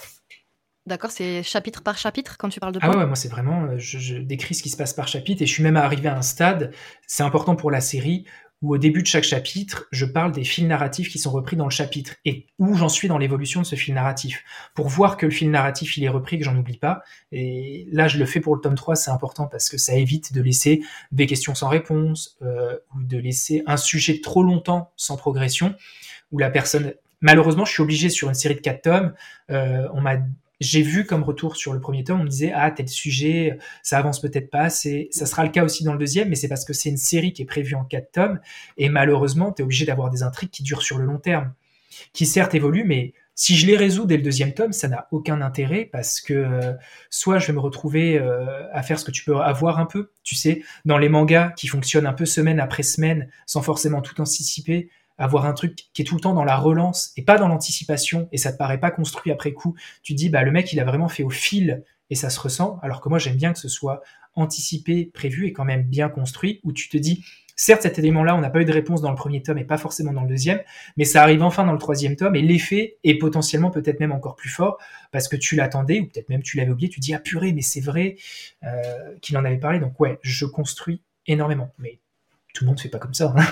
D'accord, 0.91 1.13
c'est 1.13 1.45
chapitre 1.45 1.83
par 1.83 1.97
chapitre 1.97 2.37
quand 2.37 2.49
tu 2.49 2.59
parles 2.59 2.73
de 2.73 2.81
Ah 2.83 2.91
ouais, 2.91 3.07
moi 3.07 3.15
c'est 3.15 3.29
vraiment, 3.29 3.63
euh, 3.63 3.79
je, 3.79 4.17
décris 4.17 4.57
ce 4.57 4.63
qui 4.65 4.71
se 4.71 4.77
passe 4.77 4.93
par 4.93 5.07
chapitre 5.07 5.41
et 5.41 5.47
je 5.47 5.53
suis 5.53 5.63
même 5.63 5.77
arrivé 5.77 6.09
à 6.09 6.17
un 6.17 6.23
stade, 6.23 6.73
c'est 7.07 7.23
important 7.23 7.55
pour 7.55 7.71
la 7.71 7.81
série, 7.81 8.25
où 8.61 8.75
au 8.75 8.77
début 8.77 9.01
de 9.01 9.07
chaque 9.07 9.23
chapitre, 9.23 9.87
je 9.93 10.05
parle 10.05 10.33
des 10.33 10.43
fils 10.43 10.67
narratifs 10.67 11.09
qui 11.09 11.21
sont 11.21 11.31
repris 11.31 11.55
dans 11.55 11.67
le 11.67 11.71
chapitre 11.71 12.17
et 12.25 12.49
où 12.59 12.75
j'en 12.75 12.89
suis 12.89 13.07
dans 13.07 13.19
l'évolution 13.19 13.61
de 13.61 13.67
ce 13.67 13.77
fil 13.77 13.95
narratif. 13.95 14.43
Pour 14.75 14.89
voir 14.89 15.17
que 15.17 15.27
le 15.27 15.31
fil 15.31 15.49
narratif 15.53 15.97
il 15.97 16.03
est 16.03 16.09
repris, 16.09 16.41
que 16.41 16.45
j'en 16.45 16.57
oublie 16.57 16.77
pas. 16.77 17.05
Et 17.31 17.87
là, 17.93 18.09
je 18.09 18.19
le 18.19 18.27
fais 18.27 18.41
pour 18.41 18.57
le 18.57 18.61
tome 18.61 18.75
3, 18.75 18.97
c'est 18.97 19.13
important 19.13 19.47
parce 19.47 19.69
que 19.69 19.79
ça 19.79 19.95
évite 19.95 20.33
de 20.33 20.43
laisser 20.43 20.83
des 21.13 21.27
questions 21.27 21.55
sans 21.55 21.69
réponse 21.69 22.37
euh, 22.43 22.77
ou 22.97 23.05
de 23.05 23.17
laisser 23.17 23.63
un 23.69 23.77
sujet 23.77 24.21
trop 24.21 24.43
longtemps 24.43 24.91
sans 24.97 25.17
progression, 25.17 25.77
où 26.33 26.39
la 26.39 26.51
personne 26.51 26.95
malheureusement, 27.21 27.65
je 27.65 27.73
suis 27.73 27.83
obligé 27.83 28.09
sur 28.09 28.29
une 28.29 28.35
série 28.35 28.55
de 28.55 28.61
quatre 28.61 28.83
tomes. 28.83 29.15
Euh, 29.51 29.87
on 29.93 30.01
m'a 30.01 30.17
j'ai 30.61 30.83
vu 30.83 31.07
comme 31.07 31.23
retour 31.23 31.57
sur 31.57 31.73
le 31.73 31.81
premier 31.81 32.05
tome, 32.05 32.21
on 32.21 32.25
me 32.25 32.29
disait 32.29 32.53
ah 32.55 32.71
tel 32.71 32.89
sujet, 32.89 33.59
ça 33.83 33.99
avance 33.99 34.21
peut-être 34.21 34.51
pas, 34.51 34.71
c'est 34.71 35.09
ça 35.11 35.27
sera 35.27 35.43
le 35.45 35.51
cas 35.51 35.65
aussi 35.65 35.85
dans 35.85 35.93
le 35.93 35.99
deuxième, 35.99 36.29
mais 36.29 36.37
c'est 36.37 36.49
parce 36.49 36.65
que 36.65 36.73
c'est 36.73 36.91
une 36.91 36.99
série 36.99 37.33
qui 37.33 37.43
est 37.43 37.47
prévue 37.47 37.75
en 37.75 37.85
quatre 37.85 38.13
tomes 38.13 38.41
et 38.77 38.89
malheureusement 38.89 39.53
tu 39.53 39.63
es 39.63 39.65
obligé 39.65 39.87
d'avoir 39.87 40.11
des 40.11 40.23
intrigues 40.23 40.51
qui 40.51 40.63
durent 40.63 40.83
sur 40.83 40.99
le 40.99 41.05
long 41.05 41.19
terme, 41.19 41.53
qui 42.13 42.27
certes 42.27 42.55
évoluent, 42.55 42.85
mais 42.85 43.15
si 43.35 43.57
je 43.57 43.67
les 43.67 43.75
résous 43.75 44.05
dès 44.05 44.19
le 44.19 44.23
deuxième 44.23 44.53
tome, 44.53 44.75
ça 44.75 44.87
n'a 44.87 45.09
aucun 45.13 45.41
intérêt 45.41 45.89
parce 45.91 46.21
que 46.21 46.35
euh, 46.35 46.75
soit 47.09 47.39
je 47.39 47.47
vais 47.47 47.55
me 47.55 47.61
retrouver 47.61 48.19
euh, 48.19 48.71
à 48.75 48.83
faire 48.83 48.99
ce 48.99 49.05
que 49.07 49.11
tu 49.11 49.25
peux 49.25 49.35
avoir 49.39 49.79
un 49.79 49.87
peu, 49.87 50.11
tu 50.23 50.35
sais, 50.35 50.63
dans 50.85 50.99
les 50.99 51.09
mangas 51.09 51.53
qui 51.57 51.67
fonctionnent 51.67 52.07
un 52.07 52.13
peu 52.13 52.27
semaine 52.27 52.61
après 52.61 52.83
semaine 52.83 53.31
sans 53.47 53.63
forcément 53.63 54.03
tout 54.03 54.21
anticiper, 54.21 54.91
avoir 55.21 55.45
un 55.45 55.53
truc 55.53 55.91
qui 55.93 56.03
est 56.03 56.05
tout 56.05 56.15
le 56.15 56.21
temps 56.21 56.35
dans 56.35 56.45
la 56.45 56.57
relance 56.57 57.13
et 57.17 57.23
pas 57.23 57.39
dans 57.39 57.47
l'anticipation 57.47 58.29
et 58.33 58.39
ça 58.39 58.53
te 58.53 58.59
paraît 58.59 58.81
pas 58.81 58.91
construit 58.91 59.31
après 59.31 59.53
coup, 59.53 59.77
tu 60.03 60.15
te 60.15 60.19
dis 60.19 60.31
bah 60.31 60.43
le 60.43 60.51
mec 60.51 60.73
il 60.73 60.81
a 60.81 60.85
vraiment 60.85 61.09
fait 61.09 61.23
au 61.23 61.31
fil 61.31 61.85
et 62.09 62.15
ça 62.15 62.31
se 62.31 62.41
ressent 62.41 62.79
alors 62.83 63.01
que 63.01 63.09
moi 63.09 63.19
j'aime 63.19 63.37
bien 63.37 63.53
que 63.53 63.59
ce 63.59 63.69
soit 63.69 64.03
anticipé, 64.35 65.05
prévu 65.13 65.47
et 65.47 65.53
quand 65.53 65.65
même 65.65 65.83
bien 65.83 66.09
construit 66.09 66.61
où 66.65 66.73
tu 66.73 66.89
te 66.89 66.97
dis 66.97 67.23
certes 67.55 67.83
cet 67.83 67.99
élément 67.99 68.25
là 68.25 68.35
on 68.35 68.41
n'a 68.41 68.49
pas 68.49 68.63
eu 68.63 68.65
de 68.65 68.73
réponse 68.73 69.03
dans 69.03 69.11
le 69.11 69.17
premier 69.17 69.43
tome 69.43 69.59
et 69.59 69.65
pas 69.65 69.77
forcément 69.77 70.15
dans 70.15 70.23
le 70.23 70.29
deuxième 70.29 70.63
mais 70.97 71.05
ça 71.05 71.23
arrive 71.23 71.43
enfin 71.43 71.67
dans 71.67 71.73
le 71.73 71.79
troisième 71.79 72.17
tome 72.17 72.35
et 72.35 72.43
l'effet 72.43 72.97
est 73.05 73.19
potentiellement 73.19 73.71
peut-être 73.71 74.01
même 74.01 74.13
encore 74.13 74.37
plus 74.37 74.49
fort 74.49 74.79
parce 75.13 75.29
que 75.29 75.37
tu 75.37 75.55
l'attendais 75.55 76.01
ou 76.01 76.07
peut-être 76.07 76.31
même 76.31 76.43
tu 76.43 76.57
l'avais 76.57 76.71
oublié 76.71 76.89
tu 76.89 77.01
dis 77.01 77.13
ah 77.13 77.19
purée 77.19 77.53
mais 77.53 77.61
c'est 77.61 77.83
vrai 77.83 78.17
euh, 78.65 79.17
qu'il 79.21 79.37
en 79.37 79.45
avait 79.45 79.59
parlé 79.59 79.81
donc 79.81 80.01
ouais 80.01 80.19
je 80.23 80.47
construis 80.47 81.03
énormément 81.27 81.75
mais 81.79 81.99
tout 82.55 82.65
le 82.65 82.69
monde 82.69 82.81
fait 82.81 82.89
pas 82.89 82.99
comme 82.99 83.15
ça 83.15 83.35
hein. 83.37 83.45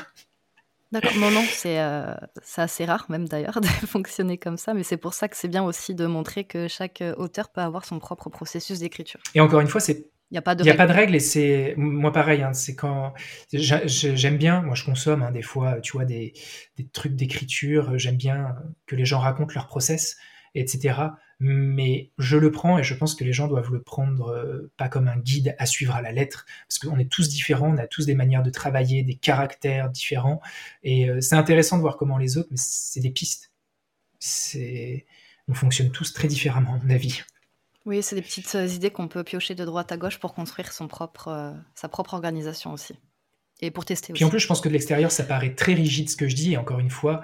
D'accord, 0.91 1.13
non, 1.19 1.31
non, 1.31 1.45
euh, 1.67 2.15
c'est 2.43 2.63
assez 2.63 2.87
rare 2.87 3.07
même 3.11 3.29
d'ailleurs 3.29 3.61
de 3.61 3.67
fonctionner 3.67 4.39
comme 4.39 4.57
ça, 4.57 4.73
mais 4.73 4.83
c'est 4.83 4.97
pour 4.97 5.13
ça 5.13 5.29
que 5.29 5.37
c'est 5.37 5.49
bien 5.49 5.63
aussi 5.63 5.95
de 5.95 6.07
montrer 6.07 6.45
que 6.45 6.67
chaque 6.67 7.03
euh, 7.03 7.15
auteur 7.17 7.51
peut 7.51 7.61
avoir 7.61 7.85
son 7.85 7.99
propre 7.99 8.31
processus 8.31 8.79
d'écriture. 8.79 9.21
Et 9.35 9.41
encore 9.41 9.61
une 9.61 9.69
fois, 9.69 9.81
c'est 9.81 10.07
il 10.31 10.35
n'y 10.35 10.39
a 10.39 10.43
pas 10.43 10.55
de 10.55 10.63
Il 10.63 10.71
a 10.71 10.75
pas 10.75 10.87
de 10.87 10.93
règles 10.93 11.15
et 11.15 11.21
c'est 11.21 11.75
moi 11.79 12.13
pareil. 12.13 12.43
Hein, 12.43 12.53
c'est 12.53 12.75
quand 12.75 13.15
j'aime 13.51 14.37
bien, 14.37 14.61
moi 14.61 14.75
je 14.75 14.85
consomme 14.85 15.23
hein, 15.23 15.31
des 15.31 15.41
fois, 15.41 15.81
tu 15.81 15.93
vois, 15.93 16.05
des, 16.05 16.35
des 16.77 16.87
trucs 16.87 17.15
d'écriture. 17.15 17.99
J'aime 17.99 18.17
bien 18.17 18.55
que 18.87 18.95
les 18.95 19.07
gens 19.07 19.21
racontent 19.21 19.55
leur 19.55 19.69
process, 19.69 20.19
etc 20.61 21.11
mais 21.41 22.11
je 22.19 22.37
le 22.37 22.51
prends 22.51 22.79
et 22.79 22.83
je 22.83 22.95
pense 22.95 23.15
que 23.15 23.23
les 23.23 23.33
gens 23.33 23.47
doivent 23.47 23.73
le 23.73 23.81
prendre 23.81 24.29
euh, 24.29 24.71
pas 24.77 24.89
comme 24.89 25.07
un 25.07 25.17
guide 25.17 25.55
à 25.59 25.67
suivre 25.67 25.95
à 25.95 26.03
la 26.03 26.11
lettre, 26.11 26.47
parce 26.69 26.79
qu'on 26.79 26.99
est 26.99 27.11
tous 27.11 27.29
différents, 27.29 27.75
on 27.75 27.79
a 27.79 27.87
tous 27.87 28.07
des 28.07 28.15
manières 28.15 28.43
de 28.43 28.51
travailler, 28.51 29.03
des 29.03 29.15
caractères 29.15 29.89
différents, 29.89 30.41
et 30.83 31.09
euh, 31.09 31.21
c'est 31.21 31.37
intéressant 31.37 31.77
de 31.77 31.83
voir 31.83 31.97
comment 31.97 32.19
les 32.19 32.39
autres, 32.39 32.49
mais 32.51 32.57
c'est 32.61 33.01
des 33.01 33.11
pistes. 33.11 33.53
C'est, 34.19 35.07
on 35.47 35.55
fonctionne 35.55 35.93
tous 35.93 36.13
très 36.13 36.27
différemment, 36.27 36.75
à 36.75 36.79
mon 36.85 36.91
avis. 36.91 37.23
Oui, 37.87 38.03
c'est 38.03 38.17
des 38.17 38.23
petites 38.23 38.57
euh, 38.57 38.67
idées 38.67 38.91
qu'on 38.91 39.07
peut 39.07 39.23
piocher 39.23 39.55
de 39.55 39.65
droite 39.65 39.93
à 39.93 39.97
gauche 39.97 40.19
pour 40.19 40.35
construire 40.35 40.73
son 40.73 40.89
propre, 40.89 41.55
sa 41.77 41.89
propre 41.89 42.15
organisation 42.15 42.73
aussi. 42.73 42.95
Et 43.61 43.71
pour 43.71 43.85
tester 43.85 44.13
aussi. 44.13 44.19
Puis 44.19 44.25
en 44.25 44.31
plus, 44.31 44.41
je 44.41 44.47
pense 44.47 44.61
que 44.61 44.69
de 44.69 44.73
l'extérieur, 44.73 45.13
ça 45.13 45.25
paraît 45.25 45.55
très 45.55 45.75
rigide 45.75 46.11
ce 46.11 46.17
que 46.17 46.29
je 46.29 46.35
dis, 46.35 46.53
et 46.53 46.57
encore 46.57 46.81
une 46.81 46.91
fois, 46.91 47.23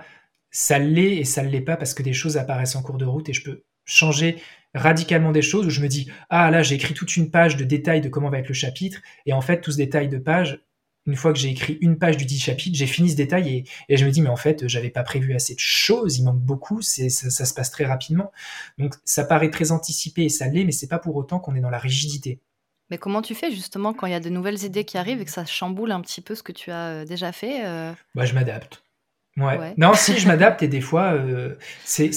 ça 0.54 0.78
l'est 0.78 1.16
et 1.16 1.24
ça 1.24 1.42
ne 1.42 1.48
l'est 1.48 1.60
pas 1.60 1.76
parce 1.76 1.94
que 1.94 2.02
des 2.04 2.12
choses 2.12 2.36
apparaissent 2.36 2.76
en 2.76 2.82
cours 2.82 2.96
de 2.96 3.04
route 3.04 3.28
et 3.28 3.32
je 3.32 3.42
peux 3.42 3.64
changer 3.84 4.40
radicalement 4.72 5.32
des 5.32 5.42
choses 5.42 5.66
où 5.66 5.70
je 5.70 5.80
me 5.80 5.88
dis 5.88 6.08
ah 6.30 6.48
là 6.52 6.62
j'ai 6.62 6.76
écrit 6.76 6.94
toute 6.94 7.16
une 7.16 7.32
page 7.32 7.56
de 7.56 7.64
détails 7.64 8.00
de 8.00 8.08
comment 8.08 8.30
va 8.30 8.38
être 8.38 8.48
le 8.48 8.54
chapitre 8.54 9.00
et 9.26 9.32
en 9.32 9.40
fait 9.40 9.60
tout 9.60 9.72
ce 9.72 9.78
détail 9.78 10.08
de 10.08 10.16
page 10.16 10.60
une 11.06 11.16
fois 11.16 11.32
que 11.32 11.40
j'ai 11.40 11.48
écrit 11.50 11.76
une 11.80 11.98
page 11.98 12.16
du 12.16 12.24
dit 12.24 12.38
chapitre 12.38 12.78
j'ai 12.78 12.86
fini 12.86 13.10
ce 13.10 13.16
détail 13.16 13.64
et, 13.88 13.96
je 13.96 14.04
me 14.06 14.12
dis 14.12 14.22
mais 14.22 14.28
en 14.28 14.36
fait 14.36 14.68
j'avais 14.68 14.90
pas 14.90 15.02
prévu 15.02 15.34
assez 15.34 15.54
de 15.54 15.60
choses 15.60 16.18
il 16.18 16.24
manque 16.24 16.38
beaucoup 16.38 16.80
c'est 16.82 17.08
ça, 17.08 17.44
se 17.44 17.52
passe 17.52 17.72
très 17.72 17.84
rapidement. 17.84 18.30
Donc 18.78 18.94
ça 19.04 19.24
paraît 19.24 19.50
très 19.50 19.72
anticipé 19.72 20.22
et 20.22 20.28
ça 20.28 20.46
l'est 20.46 20.64
mais 20.64 20.72
c'est 20.72 20.88
pas 20.88 21.00
pour 21.00 21.16
autant 21.16 21.40
qu'on 21.40 21.56
est 21.56 21.60
dans 21.60 21.70
la 21.70 21.78
rigidité. 21.78 22.38
Mais 22.90 22.98
comment 22.98 23.22
tu 23.22 23.34
fais 23.34 23.50
justement 23.50 23.92
quand 23.92 24.06
il 24.06 24.12
y 24.12 24.16
a 24.16 24.20
de 24.20 24.30
nouvelles 24.30 24.62
idées 24.62 24.84
qui 24.84 24.98
arrivent 24.98 25.20
et 25.20 25.24
que 25.24 25.32
ça 25.32 25.44
chamboule 25.44 25.90
un 25.90 26.00
petit 26.00 26.20
peu 26.20 26.36
ce 26.36 26.44
que 26.44 26.52
tu 26.52 26.70
as 26.70 26.90
euh, 26.90 27.04
déjà 27.04 27.32
fait 27.32 27.66
euh? 27.66 27.92
bah, 28.14 28.24
je 28.24 28.34
m'adapte 28.34 28.83
Ouais. 29.36 29.74
Non, 29.76 29.94
si 29.94 30.16
je 30.18 30.26
m'adapte 30.28 30.62
et 30.62 30.68
des 30.68 30.80
fois, 30.80 31.12
euh, 31.12 31.56
c'est, 31.84 32.10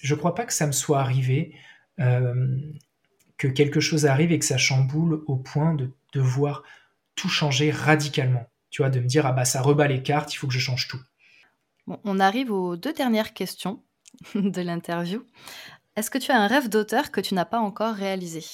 je 0.00 0.14
crois 0.14 0.34
pas 0.34 0.44
que 0.44 0.52
ça 0.52 0.66
me 0.66 0.72
soit 0.72 1.00
arrivé 1.00 1.54
euh, 2.00 2.56
que 3.36 3.48
quelque 3.48 3.80
chose 3.80 4.06
arrive 4.06 4.32
et 4.32 4.38
que 4.38 4.44
ça 4.44 4.58
chamboule 4.58 5.22
au 5.26 5.36
point 5.36 5.74
de 5.74 5.90
devoir 6.12 6.62
tout 7.14 7.28
changer 7.28 7.70
radicalement. 7.70 8.48
Tu 8.70 8.82
vois, 8.82 8.90
de 8.90 9.00
me 9.00 9.06
dire 9.06 9.26
ah 9.26 9.32
bah 9.32 9.44
ça 9.44 9.62
rebat 9.62 9.88
les 9.88 10.02
cartes, 10.02 10.32
il 10.34 10.36
faut 10.36 10.46
que 10.46 10.52
je 10.52 10.58
change 10.58 10.88
tout. 10.88 11.00
on 11.86 12.20
arrive 12.20 12.50
aux 12.50 12.76
deux 12.76 12.92
dernières 12.92 13.32
questions 13.34 13.82
de 14.34 14.60
l'interview. 14.60 15.24
Est-ce 15.96 16.10
que 16.10 16.18
tu 16.18 16.30
as 16.30 16.40
un 16.40 16.46
rêve 16.46 16.68
d'auteur 16.68 17.10
que 17.10 17.20
tu 17.20 17.34
n'as 17.34 17.44
pas 17.44 17.58
encore 17.58 17.94
réalisé? 17.94 18.44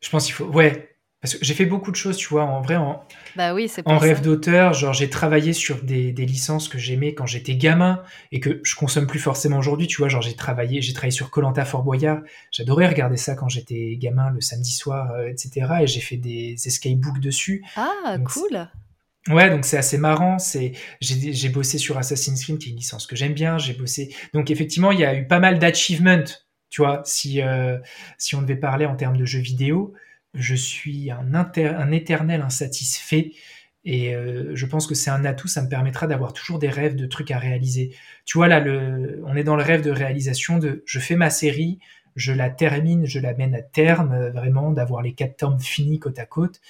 Je 0.00 0.10
pense 0.10 0.24
qu'il 0.24 0.34
faut. 0.34 0.46
Ouais, 0.46 0.97
parce 1.20 1.34
que 1.34 1.44
j'ai 1.44 1.54
fait 1.54 1.66
beaucoup 1.66 1.90
de 1.90 1.96
choses, 1.96 2.16
tu 2.16 2.28
vois, 2.28 2.44
en 2.44 2.60
vrai, 2.60 2.76
en, 2.76 3.02
bah 3.34 3.52
oui, 3.52 3.68
c'est 3.68 3.86
en 3.86 3.98
rêve 3.98 4.20
d'auteur, 4.22 4.72
genre 4.72 4.92
j'ai 4.92 5.10
travaillé 5.10 5.52
sur 5.52 5.82
des, 5.82 6.12
des 6.12 6.26
licences 6.26 6.68
que 6.68 6.78
j'aimais 6.78 7.12
quand 7.12 7.26
j'étais 7.26 7.56
gamin 7.56 8.02
et 8.30 8.38
que 8.38 8.60
je 8.62 8.76
consomme 8.76 9.08
plus 9.08 9.18
forcément 9.18 9.58
aujourd'hui, 9.58 9.88
tu 9.88 9.96
vois, 9.98 10.08
genre 10.08 10.22
j'ai 10.22 10.36
travaillé, 10.36 10.80
j'ai 10.80 10.92
travaillé 10.92 11.10
sur 11.10 11.30
Colanta 11.30 11.64
Fort 11.64 11.82
Boyard, 11.82 12.20
j'adorais 12.52 12.86
regarder 12.86 13.16
ça 13.16 13.34
quand 13.34 13.48
j'étais 13.48 13.96
gamin 13.96 14.30
le 14.30 14.40
samedi 14.40 14.72
soir, 14.72 15.10
euh, 15.10 15.28
etc. 15.28 15.66
Et 15.82 15.86
j'ai 15.88 16.00
fait 16.00 16.18
des 16.18 16.54
escape 16.64 16.98
books 16.98 17.20
dessus. 17.20 17.64
Ah, 17.74 18.16
cool. 18.32 18.68
Ouais, 19.28 19.50
donc 19.50 19.64
c'est 19.64 19.76
assez 19.76 19.98
marrant. 19.98 20.38
C'est 20.38 20.72
j'ai 21.00 21.48
bossé 21.48 21.78
sur 21.78 21.98
Assassin's 21.98 22.42
Creed, 22.42 22.58
qui 22.58 22.68
est 22.68 22.72
une 22.72 22.78
licence 22.78 23.06
que 23.06 23.16
j'aime 23.16 23.34
bien. 23.34 23.58
J'ai 23.58 23.74
bossé. 23.74 24.14
Donc 24.32 24.50
effectivement, 24.50 24.92
il 24.92 25.00
y 25.00 25.04
a 25.04 25.14
eu 25.14 25.26
pas 25.26 25.38
mal 25.38 25.58
d'achievements. 25.58 26.24
Tu 26.70 26.82
vois, 26.82 27.02
si 27.04 27.42
euh, 27.42 27.78
si 28.18 28.34
on 28.34 28.42
devait 28.42 28.56
parler 28.56 28.86
en 28.86 28.94
termes 28.94 29.16
de 29.16 29.24
jeux 29.24 29.40
vidéo, 29.40 29.94
je 30.34 30.54
suis 30.54 31.10
un, 31.10 31.92
éternel 31.92 32.42
insatisfait 32.42 33.32
et 33.84 34.14
euh, 34.14 34.54
je 34.54 34.66
pense 34.66 34.86
que 34.86 34.94
c'est 34.94 35.10
un 35.10 35.24
atout, 35.24 35.48
ça 35.48 35.62
me 35.62 35.68
permettra 35.68 36.06
d'avoir 36.06 36.32
toujours 36.32 36.58
des 36.58 36.68
rêves 36.68 36.96
de 36.96 37.06
trucs 37.06 37.30
à 37.30 37.38
réaliser. 37.38 37.94
Tu 38.24 38.36
vois, 38.38 38.48
là, 38.48 38.62
on 39.24 39.36
est 39.36 39.44
dans 39.44 39.56
le 39.56 39.62
rêve 39.62 39.82
de 39.82 39.90
réalisation 39.90 40.58
de 40.58 40.82
je 40.84 40.98
fais 40.98 41.16
ma 41.16 41.30
série, 41.30 41.78
je 42.16 42.32
la 42.32 42.50
termine, 42.50 43.06
je 43.06 43.20
la 43.20 43.34
mène 43.34 43.54
à 43.54 43.62
terme, 43.62 44.12
euh, 44.12 44.30
vraiment, 44.30 44.72
d'avoir 44.72 45.02
les 45.02 45.14
quatre 45.14 45.36
tomes 45.36 45.60
finis 45.60 45.98
côte 46.00 46.18
à 46.18 46.26
côte. 46.26 46.60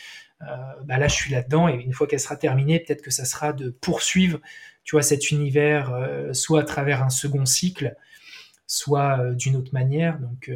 Euh, 0.43 0.47
bah 0.85 0.99
là, 0.99 1.09
je 1.09 1.15
suis 1.15 1.33
là-dedans 1.33 1.69
et 1.69 1.75
une 1.75 1.93
fois 1.93 2.07
qu'elle 2.07 2.21
sera 2.21 2.37
terminée, 2.37 2.79
peut-être 2.79 3.03
que 3.03 3.11
ça 3.11 3.25
sera 3.25 3.53
de 3.53 3.71
poursuivre, 3.71 4.39
tu 4.85 4.97
cet 5.03 5.31
univers, 5.31 5.93
soit 6.33 6.63
à 6.63 6.65
travers 6.65 7.03
un 7.03 7.11
second 7.11 7.45
cycle, 7.45 7.95
soit 8.67 9.35
d'une 9.35 9.57
autre 9.57 9.75
manière. 9.75 10.19
Donc, 10.19 10.51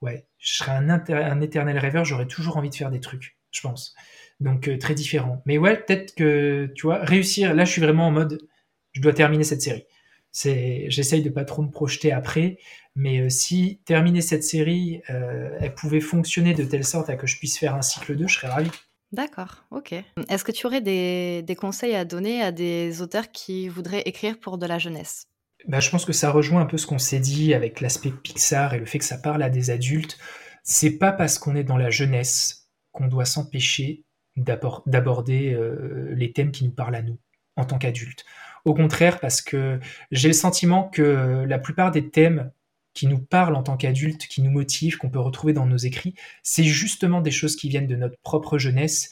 ouais, 0.00 0.26
je 0.44 0.56
serais 0.56 0.72
un, 0.72 1.40
éternel 1.40 1.78
rêveur, 1.78 2.04
j'aurais 2.04 2.26
toujours 2.26 2.58
envie 2.58 2.68
de 2.68 2.74
faire 2.74 2.90
des 2.90 3.00
trucs, 3.00 3.38
je 3.50 3.62
pense. 3.62 3.94
Donc 4.40 4.68
euh, 4.68 4.76
très 4.76 4.94
différent. 4.94 5.42
Mais 5.46 5.56
ouais, 5.56 5.76
peut-être 5.76 6.14
que, 6.14 6.70
tu 6.76 6.82
vois, 6.82 6.98
réussir, 6.98 7.54
là 7.54 7.64
je 7.64 7.72
suis 7.72 7.80
vraiment 7.80 8.06
en 8.06 8.10
mode, 8.10 8.46
je 8.92 9.00
dois 9.00 9.14
terminer 9.14 9.44
cette 9.44 9.62
série. 9.62 9.86
J'essaye 10.34 11.22
de 11.22 11.30
pas 11.30 11.44
trop 11.44 11.62
me 11.62 11.70
projeter 11.70 12.12
après, 12.12 12.58
mais 12.94 13.20
euh, 13.20 13.30
si 13.30 13.80
terminer 13.86 14.20
cette 14.20 14.44
série, 14.44 15.00
euh, 15.08 15.56
elle 15.60 15.74
pouvait 15.74 16.00
fonctionner 16.00 16.52
de 16.52 16.64
telle 16.64 16.84
sorte 16.84 17.08
à 17.08 17.16
que 17.16 17.26
je 17.26 17.38
puisse 17.38 17.58
faire 17.58 17.74
un 17.74 17.82
cycle 17.82 18.14
2, 18.14 18.28
je 18.28 18.34
serais 18.34 18.48
ravi. 18.48 18.70
D'accord, 19.12 19.64
ok. 19.70 19.94
Est-ce 20.28 20.44
que 20.44 20.52
tu 20.52 20.66
aurais 20.66 20.80
des, 20.82 21.56
conseils 21.58 21.94
à 21.94 22.04
donner 22.04 22.42
à 22.42 22.52
des 22.52 23.00
auteurs 23.00 23.30
qui 23.30 23.68
voudraient 23.68 24.02
écrire 24.02 24.38
pour 24.38 24.58
de 24.58 24.66
la 24.66 24.78
jeunesse? 24.78 25.28
Bah, 25.68 25.80
je 25.80 25.90
pense 25.90 26.04
que 26.04 26.12
ça 26.12 26.30
rejoint 26.30 26.60
un 26.60 26.66
peu 26.66 26.76
ce 26.76 26.86
qu'on 26.86 26.98
s'est 26.98 27.20
dit 27.20 27.54
avec 27.54 27.80
l'aspect 27.80 28.10
Pixar 28.10 28.74
et 28.74 28.78
le 28.78 28.86
fait 28.86 28.98
que 28.98 29.04
ça 29.04 29.18
parle 29.18 29.42
à 29.42 29.50
des 29.50 29.70
adultes. 29.70 30.18
C'est 30.62 30.98
pas 30.98 31.12
parce 31.12 31.38
qu'on 31.38 31.56
est 31.56 31.64
dans 31.64 31.76
la 31.76 31.90
jeunesse 31.90 32.68
qu'on 32.92 33.06
doit 33.06 33.24
s'empêcher 33.24 34.04
d'aborder 34.36 35.52
euh, 35.52 36.12
les 36.14 36.32
thèmes 36.32 36.50
qui 36.50 36.64
nous 36.64 36.72
parlent 36.72 36.96
à 36.96 37.02
nous 37.02 37.18
en 37.56 37.64
tant 37.64 37.78
qu'adultes. 37.78 38.24
Au 38.64 38.74
contraire, 38.74 39.20
parce 39.20 39.42
que 39.42 39.78
j'ai 40.10 40.28
le 40.28 40.34
sentiment 40.34 40.84
que 40.88 41.44
la 41.46 41.58
plupart 41.58 41.90
des 41.90 42.10
thèmes 42.10 42.50
qui 42.94 43.06
nous 43.06 43.18
parlent 43.18 43.56
en 43.56 43.62
tant 43.62 43.76
qu'adultes, 43.76 44.26
qui 44.26 44.40
nous 44.42 44.50
motivent, 44.50 44.96
qu'on 44.96 45.10
peut 45.10 45.20
retrouver 45.20 45.52
dans 45.52 45.66
nos 45.66 45.76
écrits, 45.76 46.14
c'est 46.42 46.64
justement 46.64 47.20
des 47.20 47.30
choses 47.30 47.56
qui 47.56 47.68
viennent 47.68 47.86
de 47.86 47.96
notre 47.96 48.18
propre 48.22 48.56
jeunesse 48.56 49.10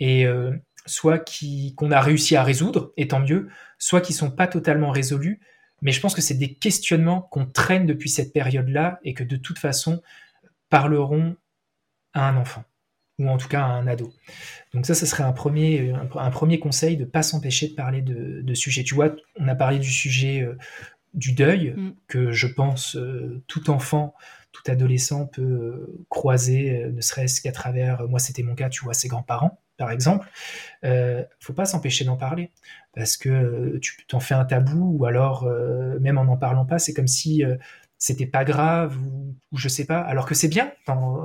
et 0.00 0.26
euh, 0.26 0.52
soit 0.86 1.24
qu'on 1.76 1.90
a 1.90 2.00
réussi 2.00 2.36
à 2.36 2.42
résoudre, 2.42 2.92
et 2.96 3.08
tant 3.08 3.20
mieux, 3.20 3.48
soit 3.78 4.00
qui 4.00 4.12
sont 4.12 4.30
pas 4.30 4.46
totalement 4.46 4.90
résolus, 4.90 5.40
mais 5.82 5.92
je 5.92 6.00
pense 6.00 6.14
que 6.14 6.22
c'est 6.22 6.34
des 6.34 6.54
questionnements 6.54 7.22
qu'on 7.22 7.46
traîne 7.46 7.86
depuis 7.86 8.08
cette 8.08 8.32
période-là 8.32 8.98
et 9.02 9.14
que 9.14 9.24
de 9.24 9.36
toute 9.36 9.58
façon 9.58 10.02
parleront 10.70 11.36
à 12.14 12.28
un 12.28 12.36
enfant 12.36 12.64
ou 13.18 13.28
en 13.28 13.36
tout 13.36 13.48
cas 13.48 13.62
à 13.62 13.66
un 13.66 13.86
ado. 13.86 14.12
Donc 14.72 14.86
ça, 14.86 14.94
ce 14.94 15.06
serait 15.06 15.22
un 15.22 15.32
premier, 15.32 15.92
un, 15.92 16.30
premier 16.30 16.58
conseil 16.58 16.96
de 16.96 17.04
ne 17.04 17.08
pas 17.08 17.22
s'empêcher 17.22 17.68
de 17.68 17.74
parler 17.74 18.02
de, 18.02 18.40
de 18.42 18.54
sujets. 18.54 18.82
Tu 18.82 18.94
vois, 18.94 19.14
on 19.36 19.46
a 19.46 19.54
parlé 19.54 19.78
du 19.78 19.90
sujet 19.90 20.42
euh, 20.42 20.58
du 21.12 21.32
deuil, 21.32 21.74
mm. 21.76 21.94
que 22.08 22.32
je 22.32 22.46
pense 22.46 22.96
euh, 22.96 23.42
tout 23.46 23.70
enfant, 23.70 24.14
tout 24.52 24.62
adolescent 24.66 25.26
peut 25.26 25.42
euh, 25.42 26.04
croiser, 26.08 26.86
ne 26.92 27.00
serait-ce 27.00 27.40
qu'à 27.40 27.52
travers, 27.52 28.08
moi 28.08 28.18
c'était 28.18 28.42
mon 28.42 28.54
cas, 28.54 28.68
tu 28.68 28.84
vois, 28.84 28.94
ses 28.94 29.08
grands-parents, 29.08 29.60
par 29.76 29.90
exemple. 29.90 30.28
faut 31.40 31.52
pas 31.52 31.64
s'empêcher 31.64 32.04
d'en 32.04 32.16
parler, 32.16 32.50
parce 32.94 33.16
que 33.16 33.78
tu 33.78 33.96
t'en 34.06 34.20
fais 34.20 34.34
un 34.34 34.44
tabou, 34.44 34.96
ou 34.98 35.04
alors, 35.06 35.48
même 36.00 36.18
en 36.18 36.24
n'en 36.24 36.36
parlant 36.36 36.66
pas, 36.66 36.78
c'est 36.78 36.94
comme 36.94 37.08
si 37.08 37.44
c'était 38.04 38.26
pas 38.26 38.44
grave 38.44 38.98
ou, 38.98 39.34
je 39.56 39.68
sais 39.68 39.86
pas, 39.86 40.00
alors 40.00 40.26
que 40.26 40.34
c'est 40.34 40.48
bien 40.48 40.72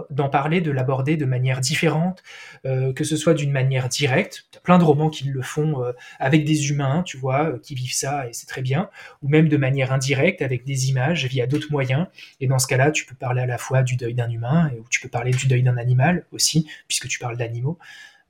d'en 0.09 0.29
parler, 0.29 0.61
de 0.61 0.71
l'aborder 0.71 1.17
de 1.17 1.25
manière 1.25 1.59
différente, 1.59 2.23
euh, 2.65 2.93
que 2.93 3.03
ce 3.03 3.17
soit 3.17 3.33
d'une 3.33 3.51
manière 3.51 3.89
directe. 3.89 4.45
Il 4.51 4.55
y 4.55 4.57
a 4.59 4.61
plein 4.61 4.77
de 4.77 4.83
romans 4.83 5.09
qui 5.09 5.25
le 5.25 5.41
font 5.41 5.83
euh, 5.83 5.91
avec 6.19 6.45
des 6.45 6.69
humains, 6.69 7.03
tu 7.03 7.17
vois, 7.17 7.49
euh, 7.49 7.59
qui 7.59 7.75
vivent 7.75 7.93
ça 7.93 8.27
et 8.27 8.33
c'est 8.33 8.45
très 8.45 8.61
bien, 8.61 8.89
ou 9.21 9.27
même 9.27 9.49
de 9.49 9.57
manière 9.57 9.91
indirecte 9.91 10.41
avec 10.41 10.63
des 10.63 10.89
images 10.89 11.25
via 11.25 11.47
d'autres 11.47 11.71
moyens. 11.71 12.07
Et 12.39 12.47
dans 12.47 12.59
ce 12.59 12.67
cas-là, 12.67 12.91
tu 12.91 13.05
peux 13.05 13.15
parler 13.15 13.41
à 13.41 13.45
la 13.45 13.57
fois 13.57 13.83
du 13.83 13.97
deuil 13.97 14.13
d'un 14.13 14.29
humain 14.29 14.71
ou 14.79 14.85
tu 14.89 15.01
peux 15.01 15.09
parler 15.09 15.31
du 15.31 15.47
deuil 15.47 15.63
d'un 15.63 15.77
animal 15.77 16.25
aussi, 16.31 16.69
puisque 16.87 17.07
tu 17.07 17.19
parles 17.19 17.37
d'animaux. 17.37 17.77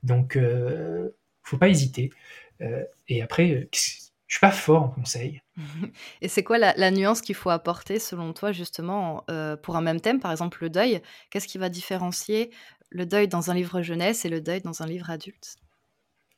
Donc, 0.02 0.38
faut 1.42 1.58
pas 1.58 1.68
hésiter. 1.68 2.10
et 3.08 3.22
après, 3.22 3.68
je 4.30 4.36
suis 4.36 4.40
pas 4.40 4.52
fort 4.52 4.84
en 4.84 4.88
conseil. 4.88 5.42
Et 6.22 6.28
c'est 6.28 6.44
quoi 6.44 6.56
la, 6.56 6.90
nuance 6.92 7.20
qu'il 7.20 7.34
faut 7.34 7.50
apporter 7.50 7.98
selon 7.98 8.32
toi 8.32 8.52
justement 8.52 9.24
euh, 9.28 9.56
pour 9.56 9.76
un 9.76 9.80
même 9.80 10.00
thème, 10.00 10.20
par 10.20 10.30
exemple 10.30 10.58
le 10.62 10.70
deuil 10.70 11.02
Qu'est-ce 11.30 11.48
qui 11.48 11.58
va 11.58 11.68
différencier 11.68 12.52
le 12.90 13.06
deuil 13.06 13.26
dans 13.26 13.50
un 13.50 13.54
livre 13.54 13.82
jeunesse 13.82 14.24
et 14.24 14.28
le 14.28 14.40
deuil 14.40 14.60
dans 14.60 14.82
un 14.82 14.86
livre 14.86 15.10
adulte? 15.10 15.56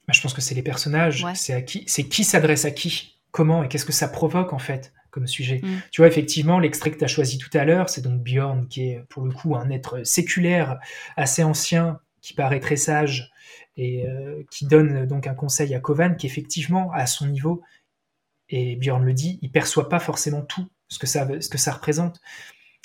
Bah, 0.08 0.14
Je 0.14 0.22
pense 0.22 0.32
que 0.32 0.40
c'est 0.40 0.54
les 0.54 0.62
personnages, 0.62 1.26
c'est 1.34 1.52
à 1.52 1.60
qui, 1.60 1.84
c'est 1.86 2.04
qui 2.04 2.24
s'adresse 2.24 2.64
à 2.64 2.70
qui, 2.70 3.20
comment 3.30 3.62
et 3.62 3.68
qu'est-ce 3.68 3.84
que 3.84 3.92
ça 3.92 4.08
provoque 4.08 4.54
en 4.54 4.58
fait 4.58 4.94
comme 5.10 5.26
sujet. 5.26 5.60
Mm. 5.62 5.82
Tu 5.90 6.00
vois, 6.00 6.08
effectivement, 6.08 6.58
l'extrait 6.58 6.90
que 6.90 6.96
tu 6.96 7.04
as 7.04 7.08
choisi 7.08 7.36
tout 7.36 7.50
à 7.52 7.66
l'heure, 7.66 7.90
c'est 7.90 8.00
donc 8.00 8.22
Bjorn, 8.22 8.66
qui 8.68 8.88
est 8.88 9.02
pour 9.10 9.22
le 9.22 9.30
coup 9.30 9.54
un 9.54 9.68
être 9.68 10.02
séculaire, 10.04 10.80
assez 11.18 11.42
ancien, 11.42 12.00
qui 12.22 12.32
paraît 12.32 12.60
très 12.60 12.76
sage, 12.76 13.31
et 13.76 14.06
euh, 14.06 14.42
qui 14.50 14.66
donne 14.66 15.06
donc 15.06 15.26
un 15.26 15.34
conseil 15.34 15.74
à 15.74 15.80
Kovan, 15.80 16.16
qui 16.16 16.26
effectivement, 16.26 16.92
à 16.92 17.06
son 17.06 17.26
niveau, 17.26 17.62
et 18.52 18.76
Bjorn 18.76 19.02
le 19.02 19.14
dit, 19.14 19.38
il 19.42 19.50
perçoit 19.50 19.88
pas 19.88 19.98
forcément 19.98 20.42
tout 20.42 20.68
ce 20.88 20.98
que 20.98 21.06
ça, 21.06 21.24
représente. 21.72 22.20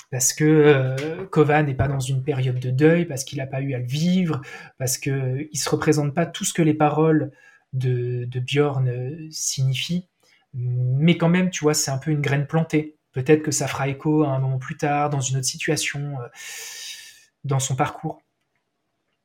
Parce 0.09 0.31
que 0.31 0.45
euh, 0.45 1.25
Kovan 1.25 1.63
n'est 1.63 1.75
pas 1.75 1.89
dans 1.89 1.99
une 1.99 2.23
période 2.23 2.59
de 2.59 2.71
deuil, 2.71 3.05
parce 3.05 3.25
qu'il 3.25 3.39
n'a 3.39 3.47
pas 3.47 3.61
eu 3.61 3.73
à 3.73 3.79
le 3.79 3.85
vivre, 3.85 4.41
parce 4.77 4.97
qu'il 4.97 5.49
ne 5.51 5.57
se 5.57 5.69
représente 5.69 6.15
pas 6.15 6.25
tout 6.25 6.45
ce 6.45 6.53
que 6.53 6.61
les 6.61 6.73
paroles 6.73 7.31
de, 7.73 8.25
Bjorn 8.39 8.87
euh, 8.87 9.27
signifient. 9.29 10.07
Mais 10.53 11.17
quand 11.17 11.27
même, 11.27 11.49
tu 11.49 11.65
vois, 11.65 11.73
c'est 11.73 11.91
un 11.91 11.97
peu 11.97 12.11
une 12.11 12.21
graine 12.21 12.47
plantée. 12.47 12.95
Peut-être 13.11 13.43
que 13.43 13.51
ça 13.51 13.67
fera 13.67 13.89
écho 13.89 14.23
à 14.23 14.29
un 14.29 14.39
moment 14.39 14.59
plus 14.59 14.77
tard, 14.77 15.09
dans 15.09 15.19
une 15.19 15.37
autre 15.37 15.45
situation, 15.45 16.21
euh, 16.21 16.27
dans 17.43 17.59
son 17.59 17.75
parcours. 17.75 18.21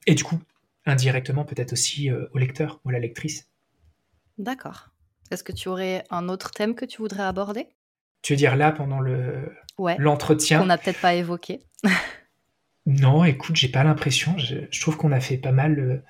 Et 0.07 0.17
du 0.17 0.25
coup, 0.25 0.41
indirectement, 0.87 1.45
peut-être 1.45 1.73
aussi 1.73 2.11
au 2.11 2.39
lecteur 2.39 2.81
ou 2.85 2.91
à 2.91 2.93
la 2.93 2.99
lectrice. 2.99 3.49
D'accord. 4.39 4.89
Est-ce 5.31 5.45
que 5.45 5.53
tu 5.53 5.69
aurais 5.69 6.05
un 6.11 6.29
autre 6.29 6.51
thème 6.51 6.75
que 6.75 6.85
tu 6.85 6.99
voudrais 6.99 7.23
aborder? 7.23 7.69
Tu 8.23 8.33
veux 8.35 8.37
dire 8.37 8.57
là 8.57 8.73
pendant 8.73 9.01
le 9.01 9.51
l'entretien? 9.99 10.61
Qu'on 10.61 10.67
n'a 10.67 10.79
peut-être 10.79 11.01
pas 11.01 11.15
évoqué. 11.15 11.63
non, 12.87 13.25
écoute, 13.25 13.57
j'ai 13.57 13.69
pas 13.69 13.85
l'impression. 13.85 14.37
Je, 14.39 14.81
trouve 14.81 14.97
qu'on 14.97 15.13
a 15.13 15.21
fait 15.21 15.39
pas 15.39 15.53
mal, 15.53 15.75
le, 15.75 16.03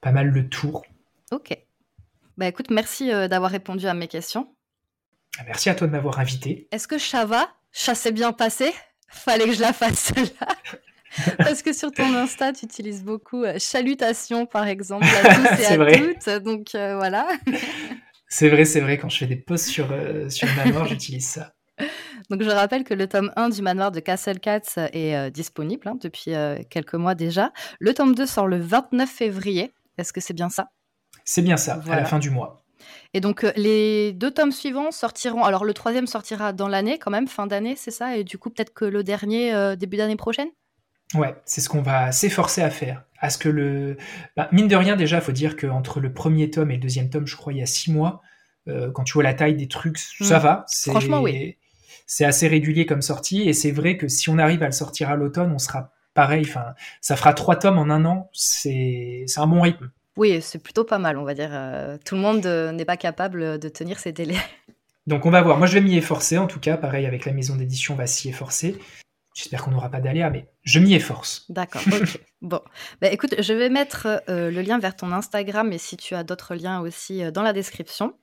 pas 0.00 0.12
mal 0.12 0.28
le 0.28 0.48
tour. 0.48 0.84
Ok. 1.30 1.56
Bah 2.38 2.46
écoute, 2.46 2.70
merci 2.70 3.12
euh, 3.12 3.28
d'avoir 3.28 3.50
répondu 3.50 3.86
à 3.86 3.94
mes 3.94 4.08
questions. 4.08 4.54
Ah, 5.38 5.42
merci 5.46 5.70
à 5.70 5.74
toi 5.74 5.86
de 5.86 5.92
m'avoir 5.92 6.18
invité. 6.18 6.68
Est-ce 6.70 6.88
que 6.88 6.98
Chava, 6.98 7.48
chassait 7.72 8.12
bien 8.12 8.32
passé? 8.32 8.72
Fallait 9.08 9.46
que 9.46 9.52
je 9.52 9.60
la 9.60 9.72
fasse 9.72 10.14
là. 10.16 10.48
Parce 11.38 11.62
que 11.62 11.72
sur 11.72 11.92
ton 11.92 12.14
Insta, 12.14 12.52
tu 12.52 12.64
utilises 12.64 13.04
beaucoup 13.04 13.44
euh, 13.44 13.58
chalutations, 13.58 14.46
par 14.46 14.66
exemple, 14.66 15.04
à 15.04 15.34
tous 15.34 15.62
et 15.62 15.66
à 15.66 15.76
vrai. 15.76 15.98
toutes. 15.98 16.42
Donc 16.42 16.74
euh, 16.74 16.96
voilà. 16.96 17.26
C'est 18.34 18.48
vrai, 18.48 18.64
c'est 18.64 18.80
vrai, 18.80 18.96
quand 18.96 19.10
je 19.10 19.18
fais 19.18 19.26
des 19.26 19.36
posts 19.36 19.66
sur, 19.66 19.92
euh, 19.92 20.30
sur 20.30 20.48
le 20.48 20.54
manoir, 20.56 20.86
j'utilise 20.86 21.28
ça. 21.28 21.52
Donc 22.30 22.42
je 22.42 22.48
rappelle 22.48 22.82
que 22.82 22.94
le 22.94 23.06
tome 23.06 23.30
1 23.36 23.50
du 23.50 23.60
manoir 23.60 23.92
de 23.92 24.00
Castle 24.00 24.40
Cats 24.40 24.60
est 24.94 25.14
euh, 25.14 25.28
disponible 25.28 25.86
hein, 25.86 25.98
depuis 26.00 26.32
quelques 26.70 26.94
mois 26.94 27.14
déjà. 27.14 27.52
Le 27.78 27.92
tome 27.92 28.14
2 28.14 28.24
sort 28.24 28.46
le 28.46 28.58
29 28.58 29.06
février. 29.06 29.70
Est-ce 29.98 30.14
que 30.14 30.22
c'est 30.22 30.32
bien 30.32 30.48
ça? 30.48 30.68
C'est 31.26 31.42
bien 31.42 31.58
ça, 31.58 31.82
à 31.90 31.96
la 31.96 32.06
fin 32.06 32.18
du 32.18 32.30
mois. 32.30 32.64
Et 33.12 33.20
donc 33.20 33.46
les 33.54 34.14
deux 34.14 34.30
tomes 34.30 34.50
suivants 34.52 34.92
sortiront. 34.92 35.44
Alors 35.44 35.66
le 35.66 35.74
troisième 35.74 36.06
sortira 36.06 36.54
dans 36.54 36.68
l'année 36.68 36.98
quand 36.98 37.10
même, 37.10 37.28
fin 37.28 37.46
d'année, 37.46 37.76
c'est 37.76 37.90
ça? 37.90 38.16
Et 38.16 38.24
du 38.24 38.38
coup 38.38 38.48
peut-être 38.48 38.72
que 38.72 38.86
le 38.86 39.04
dernier 39.04 39.76
début 39.76 39.98
d'année 39.98 40.16
prochaine? 40.16 40.48
Ouais, 41.14 41.34
c'est 41.44 41.60
ce 41.60 41.68
qu'on 41.68 41.82
va 41.82 42.12
s'efforcer 42.12 42.62
à 42.62 42.70
faire. 42.70 43.04
À 43.20 43.30
ce 43.30 43.38
que 43.38 43.48
le. 43.48 43.96
Bah, 44.36 44.48
mine 44.52 44.66
de 44.68 44.76
rien, 44.76 44.96
déjà, 44.96 45.16
il 45.18 45.22
faut 45.22 45.32
dire 45.32 45.56
qu'entre 45.56 46.00
le 46.00 46.12
premier 46.12 46.50
tome 46.50 46.70
et 46.70 46.74
le 46.74 46.80
deuxième 46.80 47.08
tome, 47.10 47.26
je 47.26 47.36
crois, 47.36 47.52
il 47.52 47.58
y 47.58 47.62
a 47.62 47.66
six 47.66 47.90
mois. 47.92 48.20
quand 48.94 49.02
tu 49.04 49.14
vois 49.14 49.22
la 49.24 49.34
taille 49.34 49.54
des 49.56 49.66
trucs, 49.68 49.98
ça 49.98 50.38
Mm. 50.38 50.42
va. 50.42 50.66
Franchement, 50.88 51.20
oui. 51.20 51.56
C'est 52.06 52.24
assez 52.24 52.46
régulier 52.48 52.84
comme 52.86 53.02
sortie, 53.02 53.48
et 53.48 53.52
c'est 53.54 53.70
vrai 53.72 53.96
que 53.96 54.06
si 54.08 54.28
on 54.28 54.38
arrive 54.38 54.62
à 54.62 54.66
le 54.66 54.72
sortir 54.72 55.10
à 55.10 55.16
l'automne, 55.16 55.50
on 55.52 55.58
sera 55.58 55.90
pareil. 56.14 56.44
Enfin, 56.48 56.66
ça 57.00 57.16
fera 57.16 57.32
trois 57.34 57.56
tomes 57.56 57.78
en 57.78 57.90
un 57.90 58.04
an. 58.04 58.28
C'est 58.32 59.24
c'est 59.26 59.40
un 59.40 59.46
bon 59.46 59.62
rythme. 59.62 59.90
Oui, 60.16 60.40
c'est 60.42 60.58
plutôt 60.62 60.84
pas 60.84 60.98
mal, 60.98 61.16
on 61.16 61.24
va 61.24 61.34
dire. 61.34 61.50
Euh, 61.52 61.96
tout 62.04 62.14
le 62.16 62.20
monde 62.20 62.44
euh, 62.46 62.70
n'est 62.72 62.84
pas 62.84 62.96
capable 62.98 63.58
de 63.58 63.68
tenir 63.68 63.98
ces 63.98 64.12
délais. 64.12 64.36
Donc 65.06 65.26
on 65.26 65.30
va 65.30 65.42
voir. 65.42 65.58
Moi, 65.58 65.66
je 65.66 65.74
vais 65.74 65.80
m'y 65.80 65.96
efforcer. 65.96 66.38
En 66.38 66.46
tout 66.46 66.60
cas, 66.60 66.76
pareil 66.76 67.06
avec 67.06 67.24
la 67.24 67.32
maison 67.32 67.56
d'édition, 67.56 67.94
on 67.94 67.96
va 67.96 68.06
s'y 68.06 68.28
efforcer. 68.28 68.78
J'espère 69.34 69.62
qu'on 69.62 69.70
n'aura 69.70 69.88
pas 69.88 70.00
d'aléas, 70.00 70.30
mais 70.30 70.46
je 70.62 70.78
m'y 70.78 70.94
efforce. 70.94 71.46
D'accord, 71.48 71.82
ok. 71.86 72.20
bon, 72.42 72.60
bah, 73.00 73.10
écoute, 73.10 73.34
je 73.38 73.54
vais 73.54 73.70
mettre 73.70 74.22
euh, 74.28 74.50
le 74.50 74.60
lien 74.60 74.78
vers 74.78 74.94
ton 74.94 75.10
Instagram 75.10 75.72
et 75.72 75.78
si 75.78 75.96
tu 75.96 76.14
as 76.14 76.22
d'autres 76.22 76.54
liens 76.54 76.80
aussi 76.80 77.24
euh, 77.24 77.30
dans 77.30 77.42
la 77.42 77.54
description 77.54 78.14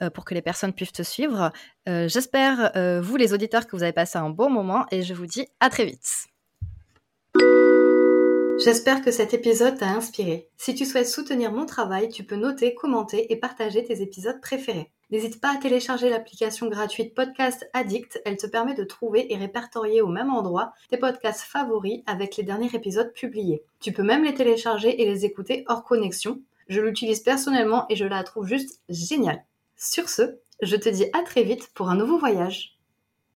euh, 0.00 0.10
pour 0.10 0.24
que 0.24 0.34
les 0.34 0.42
personnes 0.42 0.72
puissent 0.72 0.92
te 0.92 1.02
suivre. 1.02 1.50
Euh, 1.88 2.08
J'espère, 2.08 2.70
euh, 2.76 3.00
vous 3.00 3.16
les 3.16 3.34
auditeurs, 3.34 3.66
que 3.66 3.74
vous 3.74 3.82
avez 3.82 3.92
passé 3.92 4.18
un 4.18 4.30
bon 4.30 4.48
moment 4.48 4.86
et 4.92 5.02
je 5.02 5.12
vous 5.12 5.26
dis 5.26 5.48
à 5.58 5.70
très 5.70 5.86
vite. 5.86 6.08
J'espère 8.64 9.02
que 9.02 9.10
cet 9.10 9.34
épisode 9.34 9.76
t'a 9.76 9.88
inspiré. 9.88 10.48
Si 10.56 10.76
tu 10.76 10.86
souhaites 10.86 11.08
soutenir 11.08 11.50
mon 11.50 11.66
travail, 11.66 12.08
tu 12.08 12.22
peux 12.22 12.36
noter, 12.36 12.74
commenter 12.74 13.32
et 13.32 13.36
partager 13.36 13.82
tes 13.82 14.00
épisodes 14.00 14.40
préférés. 14.40 14.93
N'hésite 15.14 15.40
pas 15.40 15.54
à 15.54 15.58
télécharger 15.58 16.10
l'application 16.10 16.66
gratuite 16.66 17.14
Podcast 17.14 17.70
Addict, 17.72 18.20
elle 18.24 18.36
te 18.36 18.48
permet 18.48 18.74
de 18.74 18.82
trouver 18.82 19.32
et 19.32 19.36
répertorier 19.36 20.02
au 20.02 20.08
même 20.08 20.28
endroit 20.28 20.72
tes 20.88 20.96
podcasts 20.96 21.42
favoris 21.42 22.02
avec 22.06 22.36
les 22.36 22.42
derniers 22.42 22.74
épisodes 22.74 23.12
publiés. 23.12 23.62
Tu 23.78 23.92
peux 23.92 24.02
même 24.02 24.24
les 24.24 24.34
télécharger 24.34 25.00
et 25.00 25.04
les 25.06 25.24
écouter 25.24 25.64
hors 25.68 25.84
connexion. 25.84 26.40
Je 26.66 26.80
l'utilise 26.80 27.20
personnellement 27.20 27.86
et 27.88 27.94
je 27.94 28.06
la 28.06 28.24
trouve 28.24 28.48
juste 28.48 28.80
géniale. 28.88 29.44
Sur 29.76 30.08
ce, 30.08 30.40
je 30.60 30.74
te 30.74 30.88
dis 30.88 31.06
à 31.12 31.22
très 31.22 31.44
vite 31.44 31.70
pour 31.74 31.90
un 31.90 31.94
nouveau 31.94 32.18
voyage. 32.18 32.73